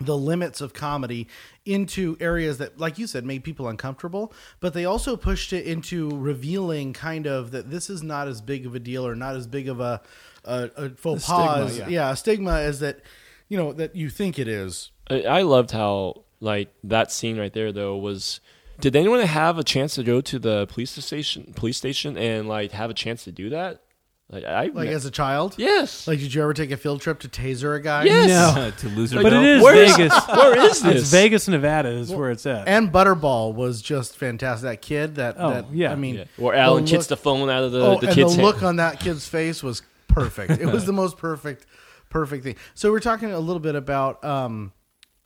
the 0.00 0.16
limits 0.16 0.60
of 0.60 0.74
comedy 0.74 1.28
into 1.64 2.16
areas 2.18 2.58
that 2.58 2.78
like 2.78 2.98
you 2.98 3.06
said 3.06 3.24
made 3.24 3.44
people 3.44 3.68
uncomfortable 3.68 4.32
but 4.58 4.74
they 4.74 4.84
also 4.84 5.16
pushed 5.16 5.52
it 5.52 5.64
into 5.64 6.10
revealing 6.10 6.92
kind 6.92 7.26
of 7.26 7.52
that 7.52 7.70
this 7.70 7.88
is 7.88 8.02
not 8.02 8.26
as 8.26 8.40
big 8.40 8.66
of 8.66 8.74
a 8.74 8.80
deal 8.80 9.06
or 9.06 9.14
not 9.14 9.36
as 9.36 9.46
big 9.46 9.68
of 9.68 9.80
a 9.80 10.00
a, 10.44 10.70
a 10.76 10.90
faux 10.90 11.26
The 11.26 11.68
stigma, 11.68 11.78
yeah. 11.78 11.88
yeah 11.88 12.12
a 12.12 12.16
stigma 12.16 12.58
is 12.60 12.80
that 12.80 13.00
you 13.48 13.56
know 13.56 13.72
that 13.72 13.94
you 13.94 14.10
think 14.10 14.38
it 14.38 14.48
is 14.48 14.90
I, 15.08 15.22
I 15.22 15.42
loved 15.42 15.70
how 15.70 16.24
like 16.40 16.72
that 16.84 17.10
scene 17.10 17.38
right 17.38 17.52
there 17.52 17.72
though 17.72 17.96
was. 17.96 18.40
Did 18.80 18.96
anyone 18.96 19.20
have 19.20 19.58
a 19.58 19.64
chance 19.64 19.94
to 19.94 20.02
go 20.02 20.20
to 20.20 20.38
the 20.38 20.66
police 20.66 20.90
station, 20.90 21.52
police 21.54 21.76
station, 21.76 22.18
and 22.18 22.48
like 22.48 22.72
have 22.72 22.90
a 22.90 22.94
chance 22.94 23.24
to 23.24 23.32
do 23.32 23.48
that? 23.50 23.82
Like 24.30 24.44
I, 24.44 24.66
Like 24.72 24.88
as 24.88 25.04
a 25.04 25.10
child? 25.10 25.54
yes, 25.58 26.08
Like, 26.08 26.18
did 26.18 26.32
you 26.32 26.42
ever 26.42 26.54
take 26.54 26.70
a 26.70 26.76
field 26.78 27.00
trip 27.02 27.20
to 27.20 27.28
taser 27.28 27.76
a 27.76 27.80
guy? 27.80 28.04
Yes. 28.04 28.56
No. 28.56 28.70
to 28.78 28.88
loser. 28.96 29.22
But 29.22 29.32
it 29.34 29.42
is 29.42 29.62
Where 29.62 29.74
is- 29.76 29.96
Vegas. 29.96 30.26
where 30.28 30.58
is 30.58 30.80
this? 30.82 31.02
It's 31.02 31.10
Vegas, 31.10 31.46
Nevada 31.46 31.90
is 31.90 32.10
where 32.10 32.30
it's 32.30 32.46
at. 32.46 32.66
And 32.66 32.90
Butterball 32.90 33.54
was 33.54 33.82
just 33.82 34.16
fantastic. 34.16 34.64
That 34.68 34.82
kid, 34.82 35.14
that, 35.16 35.36
Oh, 35.38 35.50
that 35.50 35.72
yeah. 35.72 35.92
I 35.92 35.94
mean, 35.96 36.14
Yeah. 36.16 36.24
Or 36.38 36.54
Alan 36.54 36.84
the 36.84 36.90
kicks 36.90 37.02
look- 37.10 37.18
the 37.18 37.22
phone 37.22 37.50
out 37.50 37.64
of 37.64 37.72
the, 37.72 37.80
oh, 37.84 38.00
the 38.00 38.06
and 38.06 38.14
kid's 38.16 38.34
the 38.36 38.42
hand. 38.42 38.54
look 38.54 38.62
on 38.62 38.76
that 38.76 38.98
kid's 38.98 39.28
face 39.28 39.62
was 39.62 39.82
perfect. 40.08 40.52
It 40.52 40.66
was 40.66 40.86
the 40.86 40.92
most 40.94 41.18
perfect, 41.18 41.66
perfect 42.08 42.44
thing. 42.44 42.56
So 42.74 42.90
we're 42.90 43.00
talking 43.00 43.30
a 43.30 43.38
little 43.38 43.60
bit 43.60 43.74
about 43.74 44.24
um, 44.24 44.72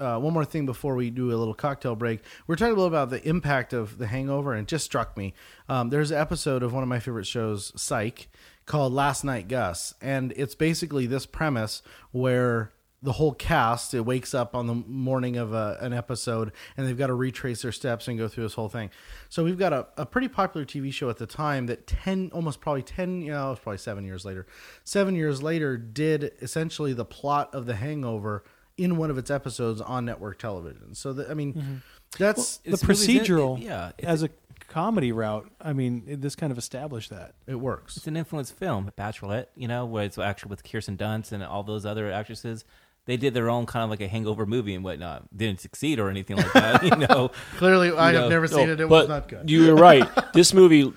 uh, 0.01 0.19
one 0.19 0.33
more 0.33 0.45
thing 0.45 0.67
before 0.67 0.97
we 0.97 1.11
do 1.11 1.31
a 1.31 1.37
little 1.37 1.55
cocktail 1.55 1.95
break. 1.95 2.21
We're 2.49 2.57
talking 2.57 2.73
a 2.73 2.77
little 2.77 2.87
about 2.89 3.11
the 3.11 3.27
impact 3.29 3.73
of 3.73 3.97
The 3.99 4.09
Hangover, 4.09 4.53
and 4.55 4.63
it 4.63 4.69
just 4.69 4.85
struck 4.85 5.17
me. 5.17 5.35
Um, 5.69 5.91
there's 5.91 6.11
an 6.11 6.19
episode 6.19 6.65
of 6.65 6.73
one 6.73 6.83
of 6.83 6.89
my 6.89 6.99
favorite 6.99 7.27
shows, 7.27 7.73
Psych, 7.81 8.29
called 8.69 8.93
Last 8.93 9.25
Night 9.25 9.49
Gus, 9.49 9.95
and 10.01 10.33
it's 10.37 10.55
basically 10.55 11.07
this 11.07 11.27
premise 11.27 11.83
where 12.13 12.71
the 13.03 13.13
whole 13.13 13.33
cast 13.33 13.95
it 13.95 14.01
wakes 14.01 14.35
up 14.35 14.55
on 14.55 14.67
the 14.67 14.75
morning 14.75 15.37
of 15.37 15.53
a, 15.53 15.79
an 15.81 15.93
episode 15.93 16.51
and 16.77 16.87
they've 16.87 16.99
got 16.99 17.07
to 17.07 17.15
retrace 17.15 17.63
their 17.63 17.71
steps 17.71 18.09
and 18.09 18.19
go 18.19 18.27
through 18.27 18.43
this 18.43 18.55
whole 18.55 18.69
thing. 18.69 18.91
So 19.29 19.45
we've 19.45 19.59
got 19.59 19.73
a, 19.73 19.87
a 19.97 20.05
pretty 20.05 20.27
popular 20.27 20.67
tv 20.67 20.93
show 20.93 21.09
at 21.09 21.17
the 21.17 21.27
time 21.27 21.67
that 21.67 21.87
10 21.87 22.31
almost 22.35 22.61
probably 22.61 22.83
10 22.83 23.23
you 23.23 23.31
know 23.31 23.47
it 23.47 23.51
was 23.51 23.59
probably 23.61 23.79
seven 23.79 24.05
years 24.05 24.25
later. 24.25 24.47
Seven 24.83 25.15
years 25.15 25.43
later 25.43 25.77
did 25.77 26.33
essentially 26.43 26.93
the 26.93 27.05
plot 27.05 27.55
of 27.55 27.67
the 27.67 27.77
hangover 27.77 28.43
in 28.77 28.97
one 28.97 29.11
of 29.11 29.19
its 29.19 29.31
episodes 29.31 29.81
on 29.81 30.05
network 30.05 30.39
television. 30.39 30.95
So 30.95 31.13
that 31.13 31.31
i 31.31 31.35
mean 31.35 31.55
mm-hmm. 31.55 31.75
that's 32.19 32.59
the 32.59 32.73
This 32.73 32.83
movie's 32.83 33.09
in- 33.09 33.21
procedural, 33.21 33.63
yeah, 33.63 33.93
it's- 33.97 34.13
as 34.13 34.23
a 34.25 34.31
comedy 34.79 35.11
route, 35.11 35.51
I 35.61 35.73
mean, 35.73 36.05
it, 36.07 36.21
this 36.21 36.37
kind 36.37 36.53
of 36.53 36.59
established 36.59 37.11
that. 37.11 37.35
it 37.49 37.57
works 37.57 37.97
It's 37.97 38.07
an 38.07 38.17
influence 38.17 38.53
film, 38.53 38.93
Bachelorette. 38.97 39.47
You 39.57 39.67
know, 39.67 39.85
where 39.85 40.05
it's 40.05 40.19
actually 40.19 40.51
with 40.51 40.63
Kirsten 40.63 40.97
Dunst 40.97 41.33
and 41.33 41.43
all 41.43 41.65
those 41.65 41.85
other 41.85 42.13
actresses. 42.13 42.65
They 43.07 43.17
did 43.17 43.35
their 43.35 43.51
own 43.51 43.67
kind 43.67 43.83
of 43.83 43.91
like 43.91 44.01
a 44.01 44.07
hangover 44.07 44.47
movie 44.47 44.75
and 44.75 44.85
whatnot. 44.85 45.37
Didn't 45.37 45.61
succeed 45.61 45.99
or 45.99 46.11
anything 46.11 46.37
like 46.37 46.53
that. 46.53 46.83
You 46.89 46.95
know, 46.95 47.31
clearly 47.57 47.91
i 47.91 48.13
know, 48.13 48.23
have 48.23 48.31
never 48.31 48.47
seen 48.47 48.69
it 48.69 48.79
it 48.81 48.89
but 48.89 49.03
was 49.03 49.09
not 49.09 49.29
good 49.29 49.51
You 49.51 49.67
were 49.67 49.75
right. 49.75 50.09
this 50.33 50.55
movie 50.55 50.93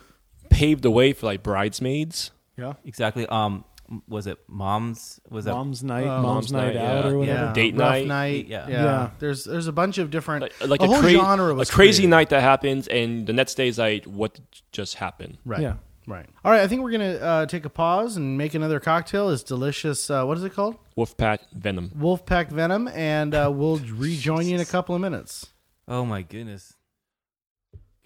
paved 0.49 0.83
the 0.83 0.91
way 0.91 1.13
for 1.13 1.25
like 1.25 1.41
bridesmaids. 1.41 2.29
Yeah. 2.57 2.73
exactly. 2.85 3.25
Um, 3.25 3.65
was 4.07 4.27
it 4.27 4.37
Mom's? 4.47 5.19
Was 5.29 5.45
that 5.45 5.53
Mom's 5.53 5.83
night, 5.83 6.03
Uh, 6.07 6.21
mom's, 6.21 6.23
Mom's 6.23 6.51
night, 6.53 6.75
Night, 6.75 6.77
out, 6.83 7.05
yeah. 7.05 7.11
or 7.11 7.17
whatever. 7.17 7.45
yeah, 7.45 7.53
Date 7.53 7.75
rough 7.75 8.05
night. 8.05 8.47
Yeah. 8.47 8.67
yeah. 8.69 8.83
Yeah. 8.83 9.09
There's 9.19 9.43
there's 9.43 9.67
a 9.67 9.71
bunch 9.73 9.97
of 9.97 10.09
different 10.11 10.41
Like, 10.43 10.67
like 10.67 10.81
a 10.81 10.83
a, 10.83 10.87
whole 10.87 10.99
cra- 11.01 11.09
genre 11.11 11.53
a 11.53 11.65
crazy 11.65 11.71
created. 12.03 12.07
night 12.09 12.29
that 12.29 12.41
happens, 12.41 12.87
and 12.87 13.27
the 13.27 13.33
next 13.33 13.55
day 13.55 13.67
is 13.67 13.77
like, 13.77 14.05
what 14.05 14.39
just 14.71 14.95
happened? 14.95 15.37
Right. 15.45 15.61
Yeah. 15.61 15.75
Right. 16.07 16.25
All 16.43 16.51
right. 16.51 16.61
I 16.61 16.67
think 16.67 16.81
we're 16.81 16.91
gonna 16.91 17.13
uh, 17.15 17.45
take 17.45 17.63
a 17.65 17.69
pause 17.69 18.17
and 18.17 18.37
make 18.37 18.53
another 18.55 18.79
cocktail. 18.79 19.29
It's 19.29 19.43
delicious. 19.43 20.09
Uh, 20.09 20.25
what 20.25 20.37
is 20.37 20.43
it 20.43 20.53
called? 20.53 20.77
Wolfpack 20.97 21.39
Venom. 21.53 21.91
Wolfpack 21.97 22.49
Venom, 22.49 22.87
and 22.87 23.35
uh, 23.35 23.51
we'll 23.53 23.77
rejoin 23.95 24.47
you 24.47 24.55
in 24.55 24.61
a 24.61 24.65
couple 24.65 24.95
of 24.95 25.01
minutes. 25.01 25.47
Oh 25.87 26.03
my 26.05 26.21
goodness! 26.23 26.73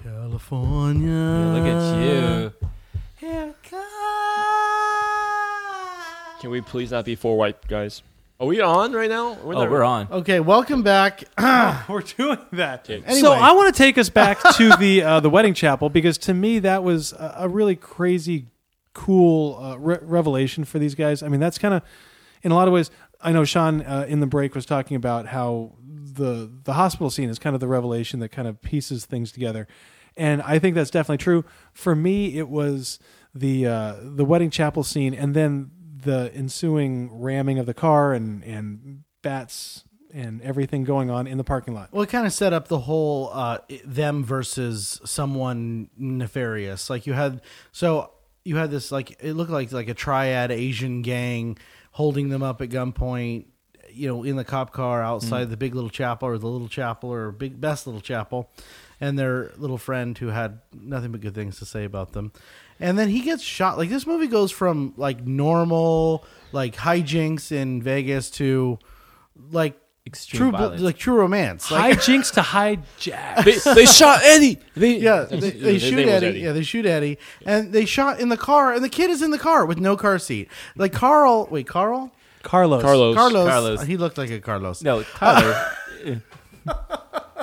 California. 0.02 1.10
Yeah, 1.10 1.54
look 1.54 1.66
at 1.68 2.04
you. 2.04 2.70
Can 6.42 6.50
we 6.50 6.62
please 6.62 6.92
not 6.92 7.06
be 7.06 7.16
four 7.16 7.38
white 7.38 7.66
guys? 7.68 8.04
Are 8.40 8.48
we 8.48 8.60
on 8.60 8.92
right 8.92 9.10
now? 9.10 9.34
We're 9.36 9.56
Oh, 9.56 9.60
not- 9.60 9.72
we're 9.72 9.84
on. 9.84 10.08
Okay. 10.12 10.42
Welcome 10.42 10.84
back. 10.84 11.24
We're 11.90 12.02
doing 12.02 12.38
that. 12.52 12.90
Okay. 12.90 13.02
So 13.22 13.32
I 13.32 13.54
want 13.54 13.74
to 13.74 13.78
take 13.78 13.98
us 13.98 14.10
back 14.10 14.40
to 14.58 14.76
the 14.80 15.02
uh, 15.04 15.20
the 15.22 15.30
wedding 15.30 15.54
chapel 15.54 15.90
because 15.90 16.18
to 16.20 16.34
me 16.34 16.60
that 16.60 16.84
was 16.84 17.14
a, 17.14 17.36
a 17.40 17.50
really 17.50 17.78
crazy, 17.78 18.48
cool 18.94 19.58
uh, 19.64 19.78
re- 19.78 20.00
revelation 20.02 20.66
for 20.66 20.80
these 20.80 20.96
guys. 20.96 21.24
I 21.24 21.30
mean, 21.30 21.40
that's 21.40 21.58
kind 21.58 21.74
of 21.74 21.82
in 22.44 22.52
a 22.52 22.56
lot 22.56 22.68
of 22.68 22.74
ways. 22.74 22.92
I 23.22 23.32
know 23.32 23.46
Sean 23.46 23.82
uh, 23.84 24.06
in 24.08 24.20
the 24.20 24.28
break 24.28 24.54
was 24.54 24.66
talking 24.66 24.98
about 24.98 25.28
how 25.28 25.72
the 25.88 26.52
the 26.66 26.74
hospital 26.74 27.10
scene 27.10 27.30
is 27.30 27.40
kind 27.40 27.54
of 27.56 27.62
the 27.62 27.68
revelation 27.68 28.20
that 28.20 28.30
kind 28.30 28.50
of 28.50 28.62
pieces 28.62 29.06
things 29.06 29.32
together, 29.32 29.66
and 30.18 30.42
I 30.42 30.60
think 30.60 30.76
that's 30.76 30.92
definitely 30.92 31.24
true. 31.24 31.46
For 31.72 31.96
me, 31.96 32.38
it 32.38 32.50
was 32.50 33.00
the 33.34 33.66
uh, 33.66 33.96
the 34.02 34.26
wedding 34.26 34.50
chapel 34.50 34.84
scene, 34.84 35.14
and 35.14 35.34
then 35.34 35.72
the 36.06 36.32
ensuing 36.34 37.22
ramming 37.22 37.60
of 37.60 37.66
the 37.66 37.74
car 37.74 38.14
and 38.14 38.44
and 38.44 39.04
bats 39.22 39.84
and 40.14 40.42
everything 40.42 40.86
going 40.86 41.10
on 41.10 41.28
in 41.28 41.38
the 41.38 41.44
parking 41.44 41.74
lot. 41.74 41.90
Well, 41.92 42.04
it 42.04 42.10
kind 42.10 42.26
of 42.26 42.32
set 42.32 42.54
up 42.54 42.70
the 42.70 42.80
whole 42.80 43.32
uh, 43.34 43.58
them 43.84 44.24
versus 44.24 45.02
someone 45.04 45.90
nefarious. 45.98 46.90
Like 46.90 47.06
you 47.06 47.12
had, 47.12 47.42
so 47.74 48.12
you 48.46 48.56
had 48.56 48.72
this 48.72 48.94
like 48.94 49.22
it 49.22 49.34
looked 49.34 49.52
like 49.52 49.74
like 49.74 49.90
a 49.90 49.94
triad 49.94 50.52
Asian 50.52 51.02
gang 51.02 51.58
holding 51.92 52.30
them 52.30 52.42
up 52.42 52.62
at 52.62 52.70
gunpoint. 52.70 53.48
You 53.92 54.10
know, 54.10 54.24
in 54.24 54.36
the 54.36 54.44
cop 54.44 54.74
car 54.74 55.02
outside 55.02 55.50
the 55.50 55.56
big 55.56 55.74
little 55.74 55.90
chapel 55.90 56.28
or 56.28 56.38
the 56.38 56.48
little 56.48 56.68
chapel 56.68 57.14
or 57.14 57.32
big 57.32 57.62
best 57.62 57.88
little 57.88 58.02
chapel, 58.02 58.52
and 59.00 59.18
their 59.18 59.54
little 59.56 59.78
friend 59.78 60.18
who 60.18 60.28
had 60.28 60.60
nothing 60.74 61.14
but 61.14 61.22
good 61.22 61.34
things 61.34 61.60
to 61.60 61.66
say 61.66 61.86
about 61.86 62.12
them. 62.12 62.34
And 62.80 62.98
then 63.00 63.10
he 63.10 63.22
gets 63.22 63.42
shot. 63.44 63.78
Like 63.78 63.90
this 63.90 64.06
movie 64.06 64.28
goes 64.28 64.52
from 64.52 64.94
like 64.98 65.26
normal 65.26 66.26
like 66.52 66.76
hijinks 66.76 67.52
in 67.52 67.82
Vegas 67.82 68.30
to 68.32 68.80
like 69.52 69.80
Extreme 70.08 70.38
true 70.38 70.52
violence. 70.52 70.82
like 70.82 70.98
true 70.98 71.16
romance. 71.16 71.72
Like 71.72 71.98
hijinks 71.98 72.32
to 72.36 72.42
hijack. 72.42 73.44
they, 73.44 73.74
they 73.74 73.86
shot 73.86 74.22
Eddie. 74.24 74.60
They, 74.76 75.00
Yeah, 75.00 75.24
they, 75.24 75.40
they 75.50 75.74
His 75.74 75.82
shoot 75.82 75.96
name 75.96 76.06
was 76.06 76.24
Eddie. 76.24 76.40
Yeah, 76.42 76.52
they 76.52 76.62
shoot 76.62 76.86
Eddie, 76.86 77.18
and 77.44 77.74
they 77.74 77.86
shot 77.86 78.20
in 78.20 78.30
the 78.30 78.38
car, 78.38 78.72
and 78.72 78.84
the 78.84 78.90
kid 78.90 79.10
is 79.10 79.24
in 79.24 79.32
the 79.32 79.40
car 79.40 79.66
with 79.66 79.80
no 79.80 79.98
car 79.98 80.20
seat. 80.20 80.48
Like 80.76 80.94
Carl, 80.94 81.48
wait, 81.50 81.66
Carl, 81.66 82.12
Carlos. 82.44 82.84
Carlos. 82.84 83.16
Carlos, 83.16 83.50
Carlos. 83.50 83.82
he 83.84 83.98
looked 83.98 84.20
like 84.20 84.30
a 84.30 84.40
Carlos. 84.40 84.84
no, 84.84 85.02
Tyler. 85.02 85.72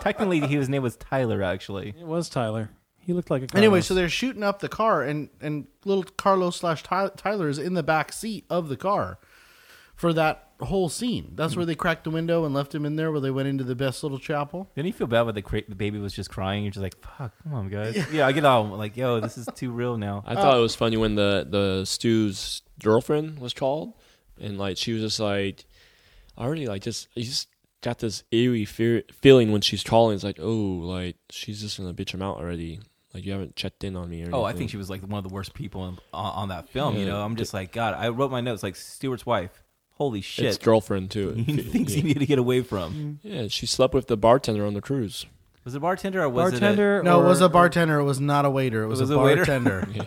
Technically, 0.00 0.38
his 0.40 0.68
name 0.68 0.82
was 0.84 0.94
Tyler. 0.96 1.42
Actually, 1.42 1.94
It 1.98 2.06
was 2.06 2.28
Tyler. 2.28 2.70
He 3.04 3.12
looked 3.12 3.30
like 3.30 3.42
a 3.42 3.46
Carlos. 3.46 3.58
Anyway, 3.58 3.80
so 3.80 3.94
they're 3.94 4.08
shooting 4.08 4.42
up 4.42 4.60
the 4.60 4.68
car, 4.68 5.02
and 5.02 5.28
and 5.40 5.66
little 5.84 6.04
Carlos 6.04 6.56
slash 6.56 6.82
Tyler 6.82 7.48
is 7.48 7.58
in 7.58 7.74
the 7.74 7.82
back 7.82 8.12
seat 8.12 8.44
of 8.48 8.68
the 8.68 8.76
car 8.76 9.18
for 9.94 10.12
that 10.12 10.48
whole 10.60 10.88
scene. 10.88 11.32
That's 11.34 11.56
where 11.56 11.66
they 11.66 11.74
cracked 11.74 12.04
the 12.04 12.10
window 12.10 12.44
and 12.44 12.54
left 12.54 12.74
him 12.74 12.86
in 12.86 12.96
there, 12.96 13.10
where 13.10 13.20
they 13.20 13.30
went 13.30 13.48
into 13.48 13.64
the 13.64 13.74
best 13.74 14.02
little 14.02 14.18
chapel. 14.18 14.70
didn't 14.76 14.86
you 14.86 14.92
feel 14.92 15.06
bad 15.08 15.22
when 15.22 15.34
the, 15.34 15.42
cra- 15.42 15.62
the 15.68 15.74
baby 15.74 15.98
was 15.98 16.12
just 16.12 16.30
crying? 16.30 16.62
You're 16.62 16.72
just 16.72 16.82
like, 16.82 16.96
"Fuck, 17.00 17.32
come 17.42 17.54
on, 17.54 17.68
guys." 17.68 17.96
Yeah, 18.12 18.26
I 18.26 18.32
get 18.32 18.44
all 18.44 18.64
like, 18.64 18.96
"Yo, 18.96 19.20
this 19.20 19.36
is 19.36 19.48
too 19.54 19.72
real 19.72 19.96
now." 19.98 20.22
I 20.26 20.34
thought 20.34 20.56
it 20.56 20.60
was 20.60 20.74
funny 20.74 20.96
when 20.96 21.14
the 21.16 21.46
the 21.48 21.84
Stu's 21.84 22.62
girlfriend 22.80 23.38
was 23.40 23.52
called, 23.52 23.94
and 24.40 24.58
like 24.58 24.76
she 24.76 24.92
was 24.92 25.02
just 25.02 25.18
like, 25.20 25.64
already 26.38 26.66
like 26.66 26.82
just 26.82 27.08
you 27.14 27.24
just 27.24 27.48
got 27.82 27.98
this 27.98 28.22
eerie 28.30 28.64
fear, 28.64 29.02
feeling 29.12 29.50
when 29.50 29.60
she's 29.60 29.82
calling. 29.82 30.14
It's 30.14 30.24
like, 30.24 30.38
oh, 30.40 30.52
like 30.52 31.16
she's 31.30 31.60
just 31.60 31.78
gonna 31.78 31.92
bitch 31.94 32.14
him 32.14 32.22
out 32.22 32.36
already. 32.36 32.80
Like 33.14 33.26
you 33.26 33.32
haven't 33.32 33.56
checked 33.56 33.84
in 33.84 33.96
on 33.96 34.08
me. 34.08 34.16
Or 34.16 34.24
anything. 34.24 34.34
Oh, 34.34 34.44
I 34.44 34.52
think 34.52 34.70
she 34.70 34.76
was 34.76 34.88
like 34.88 35.02
one 35.02 35.18
of 35.18 35.24
the 35.24 35.34
worst 35.34 35.54
people 35.54 35.86
in, 35.86 35.98
on, 36.14 36.32
on 36.32 36.48
that 36.48 36.68
film. 36.68 36.96
You 36.96 37.06
know, 37.06 37.20
I'm 37.20 37.36
just 37.36 37.52
like, 37.52 37.72
God, 37.72 37.94
I 37.94 38.08
wrote 38.08 38.30
my 38.30 38.40
notes 38.40 38.62
like 38.62 38.76
Stewart's 38.76 39.26
wife. 39.26 39.62
Holy 39.96 40.22
shit! 40.22 40.46
It's 40.46 40.58
girlfriend 40.58 41.10
too. 41.10 41.32
he 41.46 41.58
thinks 41.58 41.92
yeah. 41.92 42.02
he 42.02 42.08
need 42.08 42.18
to 42.18 42.26
get 42.26 42.38
away 42.38 42.62
from. 42.62 43.20
yeah, 43.22 43.48
she 43.48 43.66
slept 43.66 43.92
with 43.94 44.06
the 44.06 44.16
bartender 44.16 44.66
on 44.66 44.74
the 44.74 44.80
cruise. 44.80 45.26
Was 45.64 45.74
it 45.74 45.78
a 45.78 45.80
bartender 45.80 46.22
or 46.22 46.28
was 46.28 46.52
bartender. 46.52 47.02
No, 47.02 47.22
it 47.22 47.26
was 47.26 47.40
a 47.40 47.48
bartender. 47.48 47.98
It 47.98 48.04
was 48.04 48.20
not 48.20 48.44
a 48.44 48.50
waiter. 48.50 48.82
It 48.82 48.88
was, 48.88 49.00
was 49.00 49.10
a 49.10 49.14
a 49.14 49.16
bartender. 49.16 49.86
Yeah. 49.92 50.04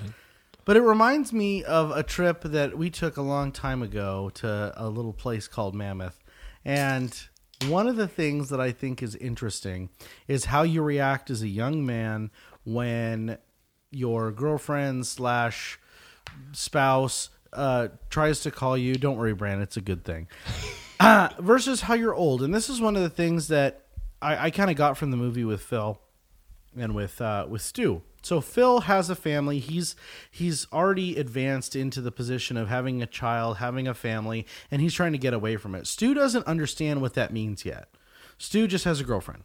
But 0.65 0.77
it 0.77 0.81
reminds 0.81 1.31
me 1.31 1.63
of 1.63 1.91
a 1.91 2.01
trip 2.01 2.41
that 2.41 2.75
we 2.75 2.89
took 2.89 3.17
a 3.17 3.21
long 3.21 3.51
time 3.51 3.83
ago 3.83 4.31
to 4.35 4.73
a 4.75 4.89
little 4.89 5.13
place 5.13 5.47
called 5.47 5.75
Mammoth. 5.75 6.23
And 6.65 7.15
one 7.67 7.87
of 7.87 7.97
the 7.97 8.07
things 8.07 8.49
that 8.49 8.59
I 8.59 8.71
think 8.71 9.03
is 9.03 9.15
interesting 9.15 9.89
is 10.27 10.45
how 10.45 10.63
you 10.63 10.81
react 10.81 11.29
as 11.29 11.43
a 11.43 11.47
young 11.47 11.85
man 11.85 12.31
when 12.65 13.37
your 13.91 14.31
girlfriend 14.31 15.07
slash 15.07 15.79
spouse 16.51 17.29
uh, 17.53 17.87
tries 18.09 18.41
to 18.41 18.51
call 18.51 18.77
you. 18.77 18.95
Don't 18.95 19.17
worry, 19.17 19.33
Brand, 19.33 19.61
it's 19.61 19.77
a 19.77 19.81
good 19.81 20.03
thing. 20.03 20.27
Uh, 20.97 21.27
versus 21.39 21.81
how 21.81 21.93
you're 21.93 22.15
old. 22.15 22.41
And 22.41 22.55
this 22.55 22.69
is 22.69 22.79
one 22.79 22.95
of 22.95 23.01
the 23.01 23.09
things 23.09 23.49
that 23.49 23.81
I, 24.21 24.45
I 24.45 24.49
kind 24.49 24.71
of 24.71 24.77
got 24.77 24.97
from 24.97 25.11
the 25.11 25.17
movie 25.17 25.43
with 25.43 25.59
Phil 25.61 25.99
and 26.77 26.95
with 26.95 27.19
uh, 27.19 27.47
with 27.49 27.61
Stu. 27.61 28.01
So 28.21 28.39
Phil 28.41 28.79
has 28.81 29.09
a 29.09 29.15
family. 29.15 29.59
He's 29.59 29.95
he's 30.31 30.65
already 30.71 31.17
advanced 31.17 31.75
into 31.75 31.99
the 31.99 32.13
position 32.13 32.55
of 32.55 32.69
having 32.69 33.01
a 33.01 33.05
child, 33.05 33.57
having 33.57 33.89
a 33.89 33.93
family, 33.93 34.47
and 34.71 34.81
he's 34.81 34.93
trying 34.93 35.11
to 35.11 35.17
get 35.17 35.33
away 35.33 35.57
from 35.57 35.75
it. 35.75 35.85
Stu 35.85 36.13
doesn't 36.13 36.47
understand 36.47 37.01
what 37.01 37.13
that 37.15 37.33
means 37.33 37.65
yet. 37.65 37.89
Stu 38.37 38.65
just 38.65 38.85
has 38.85 38.99
a 38.99 39.03
girlfriend. 39.03 39.43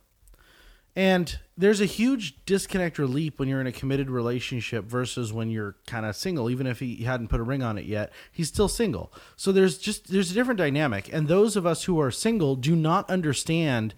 And 0.97 1.39
there's 1.57 1.81
a 1.81 1.87
huge 1.87 2.45
disconnect 2.47 2.99
or 2.99 3.07
leap 3.07 3.39
when 3.39 3.49
you're 3.49 3.61
in 3.61 3.67
a 3.67 3.73
committed 3.73 4.11
relationship 4.11 4.85
versus 4.85 5.33
when 5.33 5.51
you're 5.51 5.77
kind 5.87 6.05
of 6.05 6.17
single. 6.17 6.51
Even 6.51 6.67
if 6.67 6.81
he 6.81 7.05
hadn't 7.05 7.29
put 7.29 7.41
a 7.41 7.45
ring 7.45 7.63
on 7.63 7.79
it 7.79 7.85
yet, 7.85 8.13
he's 8.33 8.49
still 8.49 8.69
single. 8.69 9.13
So 9.37 9.53
there's 9.53 9.79
just 9.79 10.11
there's 10.11 10.31
a 10.31 10.35
different 10.35 10.59
dynamic. 10.59 11.13
And 11.13 11.29
those 11.29 11.57
of 11.57 11.65
us 11.65 11.85
who 11.85 12.01
are 12.01 12.11
single 12.11 12.57
do 12.57 12.75
not 12.75 13.09
understand 13.09 13.95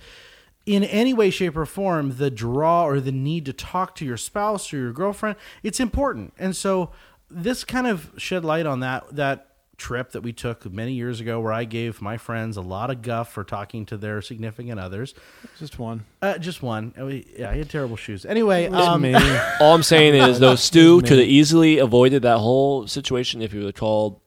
in 0.67 0.85
any 0.85 1.13
way, 1.15 1.31
shape, 1.31 1.57
or 1.57 1.67
form 1.67 2.19
the 2.19 2.31
draw 2.31 2.87
or 2.87 3.01
the 3.01 3.13
need 3.13 3.47
to 3.47 3.53
talk 3.53 3.95
to 3.97 4.05
your 4.05 4.17
spouse 4.17 4.73
or 4.73 4.77
your 4.77 4.93
girlfriend. 4.93 5.37
It's 5.63 5.81
important. 5.81 6.35
And 6.39 6.55
so 6.55 6.91
this 7.31 7.65
kind 7.65 7.87
of 7.87 8.13
shed 8.17 8.45
light 8.45 8.67
on 8.67 8.81
that 8.81 9.05
that 9.17 9.52
trip 9.77 10.13
that 10.13 10.23
we 10.23 10.33
took 10.33 10.71
many 10.71 10.93
years 10.93 11.21
ago 11.21 11.41
where 11.41 11.53
I 11.53 11.65
gave 11.65 12.01
my 12.01 12.17
friends 12.17 12.57
a 12.57 12.61
lot 12.61 12.91
of 12.91 13.03
guff 13.03 13.33
for 13.33 13.43
talking 13.43 13.85
to 13.87 13.97
their 13.97 14.23
significant 14.23 14.79
others. 14.79 15.15
Just 15.59 15.79
one. 15.79 16.05
Uh, 16.21 16.39
just 16.39 16.63
one. 16.63 16.95
Uh, 17.01 17.07
we- 17.07 17.27
Yeah, 17.39 17.51
I 17.51 17.57
had 17.57 17.69
terrible 17.71 17.97
shoes. 17.97 18.25
Anyway, 18.25 18.67
um. 18.67 19.05
All 19.61 19.75
I'm 19.75 19.83
saying 19.83 20.15
is, 20.15 20.39
though, 20.39 20.55
Stu 20.57 21.01
could 21.01 21.19
have 21.19 21.29
easily 21.29 21.79
avoided 21.79 22.23
that 22.23 22.39
whole 22.39 22.87
situation 22.87 23.43
if 23.43 23.53
he 23.53 23.59
would 23.59 23.67
have 23.67 23.75
called 23.75 24.21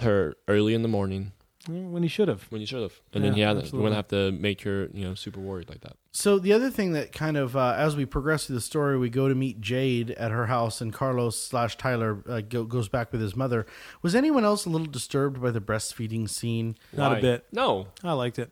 her 0.00 0.36
early 0.46 0.74
in 0.74 0.82
the 0.82 0.88
morning 0.88 1.32
when 1.68 2.02
he 2.02 2.08
should 2.08 2.28
have. 2.28 2.42
when 2.50 2.60
you 2.60 2.66
should 2.66 2.82
have, 2.82 2.98
and 3.12 3.22
then 3.22 3.32
Yeah, 3.32 3.36
he 3.36 3.40
had 3.42 3.56
absolutely. 3.58 3.78
wouldn't 3.82 3.96
have 3.96 4.08
to 4.08 4.32
make 4.32 4.62
her, 4.62 4.88
you 4.92 5.04
know, 5.06 5.14
super 5.14 5.38
worried 5.40 5.68
like 5.68 5.82
that. 5.82 5.96
So 6.12 6.38
the 6.38 6.52
other 6.52 6.70
thing 6.70 6.92
that 6.92 7.12
kind 7.12 7.36
of, 7.36 7.56
uh, 7.56 7.74
as 7.76 7.94
we 7.94 8.04
progress 8.06 8.46
through 8.46 8.56
the 8.56 8.60
story, 8.62 8.98
we 8.98 9.10
go 9.10 9.28
to 9.28 9.34
meet 9.34 9.60
Jade 9.60 10.10
at 10.12 10.30
her 10.30 10.46
house, 10.46 10.80
and 10.80 10.92
Carlos 10.92 11.38
slash 11.40 11.76
Tyler 11.76 12.22
uh, 12.28 12.40
go, 12.40 12.64
goes 12.64 12.88
back 12.88 13.12
with 13.12 13.20
his 13.20 13.36
mother. 13.36 13.66
Was 14.02 14.14
anyone 14.14 14.44
else 14.44 14.64
a 14.64 14.70
little 14.70 14.86
disturbed 14.86 15.40
by 15.40 15.50
the 15.50 15.60
breastfeeding 15.60 16.28
scene? 16.28 16.76
Not 16.92 17.16
a 17.18 17.20
bit. 17.20 17.44
No, 17.52 17.88
I 18.02 18.12
liked 18.14 18.38
it. 18.38 18.50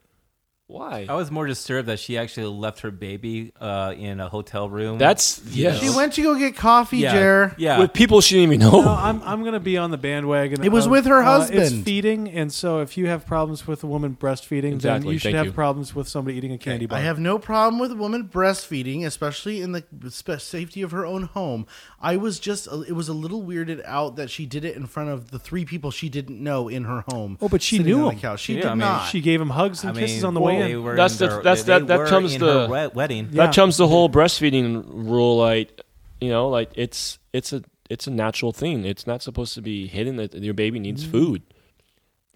Why? 0.68 1.06
I 1.08 1.14
was 1.14 1.30
more 1.30 1.46
disturbed 1.46 1.86
that 1.88 2.00
she 2.00 2.18
actually 2.18 2.46
left 2.46 2.80
her 2.80 2.90
baby 2.90 3.52
uh, 3.60 3.94
in 3.96 4.18
a 4.18 4.28
hotel 4.28 4.68
room. 4.68 4.98
That's 4.98 5.40
You 5.52 5.64
yes. 5.64 5.80
She 5.80 5.90
went 5.90 6.14
to 6.14 6.22
go 6.22 6.36
get 6.36 6.56
coffee, 6.56 6.98
yeah, 6.98 7.12
Jer. 7.14 7.54
Yeah, 7.56 7.78
with 7.78 7.92
people 7.92 8.20
she 8.20 8.34
didn't 8.34 8.54
even 8.54 8.60
know. 8.68 8.80
No, 8.82 8.88
I'm 8.88 9.22
I'm 9.22 9.44
gonna 9.44 9.60
be 9.60 9.78
on 9.78 9.92
the 9.92 9.96
bandwagon. 9.98 10.64
It 10.64 10.72
was 10.72 10.86
of, 10.86 10.90
with 10.90 11.06
her 11.06 11.22
uh, 11.22 11.42
it's 11.42 11.50
husband. 11.52 11.84
feeding, 11.84 12.28
and 12.28 12.52
so 12.52 12.80
if 12.80 12.98
you 12.98 13.06
have 13.06 13.26
problems 13.26 13.66
with 13.66 13.84
a 13.84 13.86
woman 13.86 14.16
breastfeeding, 14.20 14.62
then 14.62 14.72
Exactly, 14.74 15.12
you 15.12 15.18
should 15.18 15.28
thank 15.28 15.36
have 15.36 15.46
you. 15.46 15.52
problems 15.52 15.94
with 15.94 16.08
somebody 16.08 16.36
eating 16.36 16.52
a 16.52 16.58
candy 16.58 16.86
bar. 16.86 16.98
I 16.98 17.02
have 17.02 17.20
no 17.20 17.38
problem 17.38 17.78
with 17.80 17.92
a 17.92 17.96
woman 17.96 18.28
breastfeeding, 18.28 19.04
especially 19.06 19.60
in 19.62 19.70
the 19.70 19.84
spe- 20.10 20.40
safety 20.40 20.82
of 20.82 20.90
her 20.90 21.06
own 21.06 21.22
home. 21.24 21.66
I 22.00 22.16
was 22.16 22.38
just, 22.38 22.66
it 22.88 22.92
was 22.92 23.08
a 23.08 23.12
little 23.14 23.42
weirded 23.42 23.84
out 23.84 24.16
that 24.16 24.30
she 24.30 24.46
did 24.46 24.64
it 24.64 24.76
in 24.76 24.86
front 24.86 25.10
of 25.10 25.30
the 25.30 25.38
three 25.38 25.64
people 25.64 25.90
she 25.90 26.08
didn't 26.08 26.42
know 26.42 26.68
in 26.68 26.84
her 26.84 27.04
home. 27.08 27.38
Oh, 27.40 27.48
but 27.48 27.62
she 27.62 27.78
knew 27.78 28.06
on 28.08 28.14
the 28.16 28.20
him. 28.20 28.36
She 28.36 28.54
Yeah, 28.56 28.62
did 28.62 28.66
I 28.68 28.70
mean, 28.74 28.78
not. 28.80 29.08
She 29.08 29.20
gave 29.20 29.40
him 29.40 29.50
hugs 29.50 29.82
and 29.82 29.96
I 29.96 30.00
kisses 30.00 30.18
mean, 30.18 30.24
on 30.26 30.34
the 30.34 30.40
way 30.40 30.55
they 30.60 30.76
were 30.76 30.96
That's 30.96 31.20
in 31.20 31.28
the- 31.28 31.34
their- 31.34 31.42
that's- 31.42 31.64
that- 31.64 31.86
that 31.88 32.08
comes 32.08 32.34
in 32.34 32.40
to- 32.40 32.46
her 32.46 32.68
wed- 32.68 32.94
wedding. 32.94 33.28
Yeah. 33.32 33.46
That 33.46 33.52
trumps 33.54 33.76
the 33.76 33.88
whole 33.88 34.08
breastfeeding 34.08 34.84
rule. 34.86 35.36
Like, 35.36 35.80
you 36.20 36.28
know, 36.30 36.48
like 36.48 36.70
it's 36.74 37.18
it's 37.32 37.52
a 37.52 37.62
it's 37.90 38.06
a 38.06 38.10
natural 38.10 38.52
thing. 38.52 38.84
It's 38.84 39.06
not 39.06 39.22
supposed 39.22 39.54
to 39.54 39.62
be 39.62 39.86
hidden 39.86 40.16
that 40.16 40.34
your 40.34 40.54
baby 40.54 40.78
needs 40.78 41.04
Mm. 41.06 41.10
food. 41.10 41.42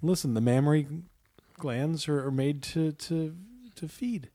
Listen, 0.02 0.34
the 0.34 0.40
mammary 0.40 0.86
glands 1.58 2.08
are, 2.08 2.24
are 2.26 2.30
made 2.30 2.62
to 2.62 2.92
to 2.92 3.34
to 3.76 3.88
feed 3.88 4.28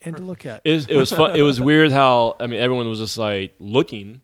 and 0.00 0.16
to 0.16 0.22
look 0.22 0.44
at. 0.46 0.60
It 0.64 0.72
was, 0.72 0.86
it 0.86 0.96
was 0.96 1.10
fun. 1.12 1.36
It 1.36 1.42
was 1.42 1.60
weird 1.70 1.92
how 1.92 2.36
I 2.40 2.46
mean 2.46 2.60
everyone 2.60 2.88
was 2.88 2.98
just 2.98 3.18
like 3.18 3.54
looking. 3.58 4.20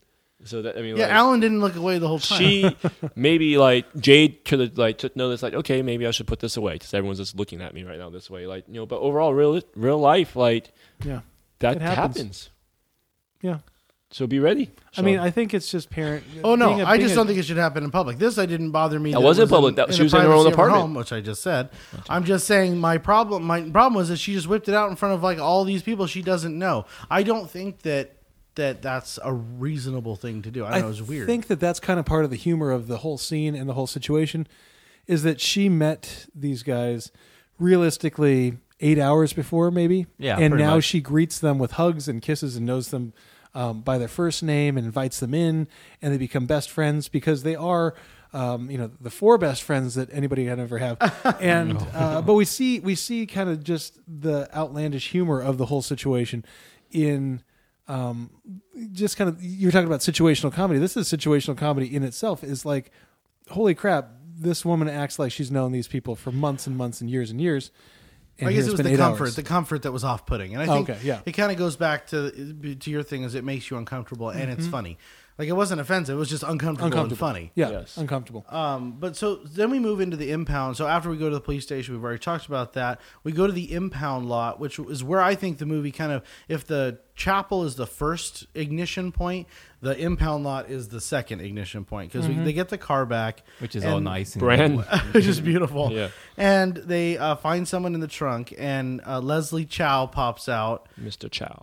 So 0.49 0.63
that 0.63 0.77
I 0.77 0.83
mean, 0.83 0.97
yeah, 0.97 1.05
like, 1.05 1.13
Alan 1.13 1.41
didn't 1.41 1.61
look 1.61 1.77
away 1.77 1.99
the 1.99 2.09
whole 2.09 2.19
time. 2.19 2.39
she 2.39 2.77
maybe 3.15 3.59
like 3.59 3.87
Jade 3.97 4.45
could 4.45 4.61
have 4.61 4.79
like 4.79 4.99
took 4.99 5.15
notice 5.17 5.43
like 5.43 5.55
okay 5.55 5.83
maybe 5.83 6.07
I 6.07 6.11
should 6.11 6.27
put 6.27 6.41
this 6.41 6.57
away 6.57 6.75
because 6.75 6.93
everyone's 6.95 7.19
just 7.19 7.37
looking 7.37 7.61
at 7.63 7.75
me 7.75 7.85
right 7.85 7.99
now 7.99 8.11
this 8.11 8.29
way 8.31 8.47
like 8.47 8.65
you 8.69 8.75
know 8.75 8.87
but 8.87 8.99
overall 9.01 9.33
real 9.35 9.61
real 9.77 9.99
life 9.99 10.35
like 10.37 10.73
Yeah, 11.05 11.21
that 11.61 11.81
happens. 11.81 11.97
happens. 12.17 12.51
yeah. 13.43 13.59
So 14.11 14.27
be 14.27 14.39
ready. 14.41 14.71
I 14.97 15.03
mean, 15.03 15.19
I 15.19 15.31
think 15.31 15.53
it's 15.53 15.71
just 15.71 15.91
parent. 15.91 16.25
Oh 16.43 16.55
no! 16.55 16.69
being 16.69 16.81
a- 16.81 16.87
I 16.87 16.97
just 16.97 17.13
a- 17.13 17.17
don't 17.17 17.27
think 17.27 17.39
it 17.39 17.45
should 17.45 17.59
happen 17.59 17.85
in 17.85 17.91
public. 17.91 18.17
This 18.17 18.39
I 18.39 18.47
didn't 18.47 18.71
bother 18.71 18.99
me. 18.99 19.13
That 19.13 19.21
it 19.21 19.23
wasn't 19.23 19.51
was 19.51 19.57
public. 19.59 19.77
That- 19.77 19.93
she 19.93 20.03
was 20.03 20.15
in 20.15 20.21
her 20.23 20.29
own 20.29 20.45
privacy 20.45 20.49
of 20.49 20.53
apartment. 20.55 20.81
home, 20.81 20.95
which 20.95 21.13
I 21.13 21.21
just 21.21 21.43
said. 21.43 21.69
I'm 22.09 22.25
just 22.25 22.47
saying 22.47 22.79
my 22.79 22.97
problem. 22.97 23.43
My 23.43 23.61
problem 23.61 23.93
was 23.97 24.09
that 24.09 24.17
she 24.17 24.33
just 24.33 24.47
whipped 24.49 24.67
it 24.67 24.75
out 24.75 24.89
in 24.89 24.97
front 24.97 25.15
of 25.15 25.23
like 25.23 25.39
all 25.39 25.63
these 25.65 25.83
people 25.83 26.07
she 26.07 26.23
doesn't 26.23 26.59
know. 26.59 26.87
I 27.11 27.23
don't 27.23 27.51
think 27.51 27.83
that 27.83 28.13
that 28.59 28.83
that's 28.83 29.19
a 29.25 29.33
reasonable 29.33 30.17
thing 30.17 30.43
to 30.43 30.51
do. 30.51 30.65
I, 30.65 30.73
I 30.73 30.81
know 30.81 30.87
it 30.87 30.89
was 30.89 31.03
weird. 31.03 31.25
I 31.25 31.27
think 31.27 31.47
that 31.47 31.61
that's 31.61 31.81
kind 31.81 31.99
of 31.99 32.05
part 32.05 32.25
of 32.25 32.31
the 32.31 32.37
humor 32.37 32.71
of 32.71 32.89
the 32.89 32.99
whole 32.99 33.17
scene 33.17 33.55
and 33.55 33.69
the 33.69 33.73
whole 33.73 33.87
situation, 33.87 34.47
is 35.07 35.23
that 35.23 35.41
she 35.41 35.69
met 35.69 36.27
these 36.35 36.63
guys 36.63 37.11
realistically 37.59 38.59
eight 38.81 38.99
hours 38.99 39.33
before, 39.33 39.71
maybe. 39.71 40.07
Yeah, 40.19 40.39
and 40.39 40.53
pretty 40.53 40.65
now 40.65 40.77
much. 40.77 40.85
she 40.85 41.01
greets 41.01 41.39
them 41.39 41.59
with 41.59 41.73
hugs 41.73 42.09
and 42.09 42.21
kisses 42.21 42.57
and 42.57 42.67
knows 42.67 42.89
them 42.89 43.15
um, 43.55 43.81
by 43.81 43.97
their 43.97 44.09
first 44.09 44.43
name 44.43 44.77
and 44.77 44.85
invites 44.85 45.21
them 45.21 45.35
in, 45.35 45.69
and 46.03 46.13
they 46.13 46.19
become 46.19 46.47
best 46.47 46.71
friends 46.71 47.09
because 47.09 47.45
they 47.45 47.57
are. 47.57 47.95
Um, 48.31 48.71
you 48.71 48.77
know 48.77 48.91
the 49.01 49.09
four 49.09 49.39
best 49.39 49.63
friends 49.63 49.95
that 49.95 50.11
anybody 50.13 50.45
can 50.45 50.61
ever 50.61 50.77
have, 50.77 50.99
and 51.41 51.79
uh, 51.95 52.21
but 52.21 52.35
we 52.35 52.45
see 52.45 52.79
we 52.79 52.95
see 52.95 53.25
kind 53.25 53.49
of 53.49 53.65
just 53.65 54.01
the 54.07 54.55
outlandish 54.55 55.13
humor 55.13 55.41
of 55.41 55.57
the 55.57 55.67
whole 55.67 55.81
situation 55.81 56.45
in 56.91 57.43
um, 57.89 58.31
just 58.93 59.17
kind 59.17 59.29
of 59.29 59.43
you're 59.43 59.73
talking 59.73 59.87
about 59.87 60.01
situational 60.01 60.53
comedy. 60.53 60.79
This 60.79 60.97
is 60.97 61.09
situational 61.11 61.57
comedy 61.57 61.95
in 61.95 62.03
itself. 62.03 62.45
Is 62.45 62.65
like, 62.65 62.91
holy 63.51 63.75
crap! 63.75 64.11
This 64.39 64.65
woman 64.65 64.89
acts 64.89 65.19
like 65.19 65.33
she's 65.33 65.51
known 65.51 65.73
these 65.73 65.89
people 65.89 66.15
for 66.15 66.31
months 66.31 66.67
and 66.67 66.77
months 66.77 67.01
and 67.01 67.09
years 67.11 67.31
and 67.31 67.41
years. 67.41 67.71
And 68.41 68.49
I 68.49 68.53
guess 68.53 68.69
it 68.69 68.71
was 68.71 68.81
the 68.81 68.97
comfort, 68.97 69.25
hours. 69.25 69.35
the 69.37 69.43
comfort 69.43 69.83
that 69.83 69.91
was 69.91 70.05
off-putting, 70.05 70.55
and 70.55 70.63
I 70.63 70.73
Oh, 70.73 70.77
think 70.77 70.91
okay, 70.91 71.01
yeah. 71.05 71.21
it 71.27 71.33
kind 71.33 71.51
of 71.51 71.59
goes 71.59 71.75
back 71.75 72.07
to 72.09 72.31
to 72.77 72.91
your 72.91 73.03
thing 73.03 73.25
is 73.25 73.35
it 73.35 73.43
makes 73.43 73.69
you 73.69 73.77
uncomfortable 73.79 74.29
and 74.29 74.49
it's 74.51 74.67
funny. 74.69 74.97
Like 75.39 75.49
it 75.49 75.53
wasn't 75.53 75.81
offensive; 75.81 76.17
it 76.17 76.19
was 76.19 76.29
just 76.31 76.43
uncomfortable, 76.43 76.87
uncomfortable, 76.87 77.27
and 77.29 77.37
funny. 77.37 77.53
Yeah, 77.55 77.71
Yes. 77.71 77.97
uncomfortable. 77.97 78.45
Um, 78.49 78.97
but 78.99 79.17
so 79.17 79.37
then 79.37 79.71
we 79.71 79.79
move 79.79 80.01
into 80.01 80.17
the 80.17 80.33
impound. 80.33 80.77
So 80.77 80.89
after 80.89 81.09
we 81.11 81.17
go 81.17 81.29
to 81.29 81.35
the 81.35 81.41
police 81.41 81.63
station, 81.63 81.95
we've 81.95 82.03
already 82.03 82.19
talked 82.19 82.47
about 82.47 82.73
that. 82.73 83.01
We 83.23 83.31
go 83.31 83.47
to 83.47 83.53
the 83.53 83.73
impound 83.73 84.29
lot, 84.29 84.59
which 84.59 84.79
is 84.81 85.05
where 85.05 85.21
I 85.21 85.37
think 85.37 85.59
the 85.59 85.67
movie 85.67 85.93
kind 85.93 86.11
of, 86.11 86.23
if 86.49 86.67
the 86.67 86.99
chapel 87.15 87.63
is 87.65 87.77
the 87.77 87.87
first 87.87 88.47
ignition 88.55 89.13
point, 89.13 89.47
the 89.81 89.97
impound 89.97 90.43
lot 90.45 90.69
is 90.71 90.89
the 90.89 91.01
second 91.01 91.41
ignition 91.41 91.85
point 91.85 92.11
because 92.13 92.27
Mm-hmm. 92.29 92.45
they 92.45 92.53
get 92.53 92.69
the 92.69 92.79
car 92.79 93.07
back, 93.07 93.43
which 93.61 93.77
is 93.77 93.85
all 93.85 94.01
nice. 94.01 94.35
And 94.35 94.41
brand 94.41 94.81
which 95.13 95.27
is 95.27 95.41
beautiful. 95.41 95.93
Yeah. 95.93 96.09
And 96.37 96.77
they 96.77 97.17
uh, 97.17 97.37
find 97.37 97.67
someone 97.69 97.95
in 97.95 98.01
the 98.01 98.09
trunk, 98.09 98.53
and 98.59 99.01
uh, 99.07 99.21
Leslie 99.21 99.65
Chow 99.67 100.07
pops 100.07 100.49
out, 100.49 100.89
Mr. 101.01 101.31
Chow. 101.31 101.63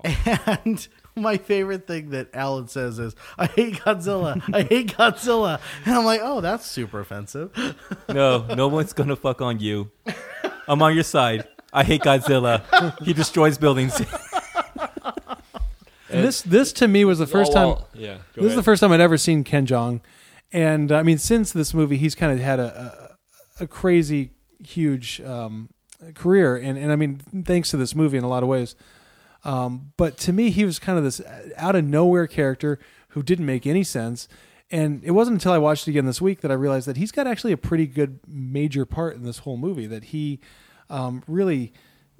and 0.55 0.87
my 1.21 1.37
favorite 1.37 1.87
thing 1.87 2.09
that 2.11 2.29
Alan 2.33 2.67
says 2.67 2.99
is, 2.99 3.15
"I 3.37 3.45
hate 3.47 3.75
Godzilla. 3.75 4.41
I 4.53 4.63
hate 4.63 4.87
Godzilla," 4.97 5.59
and 5.85 5.95
I'm 5.95 6.05
like, 6.05 6.21
"Oh, 6.23 6.41
that's 6.41 6.65
super 6.65 6.99
offensive." 6.99 7.51
No, 8.09 8.45
no 8.55 8.67
one's 8.67 8.93
gonna 8.93 9.15
fuck 9.15 9.41
on 9.41 9.59
you. 9.59 9.89
I'm 10.67 10.81
on 10.81 10.93
your 10.93 11.03
side. 11.03 11.47
I 11.73 11.83
hate 11.83 12.01
Godzilla. 12.01 12.61
He 13.03 13.13
destroys 13.13 13.57
buildings. 13.57 13.99
And 16.09 16.23
this 16.23 16.41
this 16.43 16.71
to 16.73 16.87
me 16.87 17.03
was 17.03 17.19
the 17.19 17.27
first 17.27 17.51
Oh, 17.55 17.75
time. 17.75 17.85
yeah. 17.95 18.17
Go 18.35 18.43
this 18.43 18.51
is 18.51 18.55
the 18.55 18.63
first 18.63 18.79
time 18.81 18.91
I'd 18.91 19.01
ever 19.01 19.17
seen 19.17 19.43
Ken 19.43 19.65
Jeong, 19.65 20.01
and 20.53 20.91
I 20.91 21.01
mean, 21.03 21.17
since 21.17 21.51
this 21.51 21.73
movie, 21.73 21.97
he's 21.97 22.13
kind 22.15 22.31
of 22.31 22.39
had 22.39 22.59
a, 22.59 23.17
a, 23.59 23.63
a 23.63 23.67
crazy, 23.67 24.31
huge 24.63 25.19
um, 25.21 25.69
career, 26.13 26.55
and 26.55 26.77
and 26.77 26.91
I 26.91 26.95
mean, 26.95 27.21
thanks 27.43 27.71
to 27.71 27.77
this 27.77 27.95
movie 27.95 28.17
in 28.17 28.23
a 28.23 28.29
lot 28.29 28.43
of 28.43 28.49
ways. 28.49 28.75
Um, 29.45 29.93
but 29.95 30.17
to 30.19 30.33
me, 30.33 30.49
he 30.49 30.65
was 30.65 30.79
kind 30.79 30.97
of 30.97 31.03
this 31.03 31.21
out 31.55 31.75
of 31.75 31.85
nowhere 31.85 32.27
character 32.27 32.79
who 33.09 33.23
didn't 33.23 33.45
make 33.45 33.65
any 33.65 33.83
sense. 33.83 34.27
And 34.71 35.03
it 35.03 35.11
wasn't 35.11 35.35
until 35.35 35.53
I 35.53 35.59
watched 35.59 35.87
it 35.87 35.91
again 35.91 36.07
this 36.07 36.19
week 36.19 36.41
that 36.41 36.51
I 36.51 36.55
realized 36.55 36.87
that 36.87 36.97
he's 36.97 37.11
got 37.11 37.27
actually 37.27 37.53
a 37.53 37.57
pretty 37.57 37.85
good 37.85 38.19
major 38.27 38.85
part 38.85 39.15
in 39.15 39.23
this 39.23 39.39
whole 39.39 39.57
movie. 39.57 39.85
That 39.85 40.05
he 40.05 40.39
um, 40.89 41.23
really 41.27 41.71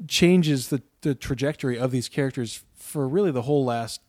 changes 0.07 0.67
the, 0.69 0.84
the 1.01 1.15
trajectory 1.15 1.80
of 1.80 1.89
these 1.89 2.07
characters 2.07 2.63
for 2.76 3.07
really 3.07 3.32
the 3.32 3.41
whole 3.41 3.65
last 3.65 4.01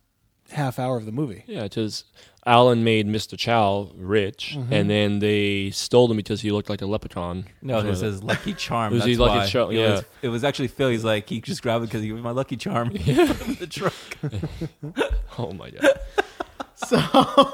half 0.50 0.78
hour 0.78 0.96
of 0.96 1.06
the 1.06 1.12
movie. 1.12 1.44
Yeah, 1.46 1.64
because 1.64 2.04
Alan 2.44 2.84
made 2.84 3.06
Mr. 3.06 3.36
Chow 3.38 3.90
rich, 3.96 4.54
Mm-hmm. 4.56 4.72
and 4.72 4.88
then 4.90 5.18
they 5.18 5.70
stole 5.70 6.10
him 6.10 6.16
because 6.16 6.40
he 6.42 6.50
looked 6.52 6.70
like 6.70 6.80
a 6.82 6.86
leprechaun. 6.86 7.46
No, 7.62 7.78
Or 7.78 7.82
this 7.82 8.00
something. 8.00 8.14
is 8.14 8.22
Lucky 8.22 8.54
Charm. 8.66 8.92
It 8.92 8.96
was 8.96 9.02
That's 9.02 9.08
his 9.10 9.18
Lucky 9.18 9.38
why. 9.38 9.46
Charm, 9.46 9.70
It 9.74 9.90
was, 9.90 10.04
it 10.22 10.28
was 10.28 10.44
actually 10.44 10.68
Phil. 10.68 10.88
He's 10.90 11.04
like, 11.04 11.28
he 11.28 11.40
just 11.40 11.62
grabbed 11.62 11.84
it 11.84 11.88
because 11.88 12.02
he 12.02 12.12
was 12.12 12.22
my 12.22 12.30
Lucky 12.30 12.56
Charm. 12.56 12.90
Yeah, 13.04 13.24
the 13.58 13.66
truck. 13.66 13.94
Oh 15.38 15.52
my 15.52 15.70
god! 15.70 15.98
So, 16.74 17.52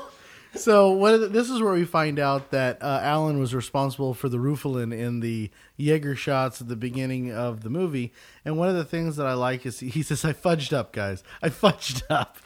so? 0.55 1.18
The, 1.18 1.28
this 1.28 1.50
is 1.50 1.61
where 1.61 1.74
we 1.74 1.84
find 1.84 2.18
out 2.18 2.50
that 2.50 2.82
uh, 2.82 3.00
Alan 3.03 3.38
was 3.38 3.55
responsible 3.55 4.14
for 4.14 4.28
the 4.28 4.38
Rufalin 4.38 4.92
in 4.92 5.20
the 5.20 5.50
Jaeger 5.76 6.16
shots 6.16 6.61
at 6.61 6.68
the 6.68 6.76
beginning 6.76 7.32
of 7.32 7.62
the 7.62 7.70
movie. 7.70 8.12
And 8.44 8.57
one 8.57 8.68
of 8.68 8.74
the 8.74 8.84
things 8.84 9.16
that 9.16 9.26
I 9.26 9.34
like 9.34 9.64
is 9.66 9.80
he, 9.80 9.88
he 9.88 10.03
says, 10.03 10.24
"I 10.24 10.32
fudged 10.32 10.72
up, 10.72 10.92
guys. 10.92 11.22
I 11.42 11.48
fudged 11.48 12.03
up." 12.11 12.38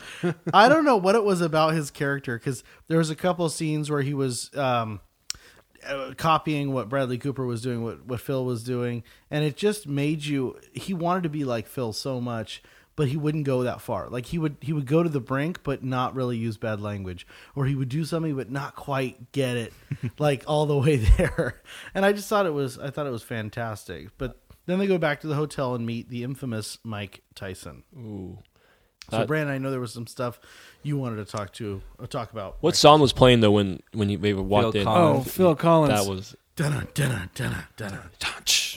I 0.52 0.68
don't 0.68 0.84
know 0.84 0.96
what 0.96 1.14
it 1.14 1.24
was 1.24 1.40
about 1.40 1.74
his 1.74 1.90
character 1.90 2.38
because 2.38 2.64
there 2.88 2.98
was 2.98 3.10
a 3.10 3.16
couple 3.16 3.48
scenes 3.48 3.90
where 3.90 4.02
he 4.02 4.14
was. 4.14 4.54
Um, 4.56 5.00
uh, 5.86 6.14
copying 6.16 6.72
what 6.72 6.88
Bradley 6.88 7.18
Cooper 7.18 7.46
was 7.46 7.62
doing, 7.62 7.84
what, 7.84 8.04
what 8.06 8.20
Phil 8.20 8.44
was 8.44 8.64
doing, 8.64 9.04
and 9.30 9.44
it 9.44 9.56
just 9.56 9.86
made 9.86 10.24
you. 10.24 10.58
He 10.72 10.92
wanted 10.94 11.22
to 11.24 11.28
be 11.28 11.44
like 11.44 11.68
Phil 11.68 11.92
so 11.92 12.20
much, 12.20 12.60
but 12.96 13.08
he 13.08 13.16
wouldn't 13.16 13.44
go 13.44 13.62
that 13.62 13.80
far. 13.82 14.08
Like 14.08 14.26
he 14.26 14.38
would 14.38 14.56
he 14.60 14.72
would 14.72 14.86
go 14.86 15.02
to 15.02 15.08
the 15.08 15.20
brink, 15.20 15.62
but 15.62 15.84
not 15.84 16.14
really 16.14 16.36
use 16.36 16.56
bad 16.56 16.80
language, 16.80 17.26
or 17.54 17.66
he 17.66 17.74
would 17.74 17.88
do 17.90 18.04
something 18.04 18.34
but 18.34 18.50
not 18.50 18.74
quite 18.74 19.32
get 19.32 19.56
it, 19.56 19.72
like 20.18 20.44
all 20.46 20.66
the 20.66 20.76
way 20.78 20.96
there. 20.96 21.62
And 21.94 22.04
I 22.04 22.12
just 22.12 22.28
thought 22.28 22.46
it 22.46 22.54
was 22.54 22.78
I 22.78 22.90
thought 22.90 23.06
it 23.06 23.10
was 23.10 23.22
fantastic. 23.22 24.08
But 24.18 24.40
then 24.66 24.78
they 24.78 24.86
go 24.86 24.98
back 24.98 25.20
to 25.20 25.26
the 25.26 25.34
hotel 25.34 25.74
and 25.74 25.86
meet 25.86 26.08
the 26.08 26.24
infamous 26.24 26.78
Mike 26.82 27.22
Tyson. 27.34 27.84
Ooh. 27.96 28.38
So, 29.10 29.18
Uh, 29.18 29.26
Brandon, 29.26 29.54
I 29.54 29.58
know 29.58 29.70
there 29.70 29.78
was 29.78 29.92
some 29.92 30.08
stuff 30.08 30.40
you 30.82 30.96
wanted 30.96 31.16
to 31.16 31.24
talk 31.24 31.52
to 31.54 31.80
uh, 32.00 32.06
talk 32.06 32.32
about. 32.32 32.56
What 32.60 32.74
song 32.74 33.00
was 33.00 33.12
playing 33.12 33.40
though 33.40 33.52
when 33.52 33.80
when 33.92 34.08
you, 34.08 34.18
they 34.18 34.32
walked 34.34 34.74
in? 34.74 34.84
Collins. 34.84 35.26
Oh, 35.26 35.30
Phil 35.30 35.54
Collins. 35.54 35.94
That 35.94 36.10
was 36.10 36.34
Dun, 36.56 36.88
dun, 36.94 37.30
dun, 37.34 37.64
dun, 37.76 37.98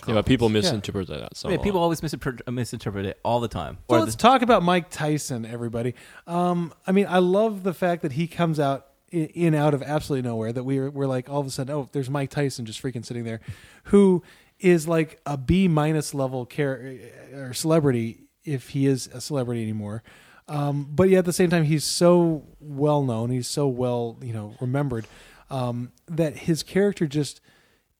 yeah, 0.07 0.13
but 0.13 0.25
people 0.25 0.49
misinterpreted 0.49 1.21
that 1.21 1.37
song. 1.37 1.51
Yeah, 1.51 1.57
a 1.57 1.61
people 1.61 1.81
always 1.81 2.01
misinterpret, 2.01 2.45
misinterpret 2.51 3.05
it 3.05 3.19
all 3.23 3.39
the 3.39 3.47
time. 3.47 3.77
So 3.89 3.95
Or 3.95 3.99
let's 3.99 4.15
the- 4.15 4.21
talk 4.21 4.41
about 4.41 4.63
Mike 4.63 4.89
Tyson, 4.89 5.45
everybody. 5.45 5.95
Um, 6.27 6.73
I 6.85 6.91
mean, 6.91 7.05
I 7.07 7.19
love 7.19 7.63
the 7.63 7.73
fact 7.73 8.01
that 8.01 8.13
he 8.13 8.27
comes 8.27 8.59
out 8.59 8.87
in, 9.11 9.27
in 9.27 9.55
out 9.55 9.73
of 9.73 9.81
absolutely 9.81 10.27
nowhere. 10.27 10.51
That 10.51 10.63
we're 10.63 10.89
we're 10.89 11.07
like 11.07 11.29
all 11.29 11.39
of 11.39 11.47
a 11.47 11.49
sudden, 11.49 11.73
oh, 11.73 11.89
there's 11.91 12.09
Mike 12.09 12.29
Tyson 12.31 12.65
just 12.65 12.81
freaking 12.81 13.05
sitting 13.05 13.23
there, 13.23 13.39
who 13.85 14.23
is 14.59 14.87
like 14.87 15.21
a 15.25 15.37
B 15.37 15.67
minus 15.67 16.13
level 16.13 16.45
care 16.45 16.97
or 17.33 17.53
celebrity 17.53 18.23
if 18.43 18.69
he 18.69 18.87
is 18.87 19.07
a 19.13 19.21
celebrity 19.21 19.61
anymore. 19.63 20.03
Um, 20.47 20.87
but 20.89 21.09
yet 21.09 21.19
at 21.19 21.25
the 21.25 21.33
same 21.33 21.49
time, 21.49 21.63
he's 21.63 21.83
so 21.83 22.47
well 22.59 23.03
known. 23.03 23.29
He's 23.29 23.47
so 23.47 23.67
well 23.67 24.17
you 24.21 24.33
know 24.33 24.55
remembered 24.59 25.07
um, 25.49 25.91
that 26.07 26.39
his 26.39 26.63
character 26.63 27.07
just 27.07 27.41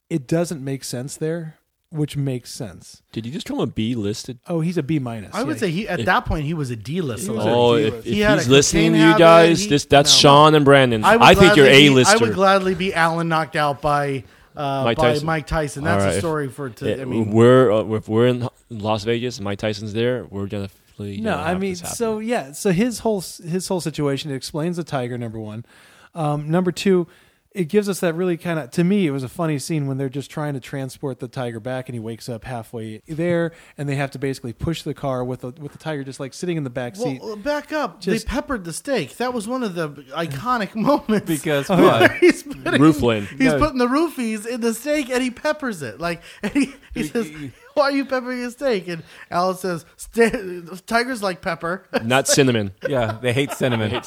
it 0.10 0.28
doesn't 0.28 0.64
make 0.64 0.84
sense 0.84 1.16
there, 1.18 1.58
which 1.92 2.16
makes 2.18 2.52
sense. 2.52 3.02
Did 3.12 3.26
you 3.26 3.32
just 3.32 3.48
call 3.48 3.62
him 3.64 3.70
B 3.70 3.96
listed? 3.96 4.40
Oh, 4.48 4.62
he's 4.62 4.78
a 4.78 4.84
B 4.84 5.00
minus. 5.00 5.34
I 5.34 5.44
would 5.44 5.56
Yeah. 5.58 5.60
say 5.60 5.72
he 5.72 5.88
at 5.88 6.00
If- 6.02 6.06
that 6.08 6.26
point 6.26 6.46
he 6.46 6.54
was 6.54 6.70
a 6.72 6.76
D 6.76 7.02
list. 7.02 7.24
He 7.26 7.30
was 7.32 7.46
a 7.46 7.50
Oh, 7.50 7.74
if, 7.76 7.94
list. 7.94 8.08
if 8.08 8.14
He 8.14 8.20
had 8.22 8.38
he's 8.40 8.48
a 8.48 8.52
listening 8.52 8.92
to 8.94 8.98
you 8.98 9.04
habit, 9.06 9.20
guys, 9.20 9.62
he- 9.64 9.70
this 9.70 9.86
that's 9.86 10.12
no. 10.12 10.20
Sean 10.20 10.56
and 10.56 10.66
Brandon. 10.66 11.04
I, 11.04 11.14
I, 11.14 11.16
would 11.30 11.38
think 11.38 11.56
you're 11.56 11.66
gladly 11.68 12.02
A 12.02 12.06
be- 12.06 12.10
I 12.12 12.16
would 12.18 12.34
gladly 12.34 12.76
be 12.76 12.94
Alan 12.94 13.28
knocked 13.28 13.56
out 13.56 13.82
by 13.82 14.24
uh, 14.56 14.84
Mike 14.84 14.98
by 14.98 15.04
Tyson. 15.10 15.26
Mike 15.26 15.48
Tyson. 15.48 15.84
That's 15.84 16.02
All 16.02 16.08
right, 16.08 16.14
a 16.14 16.16
if- 16.18 16.22
story 16.22 16.48
for. 16.50 16.70
To, 16.70 17.02
I 17.02 17.06
mean, 17.06 17.32
we're 17.32 17.72
uh, 17.72 17.84
if 17.96 18.10
we're 18.10 18.28
in 18.28 18.48
Las 18.70 19.04
Vegas, 19.04 19.38
and 19.38 19.46
Mike 19.46 19.60
Tyson's 19.60 19.94
there. 19.94 20.26
We're 20.26 20.48
definitely 20.48 21.22
No, 21.22 21.32
gonna 21.32 21.44
I 21.44 21.50
have 21.50 21.60
mean, 21.60 21.72
this 21.72 21.82
happen. 21.82 21.96
so 21.96 22.20
yeah, 22.20 22.52
so 22.52 22.72
his 22.72 23.00
whole 23.00 23.22
his 23.22 23.68
whole 23.68 23.80
situation 23.82 24.32
it 24.32 24.36
explains 24.36 24.76
the 24.78 24.84
tiger. 24.84 25.18
Number 25.18 25.40
one, 25.40 25.64
um, 26.14 26.50
number 26.52 26.72
two, 26.74 27.08
it 27.52 27.66
gives 27.66 27.90
us 27.90 28.00
that 28.02 28.14
really 28.14 28.38
kind 28.38 28.60
of 28.60 28.70
to 28.72 28.84
me 28.84 29.08
it 29.08 29.12
was 29.12 29.24
a 29.24 29.28
funny 29.30 29.58
scene 29.58 29.88
when 29.88 29.98
they're 29.98 30.08
just 30.08 30.30
trying 30.30 30.54
to 30.54 30.60
transport 30.60 31.20
the 31.20 31.28
tiger 31.28 31.60
back, 31.60 31.90
and 31.90 31.96
he 31.96 32.00
wakes 32.00 32.30
up 32.30 32.44
halfway 32.44 33.02
there, 33.08 33.54
and 33.78 33.90
they 33.90 33.96
have 33.96 34.12
to 34.12 34.20
basically 34.20 34.54
push 34.54 34.84
the 34.84 34.94
car 34.94 35.24
with 35.24 35.42
the 35.42 35.48
with 35.60 35.72
the 35.72 35.78
tiger 35.80 36.04
just 36.04 36.20
like 36.20 36.34
sitting 36.34 36.58
in 36.58 36.64
the 36.64 36.70
back 36.70 36.96
seat. 36.96 37.20
well, 37.22 37.36
back 37.36 37.72
up. 37.74 38.02
Just- 38.02 38.26
they 38.28 38.30
peppered 38.30 38.66
the 38.66 38.74
steak. 38.74 39.18
That 39.18 39.34
was 39.34 39.48
one 39.48 39.64
of 39.64 39.74
the 39.74 39.90
iconic 39.90 40.76
moments. 40.76 41.26
because 41.28 41.68
what? 41.70 42.12
he's 42.18 42.44
putting, 42.44 42.64
Roofland. 42.80 43.28
He's 43.30 43.40
No. 43.54 43.58
putting 43.60 43.80
the 43.80 43.88
roofies 43.88 44.46
in 44.46 44.62
the 44.62 44.74
steak 44.74 45.10
and 45.10 45.24
he 45.24 45.32
peppers 45.32 45.82
it. 45.82 46.00
Like 46.00 46.22
and 46.44 46.52
he, 46.54 46.74
he 46.94 47.04
says, 47.04 47.32
"Why 47.74 47.86
are 47.86 47.92
you 47.92 48.06
peppering 48.06 48.44
a 48.44 48.52
steak?" 48.52 48.88
And 48.88 49.02
Alice 49.32 49.62
says, 49.62 49.86
"Tigers 50.86 51.24
like 51.24 51.42
pepper." 51.42 51.86
not 52.04 52.28
cinnamon. 52.28 52.74
yeah, 52.88 53.18
they 53.22 53.34
hate 53.34 53.52
cinnamon. 53.54 54.02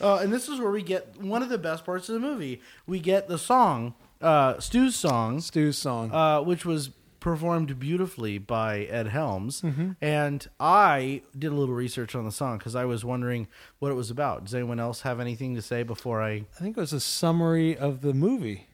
Uh, 0.00 0.16
and 0.16 0.32
this 0.32 0.48
is 0.48 0.58
where 0.58 0.70
we 0.70 0.82
get 0.82 1.20
one 1.20 1.42
of 1.42 1.48
the 1.48 1.58
best 1.58 1.84
parts 1.84 2.08
of 2.08 2.14
the 2.14 2.20
movie. 2.20 2.60
We 2.86 3.00
get 3.00 3.28
the 3.28 3.38
song, 3.38 3.94
uh, 4.20 4.58
Stu's 4.60 4.96
song, 4.96 5.40
Stu's 5.40 5.76
song. 5.78 6.10
uh, 6.12 6.40
which 6.42 6.64
was 6.64 6.90
performed 7.20 7.78
beautifully 7.78 8.38
by 8.38 8.80
Ed 8.84 9.08
Helms. 9.08 9.62
And 10.00 10.46
I 10.58 11.20
did 11.38 11.52
a 11.52 11.54
little 11.54 11.74
research 11.74 12.14
on 12.14 12.24
the 12.24 12.32
song 12.32 12.56
because 12.56 12.74
I 12.74 12.86
was 12.86 13.04
wondering 13.04 13.46
what 13.78 13.90
it 13.90 13.94
was 13.94 14.10
about. 14.10 14.44
Does 14.44 14.54
anyone 14.54 14.80
else 14.80 15.02
have 15.02 15.20
anything 15.20 15.54
to 15.54 15.60
say 15.62 15.82
before 15.82 16.22
I? 16.22 16.30
I 16.30 16.60
think 16.60 16.78
it 16.78 16.80
was 16.80 16.94
a 16.94 17.00
summary 17.00 17.76
of 17.76 18.00
the 18.00 18.14
movie. 18.14 18.68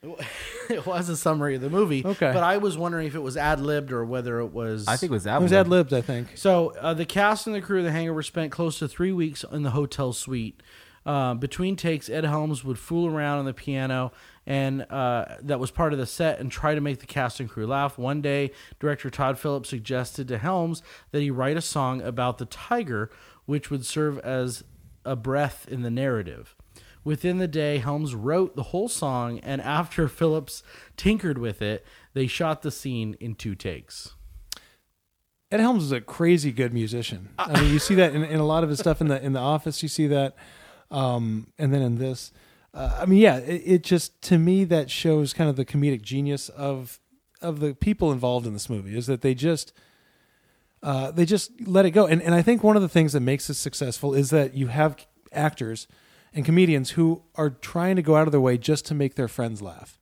it 0.70 0.86
was 0.86 1.08
a 1.08 1.16
summary 1.16 1.56
of 1.56 1.60
the 1.60 1.68
movie. 1.70 2.04
Okay. 2.06 2.30
But 2.32 2.44
I 2.44 2.58
was 2.58 2.78
wondering 2.78 3.08
if 3.08 3.16
it 3.16 3.18
was 3.22 3.36
ad 3.36 3.60
libbed 3.60 3.90
or 3.90 4.04
whether 4.04 4.38
it 4.38 4.52
was. 4.52 4.86
I 4.86 4.96
think 4.96 5.10
it 5.10 5.14
was 5.14 5.24
that 5.24 5.40
It 5.40 5.42
was 5.42 5.52
ad 5.52 5.66
libbed, 5.66 5.92
I 5.92 6.00
think. 6.02 6.36
So 6.36 6.72
uh, 6.80 6.94
the 6.94 7.04
cast 7.04 7.48
and 7.48 7.56
the 7.56 7.60
crew 7.60 7.78
of 7.80 7.84
The 7.84 7.90
hangar 7.90 8.12
were 8.14 8.22
spent 8.22 8.52
close 8.52 8.78
to 8.78 8.86
three 8.86 9.10
weeks 9.12 9.44
in 9.50 9.64
the 9.64 9.70
hotel 9.70 10.12
suite. 10.12 10.62
Uh, 11.08 11.32
between 11.32 11.74
takes, 11.74 12.10
Ed 12.10 12.24
Helms 12.24 12.62
would 12.64 12.78
fool 12.78 13.06
around 13.06 13.38
on 13.38 13.46
the 13.46 13.54
piano, 13.54 14.12
and 14.46 14.82
uh, 14.90 15.24
that 15.40 15.58
was 15.58 15.70
part 15.70 15.94
of 15.94 15.98
the 15.98 16.04
set, 16.04 16.38
and 16.38 16.52
try 16.52 16.74
to 16.74 16.82
make 16.82 16.98
the 16.98 17.06
cast 17.06 17.40
and 17.40 17.48
crew 17.48 17.66
laugh. 17.66 17.96
One 17.96 18.20
day, 18.20 18.50
director 18.78 19.08
Todd 19.08 19.38
Phillips 19.38 19.70
suggested 19.70 20.28
to 20.28 20.36
Helms 20.36 20.82
that 21.12 21.22
he 21.22 21.30
write 21.30 21.56
a 21.56 21.62
song 21.62 22.02
about 22.02 22.36
the 22.36 22.44
tiger, 22.44 23.10
which 23.46 23.70
would 23.70 23.86
serve 23.86 24.18
as 24.18 24.64
a 25.02 25.16
breath 25.16 25.66
in 25.66 25.80
the 25.80 25.90
narrative. 25.90 26.54
Within 27.04 27.38
the 27.38 27.48
day, 27.48 27.78
Helms 27.78 28.14
wrote 28.14 28.54
the 28.54 28.64
whole 28.64 28.90
song, 28.90 29.38
and 29.38 29.62
after 29.62 30.08
Phillips 30.08 30.62
tinkered 30.98 31.38
with 31.38 31.62
it, 31.62 31.86
they 32.12 32.26
shot 32.26 32.60
the 32.60 32.70
scene 32.70 33.16
in 33.18 33.34
two 33.34 33.54
takes. 33.54 34.12
Ed 35.50 35.60
Helms 35.60 35.84
is 35.84 35.92
a 35.92 36.02
crazy 36.02 36.52
good 36.52 36.74
musician. 36.74 37.30
I 37.38 37.62
mean, 37.62 37.72
you 37.72 37.78
see 37.78 37.94
that 37.94 38.14
in, 38.14 38.22
in 38.24 38.38
a 38.38 38.44
lot 38.44 38.62
of 38.62 38.68
his 38.68 38.78
stuff 38.78 39.00
in 39.00 39.08
the 39.08 39.24
in 39.24 39.32
the 39.32 39.40
Office. 39.40 39.82
You 39.82 39.88
see 39.88 40.06
that, 40.08 40.36
um, 40.90 41.48
and 41.58 41.72
then 41.72 41.82
in 41.82 41.98
this. 41.98 42.32
Uh, 42.74 42.98
I 43.00 43.06
mean, 43.06 43.18
yeah, 43.20 43.38
it, 43.38 43.62
it 43.64 43.82
just 43.82 44.20
to 44.22 44.38
me 44.38 44.64
that 44.64 44.90
shows 44.90 45.32
kind 45.32 45.48
of 45.50 45.56
the 45.56 45.64
comedic 45.64 46.02
genius 46.02 46.48
of 46.50 47.00
of 47.40 47.60
the 47.60 47.74
people 47.74 48.12
involved 48.12 48.46
in 48.46 48.52
this 48.52 48.68
movie 48.68 48.96
is 48.96 49.06
that 49.06 49.22
they 49.22 49.34
just 49.34 49.72
uh, 50.82 51.10
they 51.10 51.24
just 51.24 51.50
let 51.66 51.86
it 51.86 51.90
go. 51.90 52.06
And 52.06 52.22
and 52.22 52.34
I 52.34 52.42
think 52.42 52.62
one 52.62 52.76
of 52.76 52.82
the 52.82 52.88
things 52.88 53.12
that 53.14 53.20
makes 53.20 53.46
this 53.48 53.58
successful 53.58 54.14
is 54.14 54.30
that 54.30 54.54
you 54.54 54.68
have 54.68 55.06
actors 55.32 55.86
and 56.34 56.44
comedians 56.44 56.90
who 56.90 57.22
are 57.36 57.50
trying 57.50 57.96
to 57.96 58.02
go 58.02 58.16
out 58.16 58.28
of 58.28 58.32
their 58.32 58.40
way 58.40 58.58
just 58.58 58.84
to 58.86 58.94
make 58.94 59.14
their 59.14 59.28
friends 59.28 59.62
laugh. 59.62 59.98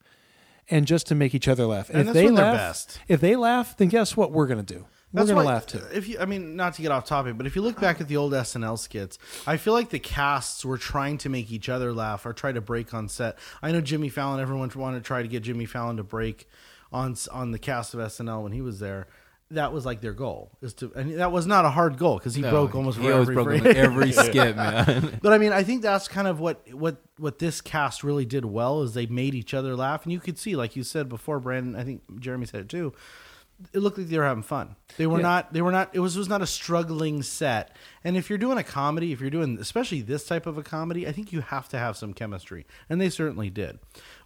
And 0.68 0.84
just 0.84 1.06
to 1.06 1.14
make 1.14 1.32
each 1.32 1.46
other 1.46 1.64
laugh, 1.64 1.88
And 1.90 2.00
if 2.00 2.06
that's 2.06 2.14
they 2.14 2.28
laugh, 2.28 2.54
best. 2.56 2.98
if 3.06 3.20
they 3.20 3.36
laugh, 3.36 3.76
then 3.76 3.86
guess 3.86 4.16
what 4.16 4.32
we're 4.32 4.48
gonna 4.48 4.64
do? 4.64 4.86
We're 5.16 5.22
That's 5.22 5.30
gonna 5.34 5.44
why- 5.46 5.52
laugh 5.54 5.66
too. 5.66 5.80
If 5.94 6.08
you, 6.08 6.18
I 6.20 6.26
mean, 6.26 6.56
not 6.56 6.74
to 6.74 6.82
get 6.82 6.90
off 6.90 7.06
topic, 7.06 7.38
but 7.38 7.46
if 7.46 7.56
you 7.56 7.62
look 7.62 7.80
back 7.80 8.02
at 8.02 8.08
the 8.08 8.18
old 8.18 8.32
SNL 8.34 8.78
skits, 8.78 9.18
I 9.46 9.56
feel 9.56 9.72
like 9.72 9.88
the 9.88 9.98
casts 9.98 10.62
were 10.62 10.76
trying 10.76 11.16
to 11.18 11.30
make 11.30 11.50
each 11.50 11.68
other 11.70 11.92
laugh 11.94 12.26
or 12.26 12.34
try 12.34 12.52
to 12.52 12.60
break 12.60 12.92
on 12.92 13.08
set. 13.08 13.38
I 13.62 13.72
know 13.72 13.80
Jimmy 13.80 14.10
Fallon. 14.10 14.40
Everyone 14.40 14.70
wanted 14.74 14.98
to 14.98 15.04
try 15.04 15.22
to 15.22 15.28
get 15.28 15.42
Jimmy 15.42 15.64
Fallon 15.64 15.96
to 15.96 16.02
break 16.02 16.46
on 16.92 17.16
on 17.32 17.50
the 17.52 17.58
cast 17.58 17.94
of 17.94 18.00
SNL 18.00 18.42
when 18.42 18.52
he 18.52 18.60
was 18.60 18.78
there. 18.78 19.06
That 19.52 19.72
was 19.72 19.86
like 19.86 20.00
their 20.00 20.12
goal 20.12 20.50
is 20.60 20.74
to, 20.74 20.92
and 20.96 21.20
that 21.20 21.30
was 21.30 21.46
not 21.46 21.64
a 21.64 21.70
hard 21.70 21.98
goal 21.98 22.18
because 22.18 22.34
he 22.34 22.42
No, 22.42 22.50
broke 22.50 22.74
almost 22.74 22.98
he 22.98 23.08
always 23.12 23.28
every 23.30 23.44
broke 23.44 23.64
every 23.76 24.10
skit, 24.10 24.56
man. 24.56 25.18
But 25.22 25.32
I 25.32 25.38
mean, 25.38 25.52
I 25.52 25.62
think 25.62 25.82
that's 25.82 26.08
kind 26.08 26.26
of 26.26 26.40
what 26.40 26.66
what 26.74 26.96
what 27.16 27.38
this 27.38 27.60
cast 27.60 28.02
really 28.02 28.24
did 28.26 28.44
well 28.44 28.82
is 28.82 28.92
they 28.94 29.06
made 29.06 29.34
each 29.36 29.54
other 29.54 29.76
laugh, 29.76 30.02
and 30.02 30.12
you 30.12 30.18
could 30.18 30.36
see, 30.36 30.56
like 30.56 30.74
you 30.74 30.82
said 30.82 31.08
before, 31.08 31.38
Brandon. 31.38 31.76
I 31.76 31.84
think 31.84 32.02
Jeremy 32.20 32.46
said 32.46 32.62
it 32.62 32.68
too. 32.68 32.92
It 33.72 33.78
looked 33.78 33.96
like 33.96 34.08
they 34.08 34.18
were 34.18 34.24
having 34.24 34.42
fun. 34.42 34.76
They 34.98 35.06
were 35.06 35.16
Yeah. 35.18 35.22
not. 35.22 35.52
They 35.54 35.62
were 35.62 35.72
not. 35.72 35.90
It 35.94 36.00
was 36.00 36.16
was 36.16 36.28
not 36.28 36.42
a 36.42 36.46
struggling 36.46 37.22
set. 37.22 37.74
And 38.04 38.14
if 38.16 38.28
you're 38.28 38.38
doing 38.38 38.58
a 38.58 38.62
comedy, 38.62 39.12
if 39.12 39.20
you're 39.20 39.30
doing 39.30 39.56
especially 39.58 40.02
this 40.02 40.26
type 40.26 40.44
of 40.46 40.58
a 40.58 40.62
comedy, 40.62 41.06
I 41.08 41.12
think 41.12 41.32
you 41.32 41.40
have 41.40 41.68
to 41.70 41.78
have 41.78 41.96
some 41.96 42.12
chemistry, 42.12 42.66
and 42.90 43.00
they 43.00 43.08
certainly 43.08 43.48
did. 43.48 43.78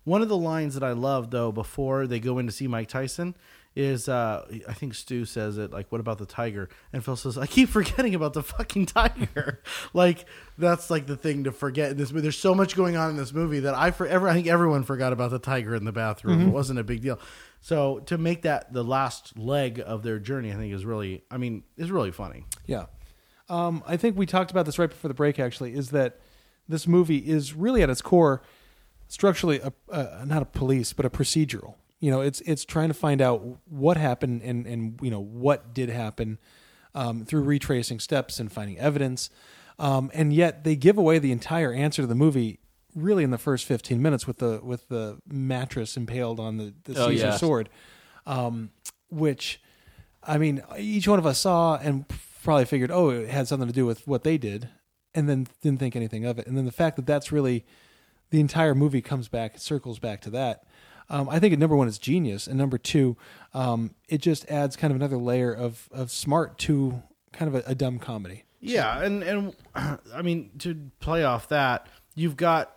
One 0.03 0.21
of 0.23 0.29
the 0.29 0.37
lines 0.37 0.75
that 0.75 0.83
I 0.83 0.93
loved 0.93 1.31
though 1.31 1.53
before 1.53 2.07
they 2.09 2.19
go 2.19 2.39
in 2.39 2.47
to 2.47 2.53
see 2.53 2.67
Mike 2.67 2.89
Tyson 2.89 3.37
is 3.77 4.09
uh 4.09 4.47
I 4.69 4.73
think 4.73 4.95
Stu 4.95 5.25
says 5.25 5.57
it 5.57 5.71
like 5.71 5.91
what 5.93 6.01
about 6.01 6.19
the 6.19 6.27
tiger? 6.27 6.69
And 6.93 7.05
Phil 7.05 7.17
says 7.17 7.39
I 7.39 7.47
keep 7.47 7.69
forgetting 7.79 8.15
about 8.15 8.33
the 8.33 8.43
fucking 8.43 8.87
tiger. 8.87 9.63
Like 9.93 10.27
that's 10.59 10.91
like 10.91 11.07
the 11.07 11.17
thing 11.17 11.45
to 11.45 11.53
forget 11.53 11.93
in 11.93 11.97
this 11.97 12.11
movie 12.11 12.23
there's 12.23 12.39
so 12.39 12.55
much 12.55 12.77
going 12.77 12.97
on 12.97 13.11
in 13.11 13.17
this 13.17 13.33
movie 13.33 13.61
that 13.61 13.75
I 13.75 13.91
forever 13.91 14.29
I 14.29 14.35
think 14.35 14.47
everyone 14.47 14.83
forgot 14.83 15.13
about 15.13 15.31
the 15.31 15.39
tiger 15.39 15.75
in 15.75 15.85
the 15.85 15.93
bathroom. 15.93 16.49
It 16.49 16.51
wasn't 16.51 16.79
a 16.79 16.85
big 16.85 17.01
deal. 17.01 17.19
So 17.61 18.01
to 18.07 18.19
make 18.19 18.43
that 18.43 18.73
the 18.73 18.85
last 18.85 19.39
leg 19.39 19.83
of 19.85 20.03
their 20.03 20.19
journey 20.19 20.53
I 20.53 20.57
think 20.57 20.73
is 20.75 20.85
really 20.85 21.25
I 21.31 21.39
mean 21.39 21.65
is 21.77 21.91
really 21.91 22.11
funny. 22.11 22.45
Yeah. 22.67 22.87
Um, 23.51 23.83
I 23.85 23.97
think 23.97 24.17
we 24.17 24.27
talked 24.27 24.53
about 24.53 24.65
this 24.65 24.79
right 24.79 24.89
before 24.89 25.09
the 25.09 25.15
break, 25.15 25.41
actually, 25.41 25.75
is 25.75 25.91
that 25.91 26.21
this 26.69 26.87
movie 26.87 27.19
is 27.19 27.53
really 27.53 27.83
at 27.83 27.91
its 27.91 28.01
core 28.01 28.43
structurally 29.09 29.59
a, 29.59 29.73
a, 29.89 30.25
not 30.25 30.41
a 30.41 30.45
police, 30.45 30.93
but 30.93 31.05
a 31.05 31.11
procedural. 31.11 31.75
You 32.01 32.11
know, 32.11 32.21
it's 32.23 32.41
it's 32.43 32.65
trying 32.65 32.89
to 32.89 32.95
find 32.95 33.21
out 33.21 33.43
what 33.69 33.97
happened 33.97 34.43
and, 34.43 34.67
and 34.67 34.99
you 35.03 35.11
know 35.11 35.21
what 35.21 35.75
did 35.75 35.91
happen 35.91 36.39
um, 36.95 37.25
through 37.25 37.43
retracing 37.43 38.01
steps 38.01 38.41
and 38.41 38.51
finding 38.51 38.79
evidence. 38.79 39.31
Um, 39.79 40.11
and 40.15 40.33
yet 40.33 40.65
they 40.65 40.77
give 40.77 40.99
away 40.99 41.19
the 41.19 41.33
entire 41.33 41.73
answer 41.73 42.03
to 42.03 42.07
the 42.07 42.15
movie 42.15 42.59
really 42.95 43.23
in 43.23 43.31
the 43.31 43.39
first 43.39 43.65
15 43.67 44.01
minutes 44.03 44.27
with 44.27 44.39
the 44.39 44.61
with 44.63 44.89
the 44.89 45.19
mattress 45.31 45.97
impaled 45.97 46.41
on 46.41 46.57
the, 46.57 46.75
the 46.85 47.01
Oh, 47.03 47.09
Caesar 47.11 47.27
yeah. 47.27 47.37
sword, 47.37 47.69
um, 48.27 48.71
which 49.11 49.61
I 50.23 50.37
mean, 50.39 50.63
each 50.79 51.07
one 51.09 51.19
of 51.19 51.25
us 51.27 51.39
saw 51.39 51.77
and 51.77 52.05
probably 52.43 52.65
figured, 52.67 52.91
oh, 52.91 53.11
it 53.11 53.29
had 53.29 53.49
something 53.49 53.69
to 53.69 53.75
do 53.75 53.87
with 53.87 54.07
what 54.07 54.23
they 54.23 54.37
did, 54.39 54.69
and 55.15 55.29
then 55.29 55.47
didn't 55.63 55.79
think 55.81 55.97
anything 55.97 56.25
of 56.27 56.39
it. 56.39 56.47
And 56.47 56.57
then 56.59 56.65
the 56.67 56.73
fact 56.73 56.97
that 56.97 57.07
that's 57.07 57.33
really 57.33 57.65
the 58.31 58.41
entire 58.41 58.75
movie 58.75 59.01
comes 59.03 59.29
back, 59.29 59.59
circles 59.59 59.99
back 59.99 60.21
to 60.23 60.31
that. 60.31 60.65
Um, 61.11 61.29
I 61.29 61.41
think 61.41 61.59
number 61.59 61.77
one 61.77 61.89
is 61.89 61.99
genius, 61.99 62.47
and 62.47 62.57
number 62.57 62.79
two, 62.79 63.17
um, 63.53 63.95
it 64.09 64.19
just 64.19 64.49
adds 64.49 64.77
kind 64.77 64.93
of 64.93 64.97
another 64.97 65.19
layer 65.19 65.53
of 65.53 65.89
of 65.93 66.11
smart 66.11 66.57
to 66.59 67.03
kind 67.33 67.55
of 67.55 67.67
a, 67.67 67.71
a 67.71 67.75
dumb 67.75 67.99
comedy. 67.99 68.45
Yeah, 68.61 69.03
and 69.03 69.23
and 69.23 69.57
I 69.75 70.23
mean 70.23 70.51
to 70.59 70.91
play 71.01 71.25
off 71.25 71.49
that, 71.49 71.89
you've 72.15 72.37
got 72.37 72.75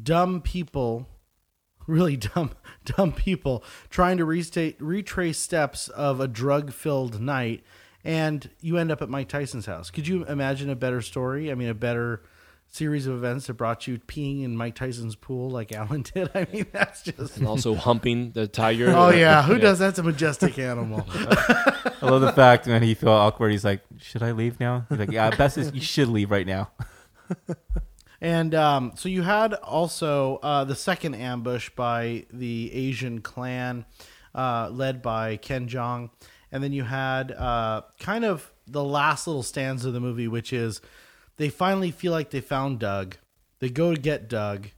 dumb 0.00 0.42
people, 0.42 1.08
really 1.86 2.16
dumb 2.16 2.50
dumb 2.84 3.12
people 3.12 3.64
trying 3.88 4.18
to 4.18 4.24
restate 4.24 4.76
retrace 4.80 5.38
steps 5.38 5.88
of 5.88 6.20
a 6.20 6.28
drug-filled 6.28 7.20
night 7.20 7.64
and 8.02 8.48
you 8.60 8.78
end 8.78 8.90
up 8.90 9.02
at 9.02 9.10
Mike 9.10 9.28
Tyson's 9.28 9.66
house. 9.66 9.90
Could 9.90 10.08
you 10.08 10.24
imagine 10.24 10.70
a 10.70 10.76
better 10.76 11.02
story? 11.02 11.50
I 11.50 11.54
mean 11.54 11.68
a 11.68 11.74
better 11.74 12.22
series 12.70 13.06
of 13.06 13.14
events 13.14 13.48
that 13.48 13.54
brought 13.54 13.86
you 13.86 13.98
peeing 13.98 14.44
in 14.44 14.56
Mike 14.56 14.76
Tyson's 14.76 15.16
pool 15.16 15.50
like 15.50 15.72
Alan 15.72 16.02
did. 16.14 16.30
I 16.34 16.46
mean 16.52 16.66
that's 16.72 17.02
just 17.02 17.36
and 17.36 17.46
also 17.46 17.74
humping 17.74 18.32
the 18.32 18.46
tiger. 18.46 18.92
Oh 18.96 19.10
yeah, 19.10 19.42
who 19.42 19.58
does 19.58 19.78
that's 19.78 19.98
a 19.98 20.02
majestic 20.02 20.58
animal. 20.58 21.04
I 21.14 22.06
love 22.06 22.22
the 22.22 22.32
fact 22.32 22.66
when 22.66 22.82
he 22.82 22.94
felt 22.94 23.20
awkward. 23.20 23.50
He's 23.50 23.64
like, 23.64 23.82
"Should 23.98 24.22
I 24.22 24.32
leave 24.32 24.58
now?" 24.58 24.86
He's 24.88 24.98
like, 24.98 25.10
"Yeah, 25.10 25.30
best 25.36 25.58
is 25.58 25.72
you 25.74 25.80
should 25.80 26.08
leave 26.08 26.30
right 26.30 26.46
now." 26.46 26.70
And 28.20 28.54
um, 28.54 28.92
so 28.96 29.08
you 29.08 29.22
had 29.22 29.54
also 29.54 30.36
uh, 30.42 30.64
the 30.64 30.74
second 30.74 31.14
ambush 31.14 31.70
by 31.70 32.26
the 32.30 32.70
Asian 32.72 33.22
clan, 33.22 33.86
uh, 34.34 34.68
led 34.70 35.00
by 35.00 35.38
Ken 35.38 35.68
Jeong, 35.68 36.10
and 36.52 36.62
then 36.62 36.72
you 36.74 36.84
had 36.84 37.32
uh, 37.32 37.80
kind 37.98 38.26
of 38.26 38.52
the 38.66 38.84
last 38.84 39.26
little 39.26 39.42
stanza 39.42 39.88
of 39.88 39.94
the 39.94 40.00
movie, 40.00 40.28
which 40.28 40.52
is 40.52 40.82
they 41.40 41.48
finally 41.48 41.90
feel 41.90 42.12
like 42.12 42.28
they 42.28 42.42
found 42.42 42.78
Doug. 42.80 43.16
They 43.60 43.70
go 43.70 43.94
to 43.94 43.98
get 43.98 44.28
Doug. 44.28 44.68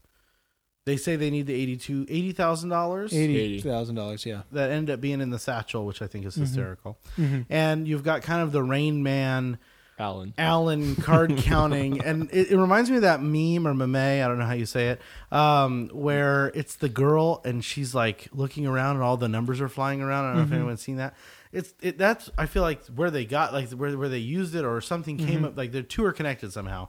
They 0.84 0.96
say 0.96 1.16
they 1.16 1.28
need 1.28 1.48
the 1.48 1.54
eighty-two 1.54 2.06
eighty 2.08 2.30
thousand 2.30 2.68
dollars 2.68 3.12
Eighty 3.12 3.60
thousand 3.60 3.96
dollars, 3.96 4.24
yeah. 4.24 4.42
that 4.52 4.70
end 4.70 4.88
up 4.88 5.00
being 5.00 5.20
in 5.20 5.30
the 5.30 5.40
satchel, 5.40 5.84
which 5.84 6.00
I 6.00 6.06
think 6.06 6.24
is 6.24 6.34
mm-hmm. 6.34 6.42
hysterical. 6.42 6.98
Mm-hmm. 7.18 7.52
And 7.52 7.88
you've 7.88 8.04
got 8.04 8.22
kind 8.22 8.42
of 8.42 8.52
the 8.52 8.62
Rain 8.62 9.02
Man. 9.02 9.58
Alan. 9.98 10.34
Allen 10.38 10.94
card 10.94 11.36
counting, 11.38 12.00
and 12.00 12.30
it, 12.32 12.52
it 12.52 12.56
reminds 12.56 12.90
me 12.90 12.96
of 12.96 13.02
that 13.02 13.20
meme 13.20 13.66
or 13.66 13.74
meme. 13.74 13.96
I 13.96 14.28
don't 14.28 14.38
know 14.38 14.46
how 14.46 14.54
you 14.54 14.66
say 14.66 14.90
it, 14.90 15.02
um, 15.32 15.90
where 15.92 16.52
it's 16.54 16.76
the 16.76 16.88
girl 16.88 17.40
and 17.44 17.64
she's 17.64 17.92
like 17.92 18.28
looking 18.32 18.68
around 18.68 18.96
and 18.96 19.04
all 19.04 19.16
the 19.16 19.28
numbers 19.28 19.60
are 19.60 19.68
flying 19.68 20.00
around. 20.00 20.26
I 20.26 20.28
don't 20.28 20.36
know 20.36 20.42
if 20.42 20.46
mm-hmm. 20.46 20.54
anyone's 20.54 20.80
seen 20.80 20.96
that. 20.98 21.14
It's 21.52 21.74
it, 21.82 21.98
that's 21.98 22.30
I 22.38 22.46
feel 22.46 22.62
like 22.62 22.84
where 22.86 23.10
they 23.10 23.24
got 23.26 23.52
like 23.52 23.70
where 23.70 23.96
where 23.98 24.08
they 24.08 24.18
used 24.18 24.54
it 24.54 24.64
or 24.64 24.80
something 24.80 25.18
came 25.18 25.44
up 25.44 25.56
like 25.56 25.72
the 25.72 25.82
two 25.82 26.04
are 26.04 26.12
connected 26.12 26.52
somehow. 26.52 26.88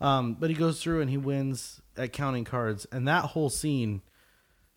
Um, 0.00 0.34
but 0.34 0.50
he 0.50 0.56
goes 0.56 0.82
through 0.82 1.00
and 1.00 1.10
he 1.10 1.16
wins 1.16 1.80
at 1.96 2.12
counting 2.12 2.44
cards, 2.44 2.86
and 2.90 3.06
that 3.06 3.26
whole 3.26 3.50
scene, 3.50 4.02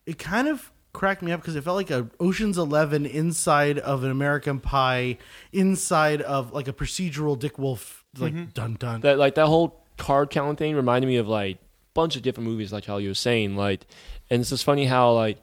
it 0.06 0.18
kind 0.18 0.48
of 0.48 0.70
cracked 0.92 1.22
me 1.22 1.32
up 1.32 1.40
because 1.40 1.56
it 1.56 1.64
felt 1.64 1.76
like 1.76 1.90
a 1.90 2.08
Ocean's 2.20 2.58
Eleven 2.58 3.06
inside 3.06 3.78
of 3.80 4.04
an 4.04 4.10
American 4.10 4.60
Pie, 4.60 5.18
inside 5.52 6.22
of 6.22 6.52
like 6.52 6.68
a 6.68 6.72
procedural 6.72 7.38
Dick 7.38 7.58
Wolf, 7.58 8.04
like 8.18 8.54
dun 8.54 8.74
dun. 8.74 9.00
That 9.00 9.18
like 9.18 9.34
that 9.34 9.46
whole 9.46 9.82
card 9.96 10.30
counting 10.30 10.56
thing 10.56 10.76
reminded 10.76 11.08
me 11.08 11.16
of 11.16 11.26
like 11.26 11.56
a 11.56 11.58
bunch 11.94 12.16
of 12.16 12.22
different 12.22 12.48
movies, 12.48 12.72
like 12.72 12.84
how 12.84 12.98
you 12.98 13.08
were 13.08 13.14
saying. 13.14 13.56
Like, 13.56 13.86
and 14.30 14.40
it's 14.40 14.50
just 14.50 14.64
funny 14.64 14.86
how 14.86 15.12
like 15.12 15.42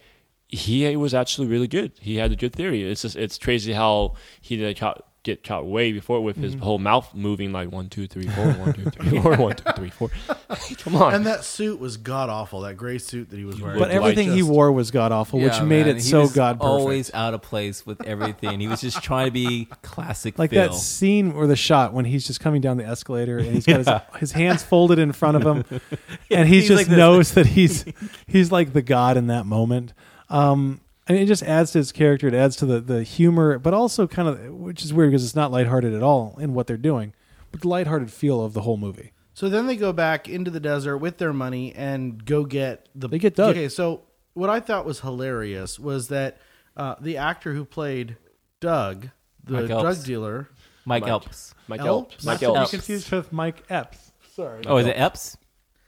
he 0.52 0.96
was 0.98 1.14
actually 1.14 1.48
really 1.48 1.68
good. 1.68 1.94
He 2.00 2.18
had 2.18 2.32
a 2.32 2.36
good 2.36 2.54
theory. 2.54 2.84
It's 2.84 3.02
just 3.02 3.16
it's 3.16 3.38
crazy 3.38 3.72
how 3.72 4.16
he 4.42 4.58
did 4.58 4.78
caught, 4.78 5.06
get 5.24 5.46
caught 5.46 5.66
way 5.66 5.94
before 5.94 6.22
with 6.22 6.36
his 6.36 6.56
mm-hmm. 6.56 6.64
whole 6.64 6.78
mouth 6.78 7.16
moving 7.16 7.54
like 7.54 7.72
one 7.72 7.88
two 7.88 8.06
three 8.06 8.28
four 8.28 8.52
one 8.54 8.74
two 8.74 8.90
three 8.90 9.22
four 9.22 9.38
one 9.38 9.56
two 9.56 9.72
three 9.78 9.90
four. 9.90 10.10
Come 10.80 10.96
on. 10.98 11.14
and 11.14 11.26
that 11.26 11.46
suit 11.46 11.80
was 11.80 11.96
god 11.96 12.30
awful. 12.30 12.62
That 12.62 12.76
gray 12.76 12.98
suit 12.98 13.30
that 13.30 13.38
he 13.38 13.46
was 13.46 13.62
wearing. 13.62 13.80
But 13.80 13.92
everything 13.92 14.28
like 14.28 14.36
he 14.36 14.44
wore 14.44 14.74
was 14.74 14.92
god 14.92 15.14
awful, 15.14 15.40
which 15.40 15.62
made 15.62 15.86
man, 15.86 15.96
it 15.96 15.96
he 15.98 16.02
so 16.02 16.28
god 16.28 16.60
perfect. 16.60 16.64
Always 16.64 17.14
out 17.14 17.34
of 17.34 17.42
place 17.42 17.86
with 17.86 18.06
everything. 18.06 18.60
He 18.60 18.68
was 18.68 18.82
just 18.82 19.02
trying 19.02 19.28
to 19.28 19.32
be 19.32 19.70
classic. 19.84 20.38
like 20.38 20.50
Phil. 20.50 20.70
that 20.70 20.76
scene 20.76 21.32
or 21.32 21.48
the 21.48 21.56
shot 21.56 21.94
when 21.94 22.04
he's 22.04 22.28
just 22.28 22.42
coming 22.42 22.60
down 22.60 22.76
the 22.76 22.86
escalator 22.86 23.38
and 23.38 23.48
he's 23.54 23.66
got 23.66 23.78
his, 23.78 23.90
his 24.20 24.32
hands 24.34 24.64
folded 24.64 25.00
in 25.00 25.14
front 25.14 25.38
of 25.38 25.44
him 25.44 25.82
and 26.30 26.50
he 26.50 26.62
just 26.62 26.90
like 26.90 26.98
knows 26.98 27.36
that 27.36 27.46
he's 27.46 27.86
he's 28.28 28.52
like 28.52 28.74
the 28.74 28.82
god 28.82 29.16
in 29.16 29.28
that 29.28 29.46
moment 29.46 29.94
um 30.32 30.82
and 31.08 31.18
it 31.18 31.26
just 31.26 31.44
adds 31.44 31.72
to 31.72 31.78
his 31.78 31.92
character 31.92 32.28
it 32.28 32.34
adds 32.34 32.56
to 32.56 32.66
the 32.66 32.80
the 32.80 33.04
humor 33.04 33.60
but 33.60 33.74
also 33.74 34.08
kind 34.08 34.28
of 34.28 34.40
which 34.52 34.84
is 34.84 34.94
weird 34.94 35.12
because 35.12 35.24
it's 35.24 35.36
not 35.36 35.52
lighthearted 35.52 35.94
at 35.94 36.02
all 36.04 36.38
in 36.40 36.54
what 36.54 36.68
they're 36.68 36.78
doing 36.78 37.14
but 37.52 37.62
the 37.62 37.68
lighthearted 37.68 38.12
feel 38.12 38.44
of 38.44 38.54
the 38.54 38.62
whole 38.62 38.78
movie 38.78 39.12
So 39.34 39.50
then 39.50 39.68
they 39.68 39.76
go 39.76 39.92
back 39.94 40.28
into 40.30 40.50
the 40.52 40.60
desert 40.60 40.98
with 41.00 41.18
their 41.18 41.34
money 41.34 41.74
and 41.76 42.24
go 42.26 42.46
get 42.46 42.88
the. 42.96 43.08
They 43.10 43.18
get 43.20 43.36
Doug. 43.36 43.56
Okay, 43.58 43.70
so 43.70 44.04
what 44.34 44.50
I 44.50 44.60
thought 44.60 44.86
was 44.86 45.00
hilarious 45.02 45.80
was 45.80 46.08
that 46.10 46.38
uh, 46.78 46.96
the 47.02 47.18
actor 47.18 47.54
who 47.54 47.66
played 47.66 48.18
Doug, 48.60 49.10
the 49.44 49.54
Mike 49.54 49.68
drug 49.68 49.86
Epps. 49.96 50.04
dealer, 50.04 50.50
Mike 50.86 51.04
Mike. 51.04 51.10
Elps. 51.10 51.56
Mike 51.68 51.82
Elps? 51.82 52.14
Elps. 52.16 52.26
not 52.26 52.32
Mike 52.34 52.40
to 52.40 52.52
be 52.52 52.58
Elps. 52.58 52.72
confused 52.72 53.12
with 53.12 53.32
mike 53.34 53.64
epps 53.70 54.12
sorry 54.36 54.64
Oh, 54.66 54.78
is 54.78 54.88
it 54.88 54.94
Epps? 54.98 55.38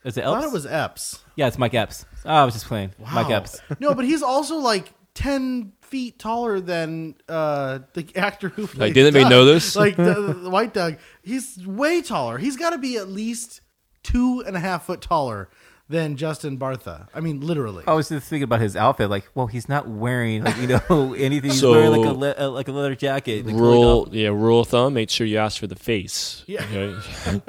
Is 0.04 0.18
it 0.18 0.22
I 0.22 0.26
Elps? 0.26 0.42
thought 0.42 0.50
it 0.50 0.54
was 0.54 0.66
Epps. 0.66 1.24
Yeah, 1.36 1.48
it's 1.48 1.58
Mike 1.60 1.74
Epps. 1.74 2.06
Oh, 2.26 2.30
I 2.34 2.46
was 2.46 2.54
just 2.54 2.66
playing. 2.68 2.92
Mike 3.00 3.30
Wow. 3.30 3.36
Epps. 3.38 3.62
no, 3.80 3.94
but 3.94 4.06
he's 4.06 4.24
also 4.24 4.58
like 4.58 4.94
ten 5.14 5.74
feet 5.82 6.18
taller 6.18 6.60
than 6.60 7.16
uh, 7.30 7.80
the 7.94 8.08
actor 8.16 8.50
who 8.50 8.66
played. 8.68 8.80
Like, 8.80 8.94
didn't 8.94 9.14
they 9.14 9.22
Doug. 9.22 9.30
know 9.30 9.46
this? 9.46 9.76
Like 9.84 9.96
the, 9.96 10.38
the 10.44 10.50
white 10.50 10.74
Doug, 10.74 10.98
he's 11.24 11.66
way 11.66 12.02
taller. 12.02 12.38
He's 12.38 12.58
got 12.58 12.72
to 12.72 12.78
be 12.78 12.98
at 12.98 13.08
least 13.10 13.62
two 14.02 14.44
and 14.46 14.56
a 14.56 14.60
half 14.60 14.86
foot 14.86 15.02
taller 15.02 15.50
than 15.90 16.16
Justin 16.16 16.58
Bartha. 16.58 17.08
I 17.14 17.20
mean, 17.20 17.42
literally. 17.42 17.84
I 17.86 17.94
was 17.94 18.10
just 18.10 18.28
thinking 18.28 18.44
about 18.46 18.62
his 18.62 18.76
outfit. 18.76 19.10
Like, 19.10 19.26
well, 19.36 19.48
he's 19.48 19.68
not 19.70 19.88
wearing 19.88 20.44
like 20.46 20.58
you 20.58 20.68
know 20.68 21.14
anything. 21.14 21.52
He's 21.52 21.60
So- 21.60 21.72
wearing 21.72 21.92
like 21.92 22.10
a 22.10 22.14
le- 22.14 22.36
uh, 22.40 22.50
like 22.50 22.68
a 22.70 22.72
leather 22.72 22.96
jacket. 22.96 23.46
Like, 23.46 23.56
Rule, 23.56 24.08
yeah, 24.12 24.30
rule 24.30 24.62
of 24.62 24.70
thumb: 24.70 24.94
make 24.96 25.10
sure 25.12 25.28
you 25.28 25.38
ask 25.38 25.60
for 25.60 25.68
the 25.68 25.76
face. 25.76 26.44
Yeah. 26.48 26.66
Okay? 26.72 27.42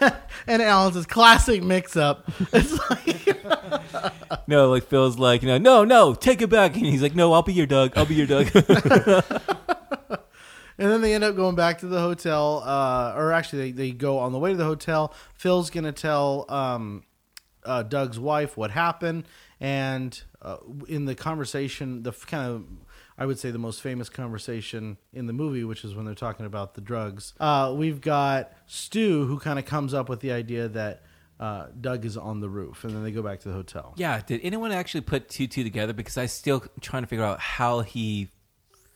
and 0.46 0.62
Alan's 0.62 1.06
classic 1.06 1.62
mix 1.62 1.96
up. 1.96 2.30
It's 2.52 2.78
like 2.90 3.28
no, 4.48 4.70
like 4.70 4.84
Phil's 4.84 5.18
like, 5.18 5.42
you 5.42 5.48
know, 5.48 5.58
no, 5.58 5.84
no, 5.84 6.14
take 6.14 6.42
it 6.42 6.48
back. 6.48 6.76
And 6.76 6.86
he's 6.86 7.02
like, 7.02 7.14
no, 7.14 7.32
I'll 7.32 7.42
be 7.42 7.52
your 7.52 7.66
Doug. 7.66 7.96
I'll 7.96 8.06
be 8.06 8.14
your 8.14 8.26
Doug. 8.26 8.48
And 10.80 10.88
then 10.92 11.00
they 11.00 11.12
end 11.12 11.24
up 11.24 11.34
going 11.34 11.56
back 11.56 11.78
to 11.80 11.88
the 11.88 12.00
hotel, 12.00 12.62
uh, 12.64 13.12
or 13.16 13.32
actually, 13.32 13.72
they, 13.72 13.88
they 13.88 13.90
go 13.90 14.18
on 14.18 14.30
the 14.30 14.38
way 14.38 14.52
to 14.52 14.56
the 14.56 14.64
hotel. 14.64 15.12
Phil's 15.34 15.70
going 15.70 15.82
to 15.82 15.92
tell 15.92 16.46
um, 16.48 17.02
uh, 17.64 17.82
Doug's 17.82 18.20
wife 18.20 18.56
what 18.56 18.70
happened. 18.70 19.24
And 19.58 20.20
uh, 20.40 20.58
in 20.86 21.06
the 21.06 21.16
conversation, 21.16 22.04
the 22.04 22.10
f- 22.10 22.24
kind 22.28 22.48
of, 22.48 22.64
I 23.18 23.26
would 23.26 23.38
say, 23.38 23.50
the 23.50 23.58
most 23.58 23.82
famous 23.82 24.08
conversation 24.08 24.96
in 25.12 25.26
the 25.26 25.32
movie, 25.32 25.64
which 25.64 25.84
is 25.84 25.94
when 25.94 26.04
they're 26.04 26.14
talking 26.14 26.46
about 26.46 26.74
the 26.74 26.80
drugs, 26.80 27.34
uh, 27.40 27.74
we've 27.76 28.00
got 28.00 28.52
Stu, 28.66 29.26
who 29.26 29.38
kind 29.38 29.58
of 29.58 29.64
comes 29.64 29.92
up 29.92 30.08
with 30.08 30.20
the 30.20 30.30
idea 30.32 30.68
that 30.68 31.02
uh, 31.40 31.66
Doug 31.80 32.04
is 32.04 32.16
on 32.16 32.40
the 32.40 32.48
roof. 32.48 32.84
And 32.84 32.94
then 32.94 33.02
they 33.02 33.10
go 33.10 33.22
back 33.22 33.40
to 33.40 33.48
the 33.48 33.54
hotel. 33.54 33.94
yeah. 33.96 34.20
Did 34.24 34.40
anyone 34.42 34.72
actually 34.72 35.02
put 35.02 35.28
two 35.28 35.46
two 35.46 35.64
together? 35.64 35.92
Because 35.92 36.16
I 36.16 36.26
still 36.26 36.64
trying 36.80 37.02
to 37.02 37.06
figure 37.08 37.24
out 37.24 37.40
how 37.40 37.80
he 37.80 38.28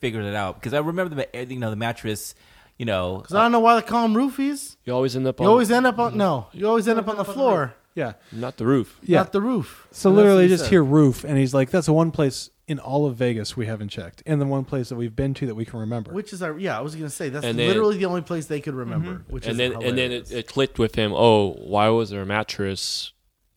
figured 0.01 0.25
it 0.25 0.35
out. 0.35 0.57
Because 0.57 0.75
I 0.75 0.79
remember 0.79 1.15
the 1.15 1.47
you 1.49 1.59
know 1.59 1.71
the 1.71 1.77
mattress. 1.77 2.35
You 2.79 2.87
know, 2.87 3.19
Because 3.19 3.35
I 3.37 3.43
don't 3.43 3.53
know 3.53 3.61
why 3.61 3.77
they 3.77 3.83
call 3.87 4.09
them 4.09 4.15
roofies. 4.15 4.77
You 4.85 4.95
always 4.95 5.15
end 5.15 5.27
up 5.27 5.41
on 5.41 5.45
You 5.45 5.51
always 5.51 5.71
end 5.71 5.87
up 5.87 5.99
on, 6.01 6.17
no, 6.17 6.47
you 6.53 6.67
always 6.67 6.89
end 6.89 6.99
up 6.99 7.07
on 7.07 7.17
the 7.17 7.25
floor, 7.25 7.75
yeah 7.95 8.15
not 8.33 8.57
the 8.57 8.67
roof. 8.67 8.99
yeah 9.03 9.19
not 9.19 9.33
the 9.33 9.41
roof. 9.41 9.87
So 9.91 10.09
And 10.11 10.17
that's 10.19 10.23
what 10.23 10.25
literally, 10.25 10.43
he 10.45 10.49
just 10.49 10.65
said. 10.65 10.71
hear 10.71 10.83
roof, 10.85 11.25
and 11.25 11.37
he's 11.39 11.53
like, 11.55 11.71
"That's 11.71 11.87
the 11.87 11.93
one 11.93 12.11
place 12.11 12.51
in 12.69 12.79
all 12.79 13.07
of 13.07 13.17
Vegas 13.17 13.57
we 13.57 13.67
haven't 13.67 13.89
checked, 13.91 14.23
and 14.25 14.41
the 14.41 14.47
one 14.47 14.65
place 14.65 14.89
that 14.89 14.97
we've 14.97 15.15
been 15.17 15.35
to 15.35 15.47
that 15.47 15.55
we 15.55 15.65
can 15.65 15.79
remember." 15.81 16.13
Which 16.13 16.33
is, 16.33 16.43
our- 16.43 16.59
yeah, 16.59 16.79
I 16.79 16.81
was 16.81 16.95
gonna 16.95 17.11
say 17.11 17.29
that's 17.29 17.45
And 17.45 17.59
then- 17.59 17.69
literally 17.69 17.99
the 17.99 18.07
only 18.07 18.23
place 18.23 18.47
they 18.47 18.61
could 18.61 18.75
remember. 18.75 19.25
Which 19.29 19.45
and 19.47 19.53
is 19.53 19.59
then 19.59 19.73
and 19.75 19.83
then 19.99 20.11
hilarious. 20.11 20.31
it, 20.31 20.39
it 20.39 20.47
clicked 20.47 20.79
with 20.79 20.95
him. 20.95 21.13
Oh, 21.15 21.53
why 21.55 21.89
was 21.89 22.11
there 22.11 22.23
a 22.23 22.27
mattress 22.27 23.13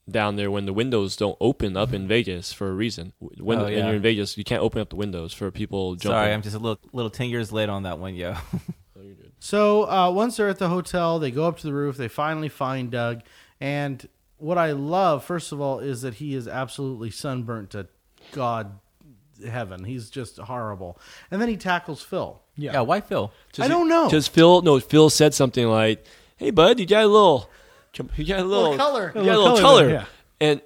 down 0.07 0.35
there 0.35 0.51
when 0.51 0.65
the 0.67 0.73
windows 0.73 1.15
don't 1.15 1.37
open 1.41 1.75
up 1.77 1.91
in 1.93 2.07
Vegas 2.07 2.51
for 2.53 2.67
a 2.69 2.73
reason? 2.73 3.13
When 3.19 3.59
Oh, 3.59 3.65
and 3.65 3.75
yeah. 3.75 3.85
you're 3.87 3.95
in 3.95 4.01
Vegas, 4.01 4.37
you 4.37 4.43
can't 4.43 4.61
open 4.61 4.81
up 4.81 4.89
the 4.89 4.95
windows 4.97 5.33
for 5.33 5.49
people 5.51 5.95
jumping. 5.95 6.11
sorry, 6.17 6.33
I'm 6.33 6.41
just 6.41 6.55
a 6.55 6.59
little 6.59 6.79
little 6.93 7.09
ten 7.09 7.29
years 7.29 7.51
late 7.51 7.69
on 7.69 7.83
that 7.83 7.99
one. 7.99 8.15
Yeah. 8.15 8.39
so 9.39 9.89
uh, 9.89 10.11
once 10.11 10.37
they're 10.37 10.49
at 10.49 10.59
the 10.59 10.69
hotel, 10.69 11.19
they 11.19 11.31
go 11.31 11.45
up 11.47 11.57
to 11.59 11.67
the 11.67 11.73
roof. 11.73 11.97
They 11.97 12.07
finally 12.07 12.49
find 12.49 12.91
Doug, 12.91 13.21
and 13.59 14.05
what 14.37 14.57
I 14.57 14.71
love, 14.71 15.23
first 15.23 15.51
of 15.51 15.61
all, 15.61 15.79
is 15.79 16.01
that 16.01 16.15
he 16.15 16.35
is 16.35 16.47
absolutely 16.47 17.09
sunburnt 17.11 17.71
to 17.71 17.87
God 18.31 18.79
heaven. 19.47 19.83
He's 19.83 20.09
just 20.09 20.37
horrible. 20.37 20.97
And 21.31 21.41
then 21.41 21.49
he 21.49 21.57
tackles 21.57 22.01
Phil. 22.01 22.41
yeah, 22.55 22.73
yeah. 22.73 22.81
Why 22.81 23.01
Phil? 23.01 23.31
I 23.59 23.67
don't 23.67 23.87
know. 23.89 24.05
Because 24.05 24.27
Phil, 24.27 24.61
no, 24.61 24.79
Phil 24.79 25.09
said 25.09 25.33
something 25.33 25.67
like, 25.67 26.05
"Hey, 26.37 26.51
bud, 26.51 26.79
you 26.79 26.85
got 26.85 27.03
a 27.03 27.07
little, 27.07 27.49
you 28.15 28.25
got 28.25 28.39
a 28.39 28.43
little, 28.43 28.71
Little 28.71 28.77
color. 28.77 29.07
you 29.07 29.13
got 29.13 29.21
a 29.23 29.23
little 29.23 29.43
little 29.43 29.57
color 29.57 29.79
color." 29.81 29.89
yeah. 29.89 30.05
And 30.39 30.61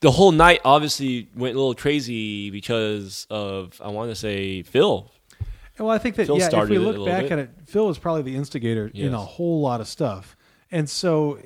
the 0.00 0.10
whole 0.10 0.32
night 0.32 0.60
obviously 0.64 1.28
went 1.36 1.54
a 1.54 1.58
little 1.58 1.74
crazy 1.74 2.50
because 2.50 3.26
of 3.30 3.80
I 3.84 3.88
want 3.88 4.10
to 4.10 4.14
say 4.16 4.62
Phil. 4.62 5.10
well, 5.78 5.90
I 5.90 5.98
think 5.98 6.16
that 6.16 6.26
Phil 6.26 6.38
yeah, 6.38 6.44
if 6.44 6.50
started 6.50 6.70
we 6.70 6.76
it 6.76 6.80
look 6.98 7.06
back 7.06 7.22
bit. 7.24 7.32
at 7.32 7.38
it, 7.38 7.50
Phil 7.66 7.86
was 7.86 7.98
probably 7.98 8.22
the 8.22 8.36
instigator 8.36 8.90
in 8.92 9.14
a 9.14 9.18
whole 9.18 9.60
lot 9.60 9.80
of 9.80 9.88
stuff, 9.88 10.36
and 10.70 10.88
so 10.88 11.38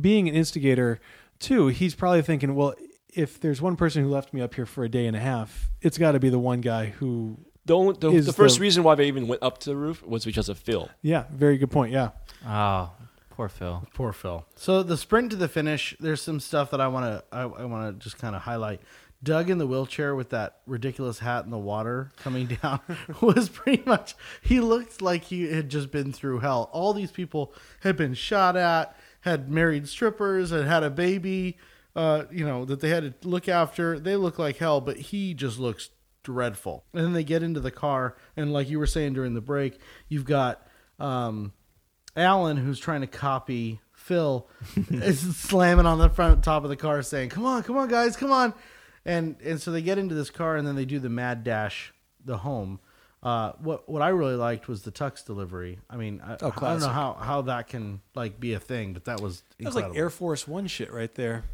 being 0.00 0.28
an 0.28 0.34
instigator 0.34 1.00
too, 1.38 1.68
he's 1.68 1.94
probably 1.94 2.22
thinking, 2.22 2.54
well, 2.54 2.74
if 3.14 3.40
there's 3.40 3.60
one 3.60 3.76
person 3.76 4.02
who 4.02 4.08
left 4.08 4.32
me 4.32 4.40
up 4.40 4.54
here 4.54 4.64
for 4.66 4.84
a 4.84 4.88
day 4.88 5.06
and 5.06 5.16
a 5.16 5.20
half, 5.20 5.70
it's 5.80 5.98
got 5.98 6.12
to 6.12 6.20
be 6.20 6.28
the 6.30 6.38
one 6.38 6.60
guy 6.60 6.86
who 6.86 7.38
The, 7.66 7.76
only, 7.76 7.96
the, 7.98 8.10
Is 8.10 8.26
the 8.26 8.32
first 8.32 8.56
the- 8.56 8.62
reason 8.62 8.82
why 8.82 8.94
they 8.94 9.06
even 9.06 9.28
went 9.28 9.42
up 9.42 9.58
to 9.58 9.70
the 9.70 9.76
roof 9.76 10.02
was 10.02 10.24
because 10.24 10.48
of 10.48 10.58
Phil. 10.58 10.88
Yeah, 11.02 11.24
very 11.30 11.58
good 11.58 11.70
point. 11.70 11.92
Yeah. 11.92 12.10
Oh, 12.46 12.90
poor 13.30 13.48
Phil. 13.48 13.86
Poor 13.94 14.12
Phil. 14.12 14.46
So 14.56 14.82
the 14.82 14.96
sprint 14.96 15.30
to 15.30 15.36
the 15.36 15.48
finish, 15.48 15.94
there's 16.00 16.22
some 16.22 16.40
stuff 16.40 16.70
that 16.70 16.80
I 16.80 16.88
want 16.88 17.04
to 17.06 17.24
I, 17.32 17.42
I 17.42 17.64
want 17.66 17.98
to 17.98 18.02
just 18.04 18.18
kind 18.18 18.34
of 18.34 18.42
highlight. 18.42 18.80
Doug 19.24 19.50
in 19.50 19.58
the 19.58 19.66
wheelchair 19.68 20.16
with 20.16 20.30
that 20.30 20.56
ridiculous 20.66 21.20
hat 21.20 21.44
in 21.44 21.52
the 21.52 21.58
water 21.58 22.10
coming 22.16 22.46
down 22.62 22.80
was 23.20 23.48
pretty 23.48 23.80
much 23.86 24.16
he 24.40 24.58
looked 24.58 25.00
like 25.00 25.22
he 25.24 25.52
had 25.52 25.68
just 25.68 25.92
been 25.92 26.12
through 26.12 26.40
hell. 26.40 26.68
All 26.72 26.92
these 26.92 27.12
people 27.12 27.52
had 27.82 27.96
been 27.96 28.14
shot 28.14 28.56
at, 28.56 28.96
had 29.22 29.50
married 29.50 29.88
strippers, 29.88 30.50
had 30.50 30.66
had 30.66 30.82
a 30.82 30.90
baby, 30.90 31.56
uh, 31.96 32.24
you 32.30 32.46
know, 32.46 32.64
that 32.64 32.80
they 32.80 32.90
had 32.90 33.20
to 33.20 33.28
look 33.28 33.48
after. 33.48 33.98
They 33.98 34.16
look 34.16 34.38
like 34.38 34.58
hell, 34.58 34.80
but 34.80 34.96
he 34.96 35.34
just 35.34 35.58
looks 35.58 35.90
dreadful. 36.22 36.84
And 36.92 37.04
then 37.04 37.12
they 37.12 37.24
get 37.24 37.42
into 37.42 37.60
the 37.60 37.70
car 37.70 38.16
and 38.36 38.52
like 38.52 38.68
you 38.68 38.78
were 38.78 38.86
saying 38.86 39.14
during 39.14 39.34
the 39.34 39.40
break, 39.40 39.78
you've 40.08 40.24
got 40.24 40.66
um 40.98 41.52
Alan, 42.16 42.58
who's 42.58 42.78
trying 42.78 43.00
to 43.00 43.06
copy 43.06 43.80
Phil, 43.92 44.48
is 44.90 45.36
slamming 45.36 45.86
on 45.86 45.98
the 45.98 46.10
front 46.10 46.44
top 46.44 46.64
of 46.64 46.70
the 46.70 46.76
car, 46.76 47.02
saying, 47.02 47.30
"Come 47.30 47.46
on, 47.46 47.62
come 47.62 47.76
on, 47.76 47.88
guys, 47.88 48.16
come 48.16 48.32
on!" 48.32 48.52
And 49.04 49.36
and 49.42 49.60
so 49.60 49.70
they 49.70 49.82
get 49.82 49.98
into 49.98 50.14
this 50.14 50.30
car, 50.30 50.56
and 50.56 50.66
then 50.66 50.76
they 50.76 50.84
do 50.84 50.98
the 50.98 51.08
mad 51.08 51.44
dash, 51.44 51.92
the 52.24 52.38
home. 52.38 52.80
Uh, 53.22 53.52
what 53.60 53.88
what 53.88 54.02
I 54.02 54.08
really 54.08 54.34
liked 54.34 54.66
was 54.66 54.82
the 54.82 54.90
tux 54.90 55.24
delivery. 55.24 55.78
I 55.88 55.96
mean, 55.96 56.20
I, 56.24 56.36
Oh, 56.42 56.52
I 56.56 56.70
don't 56.72 56.80
know 56.80 56.88
how 56.88 57.12
how 57.14 57.42
that 57.42 57.68
can 57.68 58.00
like 58.16 58.40
be 58.40 58.54
a 58.54 58.58
thing, 58.60 58.92
but 58.94 59.04
that 59.04 59.20
was 59.20 59.42
That 59.58 59.66
was 59.66 59.74
like 59.76 59.94
Air 59.96 60.10
Force 60.10 60.48
One 60.48 60.66
shit 60.66 60.92
right 60.92 61.14
there. 61.14 61.44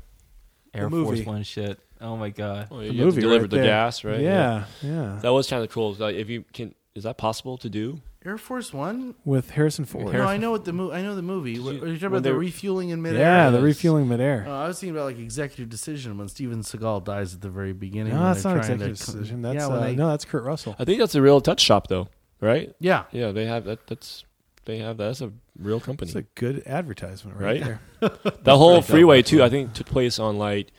Air 0.72 0.88
movie. 0.88 1.16
Force 1.16 1.26
One 1.26 1.42
shit. 1.42 1.78
Oh 2.00 2.16
my 2.16 2.30
god. 2.30 2.68
Oh, 2.70 2.78
The 2.78 2.84
you 2.84 2.88
have 2.92 3.06
movie 3.06 3.20
deliver 3.20 3.42
right 3.42 3.50
the 3.50 3.56
there. 3.56 3.66
gas, 3.66 4.02
right? 4.04 4.20
Yeah, 4.20 4.64
yeah. 4.82 5.18
That 5.20 5.32
was 5.32 5.48
kind 5.48 5.62
of 5.62 5.70
cool. 5.70 5.92
Like, 5.94 6.14
if 6.16 6.28
you 6.30 6.44
can, 6.52 6.74
is 6.94 7.04
that 7.04 7.18
possible 7.18 7.58
to 7.58 7.68
do? 7.68 8.00
Air 8.24 8.36
Force 8.36 8.72
One. 8.72 9.14
With 9.24 9.50
Harrison 9.50 9.84
Ford. 9.84 10.12
No, 10.12 10.24
I 10.24 10.36
know 10.38 10.50
what 10.50 10.64
the 10.64 10.72
movie. 10.72 10.94
I 10.96 11.02
know 11.02 11.14
the 11.14 11.22
movie. 11.22 11.58
What, 11.60 11.76
you- 11.76 11.82
are 11.84 11.86
you 11.86 11.94
talking 11.94 12.08
about 12.08 12.24
the 12.24 12.34
refueling 12.34 12.88
in 12.90 13.00
midair? 13.00 13.20
yeah, 13.20 13.50
the 13.50 13.58
Yes. 13.58 13.64
refueling 13.64 14.08
midair. 14.08 14.44
Uh, 14.46 14.64
I 14.64 14.66
was 14.68 14.80
thinking 14.80 14.96
about 14.96 15.04
like 15.06 15.18
executive 15.18 15.68
decision 15.68 16.18
when 16.18 16.28
Steven 16.28 16.60
Seagal 16.62 17.04
dies 17.04 17.32
at 17.34 17.40
the 17.42 17.48
very 17.48 17.72
beginning. 17.72 18.12
no, 18.12 18.18
when 18.18 18.28
that's 18.28 18.42
they're 18.42 18.56
not 18.56 18.64
trying 18.64 18.78
to 18.80 18.86
executive 18.86 19.20
decision. 19.22 19.42
That's 19.42 19.54
yeah, 19.56 19.66
when 19.68 19.78
uh, 19.78 19.84
they- 19.84 19.94
no, 19.96 20.08
that's 20.08 20.24
Kurt 20.24 20.42
Russell. 20.44 20.74
I 20.78 20.84
think 20.84 20.98
that's 20.98 21.14
a 21.14 21.22
real 21.22 21.40
touch 21.40 21.60
shop, 21.60 21.86
though, 21.86 22.08
right? 22.40 22.74
yeah. 22.80 23.04
Yeah, 23.12 23.30
they 23.30 23.46
have 23.46 23.64
that. 23.64 23.86
That's 23.86 24.24
they 24.64 24.78
have 24.78 24.96
that's 24.98 25.20
a 25.20 25.32
real 25.58 25.78
company. 25.80 26.08
It's 26.10 26.16
a 26.16 26.22
good 26.38 26.64
advertisement 26.66 27.38
right, 27.38 27.62
Right? 27.62 27.78
there. 28.00 28.10
the 28.42 28.58
whole 28.58 28.82
freeway 28.82 29.22
too. 29.22 29.42
I 29.44 29.48
think 29.48 29.72
took 29.74 29.86
place 29.86 30.18
on 30.18 30.38
like 30.38 30.72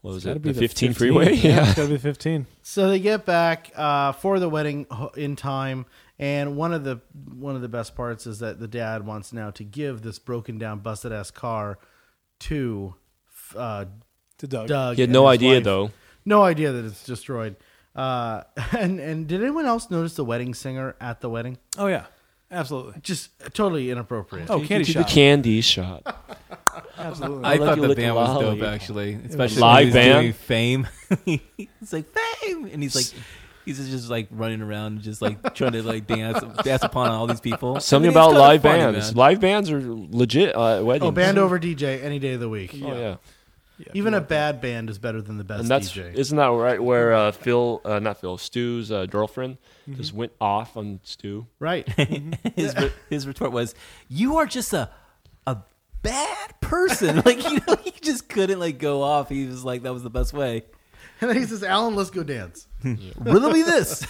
what 0.00 0.14
was 0.14 0.24
It's 0.24 0.24
gotta 0.24 0.36
it? 0.38 0.42
be 0.42 0.52
The 0.52 0.58
15 0.60 0.94
freeway. 0.94 1.34
Yeah, 1.34 1.48
Yeah. 1.56 1.66
it's 1.68 1.74
got 1.74 1.82
to 1.82 1.88
be 1.90 1.98
15. 1.98 2.46
So 2.62 2.88
they 2.88 2.98
get 3.00 3.26
back 3.26 3.70
uh, 3.76 4.12
for 4.12 4.38
the 4.40 4.48
wedding 4.48 4.86
h- 4.90 5.10
in 5.16 5.36
time, 5.36 5.84
and 6.20 6.54
one 6.56 6.72
of 6.72 6.84
the 6.84 7.00
one 7.34 7.56
of 7.56 7.62
the 7.62 7.68
best 7.68 7.96
parts 7.96 8.26
is 8.26 8.38
that 8.38 8.60
the 8.60 8.68
dad 8.68 9.04
wants 9.04 9.32
now 9.32 9.50
to 9.52 9.64
give 9.64 10.02
this 10.02 10.18
broken 10.20 10.58
down, 10.58 10.78
busted 10.80 11.10
ass 11.12 11.30
car 11.32 11.78
to 12.40 12.94
uh, 13.56 13.86
To 14.38 14.46
Doug. 14.46 14.68
Doug. 14.68 14.94
He 14.96 15.00
had 15.00 15.10
no 15.10 15.26
idea 15.26 15.54
wife. 15.54 15.64
though. 15.64 15.90
No 16.24 16.42
idea 16.44 16.70
that 16.72 16.84
it's 16.84 17.04
destroyed. 17.04 17.56
Uh, 17.96 18.42
and 18.78 19.00
and 19.00 19.26
did 19.26 19.40
anyone 19.42 19.66
else 19.66 19.90
notice 19.90 20.14
the 20.14 20.24
wedding 20.24 20.54
singer 20.54 20.94
at 21.00 21.20
the 21.20 21.28
wedding? 21.30 21.58
Oh 21.78 21.86
yeah, 21.88 22.04
absolutely. 22.50 23.00
Just 23.00 23.30
totally 23.54 23.90
inappropriate. 23.90 24.48
Oh, 24.50 24.60
candy 24.60 24.84
To 24.84 24.92
shop. 24.92 25.06
the 25.08 25.12
candy 25.12 25.60
shot. 25.62 26.02
absolutely. 26.98 27.44
I 27.44 27.56
let 27.56 27.78
thought 27.78 27.88
the 27.88 27.94
band 27.96 28.14
was 28.14 28.40
dope 28.40 28.62
actually, 28.62 29.14
especially 29.28 29.60
Live 29.60 29.76
when 29.76 29.86
he 29.86 29.92
band? 29.92 30.20
doing 30.22 30.32
Fame. 30.34 30.88
he's 31.24 31.92
like 31.92 32.06
Fame, 32.42 32.66
and 32.66 32.82
he's 32.82 32.94
like 32.94 33.22
he's 33.64 33.78
just 33.90 34.10
like 34.10 34.28
running 34.30 34.62
around, 34.62 35.02
just 35.02 35.20
like 35.22 35.54
trying 35.54 35.72
to 35.72 35.82
like 35.82 36.06
dance 36.06 36.40
dance 36.64 36.82
upon 36.82 37.10
all 37.10 37.26
these 37.26 37.40
people. 37.40 37.80
Something 37.80 38.10
I 38.10 38.12
mean, 38.12 38.16
about 38.16 38.32
live 38.40 38.62
funny, 38.62 38.78
bands. 38.92 39.08
man. 39.08 39.16
Live 39.16 39.40
bands 39.40 39.70
are 39.70 39.80
legit 39.82 40.54
uh, 40.56 40.82
weddings. 40.84 41.08
Oh, 41.08 41.10
band 41.12 41.38
over 41.38 41.58
DJ 41.58 42.02
any 42.02 42.18
day 42.18 42.32
of 42.34 42.40
the 42.40 42.48
week. 42.48 42.74
Oh 42.82 42.98
yeah. 42.98 43.16
Yeah, 43.78 43.86
Even 43.94 44.12
a 44.12 44.20
bad 44.20 44.60
band 44.60 44.90
is 44.90 44.98
better 44.98 45.22
than 45.22 45.38
the 45.38 45.44
best 45.44 45.60
And 45.60 45.68
that's 45.70 45.90
DJ. 45.92 46.12
isn't 46.12 46.36
that 46.36 46.48
right? 46.48 46.82
Where 46.82 47.14
uh, 47.14 47.32
Phil, 47.32 47.80
uh, 47.82 47.98
not 47.98 48.20
Phil, 48.20 48.36
Stu's 48.36 48.92
uh, 48.92 49.06
girlfriend 49.06 49.56
Mm-hmm. 49.88 49.94
just 49.94 50.12
went 50.12 50.32
off 50.38 50.76
on 50.76 51.00
Stu. 51.02 51.46
right. 51.58 51.88
his 52.56 52.76
re- 52.76 52.92
his 53.08 53.26
retort 53.26 53.52
was, 53.52 53.74
"You 54.10 54.36
are 54.36 54.44
just 54.44 54.74
a 54.74 54.90
a 55.46 55.56
bad 56.02 56.60
person." 56.60 57.22
like 57.24 57.42
you 57.50 57.58
know, 57.66 57.76
he 57.82 57.92
just 58.02 58.28
couldn't 58.28 58.58
like 58.60 58.78
go 58.78 59.02
off. 59.02 59.30
He 59.30 59.46
was 59.46 59.64
like, 59.64 59.82
"That 59.84 59.94
was 59.94 60.02
the 60.02 60.10
best 60.10 60.34
way." 60.34 60.64
and 61.22 61.30
then 61.30 61.38
he 61.38 61.44
says, 61.46 61.62
"Alan, 61.64 61.94
let's 61.96 62.10
go 62.10 62.22
dance." 62.22 62.66
Riddle 62.84 63.50
me 63.50 63.62
this. 63.62 64.06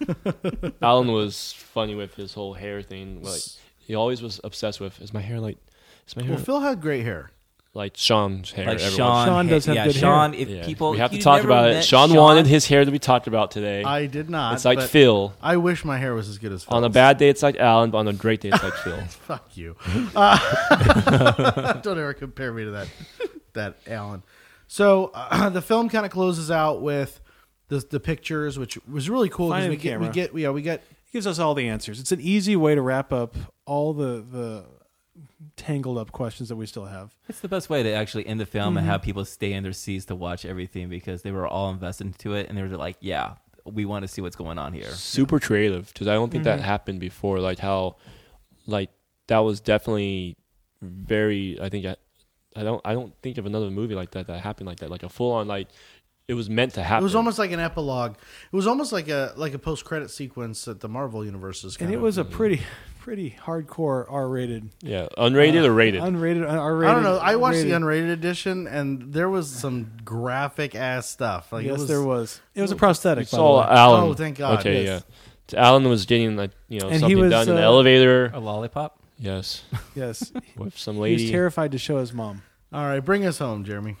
Alan 0.82 1.12
was 1.12 1.52
funny 1.52 1.94
with 1.94 2.14
his 2.14 2.34
whole 2.34 2.54
hair 2.54 2.82
thing. 2.82 3.22
Like 3.22 3.40
he 3.78 3.94
always 3.94 4.22
was 4.22 4.40
obsessed 4.44 4.80
with. 4.80 5.00
Is 5.00 5.12
my 5.14 5.20
hair 5.20 5.40
like? 5.40 5.58
Is 6.08 6.16
my 6.16 6.22
hair 6.22 6.34
Well, 6.34 6.44
Phil 6.44 6.60
had 6.60 6.80
great 6.80 7.04
hair. 7.04 7.30
like 7.74 7.96
Sean's 7.96 8.50
hair? 8.50 8.66
like 8.66 8.74
everyone- 8.80 8.96
Sean, 8.96 9.26
Sean 9.28 9.46
does 9.46 9.64
have 9.66 9.74
yeah, 9.76 9.86
good 9.86 9.94
hair. 9.94 10.00
Sean. 10.00 10.34
If 10.34 10.48
Yeah. 10.48 10.64
people, 10.66 10.90
we 10.90 10.98
have 10.98 11.10
to 11.10 11.16
you 11.16 11.22
talk 11.22 11.36
never 11.36 11.48
about 11.48 11.70
it. 11.70 11.74
met 11.74 11.84
Sean, 11.84 12.12
wanted 12.14 12.46
his 12.46 12.66
hair 12.66 12.84
to 12.84 12.90
be 12.90 12.98
talked 12.98 13.26
about 13.28 13.50
today. 13.52 13.82
I 13.84 14.06
did 14.06 14.28
not. 14.28 14.54
it's 14.54 14.64
like 14.64 14.78
but 14.78 14.90
Phil. 14.90 15.32
I 15.40 15.56
wish 15.56 15.84
my 15.84 15.96
hair 15.98 16.14
was 16.14 16.28
as 16.28 16.38
good 16.38 16.52
as 16.52 16.64
Phil's. 16.64 16.74
On 16.74 16.84
a 16.84 16.90
bad 16.90 17.18
day, 17.18 17.28
it's 17.28 17.42
like 17.42 17.56
Alan, 17.56 17.90
but 17.90 17.98
on 17.98 18.08
a 18.08 18.12
great 18.12 18.40
day, 18.40 18.50
it's 18.50 18.62
like 18.62 18.74
Phil. 18.74 19.00
Fuck 19.08 19.56
you. 19.56 19.76
Uh, 20.14 21.72
don't 21.82 21.98
ever 21.98 22.12
compare 22.14 22.52
me 22.52 22.64
to 22.64 22.70
that 22.72 22.88
that 23.54 23.76
Alan. 23.86 24.22
So 24.66 25.10
uh, 25.14 25.48
the 25.50 25.62
film 25.62 25.88
kind 25.88 26.04
of 26.04 26.10
closes 26.12 26.50
out 26.50 26.82
with 26.82 27.20
the 27.72 27.86
the 27.94 28.00
pictures, 28.00 28.58
which 28.58 28.74
was 28.86 29.08
really 29.08 29.28
cool 29.28 29.48
because 29.48 29.62
Finding 29.64 29.70
we 29.70 29.76
get 29.76 29.98
we 30.00 30.06
camera. 30.06 30.12
get 30.14 30.34
yeah 30.34 30.50
we 30.50 30.62
get 30.62 30.78
It 30.80 31.12
gives 31.12 31.26
us 31.26 31.38
all 31.38 31.54
the 31.54 31.68
answers. 31.68 32.00
It's 32.00 32.12
an 32.12 32.20
easy 32.20 32.56
way 32.56 32.74
to 32.74 32.82
wrap 32.82 33.12
up 33.12 33.34
all 33.66 33.92
the 33.92 34.12
the 34.38 34.64
tangled 35.56 35.98
up 35.98 36.12
questions 36.12 36.48
that 36.48 36.56
we 36.56 36.66
still 36.66 36.86
have. 36.86 37.14
It's 37.28 37.40
the 37.40 37.48
best 37.48 37.68
way 37.68 37.82
to 37.82 37.92
actually 37.92 38.26
end 38.26 38.40
the 38.40 38.46
film 38.46 38.76
and 38.76 38.84
Mm-hmm. 38.84 38.90
have 38.92 39.02
people 39.02 39.24
stay 39.24 39.52
in 39.52 39.62
their 39.62 39.72
seats 39.72 40.04
to 40.06 40.14
watch 40.14 40.44
everything 40.44 40.88
because 40.88 41.22
they 41.22 41.30
were 41.30 41.46
all 41.46 41.70
invested 41.70 42.06
into 42.06 42.34
it 42.34 42.48
and 42.48 42.56
they 42.56 42.62
were 42.62 42.68
like, 42.76 42.96
"Yeah, 43.00 43.34
we 43.64 43.84
want 43.84 44.02
to 44.04 44.08
see 44.08 44.22
what's 44.22 44.36
going 44.36 44.58
on 44.58 44.72
here." 44.72 44.90
Super 44.90 45.38
creative 45.40 45.92
because 45.92 46.08
I 46.08 46.14
don't 46.14 46.30
think 46.30 46.44
that 46.44 46.58
Mm-hmm. 46.58 46.64
happened 46.74 47.00
before. 47.00 47.38
Like 47.40 47.58
how, 47.58 47.96
like 48.66 48.90
that 49.28 49.40
was 49.40 49.60
definitely 49.60 50.36
very. 50.80 51.58
I 51.60 51.68
think 51.68 51.86
I, 51.86 51.96
I 52.56 52.62
don't. 52.62 52.80
I 52.84 52.92
don't 52.94 53.14
think 53.22 53.38
of 53.38 53.46
another 53.46 53.70
movie 53.70 53.94
like 53.94 54.10
that 54.12 54.26
that 54.28 54.40
happened 54.40 54.66
like 54.66 54.78
that. 54.80 54.90
Like 54.90 55.02
a 55.02 55.08
full 55.08 55.32
on 55.32 55.46
like. 55.48 55.68
It 56.28 56.34
was 56.34 56.48
meant 56.48 56.74
to 56.74 56.82
happen. 56.82 57.02
it 57.02 57.04
was 57.04 57.14
almost 57.14 57.38
like 57.38 57.50
an 57.52 57.60
epilogue. 57.60 58.12
It 58.52 58.56
was 58.56 58.66
almost 58.66 58.92
like 58.92 59.08
a 59.08 59.32
like 59.36 59.54
a 59.54 59.58
post 59.58 59.84
credit 59.84 60.10
sequence 60.10 60.64
that 60.66 60.80
the 60.80 60.88
Marvel 60.88 61.24
universe 61.24 61.64
is. 61.64 61.76
And 61.78 61.90
it 61.92 61.96
of- 61.96 62.02
was 62.02 62.16
a 62.18 62.24
pretty 62.24 62.60
pretty 63.00 63.36
hardcore 63.44 64.06
R 64.08 64.28
rated. 64.28 64.70
yeah, 64.80 65.08
unrated 65.18 65.64
or 65.64 65.72
rated. 65.72 66.00
Unrated 66.00 66.48
R 66.48 66.76
rated. 66.76 66.90
I 66.90 66.94
don't 66.94 67.02
know. 67.02 67.18
I 67.18 67.34
watched 67.36 67.58
the 67.62 67.70
unrated 67.72 68.12
edition, 68.12 68.66
and 68.68 69.12
there 69.12 69.28
was 69.28 69.50
some 69.50 69.90
graphic 70.04 70.74
ass 70.76 71.08
stuff. 71.08 71.52
Like 71.52 71.64
yes, 71.66 71.70
it 71.70 71.78
was, 71.80 71.88
there 71.88 72.02
was. 72.02 72.40
It 72.54 72.62
was 72.62 72.70
a 72.70 72.76
prosthetic. 72.76 73.22
You 73.22 73.36
by 73.36 73.36
the 73.36 73.42
saw 73.42 73.60
way. 73.60 73.66
Alan. 73.76 74.04
Oh, 74.04 74.14
thank 74.14 74.38
God, 74.38 74.60
Okay, 74.60 74.84
yes. 74.84 75.04
yeah. 75.52 75.60
Alan 75.60 75.86
was 75.88 76.06
getting 76.06 76.36
like 76.36 76.52
you 76.68 76.78
know 76.80 76.86
And 76.86 76.94
he 76.94 77.00
something 77.00 77.18
was, 77.18 77.30
done 77.30 77.48
in 77.48 77.56
the 77.56 77.62
uh, 77.62 77.64
elevator. 77.64 78.30
A 78.32 78.38
lollipop. 78.40 78.98
Yes, 79.18 79.64
Yes, 79.96 80.32
with 80.56 80.78
some 80.78 80.94
he 80.94 81.00
was 81.00 81.10
lady. 81.20 81.30
terrified 81.30 81.72
to 81.72 81.78
show 81.78 81.98
his 81.98 82.12
mom. 82.12 82.42
All 82.72 82.84
right, 82.86 83.00
bring 83.00 83.26
us 83.26 83.38
home, 83.38 83.64
Jeremy. 83.64 83.96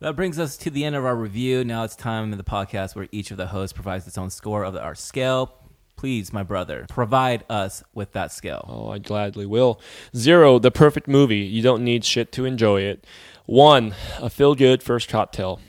That 0.00 0.16
brings 0.16 0.38
us 0.38 0.56
to 0.58 0.70
the 0.70 0.84
end 0.84 0.96
of 0.96 1.04
our 1.04 1.14
review. 1.14 1.64
Now 1.64 1.84
it's 1.84 1.94
time 1.94 2.32
in 2.32 2.36
the 2.36 2.44
podcast 2.44 2.96
where 2.96 3.08
each 3.12 3.30
of 3.30 3.36
the 3.36 3.46
hosts 3.46 3.72
provides 3.72 4.06
its 4.06 4.18
own 4.18 4.28
score 4.28 4.64
of 4.64 4.76
our 4.76 4.94
scale. 4.94 5.54
Please, 5.96 6.32
my 6.32 6.42
brother, 6.42 6.84
provide 6.88 7.44
us 7.48 7.84
with 7.94 8.12
that 8.12 8.32
scale. 8.32 8.66
Oh, 8.68 8.90
I 8.90 8.98
gladly 8.98 9.46
will. 9.46 9.80
Zero, 10.14 10.58
the 10.58 10.72
perfect 10.72 11.06
movie. 11.06 11.38
You 11.38 11.62
don't 11.62 11.84
need 11.84 12.04
shit 12.04 12.32
to 12.32 12.44
enjoy 12.44 12.82
it. 12.82 13.06
One, 13.46 13.94
a 14.18 14.28
feel 14.28 14.56
good 14.56 14.82
first 14.82 15.08
cocktail. 15.08 15.60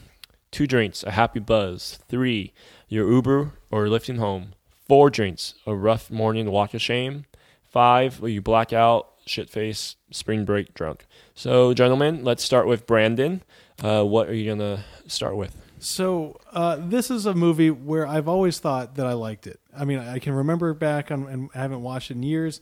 Two 0.50 0.66
drinks, 0.66 1.04
a 1.04 1.12
happy 1.12 1.40
buzz. 1.40 2.00
Three, 2.10 2.52
your 2.90 3.10
Uber 3.10 3.52
or 3.70 3.88
lifting 3.88 4.18
home. 4.18 4.54
Four 4.88 5.12
drinks, 5.12 5.54
a 5.68 5.76
rough 5.76 6.10
morning 6.10 6.50
walk 6.50 6.74
of 6.74 6.82
shame. 6.82 7.26
Five, 7.70 8.22
you 8.28 8.42
black 8.42 8.74
out, 8.74 9.10
shit 9.26 9.50
face, 9.50 9.96
spring 10.12 10.46
break 10.46 10.74
drunk. 10.74 11.06
So, 11.36 11.74
gentlemen, 11.74 12.24
let's 12.24 12.44
start 12.44 12.68
with 12.68 12.88
Brandon. 12.88 13.44
Uh, 13.84 14.04
what 14.04 14.30
are 14.30 14.34
you 14.34 14.46
going 14.46 14.60
to 14.60 14.84
start 15.08 15.36
with? 15.36 15.56
So 15.80 16.40
uh, 16.52 16.78
this 16.80 17.12
is 17.12 17.26
a 17.26 17.34
movie 17.34 17.70
where 17.70 18.08
I've 18.08 18.28
always 18.28 18.60
thought 18.60 18.96
that 18.96 19.06
I 19.06 19.14
liked 19.14 19.46
it. 19.46 19.60
I 19.78 19.86
mean, 19.86 20.00
I 20.00 20.20
can 20.20 20.34
remember 20.34 20.74
back 20.74 21.12
on, 21.12 21.28
and 21.28 21.50
I 21.54 21.60
haven't 21.60 21.82
watched 21.82 22.12
it 22.12 22.16
in 22.16 22.24
years, 22.24 22.62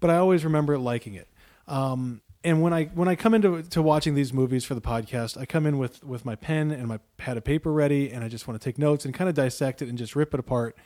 but 0.00 0.10
I 0.10 0.16
always 0.16 0.44
remember 0.44 0.78
liking 0.78 1.14
it. 1.14 1.28
Um, 1.66 2.22
and 2.44 2.60
when 2.62 2.72
I 2.72 2.84
when 2.86 3.08
I 3.08 3.14
come 3.14 3.34
into 3.34 3.62
to 3.62 3.82
watching 3.82 4.14
these 4.14 4.32
movies 4.32 4.64
for 4.64 4.74
the 4.74 4.80
podcast, 4.80 5.38
I 5.38 5.46
come 5.46 5.66
in 5.66 5.78
with 5.78 6.02
with 6.02 6.24
my 6.24 6.34
pen 6.34 6.70
and 6.70 6.88
my 6.88 6.98
pad 7.16 7.36
of 7.36 7.44
paper 7.44 7.72
ready, 7.72 8.10
and 8.10 8.24
I 8.24 8.28
just 8.28 8.48
want 8.48 8.60
to 8.60 8.64
take 8.64 8.78
notes 8.78 9.04
and 9.04 9.14
kind 9.14 9.28
of 9.28 9.34
dissect 9.36 9.82
it 9.82 9.88
and 9.88 9.96
just 9.96 10.16
rip 10.16 10.34
it 10.34 10.40
apart. 10.40 10.76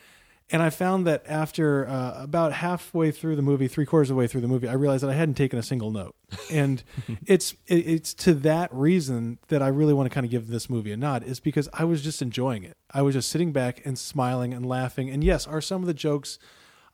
And 0.48 0.62
I 0.62 0.70
found 0.70 1.08
that 1.08 1.24
after 1.26 1.88
uh, 1.88 2.22
about 2.22 2.52
halfway 2.52 3.10
through 3.10 3.34
the 3.34 3.42
movie, 3.42 3.66
three 3.66 3.84
quarters 3.84 4.10
of 4.10 4.14
the 4.14 4.18
way 4.18 4.28
through 4.28 4.42
the 4.42 4.48
movie, 4.48 4.68
I 4.68 4.74
realized 4.74 5.02
that 5.02 5.10
I 5.10 5.14
hadn't 5.14 5.34
taken 5.34 5.58
a 5.58 5.62
single 5.62 5.90
note. 5.90 6.14
And 6.52 6.84
it's 7.26 7.52
it, 7.66 7.86
it's 7.86 8.14
to 8.14 8.34
that 8.34 8.72
reason 8.72 9.38
that 9.48 9.60
I 9.60 9.68
really 9.68 9.92
want 9.92 10.08
to 10.08 10.14
kind 10.14 10.24
of 10.24 10.30
give 10.30 10.46
this 10.46 10.70
movie 10.70 10.92
a 10.92 10.96
nod 10.96 11.24
is 11.24 11.40
because 11.40 11.68
I 11.72 11.84
was 11.84 12.02
just 12.02 12.22
enjoying 12.22 12.62
it. 12.62 12.76
I 12.92 13.02
was 13.02 13.16
just 13.16 13.28
sitting 13.28 13.52
back 13.52 13.84
and 13.84 13.98
smiling 13.98 14.54
and 14.54 14.64
laughing. 14.64 15.10
And 15.10 15.24
yes, 15.24 15.48
are 15.48 15.60
some 15.60 15.82
of 15.82 15.88
the 15.88 15.94
jokes 15.94 16.38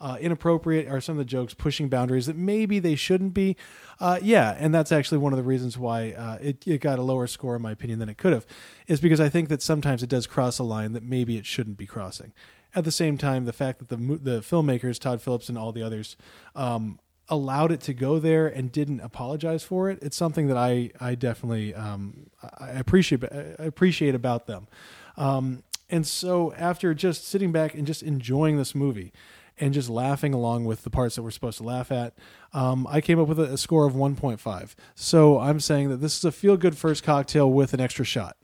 uh, 0.00 0.16
inappropriate? 0.18 0.88
Are 0.88 1.02
some 1.02 1.12
of 1.12 1.18
the 1.18 1.24
jokes 1.26 1.52
pushing 1.52 1.90
boundaries 1.90 2.24
that 2.26 2.36
maybe 2.36 2.78
they 2.78 2.94
shouldn't 2.94 3.34
be? 3.34 3.58
Uh, 4.00 4.18
yeah, 4.22 4.56
and 4.58 4.74
that's 4.74 4.92
actually 4.92 5.18
one 5.18 5.34
of 5.34 5.36
the 5.36 5.44
reasons 5.44 5.76
why 5.76 6.12
uh, 6.12 6.38
it, 6.40 6.66
it 6.66 6.80
got 6.80 6.98
a 6.98 7.02
lower 7.02 7.26
score, 7.26 7.54
in 7.54 7.62
my 7.62 7.70
opinion, 7.70 7.98
than 7.98 8.08
it 8.08 8.16
could 8.16 8.32
have, 8.32 8.46
is 8.88 9.00
because 9.00 9.20
I 9.20 9.28
think 9.28 9.50
that 9.50 9.60
sometimes 9.60 10.02
it 10.02 10.08
does 10.08 10.26
cross 10.26 10.58
a 10.58 10.64
line 10.64 10.92
that 10.92 11.02
maybe 11.02 11.36
it 11.36 11.44
shouldn't 11.44 11.76
be 11.76 11.86
crossing. 11.86 12.32
At 12.74 12.84
the 12.84 12.92
same 12.92 13.18
time, 13.18 13.44
the 13.44 13.52
fact 13.52 13.78
that 13.78 13.88
the 13.88 13.96
the 13.96 14.40
filmmakers, 14.40 14.98
Todd 14.98 15.20
Phillips 15.20 15.48
and 15.48 15.58
all 15.58 15.72
the 15.72 15.82
others, 15.82 16.16
um, 16.54 16.98
allowed 17.28 17.72
it 17.72 17.80
to 17.82 17.94
go 17.94 18.18
there 18.18 18.46
and 18.46 18.72
didn't 18.72 19.00
apologize 19.00 19.62
for 19.62 19.90
it, 19.90 19.98
it's 20.02 20.16
something 20.16 20.48
that 20.48 20.56
I 20.56 20.90
I 21.00 21.14
definitely 21.14 21.74
um, 21.74 22.30
I 22.58 22.70
appreciate 22.70 23.24
I 23.24 23.64
appreciate 23.64 24.14
about 24.14 24.46
them. 24.46 24.68
Um, 25.16 25.62
and 25.90 26.06
so 26.06 26.54
after 26.54 26.94
just 26.94 27.28
sitting 27.28 27.52
back 27.52 27.74
and 27.74 27.86
just 27.86 28.02
enjoying 28.02 28.56
this 28.56 28.74
movie 28.74 29.12
and 29.58 29.74
just 29.74 29.90
laughing 29.90 30.32
along 30.32 30.64
with 30.64 30.84
the 30.84 30.90
parts 30.90 31.16
that 31.16 31.22
we're 31.22 31.30
supposed 31.30 31.58
to 31.58 31.64
laugh 31.64 31.92
at, 31.92 32.14
um, 32.54 32.86
I 32.88 33.02
came 33.02 33.20
up 33.20 33.28
with 33.28 33.38
a, 33.38 33.52
a 33.52 33.58
score 33.58 33.86
of 33.86 33.92
1.5. 33.92 34.74
So 34.94 35.38
I'm 35.38 35.60
saying 35.60 35.90
that 35.90 35.98
this 35.98 36.16
is 36.16 36.24
a 36.24 36.32
feel 36.32 36.56
good 36.56 36.78
first 36.78 37.04
cocktail 37.04 37.52
with 37.52 37.74
an 37.74 37.80
extra 37.80 38.06
shot. 38.06 38.38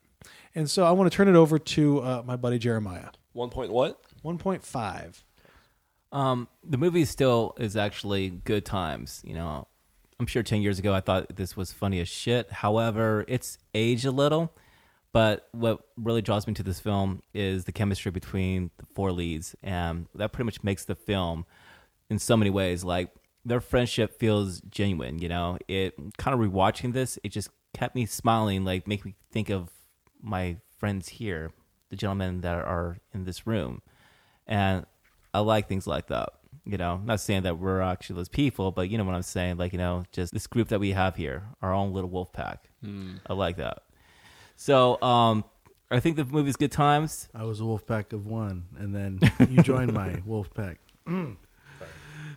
And 0.54 0.68
so 0.68 0.84
I 0.84 0.90
want 0.92 1.10
to 1.10 1.16
turn 1.16 1.28
it 1.28 1.36
over 1.36 1.58
to 1.58 2.00
uh, 2.00 2.22
my 2.26 2.36
buddy 2.36 2.58
Jeremiah. 2.58 3.08
One 3.38 3.50
point 3.50 3.70
what? 3.70 4.02
1.5. 4.24 5.22
Um, 6.10 6.48
the 6.64 6.76
movie 6.76 7.04
still 7.04 7.54
is 7.56 7.76
actually 7.76 8.30
good 8.30 8.64
times. 8.64 9.22
You 9.24 9.34
know, 9.34 9.68
I'm 10.18 10.26
sure 10.26 10.42
10 10.42 10.60
years 10.60 10.80
ago 10.80 10.92
I 10.92 11.00
thought 11.00 11.36
this 11.36 11.56
was 11.56 11.72
funny 11.72 12.00
as 12.00 12.08
shit. 12.08 12.50
However, 12.50 13.24
it's 13.28 13.58
aged 13.74 14.06
a 14.06 14.10
little. 14.10 14.52
But 15.12 15.48
what 15.52 15.78
really 15.96 16.20
draws 16.20 16.48
me 16.48 16.54
to 16.54 16.64
this 16.64 16.80
film 16.80 17.22
is 17.32 17.64
the 17.64 17.70
chemistry 17.70 18.10
between 18.10 18.70
the 18.76 18.86
four 18.94 19.12
leads, 19.12 19.54
and 19.62 20.06
that 20.16 20.32
pretty 20.32 20.44
much 20.44 20.62
makes 20.64 20.84
the 20.84 20.96
film 20.96 21.46
in 22.10 22.18
so 22.18 22.36
many 22.36 22.50
ways. 22.50 22.82
Like 22.82 23.10
their 23.44 23.60
friendship 23.60 24.18
feels 24.18 24.60
genuine. 24.62 25.20
You 25.20 25.28
know, 25.28 25.58
it 25.68 25.94
kind 26.18 26.34
of 26.34 26.40
rewatching 26.40 26.92
this, 26.92 27.20
it 27.22 27.28
just 27.28 27.50
kept 27.72 27.94
me 27.94 28.04
smiling. 28.04 28.64
Like 28.64 28.88
make 28.88 29.04
me 29.04 29.14
think 29.30 29.48
of 29.48 29.70
my 30.20 30.56
friends 30.76 31.08
here, 31.08 31.52
the 31.90 31.96
gentlemen 31.96 32.40
that 32.42 32.54
are 32.56 32.98
in 33.14 33.24
this 33.24 33.46
room, 33.46 33.82
and 34.46 34.86
I 35.32 35.40
like 35.40 35.68
things 35.68 35.86
like 35.86 36.08
that. 36.08 36.30
You 36.64 36.76
know, 36.76 37.00
not 37.02 37.20
saying 37.20 37.44
that 37.44 37.58
we're 37.58 37.80
actually 37.80 38.16
those 38.16 38.28
people, 38.28 38.72
but 38.72 38.90
you 38.90 38.98
know 38.98 39.04
what 39.04 39.14
I'm 39.14 39.22
saying. 39.22 39.56
Like 39.56 39.72
you 39.72 39.78
know, 39.78 40.04
just 40.12 40.32
this 40.32 40.46
group 40.46 40.68
that 40.68 40.80
we 40.80 40.92
have 40.92 41.16
here, 41.16 41.44
our 41.62 41.72
own 41.72 41.92
little 41.92 42.10
wolf 42.10 42.32
pack. 42.32 42.68
I 43.26 43.32
like 43.32 43.56
that. 43.56 43.82
So 44.56 45.00
um, 45.02 45.44
I 45.90 46.00
think 46.00 46.16
the 46.16 46.24
movie's 46.24 46.56
good 46.56 46.72
times. 46.72 47.28
I 47.34 47.44
was 47.44 47.60
a 47.60 47.64
wolf 47.64 47.86
pack 47.86 48.12
of 48.12 48.26
one, 48.26 48.64
and 48.78 48.94
then 48.94 49.20
you 49.50 49.62
joined 49.62 49.92
my 49.92 50.20
wolf 50.26 50.52
pack. 50.52 50.78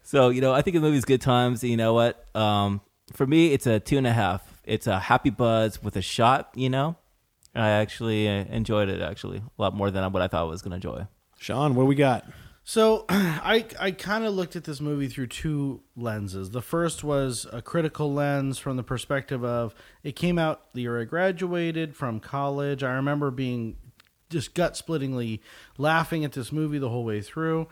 So 0.04 0.30
you 0.30 0.42
know, 0.42 0.54
I 0.54 0.62
think 0.62 0.76
the 0.76 0.82
movie's 0.82 1.06
good 1.06 1.22
times. 1.22 1.64
You 1.64 1.78
know 1.78 1.94
what? 1.94 2.26
Um, 2.36 2.82
for 3.14 3.28
me, 3.28 3.54
it's 3.54 3.68
a 3.68 3.80
two 3.80 3.98
and 3.98 4.08
a 4.08 4.14
half. 4.14 4.62
It's 4.64 4.88
a 4.88 5.00
happy 5.00 5.30
buzz 5.30 5.82
with 5.82 5.96
a 5.96 6.02
shot. 6.02 6.50
You 6.56 6.70
know, 6.70 6.96
I 7.54 7.70
actually 7.70 8.28
uh, 8.28 8.46
enjoyed 8.46 8.90
it 8.90 9.02
actually 9.02 9.38
a 9.40 9.62
lot 9.62 9.76
more 9.76 9.92
than 9.92 10.12
what 10.12 10.22
I 10.22 10.28
thought 10.28 10.42
I 10.42 10.50
was 10.50 10.62
going 10.62 10.72
to 10.72 10.76
enjoy. 10.76 11.08
Sean, 11.38 11.76
what 11.76 11.88
we 11.88 11.96
got? 11.96 12.26
So 12.64 13.06
I 13.10 13.66
I 13.80 13.92
kind 13.92 14.24
of 14.24 14.34
looked 14.34 14.56
at 14.56 14.64
this 14.64 14.80
movie 14.80 15.08
through 15.08 15.28
two 15.28 15.82
lenses. 15.96 16.52
The 16.52 16.62
first 16.62 17.04
was 17.04 17.48
a 17.52 17.62
critical 17.62 18.14
lens 18.14 18.60
from 18.60 18.78
the 18.78 18.84
perspective 18.84 19.44
of 19.44 19.74
it 20.04 20.16
came 20.16 20.38
out 20.38 20.74
the 20.74 20.82
year 20.82 21.02
I 21.02 21.06
graduated 21.06 21.96
from 21.96 22.20
college. 22.20 22.84
I 22.84 22.94
remember 22.94 23.32
being 23.32 23.78
just 24.30 24.54
gut 24.54 24.74
splittingly 24.74 25.42
laughing 25.78 26.24
at 26.24 26.32
this 26.34 26.52
movie 26.52 26.78
the 26.78 26.90
whole 26.90 27.04
way 27.04 27.22
through. 27.22 27.68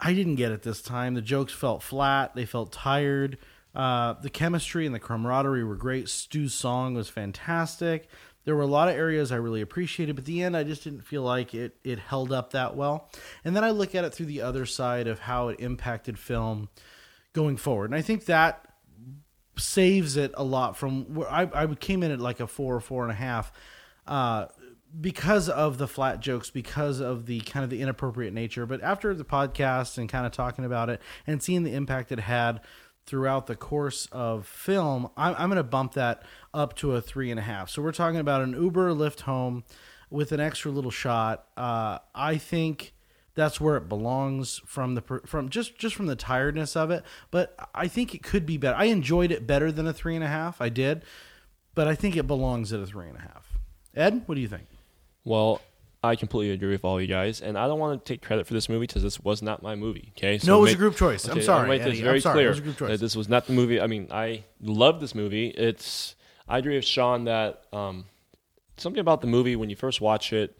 I 0.00 0.14
didn't 0.14 0.34
get 0.34 0.50
it 0.50 0.62
this 0.62 0.82
time. 0.82 1.14
The 1.14 1.22
jokes 1.22 1.52
felt 1.52 1.82
flat. 1.82 2.34
They 2.34 2.44
felt 2.44 2.72
tired. 2.72 3.38
Uh, 3.74 4.14
the 4.14 4.28
chemistry 4.28 4.84
and 4.84 4.94
the 4.94 4.98
camaraderie 4.98 5.64
were 5.64 5.76
great. 5.76 6.08
Stu's 6.08 6.54
song 6.54 6.94
was 6.94 7.08
fantastic. 7.08 8.08
There 8.44 8.56
were 8.56 8.62
a 8.62 8.66
lot 8.66 8.88
of 8.88 8.96
areas 8.96 9.30
I 9.30 9.36
really 9.36 9.60
appreciated, 9.60 10.16
but 10.16 10.24
the 10.24 10.42
end 10.42 10.56
I 10.56 10.64
just 10.64 10.84
didn't 10.84 11.02
feel 11.02 11.22
like 11.22 11.54
it 11.54 11.76
it 11.84 11.98
held 11.98 12.32
up 12.32 12.52
that 12.52 12.76
well. 12.76 13.10
And 13.44 13.54
then 13.54 13.64
I 13.64 13.70
look 13.70 13.94
at 13.94 14.04
it 14.04 14.12
through 14.12 14.26
the 14.26 14.42
other 14.42 14.66
side 14.66 15.06
of 15.06 15.20
how 15.20 15.48
it 15.48 15.60
impacted 15.60 16.18
film 16.18 16.68
going 17.32 17.56
forward, 17.56 17.86
and 17.86 17.94
I 17.94 18.02
think 18.02 18.26
that 18.26 18.66
saves 19.56 20.16
it 20.16 20.32
a 20.34 20.42
lot 20.44 20.76
from 20.76 21.14
where 21.14 21.30
I, 21.30 21.48
I 21.54 21.66
came 21.74 22.02
in 22.02 22.10
at 22.10 22.20
like 22.20 22.40
a 22.40 22.46
four 22.46 22.74
or 22.74 22.80
four 22.80 23.02
and 23.02 23.12
a 23.12 23.16
half. 23.16 23.52
Uh, 24.06 24.46
because 25.00 25.48
of 25.48 25.78
the 25.78 25.88
flat 25.88 26.20
jokes, 26.20 26.50
because 26.50 27.00
of 27.00 27.26
the 27.26 27.40
kind 27.40 27.64
of 27.64 27.70
the 27.70 27.80
inappropriate 27.80 28.34
nature. 28.34 28.66
But 28.66 28.82
after 28.82 29.14
the 29.14 29.24
podcast 29.24 29.98
and 29.98 30.08
kind 30.08 30.26
of 30.26 30.32
talking 30.32 30.64
about 30.64 30.90
it 30.90 31.00
and 31.26 31.42
seeing 31.42 31.62
the 31.62 31.74
impact 31.74 32.12
it 32.12 32.20
had 32.20 32.60
throughout 33.06 33.46
the 33.46 33.56
course 33.56 34.06
of 34.12 34.46
film, 34.46 35.08
I'm, 35.16 35.34
I'm 35.38 35.48
going 35.48 35.56
to 35.56 35.62
bump 35.62 35.94
that 35.94 36.22
up 36.54 36.74
to 36.76 36.94
a 36.94 37.00
three 37.00 37.30
and 37.30 37.38
a 37.40 37.42
half. 37.42 37.70
So 37.70 37.82
we're 37.82 37.92
talking 37.92 38.18
about 38.20 38.42
an 38.42 38.52
Uber 38.52 38.92
lift 38.92 39.22
home 39.22 39.64
with 40.10 40.32
an 40.32 40.40
extra 40.40 40.70
little 40.70 40.90
shot. 40.90 41.46
Uh, 41.56 41.98
I 42.14 42.36
think 42.36 42.92
that's 43.34 43.58
where 43.60 43.76
it 43.78 43.88
belongs 43.88 44.60
from 44.66 44.94
the 44.94 45.00
from 45.24 45.48
just 45.48 45.78
just 45.78 45.94
from 45.94 46.06
the 46.06 46.16
tiredness 46.16 46.76
of 46.76 46.90
it. 46.90 47.02
But 47.30 47.56
I 47.74 47.88
think 47.88 48.14
it 48.14 48.22
could 48.22 48.44
be 48.44 48.56
better. 48.58 48.76
I 48.76 48.84
enjoyed 48.84 49.30
it 49.32 49.46
better 49.46 49.72
than 49.72 49.86
a 49.86 49.92
three 49.92 50.14
and 50.14 50.24
a 50.24 50.28
half. 50.28 50.60
I 50.60 50.68
did, 50.68 51.02
but 51.74 51.88
I 51.88 51.94
think 51.94 52.16
it 52.16 52.26
belongs 52.26 52.72
at 52.72 52.80
a 52.80 52.86
three 52.86 53.08
and 53.08 53.16
a 53.16 53.22
half. 53.22 53.58
Ed, 53.94 54.22
what 54.26 54.34
do 54.34 54.40
you 54.40 54.48
think? 54.48 54.66
Well, 55.24 55.60
I 56.04 56.16
completely 56.16 56.52
agree 56.52 56.70
with 56.72 56.84
all 56.84 57.00
you 57.00 57.06
guys, 57.06 57.40
and 57.40 57.56
I 57.56 57.66
don't 57.68 57.78
want 57.78 58.04
to 58.04 58.12
take 58.12 58.22
credit 58.22 58.46
for 58.46 58.54
this 58.54 58.68
movie 58.68 58.86
because 58.86 59.02
this 59.02 59.20
was 59.20 59.40
not 59.40 59.62
my 59.62 59.76
movie. 59.76 60.12
Okay, 60.16 60.38
No, 60.44 60.58
it 60.58 60.60
was 60.62 60.68
make- 60.70 60.74
a 60.76 60.78
group 60.78 60.96
choice. 60.96 61.26
I'm 61.28 61.40
sorry, 61.42 61.62
I'll 61.62 61.68
make 61.68 61.82
this 61.82 61.92
Eddie. 61.92 62.02
very 62.02 62.16
I'm 62.16 62.20
sorry. 62.22 62.34
clear 62.34 62.46
It 62.46 62.50
was 62.50 62.58
a 62.58 62.62
group 62.62 62.76
choice. 62.78 63.00
this 63.00 63.14
was 63.16 63.28
not 63.28 63.46
the 63.46 63.52
movie. 63.52 63.80
I 63.80 63.86
mean, 63.86 64.08
I 64.10 64.42
love 64.60 65.00
this 65.00 65.14
movie. 65.14 65.48
It's 65.48 66.16
I 66.48 66.58
agree 66.58 66.76
with 66.76 66.84
Sean 66.84 67.24
that 67.24 67.64
um, 67.72 68.04
something 68.76 69.00
about 69.00 69.20
the 69.20 69.26
movie 69.26 69.56
when 69.56 69.70
you 69.70 69.76
first 69.76 70.00
watch 70.00 70.32
it, 70.32 70.58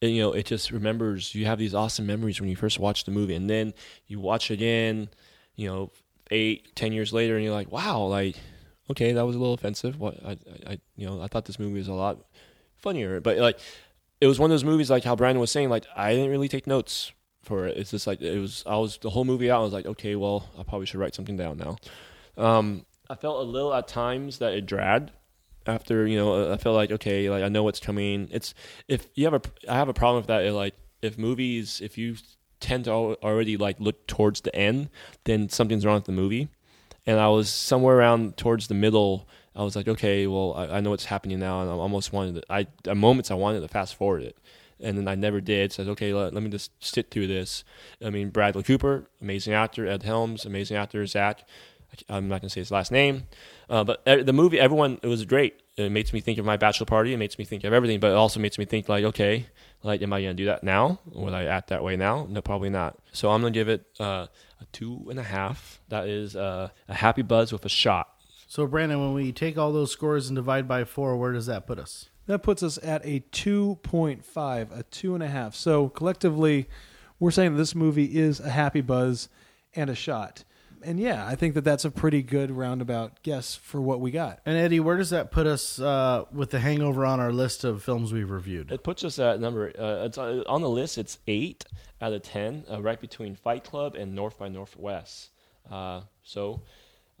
it, 0.00 0.08
you 0.08 0.22
know, 0.22 0.32
it 0.32 0.46
just 0.46 0.70
remembers 0.70 1.34
you 1.34 1.46
have 1.46 1.58
these 1.58 1.74
awesome 1.74 2.06
memories 2.06 2.40
when 2.40 2.48
you 2.48 2.56
first 2.56 2.78
watch 2.78 3.04
the 3.04 3.10
movie, 3.10 3.34
and 3.34 3.50
then 3.50 3.74
you 4.06 4.20
watch 4.20 4.50
it 4.50 4.54
again, 4.54 5.08
you 5.56 5.68
know, 5.68 5.90
eight, 6.30 6.74
ten 6.76 6.92
years 6.92 7.12
later, 7.12 7.34
and 7.34 7.44
you're 7.44 7.54
like, 7.54 7.72
wow, 7.72 8.02
like, 8.02 8.36
okay, 8.90 9.12
that 9.12 9.26
was 9.26 9.34
a 9.34 9.38
little 9.38 9.54
offensive. 9.54 9.98
What 9.98 10.24
I, 10.24 10.38
I, 10.66 10.78
you 10.96 11.06
know, 11.06 11.20
I 11.20 11.26
thought 11.26 11.46
this 11.46 11.58
movie 11.58 11.78
was 11.78 11.88
a 11.88 11.94
lot 11.94 12.18
funnier, 12.76 13.20
but 13.20 13.38
like, 13.38 13.58
it 14.20 14.26
was 14.26 14.38
one 14.38 14.50
of 14.50 14.54
those 14.54 14.64
movies 14.64 14.90
like 14.90 15.04
how 15.04 15.16
Brandon 15.16 15.40
was 15.40 15.50
saying, 15.50 15.68
like, 15.68 15.84
I 15.96 16.12
didn't 16.12 16.30
really 16.30 16.48
take 16.48 16.66
notes 16.66 17.12
for 17.42 17.66
it. 17.66 17.76
It's 17.76 17.90
just 17.90 18.06
like 18.06 18.20
it 18.20 18.38
was. 18.38 18.62
I 18.66 18.76
was 18.76 18.98
the 18.98 19.10
whole 19.10 19.24
movie 19.24 19.50
out. 19.50 19.60
I 19.60 19.64
was 19.64 19.72
like, 19.72 19.86
okay, 19.86 20.16
well, 20.16 20.48
I 20.58 20.62
probably 20.62 20.86
should 20.86 21.00
write 21.00 21.14
something 21.14 21.36
down 21.36 21.58
now. 21.58 21.76
Um, 22.36 22.84
I 23.10 23.14
felt 23.14 23.40
a 23.40 23.50
little 23.50 23.72
at 23.72 23.88
times 23.88 24.38
that 24.38 24.52
it 24.52 24.66
dragged. 24.66 25.12
After 25.66 26.06
you 26.06 26.16
know, 26.16 26.52
I 26.52 26.56
felt 26.56 26.76
like 26.76 26.90
okay, 26.92 27.28
like 27.28 27.42
I 27.42 27.48
know 27.48 27.62
what's 27.62 27.80
coming. 27.80 28.28
It's 28.30 28.54
if 28.86 29.08
you 29.14 29.24
have 29.24 29.34
a, 29.34 29.42
I 29.68 29.76
have 29.76 29.88
a 29.88 29.94
problem 29.94 30.20
with 30.20 30.28
that. 30.28 30.44
It, 30.44 30.52
like 30.52 30.74
if 31.02 31.18
movies, 31.18 31.80
if 31.82 31.98
you 31.98 32.16
tend 32.60 32.84
to 32.84 32.90
already 32.92 33.56
like 33.56 33.78
look 33.78 34.06
towards 34.06 34.40
the 34.40 34.54
end, 34.54 34.88
then 35.24 35.48
something's 35.48 35.84
wrong 35.84 35.96
with 35.96 36.04
the 36.04 36.12
movie. 36.12 36.48
And 37.06 37.18
I 37.18 37.28
was 37.28 37.48
somewhere 37.50 37.96
around 37.96 38.36
towards 38.36 38.68
the 38.68 38.74
middle. 38.74 39.28
I 39.54 39.62
was 39.62 39.76
like, 39.76 39.88
okay, 39.88 40.26
well, 40.26 40.54
I, 40.54 40.76
I 40.76 40.80
know 40.80 40.90
what's 40.90 41.06
happening 41.06 41.38
now, 41.38 41.60
and 41.60 41.70
I 41.70 41.74
almost 41.74 42.12
wanted 42.12 42.36
to. 42.36 42.42
I 42.52 42.66
at 42.86 42.96
moments 42.96 43.30
I 43.30 43.34
wanted 43.34 43.60
to 43.60 43.68
fast 43.68 43.94
forward 43.94 44.22
it, 44.22 44.38
and 44.80 44.96
then 44.96 45.08
I 45.08 45.14
never 45.14 45.40
did. 45.40 45.72
So 45.72 45.82
I 45.82 45.86
said, 45.86 45.92
okay, 45.92 46.12
let, 46.12 46.34
let 46.34 46.42
me 46.42 46.50
just 46.50 46.70
sit 46.84 47.10
through 47.10 47.26
this. 47.26 47.64
I 48.04 48.10
mean, 48.10 48.30
Bradley 48.30 48.62
Cooper, 48.62 49.08
amazing 49.20 49.54
actor. 49.54 49.86
Ed 49.86 50.02
Helms, 50.02 50.44
amazing 50.44 50.76
actor. 50.76 51.04
Zach, 51.06 51.46
I'm 52.08 52.28
not 52.28 52.40
gonna 52.40 52.50
say 52.50 52.60
his 52.60 52.70
last 52.70 52.92
name, 52.92 53.24
uh, 53.68 53.84
but 53.84 54.06
uh, 54.06 54.22
the 54.22 54.32
movie, 54.32 54.60
everyone, 54.60 54.98
it 55.02 55.06
was 55.06 55.24
great. 55.24 55.60
It 55.76 55.90
makes 55.90 56.12
me 56.12 56.20
think 56.20 56.38
of 56.38 56.44
my 56.44 56.56
bachelor 56.56 56.86
party. 56.86 57.12
It 57.14 57.18
makes 57.18 57.38
me 57.38 57.44
think 57.44 57.64
of 57.64 57.72
everything, 57.72 58.00
but 58.00 58.10
it 58.10 58.16
also 58.16 58.40
makes 58.40 58.58
me 58.58 58.64
think 58.64 58.88
like, 58.88 59.04
okay, 59.04 59.46
like, 59.82 60.02
am 60.02 60.12
I 60.12 60.20
gonna 60.20 60.34
do 60.34 60.46
that 60.46 60.62
now? 60.62 61.00
Will 61.06 61.34
I 61.34 61.44
act 61.44 61.68
that 61.68 61.82
way 61.82 61.96
now? 61.96 62.26
No, 62.28 62.42
probably 62.42 62.70
not. 62.70 62.98
So 63.12 63.30
I'm 63.30 63.40
gonna 63.40 63.52
give 63.52 63.68
it 63.68 63.86
uh, 63.98 64.26
a 64.60 64.64
two 64.72 65.06
and 65.08 65.18
a 65.18 65.22
half. 65.22 65.80
That 65.88 66.08
is 66.08 66.36
uh, 66.36 66.70
a 66.88 66.94
happy 66.94 67.22
buzz 67.22 67.52
with 67.52 67.64
a 67.64 67.70
shot. 67.70 68.08
So, 68.46 68.66
Brandon, 68.66 68.98
when 68.98 69.12
we 69.12 69.30
take 69.30 69.58
all 69.58 69.72
those 69.72 69.92
scores 69.92 70.28
and 70.28 70.36
divide 70.36 70.66
by 70.66 70.84
four, 70.84 71.16
where 71.16 71.32
does 71.32 71.46
that 71.46 71.66
put 71.66 71.78
us? 71.78 72.08
That 72.28 72.42
puts 72.42 72.62
us 72.62 72.78
at 72.82 73.04
a 73.04 73.20
2.5, 73.32 74.78
a 74.78 74.82
two 74.84 75.14
and 75.14 75.22
a 75.22 75.28
half. 75.28 75.54
So 75.54 75.88
collectively, 75.88 76.68
we're 77.18 77.30
saying 77.30 77.56
this 77.56 77.74
movie 77.74 78.18
is 78.18 78.38
a 78.38 78.50
happy 78.50 78.82
buzz 78.82 79.28
and 79.74 79.88
a 79.88 79.94
shot. 79.94 80.44
And 80.84 81.00
yeah, 81.00 81.26
I 81.26 81.34
think 81.34 81.54
that 81.54 81.64
that's 81.64 81.84
a 81.84 81.90
pretty 81.90 82.22
good 82.22 82.50
roundabout 82.50 83.22
guess 83.22 83.54
for 83.54 83.80
what 83.80 84.00
we 84.00 84.10
got. 84.10 84.40
And 84.46 84.56
Eddie, 84.56 84.80
where 84.80 84.96
does 84.96 85.10
that 85.10 85.30
put 85.30 85.46
us 85.46 85.80
uh, 85.80 86.24
with 86.32 86.50
The 86.50 86.60
Hangover 86.60 87.04
on 87.04 87.20
our 87.20 87.32
list 87.32 87.64
of 87.64 87.82
films 87.82 88.12
we've 88.12 88.30
reviewed? 88.30 88.70
It 88.70 88.82
puts 88.82 89.04
us 89.04 89.18
at 89.18 89.40
number. 89.40 89.72
Uh, 89.78 90.04
it's 90.06 90.18
uh, 90.18 90.42
on 90.46 90.62
the 90.62 90.68
list. 90.68 90.98
It's 90.98 91.18
eight 91.26 91.64
out 92.00 92.12
of 92.12 92.22
ten, 92.22 92.64
uh, 92.70 92.80
right 92.80 93.00
between 93.00 93.34
Fight 93.34 93.64
Club 93.64 93.94
and 93.94 94.14
North 94.14 94.38
by 94.38 94.48
Northwest. 94.48 95.30
Uh, 95.70 96.02
so 96.22 96.62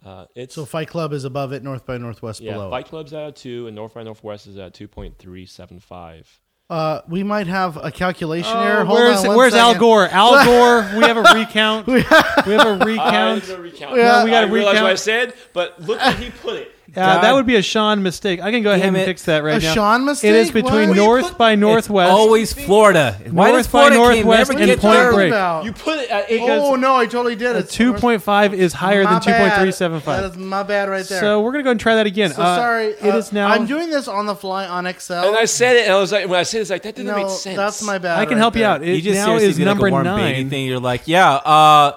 uh, 0.04 0.26
it's 0.34 0.54
So 0.54 0.64
Fight 0.64 0.88
Club 0.88 1.12
is 1.12 1.24
above 1.24 1.52
it, 1.52 1.62
North 1.62 1.84
by 1.84 1.98
Northwest 1.98 2.40
yeah. 2.40 2.52
below. 2.52 2.70
Fight 2.70 2.86
Club's 2.86 3.12
at 3.12 3.28
a 3.28 3.32
two, 3.32 3.66
and 3.66 3.76
North 3.76 3.94
by 3.94 4.02
Northwest 4.02 4.46
is 4.46 4.56
at 4.56 4.74
two 4.74 4.88
point 4.88 5.18
three 5.18 5.46
seven 5.46 5.80
five. 5.80 6.40
Uh, 6.70 7.00
we 7.08 7.22
might 7.22 7.46
have 7.46 7.78
a 7.82 7.90
calculation 7.90 8.54
error. 8.54 8.84
Hold 8.84 8.98
Oh, 8.98 9.02
where's 9.02 9.20
on 9.20 9.26
one 9.28 9.36
where's 9.38 9.54
Al. 9.54 9.74
Gore? 9.78 10.06
Al 10.08 10.44
Gore. 10.44 10.98
We 10.98 11.04
have 11.04 11.16
a 11.16 11.22
recount. 11.22 11.86
we 11.86 12.02
have 12.02 12.66
a 12.66 12.76
recount. 12.84 13.48
recount. 13.48 13.96
Yeah, 13.96 14.22
we 14.22 14.30
gotta 14.30 14.46
I 14.48 14.50
realize 14.50 14.74
what 14.82 14.90
I 14.90 14.94
said, 14.96 15.32
but 15.54 15.80
look 15.80 15.98
where 15.98 16.12
he 16.16 16.30
put 16.30 16.56
it. 16.56 16.72
Uh, 16.96 17.20
that 17.20 17.34
would 17.34 17.46
be 17.46 17.56
a 17.56 17.62
Sean 17.62 18.02
mistake. 18.02 18.40
I 18.40 18.50
can 18.50 18.62
go 18.62 18.70
ahead 18.70 18.82
Damn 18.84 18.94
and 18.94 19.02
it. 19.02 19.06
fix 19.06 19.24
that 19.24 19.44
right 19.44 19.62
A 19.62 19.64
now. 19.64 19.74
Sean 19.74 20.04
mistake? 20.06 20.30
It 20.30 20.36
is 20.36 20.50
between 20.50 20.88
What? 20.88 20.96
North 20.96 21.38
by 21.38 21.54
Northwest. 21.54 22.08
It's 22.10 22.18
always 22.18 22.52
Florida. 22.52 23.16
Why 23.30 23.48
North 23.50 23.58
does 23.58 23.66
by 23.66 23.70
Florida 23.90 23.96
can 23.96 24.24
Northwest 24.24 24.50
never 24.50 24.60
and 24.62 24.66
get 24.70 24.80
Point 24.80 24.94
there? 24.94 25.12
Break. 25.12 25.28
About. 25.28 25.64
You 25.66 25.72
put 25.72 25.98
it 25.98 26.10
at 26.10 26.30
eight. 26.30 26.40
Oh 26.42 26.76
no, 26.76 26.96
I 26.96 27.04
totally 27.06 27.36
did. 27.36 27.54
A 27.56 27.58
It's 27.60 27.72
two 27.74 27.92
point 27.92 28.22
five 28.22 28.54
is 28.54 28.72
higher 28.72 29.04
my 29.04 29.12
than 29.12 29.20
two 29.20 29.32
point 29.32 29.52
three 29.54 29.70
seven 29.70 29.98
bad. 29.98 30.04
five. 30.04 30.22
That 30.22 30.30
is 30.32 30.36
my 30.38 30.62
bad 30.62 30.88
right 30.88 31.04
there. 31.04 31.20
So 31.20 31.40
we're 31.42 31.52
gonna 31.52 31.64
go 31.64 31.70
and 31.72 31.80
try 31.80 31.94
that 31.96 32.06
again. 32.06 32.30
So 32.32 32.42
Uh, 32.42 32.56
sorry. 32.56 32.86
It 32.88 33.02
uh, 33.14 33.16
is 33.18 33.32
now. 33.32 33.48
I'm 33.48 33.66
doing 33.66 33.90
this 33.90 34.08
on 34.08 34.26
the 34.26 34.34
fly 34.34 34.66
on 34.66 34.86
Excel. 34.86 35.28
And 35.28 35.36
I 35.36 35.44
said 35.44 35.76
it, 35.76 35.84
and 35.84 35.92
I 35.92 35.98
was 36.00 36.10
like, 36.10 36.26
when 36.28 36.40
I 36.40 36.42
said 36.42 36.58
it, 36.58 36.60
it's 36.62 36.70
like 36.70 36.82
that 36.82 36.94
didn't 36.96 37.08
no, 37.12 37.16
make 37.18 37.28
sense. 37.30 37.56
that's 37.56 37.82
my 37.82 37.98
bad. 37.98 38.18
I 38.18 38.24
can 38.24 38.34
right 38.34 38.38
help 38.40 38.54
you 38.56 38.60
there. 38.62 38.70
out. 38.70 38.82
It 38.82 38.96
You 38.96 39.02
just 39.02 39.14
now 39.14 39.26
seriously 39.26 39.48
is 39.50 39.56
did 39.56 39.66
like 39.66 39.70
number 39.76 39.88
a 39.88 39.90
warm 39.90 40.04
nine. 40.04 40.32
baby 40.32 40.48
thing. 40.48 40.66
You're 40.66 40.80
like, 40.80 41.02
yeah, 41.06 41.32
uh, 41.34 41.92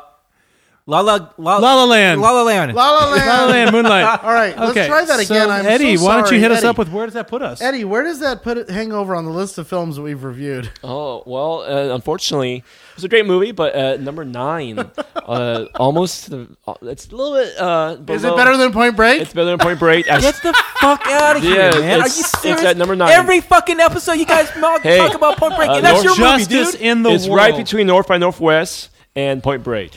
La 0.87 0.99
La 1.01 1.29
La 1.37 1.57
La 1.57 1.73
La 1.75 1.83
Land. 1.85 2.19
La 2.21 2.31
La 2.31 2.41
Land. 2.41 2.73
La 2.73 2.89
La 2.91 3.05
Land. 3.11 3.25
La 3.27 3.45
La 3.45 3.51
Land, 3.51 3.71
Moonlight. 3.71 4.19
All 4.23 4.33
right, 4.33 4.57
let's 4.57 4.71
Okay, 4.71 4.87
try 4.87 5.05
that 5.05 5.25
so, 5.27 5.35
again. 5.35 5.49
I'm 5.49 5.65
Eddie, 5.65 5.95
so 5.95 6.05
why 6.05 6.13
don't 6.15 6.23
you 6.23 6.27
sorry. 6.29 6.39
hit 6.39 6.51
us 6.51 6.57
Eddie, 6.59 6.67
up 6.67 6.77
with 6.79 6.89
where 6.89 7.05
does 7.05 7.13
that 7.13 7.27
put 7.27 7.41
us? 7.43 7.61
Eddie? 7.61 7.83
Where 7.83 8.03
does 8.03 8.19
that 8.21 8.41
put 8.41 8.57
it, 8.57 8.69
Hangover 8.69 9.15
on 9.15 9.25
the 9.25 9.31
list 9.31 9.57
of 9.59 9.67
films 9.67 9.95
that 9.97 10.01
we've 10.01 10.23
reviewed? 10.23 10.71
Oh 10.83 11.21
well, 11.27 11.61
uh, 11.61 11.93
unfortunately, 11.93 12.55
it 12.57 12.95
was 12.95 13.03
a 13.03 13.09
great 13.09 13.25
movie, 13.27 13.51
but 13.51 13.75
uh, 13.75 13.97
number 13.97 14.25
nine, 14.25 14.79
uh, 14.79 15.65
almost. 15.75 16.29
The, 16.31 16.47
uh, 16.67 16.73
it's 16.81 17.07
a 17.09 17.15
little 17.15 17.33
bit. 17.35 17.57
Uh, 17.59 17.97
Is 18.13 18.23
it 18.23 18.27
below- 18.27 18.35
better 18.37 18.57
than 18.57 18.71
Point 18.73 18.95
Break? 18.95 19.21
It's 19.21 19.33
better 19.33 19.51
than 19.51 19.59
Point 19.59 19.77
Break. 19.79 20.09
I- 20.09 20.19
Get 20.19 20.35
the 20.41 20.53
fuck 20.79 21.05
out 21.07 21.37
of 21.37 21.43
here, 21.43 21.55
Yeah, 21.55 21.79
man! 21.79 21.99
Are 22.01 22.05
it's- 22.05 22.17
you 22.17 22.23
it's 22.23 22.39
serious? 22.41 22.63
at 22.65 22.75
number 22.77 22.95
nine. 22.95 23.11
Every 23.11 23.39
fucking 23.39 23.79
episode, 23.79 24.13
you 24.13 24.25
guys 24.25 24.49
talk 24.49 24.81
Hey, 24.81 24.99
about 25.13 25.37
Point 25.37 25.55
Break. 25.57 25.69
uh, 25.69 25.73
and 25.75 25.85
that's 25.85 26.03
North 26.03 26.17
your 26.17 26.31
movie, 26.31 26.45
Justice 26.45 26.71
dude. 26.73 26.81
in 26.81 27.03
the 27.03 27.11
it's 27.11 27.25
world. 27.27 27.37
right 27.37 27.55
between 27.55 27.85
North 27.87 28.07
by 28.07 28.17
Northwest 28.17 28.89
and 29.15 29.43
Point 29.43 29.63
Break. 29.63 29.91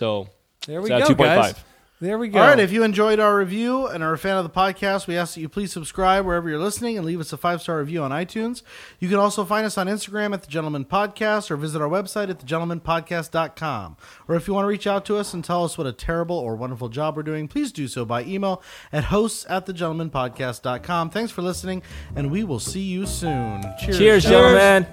So 0.00 0.28
There 0.66 0.80
we 0.80 0.90
it's 0.90 1.10
at 1.10 1.14
go, 1.14 1.24
2.5. 1.24 1.36
guys. 1.36 1.54
There 2.00 2.16
we 2.16 2.28
go. 2.28 2.40
All 2.40 2.46
right, 2.48 2.58
if 2.58 2.72
you 2.72 2.82
enjoyed 2.84 3.20
our 3.20 3.36
review 3.36 3.86
and 3.86 4.02
are 4.02 4.14
a 4.14 4.16
fan 4.18 4.38
of 4.38 4.44
the 4.44 4.48
podcast, 4.48 5.06
we 5.06 5.14
ask 5.18 5.34
that 5.34 5.42
you 5.42 5.48
please 5.50 5.70
subscribe 5.70 6.24
wherever 6.24 6.48
you're 6.48 6.58
listening 6.58 6.96
and 6.96 7.04
leave 7.04 7.20
us 7.20 7.34
a 7.34 7.36
five 7.36 7.60
star 7.60 7.80
review 7.80 8.02
on 8.02 8.10
iTunes. 8.10 8.62
You 8.98 9.10
can 9.10 9.18
also 9.18 9.44
find 9.44 9.66
us 9.66 9.76
on 9.76 9.88
Instagram 9.88 10.32
at 10.32 10.40
The 10.40 10.50
Gentleman 10.50 10.86
Podcast 10.86 11.50
or 11.50 11.56
visit 11.58 11.82
our 11.82 11.88
website 11.90 12.30
at 12.30 12.38
thegentlemanpodcast.com. 12.40 13.98
Or 14.26 14.36
if 14.36 14.48
you 14.48 14.54
want 14.54 14.64
to 14.64 14.68
reach 14.68 14.86
out 14.86 15.04
to 15.04 15.18
us 15.18 15.34
and 15.34 15.44
tell 15.44 15.62
us 15.62 15.76
what 15.76 15.86
a 15.86 15.92
terrible 15.92 16.38
or 16.38 16.56
wonderful 16.56 16.88
job 16.88 17.14
we're 17.16 17.22
doing, 17.22 17.46
please 17.46 17.70
do 17.70 17.86
so 17.86 18.06
by 18.06 18.24
email 18.24 18.62
at 18.94 19.04
hosts 19.04 19.44
at 19.50 19.66
thegentlemanpodcast.com. 19.66 21.10
Thanks 21.10 21.30
for 21.30 21.42
listening, 21.42 21.82
and 22.16 22.30
we 22.30 22.42
will 22.44 22.60
see 22.60 22.80
you 22.80 23.04
soon. 23.04 23.62
Cheers. 23.78 23.98
Cheers, 23.98 24.22
gentlemen. 24.24 24.86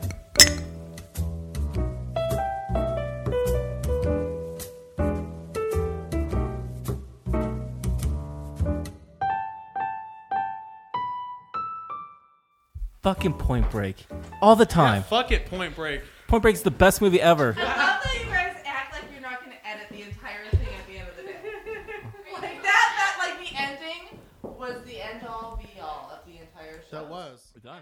Fucking 13.08 13.36
Point 13.36 13.72
Break. 13.72 14.06
All 14.42 14.58
the 14.58 14.66
time. 14.66 15.02
fuck 15.02 15.32
it, 15.32 15.46
Point 15.46 15.74
Break. 15.78 16.02
Point 16.28 16.42
Break's 16.44 16.60
the 16.60 16.72
best 16.72 17.02
movie 17.02 17.22
ever. 17.22 17.56
I 17.58 17.62
love 17.64 18.04
that 18.04 18.18
you 18.20 18.26
guys 18.26 18.62
act 18.66 18.92
like 18.92 19.04
you're 19.14 19.22
not 19.22 19.40
going 19.40 19.56
to 19.56 19.66
edit 19.66 19.88
the 19.90 20.02
entire 20.02 20.44
thing 20.52 20.68
at 20.78 20.88
the 20.90 20.98
end 20.98 21.08
of 21.08 21.16
the 21.16 21.24
day. 21.24 21.38
like 22.34 22.62
that, 22.64 22.64
that, 22.64 23.16
like 23.18 23.50
the 23.50 23.56
ending 23.56 24.20
was 24.44 24.84
the 24.84 25.02
end 25.02 25.26
all 25.26 25.56
be 25.56 25.80
all 25.80 26.12
of 26.12 26.30
the 26.30 26.38
entire 26.38 26.82
show. 26.92 26.98
That 26.98 27.10
was. 27.10 27.54
We're 27.56 27.62
done. 27.62 27.82